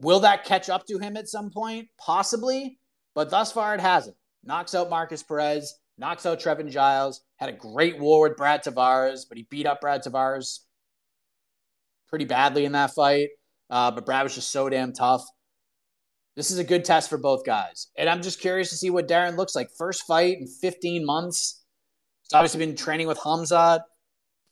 Will 0.00 0.20
that 0.20 0.44
catch 0.44 0.68
up 0.68 0.86
to 0.86 0.98
him 0.98 1.16
at 1.16 1.28
some 1.28 1.50
point? 1.50 1.88
Possibly, 1.98 2.78
but 3.14 3.30
thus 3.30 3.52
far 3.52 3.74
it 3.74 3.80
hasn't. 3.80 4.16
Knocks 4.44 4.74
out 4.74 4.90
Markus 4.90 5.22
Perez, 5.22 5.74
knocks 5.96 6.26
out 6.26 6.38
Trevin 6.38 6.70
Giles, 6.70 7.22
had 7.36 7.48
a 7.48 7.52
great 7.52 7.98
war 7.98 8.28
with 8.28 8.36
Brad 8.36 8.62
Tavares, 8.62 9.22
but 9.28 9.38
he 9.38 9.46
beat 9.50 9.66
up 9.66 9.80
Brad 9.80 10.02
Tavares 10.02 10.60
pretty 12.08 12.26
badly 12.26 12.64
in 12.64 12.72
that 12.72 12.94
fight. 12.94 13.28
Uh, 13.70 13.90
but 13.90 14.06
Brad 14.06 14.22
was 14.22 14.34
just 14.34 14.52
so 14.52 14.68
damn 14.68 14.92
tough. 14.92 15.24
This 16.36 16.50
is 16.50 16.58
a 16.58 16.64
good 16.64 16.84
test 16.84 17.08
for 17.08 17.18
both 17.18 17.44
guys. 17.44 17.88
And 17.96 18.08
I'm 18.08 18.22
just 18.22 18.40
curious 18.40 18.68
to 18.70 18.76
see 18.76 18.90
what 18.90 19.08
Darren 19.08 19.36
looks 19.36 19.56
like. 19.56 19.68
First 19.76 20.02
fight 20.06 20.36
in 20.38 20.46
15 20.46 21.04
months. 21.04 21.64
He's 22.22 22.34
obviously 22.34 22.64
been 22.64 22.76
training 22.76 23.08
with 23.08 23.18
Hamzat. 23.18 23.80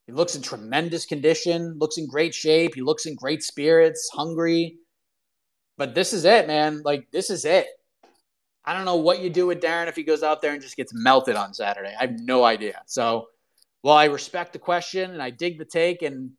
He 0.06 0.12
looks 0.12 0.34
in 0.34 0.42
tremendous 0.42 1.06
condition, 1.06 1.78
looks 1.78 1.96
in 1.96 2.06
great 2.06 2.34
shape. 2.34 2.74
He 2.74 2.82
looks 2.82 3.06
in 3.06 3.14
great 3.14 3.42
spirits, 3.42 4.10
hungry. 4.12 4.76
But 5.76 5.94
this 5.94 6.12
is 6.12 6.24
it, 6.24 6.46
man. 6.46 6.82
Like, 6.84 7.08
this 7.10 7.30
is 7.30 7.44
it. 7.44 7.66
I 8.64 8.74
don't 8.74 8.84
know 8.84 8.96
what 8.96 9.20
you 9.20 9.30
do 9.30 9.46
with 9.46 9.60
Darren 9.60 9.88
if 9.88 9.96
he 9.96 10.02
goes 10.02 10.22
out 10.22 10.40
there 10.40 10.52
and 10.52 10.62
just 10.62 10.76
gets 10.76 10.92
melted 10.94 11.36
on 11.36 11.52
Saturday. 11.52 11.94
I 11.98 12.06
have 12.06 12.18
no 12.18 12.44
idea. 12.44 12.82
So, 12.86 13.28
while 13.82 13.96
I 13.96 14.04
respect 14.06 14.52
the 14.52 14.58
question 14.58 15.10
and 15.10 15.22
I 15.22 15.30
dig 15.30 15.58
the 15.58 15.66
take, 15.66 16.00
and 16.02 16.30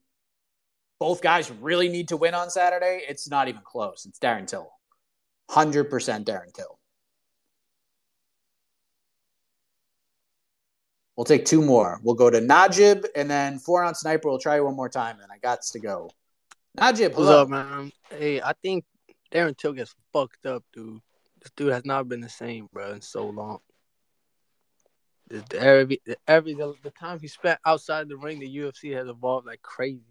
both 1.00 1.22
guys 1.22 1.52
really 1.52 1.90
need 1.90 2.08
to 2.08 2.18
win 2.18 2.34
on 2.34 2.50
Saturday, 2.50 3.02
it's 3.08 3.30
not 3.30 3.48
even 3.48 3.62
close. 3.64 4.06
It's 4.08 4.18
Darren 4.18 4.48
Till. 4.48 4.70
100% 5.52 5.90
Darren 6.26 6.54
Till. 6.54 6.80
We'll 11.16 11.26
take 11.26 11.46
two 11.46 11.62
more. 11.62 12.00
We'll 12.04 12.16
go 12.16 12.30
to 12.30 12.42
Najib 12.42 13.06
and 13.16 13.30
then 13.30 13.60
four 13.60 13.84
on 13.84 13.96
sniper. 13.96 14.30
We'll 14.30 14.40
try 14.40 14.60
one 14.60 14.76
more 14.76 14.90
time. 14.90 15.20
And 15.22 15.32
I 15.32 15.38
got 15.38 15.62
to 15.62 15.80
go. 15.80 16.10
Najib, 16.76 17.16
what's 17.16 17.30
up, 17.30 17.48
man? 17.48 17.92
Hey, 18.10 18.42
I 18.42 18.54
think 18.62 18.84
Darren 19.32 19.58
Till 19.58 19.74
gets 19.74 19.96
fucked 20.12 20.46
up, 20.46 20.64
dude. 20.74 21.00
This 21.42 21.52
dude 21.56 21.72
has 21.72 21.86
not 21.86 22.10
been 22.10 22.20
the 22.20 22.30
same, 22.30 22.68
bro, 22.74 22.92
in 22.92 23.02
so 23.02 23.28
long. 23.28 23.60
Every 25.54 26.02
every 26.28 26.54
the, 26.54 26.76
the 26.84 26.92
time 26.92 27.20
he 27.20 27.28
spent 27.28 27.60
outside 27.66 28.10
the 28.10 28.18
ring, 28.18 28.40
the 28.40 28.58
UFC 28.58 28.94
has 28.96 29.08
evolved 29.08 29.48
like 29.48 29.62
crazy. 29.62 30.02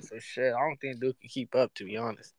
So 0.00 0.18
shit, 0.18 0.54
I 0.54 0.58
don't 0.58 0.80
think 0.80 1.00
dude 1.00 1.20
can 1.20 1.28
keep 1.28 1.54
up. 1.54 1.72
To 1.74 1.84
be 1.84 1.96
honest, 1.96 2.34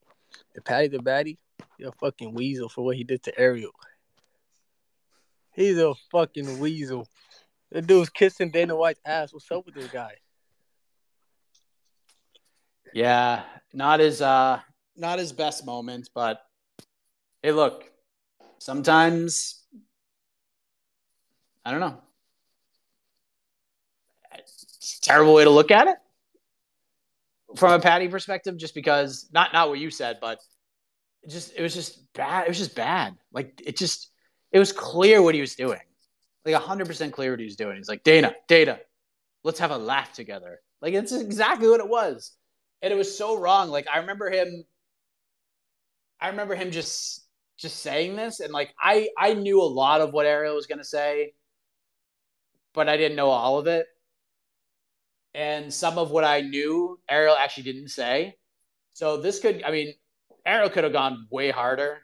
the 0.56 0.62
Paddy 0.62 0.88
the 0.88 0.98
Baddy, 0.98 1.38
you're 1.78 1.90
a 1.90 1.94
fucking 1.94 2.34
weasel 2.34 2.68
for 2.68 2.84
what 2.84 2.98
he 2.98 3.04
did 3.04 3.24
to 3.24 3.40
Ariel. 3.40 3.72
He's 5.54 5.78
a 5.78 5.94
fucking 6.12 6.60
weasel. 6.60 7.08
The 7.72 7.82
dude's 7.82 8.10
kissing 8.10 8.52
Dana 8.52 8.76
White's 8.76 9.02
ass. 9.06 9.34
What's 9.34 9.52
up 9.52 9.66
with 9.66 9.76
this 9.76 9.88
guy? 9.88 10.14
Yeah, 12.94 13.44
not 13.74 14.00
his 14.00 14.22
uh 14.22 14.60
not 14.96 15.20
his 15.20 15.32
best 15.32 15.66
moment, 15.66 16.10
but 16.14 16.42
hey 17.42 17.52
look, 17.52 17.90
sometimes 18.60 19.64
I 21.64 21.72
don't 21.72 21.80
know. 21.80 22.02
Terrible 25.02 25.34
way 25.34 25.44
to 25.44 25.50
look 25.50 25.72
at 25.72 25.88
it. 25.88 25.98
From 27.56 27.74
a 27.74 27.80
Paddy 27.80 28.08
perspective, 28.08 28.58
just 28.58 28.76
because 28.76 29.30
not 29.32 29.54
not 29.54 29.70
what 29.70 29.80
you 29.80 29.90
said, 29.90 30.18
but 30.22 30.40
just 31.28 31.54
it 31.56 31.62
was 31.62 31.74
just 31.74 32.14
bad. 32.14 32.46
It 32.46 32.50
was 32.50 32.58
just 32.58 32.76
bad. 32.76 33.16
Like 33.32 33.62
it 33.66 33.78
just 33.78 34.11
it 34.52 34.60
was 34.60 34.72
clear 34.72 35.22
what 35.22 35.36
he 35.36 35.42
was 35.42 35.56
doing. 35.56 35.80
Like 36.46 36.56
hundred 36.56 36.88
percent 36.88 37.14
clear 37.14 37.32
what 37.32 37.40
he 37.40 37.46
was 37.46 37.56
doing. 37.56 37.78
He's 37.78 37.90
like, 37.90 38.04
Dana, 38.04 38.34
Data, 38.48 38.80
let's 39.44 39.60
have 39.60 39.72
a 39.72 39.78
laugh 39.78 40.14
together. 40.14 40.60
Like 40.82 40.94
it's 40.94 41.12
exactly 41.12 41.70
what 41.70 41.80
it 41.80 41.88
was. 41.88 42.34
And 42.82 42.92
it 42.92 42.98
was 42.98 43.16
so 43.16 43.40
wrong. 43.40 43.70
Like 43.70 43.88
I 43.94 44.00
remember 44.00 44.30
him 44.30 44.66
I 46.20 46.30
remember 46.30 46.56
him 46.56 46.72
just 46.72 47.26
just 47.58 47.80
saying 47.82 48.16
this 48.16 48.40
and 48.40 48.52
like 48.52 48.74
I 48.80 49.10
I 49.18 49.34
knew 49.34 49.62
a 49.62 49.64
lot 49.64 50.02
of 50.02 50.14
what 50.14 50.26
Ariel 50.26 50.56
was 50.56 50.68
gonna 50.68 50.84
say, 50.84 51.34
but 52.74 52.90
I 52.90 52.98
didn't 52.98 53.18
know 53.18 53.30
all 53.30 53.60
of 53.60 53.68
it. 53.68 53.86
And 55.34 55.74
some 55.74 55.98
of 55.98 56.12
what 56.12 56.26
I 56.26 56.42
knew, 56.42 57.00
Ariel 57.10 57.36
actually 57.38 57.64
didn't 57.64 57.90
say. 57.90 58.36
So 58.94 59.18
this 59.18 59.40
could 59.40 59.64
I 59.64 59.72
mean, 59.72 59.94
Ariel 60.46 60.70
could 60.70 60.84
have 60.84 60.94
gone 60.94 61.28
way 61.32 61.52
harder, 61.52 62.00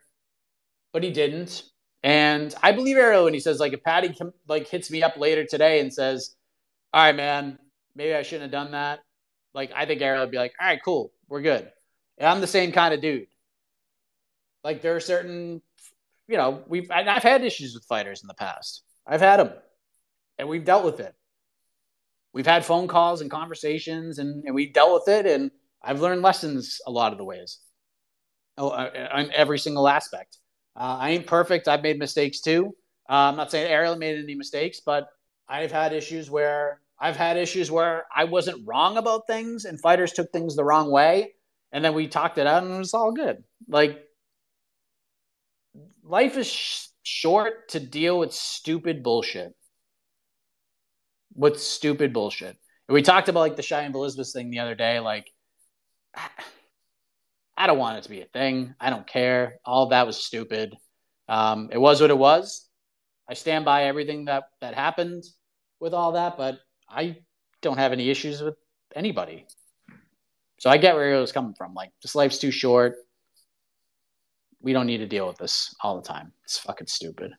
but 0.94 1.04
he 1.04 1.12
didn't. 1.12 1.64
And 2.04 2.54
I 2.62 2.72
believe 2.72 2.98
Ariel 2.98 3.26
when 3.26 3.34
he 3.34 3.40
says 3.40 3.60
like 3.60 3.74
if 3.74 3.84
Paddy 3.84 4.16
like 4.48 4.68
hits 4.68 4.92
me 4.92 5.04
up 5.04 5.18
later 5.18 5.46
today 5.46 5.80
and 5.80 5.94
says, 5.94 6.36
"All 6.94 7.04
right, 7.04 7.16
man, 7.16 7.60
maybe 7.96 8.14
I 8.14 8.24
shouldn't 8.24 8.44
have 8.44 8.52
done 8.52 8.72
that." 8.72 9.00
Like 9.54 9.72
I 9.76 9.86
think 9.86 10.02
Ariel 10.02 10.24
would 10.24 10.32
be 10.32 10.38
like, 10.38 10.54
"All 10.60 10.68
right, 10.68 10.80
cool, 10.84 11.12
we're 11.28 11.42
good." 11.42 11.72
And 12.18 12.28
I'm 12.28 12.42
the 12.42 12.48
same 12.48 12.72
kind 12.72 12.94
of 12.94 13.02
dude. 13.02 13.28
Like 14.64 14.82
there 14.82 14.96
are 14.96 15.00
certain, 15.00 15.62
you 16.28 16.38
know, 16.38 16.64
we've 16.68 16.90
I've 16.92 17.24
had 17.24 17.44
issues 17.44 17.74
with 17.74 17.86
fighters 17.86 18.22
in 18.22 18.28
the 18.28 18.34
past. 18.34 18.84
I've 19.06 19.22
had 19.22 19.40
them, 19.40 19.54
and 20.38 20.48
we've 20.48 20.66
dealt 20.66 20.86
with 20.86 21.00
it. 21.00 21.16
We've 22.34 22.46
had 22.46 22.66
phone 22.66 22.88
calls 22.88 23.22
and 23.22 23.32
conversations, 23.32 24.20
and, 24.20 24.44
and 24.46 24.54
we've 24.54 24.74
dealt 24.74 24.94
with 24.94 25.08
it, 25.08 25.26
and 25.26 25.50
I've 25.82 26.02
learned 26.02 26.22
lessons 26.22 26.80
a 26.86 26.92
lot 26.92 27.12
of 27.12 27.18
the 27.18 27.24
ways. 27.24 27.60
Oh, 28.58 28.70
uh, 28.70 28.92
uh, 28.94 29.08
on 29.12 29.32
every 29.32 29.60
single 29.60 29.88
aspect. 29.88 30.38
Uh, 30.78 30.98
I 31.00 31.10
ain't 31.12 31.26
perfect. 31.26 31.68
I've 31.68 31.82
made 31.82 31.98
mistakes 31.98 32.40
too. 32.40 32.76
Uh, 33.10 33.14
I'm 33.14 33.36
not 33.36 33.50
saying 33.50 33.72
Ariel 33.72 33.96
made 33.96 34.18
any 34.22 34.36
mistakes, 34.36 34.80
but 34.86 35.08
I've 35.50 35.72
had 35.72 35.94
issues 35.94 36.30
where 36.30 36.82
I've 37.00 37.16
had 37.16 37.38
issues 37.38 37.72
where 37.72 38.06
I 38.16 38.26
wasn't 38.26 38.68
wrong 38.68 38.98
about 38.98 39.28
things, 39.28 39.66
and 39.66 39.80
fighters 39.80 40.12
took 40.12 40.32
things 40.32 40.56
the 40.56 40.64
wrong 40.64 40.92
way, 40.92 41.34
and 41.72 41.84
then 41.84 41.94
we 41.94 42.08
talked 42.08 42.38
it 42.38 42.48
out, 42.48 42.64
and 42.64 42.74
it 42.74 42.78
was 42.78 42.94
all 42.94 43.12
good. 43.12 43.44
Like 43.68 44.04
life 46.04 46.38
is 46.38 46.48
sh- 46.48 46.88
short 47.04 47.70
to 47.70 47.80
deal 47.80 48.20
with 48.20 48.34
stupid 48.34 49.04
bullshit. 49.04 49.54
With 51.36 51.60
stupid 51.62 52.14
bullshit. 52.14 52.58
And 52.88 52.94
we 52.94 53.02
talked 53.02 53.30
about 53.30 53.42
like 53.42 53.56
the 53.56 53.62
Cheyenne 53.62 53.94
Elizabeth 53.94 54.32
thing 54.34 54.50
the 54.50 54.60
other 54.60 54.76
day. 54.76 55.00
Like, 55.00 55.28
I 57.58 57.68
don't 57.68 57.80
want 57.80 57.98
it 57.98 58.04
to 58.04 58.10
be 58.10 58.22
a 58.22 58.26
thing. 58.26 58.76
I 58.80 58.90
don't 58.90 59.08
care. 59.08 59.60
All 59.66 59.88
that 59.90 60.06
was 60.06 60.18
stupid. 60.24 60.76
Um, 61.28 61.70
it 61.72 61.78
was 61.78 62.00
what 62.00 62.12
it 62.12 62.18
was. 62.18 62.70
I 63.30 63.34
stand 63.34 63.66
by 63.66 63.86
everything 63.86 64.26
that 64.26 64.44
that 64.62 64.74
happened 64.74 65.24
with 65.80 65.94
all 65.94 66.14
that, 66.14 66.38
but 66.38 66.60
I 66.90 67.18
don't 67.62 67.78
have 67.78 67.92
any 67.92 68.10
issues 68.10 68.42
with 68.42 68.56
anybody. 68.96 69.48
So 70.60 70.70
I 70.70 70.78
get 70.78 70.96
where 70.96 71.14
he 71.14 71.20
was 71.20 71.32
coming 71.32 71.54
from. 71.56 71.74
Like, 71.74 71.92
this 72.02 72.16
life's 72.16 72.40
too 72.40 72.52
short 72.52 72.96
we 74.62 74.74
don't 74.74 74.88
need 74.88 74.98
to 74.98 75.08
deal 75.08 75.28
with 75.28 75.38
this 75.38 75.74
all 75.82 75.96
the 75.96 76.08
time. 76.08 76.34
It's 76.44 76.58
fucking 76.60 76.88
stupid. 76.88 77.32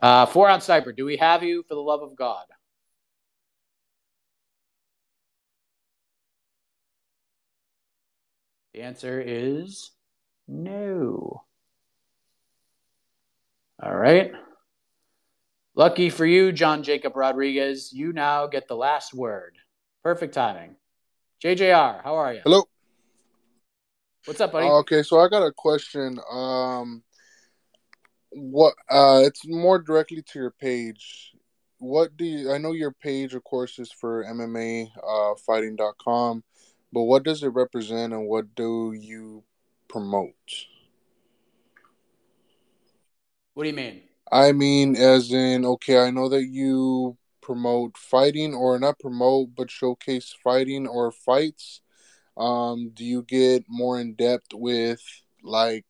Uh, 0.00 0.26
four 0.26 0.48
on 0.48 0.60
sniper. 0.60 0.92
Do 0.92 1.04
we 1.04 1.16
have 1.18 1.42
you 1.42 1.62
for 1.68 1.74
the 1.74 1.80
love 1.80 2.02
of 2.02 2.16
God? 2.16 2.44
The 8.76 8.82
answer 8.82 9.18
is 9.18 9.92
no. 10.46 11.44
All 13.82 13.96
right. 13.96 14.32
Lucky 15.74 16.10
for 16.10 16.26
you, 16.26 16.52
John 16.52 16.82
Jacob 16.82 17.16
Rodriguez, 17.16 17.90
you 17.90 18.12
now 18.12 18.46
get 18.46 18.68
the 18.68 18.76
last 18.76 19.14
word. 19.14 19.56
Perfect 20.02 20.34
timing. 20.34 20.76
JJR, 21.42 22.04
how 22.04 22.16
are 22.16 22.34
you? 22.34 22.40
Hello. 22.44 22.64
What's 24.26 24.42
up, 24.42 24.52
buddy? 24.52 24.66
Okay, 24.66 25.02
so 25.02 25.20
I 25.20 25.28
got 25.28 25.46
a 25.46 25.52
question. 25.52 26.20
Um, 26.30 27.02
what? 28.28 28.74
Uh, 28.90 29.22
it's 29.24 29.48
more 29.48 29.78
directly 29.78 30.20
to 30.20 30.38
your 30.38 30.50
page. 30.50 31.32
What 31.78 32.14
do 32.18 32.26
you? 32.26 32.52
I 32.52 32.58
know 32.58 32.72
your 32.72 32.92
page, 32.92 33.34
of 33.34 33.42
course, 33.42 33.78
is 33.78 33.90
for 33.90 34.22
MMA 34.24 34.90
uh, 35.02 35.34
fighting.com, 35.46 36.44
but 36.92 37.02
what 37.02 37.24
does 37.24 37.42
it 37.42 37.48
represent, 37.48 38.12
and 38.12 38.26
what 38.26 38.54
do 38.54 38.92
you 38.92 39.44
promote? 39.88 40.34
What 43.54 43.64
do 43.64 43.70
you 43.70 43.76
mean? 43.76 44.02
I 44.30 44.52
mean, 44.52 44.96
as 44.96 45.32
in, 45.32 45.64
okay, 45.64 45.98
I 45.98 46.10
know 46.10 46.28
that 46.28 46.46
you 46.46 47.16
promote 47.40 47.96
fighting, 47.96 48.54
or 48.54 48.78
not 48.78 48.98
promote, 48.98 49.50
but 49.56 49.70
showcase 49.70 50.34
fighting 50.42 50.86
or 50.86 51.12
fights 51.12 51.80
um, 52.36 52.90
do 52.90 53.04
you 53.04 53.22
get 53.22 53.64
more 53.68 53.98
in 53.98 54.14
depth 54.14 54.52
with 54.52 55.02
like 55.42 55.86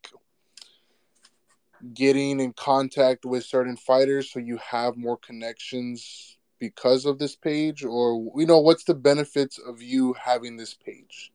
getting 1.93 2.41
in 2.41 2.53
contact 2.53 3.25
with 3.25 3.45
certain 3.45 3.77
fighters 3.77 4.31
so 4.33 4.39
you 4.39 4.59
have 4.59 4.97
more 4.97 5.17
connections 5.17 6.39
because 6.59 7.05
of 7.05 7.19
this 7.19 7.37
page 7.37 7.85
or 7.85 8.33
you 8.37 8.47
know 8.47 8.61
what's 8.61 8.85
the 8.85 8.95
benefits 8.95 9.59
of 9.59 9.83
you 9.83 10.15
having 10.15 10.57
this 10.57 10.75
page 10.75 11.33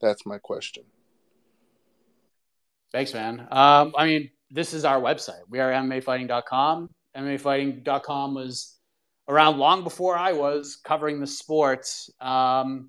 that's 0.00 0.26
my 0.26 0.38
question 0.38 0.84
thanks 2.90 3.14
man 3.14 3.46
um, 3.50 3.92
i 3.96 4.06
mean 4.06 4.30
this 4.50 4.74
is 4.74 4.84
our 4.84 5.00
website 5.00 5.42
we 5.48 5.60
are 5.60 5.72
mmafighting.com 5.72 6.88
mmafighting.com 7.16 8.34
was 8.34 8.78
around 9.28 9.58
long 9.58 9.84
before 9.84 10.16
i 10.16 10.32
was 10.32 10.76
covering 10.84 11.20
the 11.20 11.26
sports 11.26 12.10
um, 12.20 12.88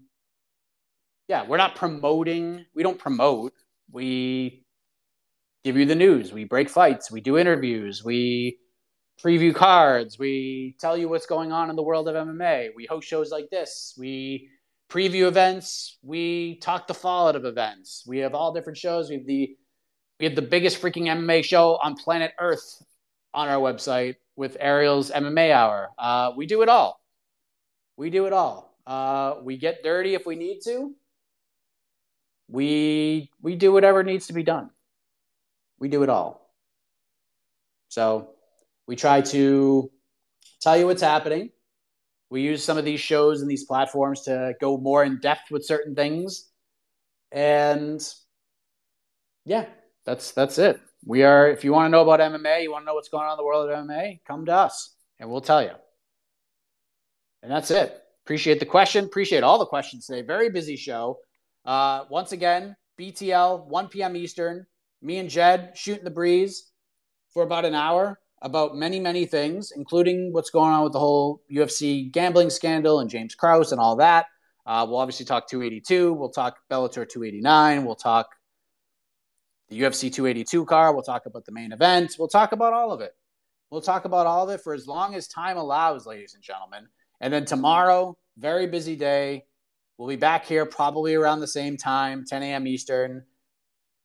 yeah, 1.27 1.45
we're 1.47 1.57
not 1.57 1.75
promoting. 1.75 2.65
We 2.75 2.83
don't 2.83 2.99
promote. 2.99 3.53
We 3.91 4.65
give 5.63 5.77
you 5.77 5.85
the 5.85 5.95
news. 5.95 6.33
We 6.33 6.43
break 6.43 6.69
fights. 6.69 7.11
We 7.11 7.21
do 7.21 7.37
interviews. 7.37 8.03
We 8.03 8.57
preview 9.21 9.53
cards. 9.53 10.17
We 10.17 10.75
tell 10.79 10.97
you 10.97 11.09
what's 11.09 11.25
going 11.25 11.51
on 11.51 11.69
in 11.69 11.75
the 11.75 11.83
world 11.83 12.07
of 12.07 12.15
MMA. 12.15 12.69
We 12.75 12.85
host 12.85 13.07
shows 13.07 13.31
like 13.31 13.49
this. 13.49 13.95
We 13.97 14.49
preview 14.89 15.27
events. 15.27 15.97
We 16.03 16.59
talk 16.59 16.87
the 16.87 16.93
fallout 16.93 17.35
of 17.35 17.45
events. 17.45 18.03
We 18.07 18.19
have 18.19 18.33
all 18.33 18.53
different 18.53 18.77
shows. 18.77 19.09
We 19.09 19.15
have 19.17 19.25
the 19.25 19.55
we 20.19 20.25
have 20.25 20.35
the 20.35 20.41
biggest 20.41 20.81
freaking 20.81 21.07
MMA 21.07 21.43
show 21.43 21.77
on 21.83 21.95
planet 21.95 22.31
Earth 22.39 22.81
on 23.33 23.49
our 23.49 23.59
website 23.59 24.15
with 24.35 24.55
Ariel's 24.59 25.11
MMA 25.11 25.51
Hour. 25.51 25.89
Uh, 25.97 26.31
we 26.37 26.45
do 26.45 26.61
it 26.61 26.69
all. 26.69 27.01
We 27.97 28.09
do 28.09 28.25
it 28.25 28.33
all. 28.33 28.77
Uh, 28.85 29.35
we 29.43 29.57
get 29.57 29.83
dirty 29.83 30.13
if 30.13 30.25
we 30.25 30.35
need 30.35 30.59
to 30.65 30.95
we 32.53 33.29
we 33.41 33.55
do 33.55 33.71
whatever 33.71 34.03
needs 34.03 34.27
to 34.27 34.33
be 34.33 34.43
done. 34.43 34.69
We 35.79 35.89
do 35.89 36.03
it 36.03 36.09
all. 36.09 36.53
So 37.89 38.32
we 38.87 38.95
try 38.95 39.21
to 39.21 39.91
tell 40.61 40.77
you 40.77 40.85
what's 40.85 41.01
happening. 41.01 41.49
We 42.29 42.41
use 42.41 42.63
some 42.63 42.77
of 42.77 42.85
these 42.85 42.99
shows 42.99 43.41
and 43.41 43.49
these 43.49 43.65
platforms 43.65 44.21
to 44.21 44.55
go 44.59 44.77
more 44.77 45.03
in 45.03 45.19
depth 45.19 45.51
with 45.51 45.65
certain 45.65 45.95
things. 45.95 46.49
And 47.31 48.01
yeah, 49.45 49.65
that's 50.05 50.31
that's 50.31 50.57
it. 50.57 50.79
We 51.05 51.23
are 51.23 51.49
if 51.49 51.63
you 51.63 51.73
want 51.73 51.87
to 51.87 51.89
know 51.89 52.01
about 52.01 52.19
MMA, 52.19 52.63
you 52.63 52.71
want 52.71 52.83
to 52.83 52.85
know 52.87 52.95
what's 52.95 53.09
going 53.09 53.25
on 53.25 53.33
in 53.33 53.37
the 53.37 53.45
world 53.45 53.69
of 53.69 53.85
MMA, 53.85 54.21
come 54.25 54.45
to 54.45 54.53
us 54.53 54.95
and 55.19 55.29
we'll 55.29 55.41
tell 55.41 55.61
you. 55.61 55.71
And 57.41 57.51
that's 57.51 57.71
it. 57.71 57.99
Appreciate 58.25 58.59
the 58.59 58.65
question. 58.65 59.05
Appreciate 59.05 59.43
all 59.43 59.59
the 59.59 59.65
questions 59.65 60.05
today. 60.05 60.21
Very 60.21 60.49
busy 60.49 60.77
show. 60.77 61.19
Uh, 61.65 62.05
once 62.09 62.31
again, 62.31 62.75
BTL, 62.99 63.67
1 63.67 63.87
p.m. 63.89 64.15
Eastern. 64.15 64.65
Me 65.01 65.17
and 65.17 65.29
Jed 65.29 65.73
shooting 65.75 66.05
the 66.05 66.09
breeze 66.09 66.71
for 67.33 67.43
about 67.43 67.65
an 67.65 67.75
hour 67.75 68.19
about 68.43 68.75
many, 68.75 68.99
many 68.99 69.25
things, 69.25 69.71
including 69.75 70.33
what's 70.33 70.49
going 70.49 70.71
on 70.71 70.83
with 70.83 70.91
the 70.91 70.99
whole 70.99 71.41
UFC 71.51 72.11
gambling 72.11 72.49
scandal 72.49 72.99
and 72.99 73.09
James 73.09 73.33
Krause 73.33 73.71
and 73.71 73.79
all 73.79 73.95
that. 73.95 74.25
Uh, 74.65 74.85
we'll 74.87 74.99
obviously 74.99 75.25
talk 75.25 75.47
282. 75.49 76.13
We'll 76.13 76.29
talk 76.29 76.57
Bellator 76.69 77.07
289. 77.07 77.85
We'll 77.85 77.95
talk 77.95 78.27
the 79.69 79.79
UFC 79.79 80.13
282 80.13 80.65
car. 80.65 80.93
We'll 80.93 81.03
talk 81.03 81.25
about 81.25 81.45
the 81.45 81.53
main 81.53 81.71
event. 81.71 82.15
We'll 82.19 82.27
talk 82.27 82.51
about 82.51 82.73
all 82.73 82.91
of 82.91 82.99
it. 82.99 83.13
We'll 83.71 83.81
talk 83.81 84.05
about 84.05 84.27
all 84.27 84.49
of 84.49 84.53
it 84.53 84.61
for 84.61 84.73
as 84.73 84.87
long 84.87 85.15
as 85.15 85.27
time 85.27 85.57
allows, 85.57 86.05
ladies 86.05 86.35
and 86.35 86.43
gentlemen. 86.43 86.87
And 87.21 87.33
then 87.33 87.45
tomorrow, 87.45 88.17
very 88.37 88.67
busy 88.67 88.97
day. 88.97 89.45
We'll 89.97 90.09
be 90.09 90.15
back 90.17 90.45
here 90.45 90.65
probably 90.65 91.15
around 91.15 91.39
the 91.39 91.47
same 91.47 91.77
time, 91.77 92.25
10 92.27 92.43
a.m. 92.43 92.67
Eastern. 92.67 93.23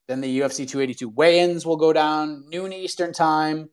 Then 0.07 0.21
the 0.21 0.41
UFC 0.41 0.59
282 0.59 1.09
weigh-ins 1.09 1.67
will 1.67 1.77
go 1.77 1.93
down 1.93 2.45
noon 2.49 2.73
Eastern 2.73 3.13
time. 3.13 3.69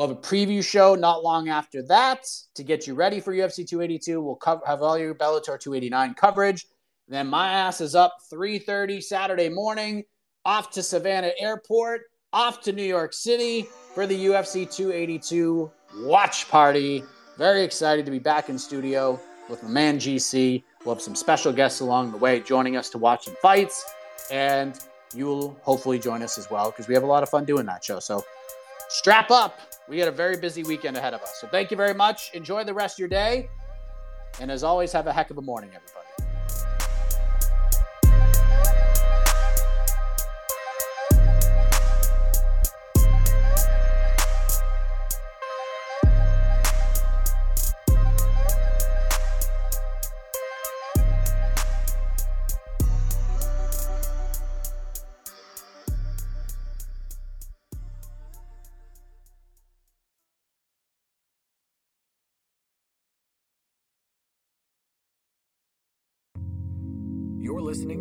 We'll 0.00 0.08
have 0.08 0.16
a 0.16 0.20
preview 0.22 0.64
show 0.64 0.94
not 0.94 1.22
long 1.22 1.50
after 1.50 1.82
that 1.82 2.26
to 2.54 2.62
get 2.62 2.86
you 2.86 2.94
ready 2.94 3.20
for 3.20 3.34
UFC 3.34 3.68
282. 3.68 4.22
We'll 4.22 4.38
have 4.66 4.80
all 4.80 4.96
your 4.96 5.14
Bellator 5.14 5.60
289 5.60 6.14
coverage. 6.14 6.66
Then 7.06 7.26
my 7.26 7.52
ass 7.52 7.82
is 7.82 7.94
up 7.94 8.16
3:30 8.32 9.02
Saturday 9.02 9.50
morning 9.50 10.04
off 10.46 10.70
to 10.70 10.82
Savannah 10.82 11.32
Airport, 11.38 12.04
off 12.32 12.62
to 12.62 12.72
New 12.72 12.82
York 12.82 13.12
City 13.12 13.68
for 13.94 14.06
the 14.06 14.16
UFC 14.24 14.64
282 14.64 15.70
watch 15.96 16.48
party. 16.48 17.04
Very 17.36 17.62
excited 17.62 18.06
to 18.06 18.10
be 18.10 18.18
back 18.18 18.48
in 18.48 18.58
studio 18.58 19.20
with 19.50 19.62
my 19.62 19.68
man 19.68 19.98
GC. 19.98 20.64
We'll 20.82 20.94
have 20.94 21.02
some 21.02 21.14
special 21.14 21.52
guests 21.52 21.80
along 21.80 22.12
the 22.12 22.16
way 22.16 22.40
joining 22.40 22.74
us 22.74 22.88
to 22.88 22.96
watch 22.96 23.26
some 23.26 23.36
fights. 23.42 23.84
And 24.30 24.80
you 25.14 25.26
will 25.26 25.58
hopefully 25.60 25.98
join 25.98 26.22
us 26.22 26.38
as 26.38 26.50
well 26.50 26.70
because 26.70 26.88
we 26.88 26.94
have 26.94 27.02
a 27.02 27.06
lot 27.06 27.22
of 27.22 27.28
fun 27.28 27.44
doing 27.44 27.66
that 27.66 27.84
show. 27.84 28.00
So 28.00 28.24
strap 28.88 29.30
up. 29.30 29.60
We 29.90 29.96
got 29.96 30.06
a 30.06 30.12
very 30.12 30.36
busy 30.36 30.62
weekend 30.62 30.96
ahead 30.96 31.14
of 31.14 31.20
us. 31.20 31.40
So 31.40 31.48
thank 31.48 31.72
you 31.72 31.76
very 31.76 31.94
much. 31.94 32.30
Enjoy 32.32 32.62
the 32.62 32.72
rest 32.72 32.94
of 32.94 33.00
your 33.00 33.08
day. 33.08 33.50
And 34.40 34.48
as 34.48 34.62
always, 34.62 34.92
have 34.92 35.08
a 35.08 35.12
heck 35.12 35.30
of 35.30 35.38
a 35.38 35.42
morning, 35.42 35.70
everybody. 35.74 35.99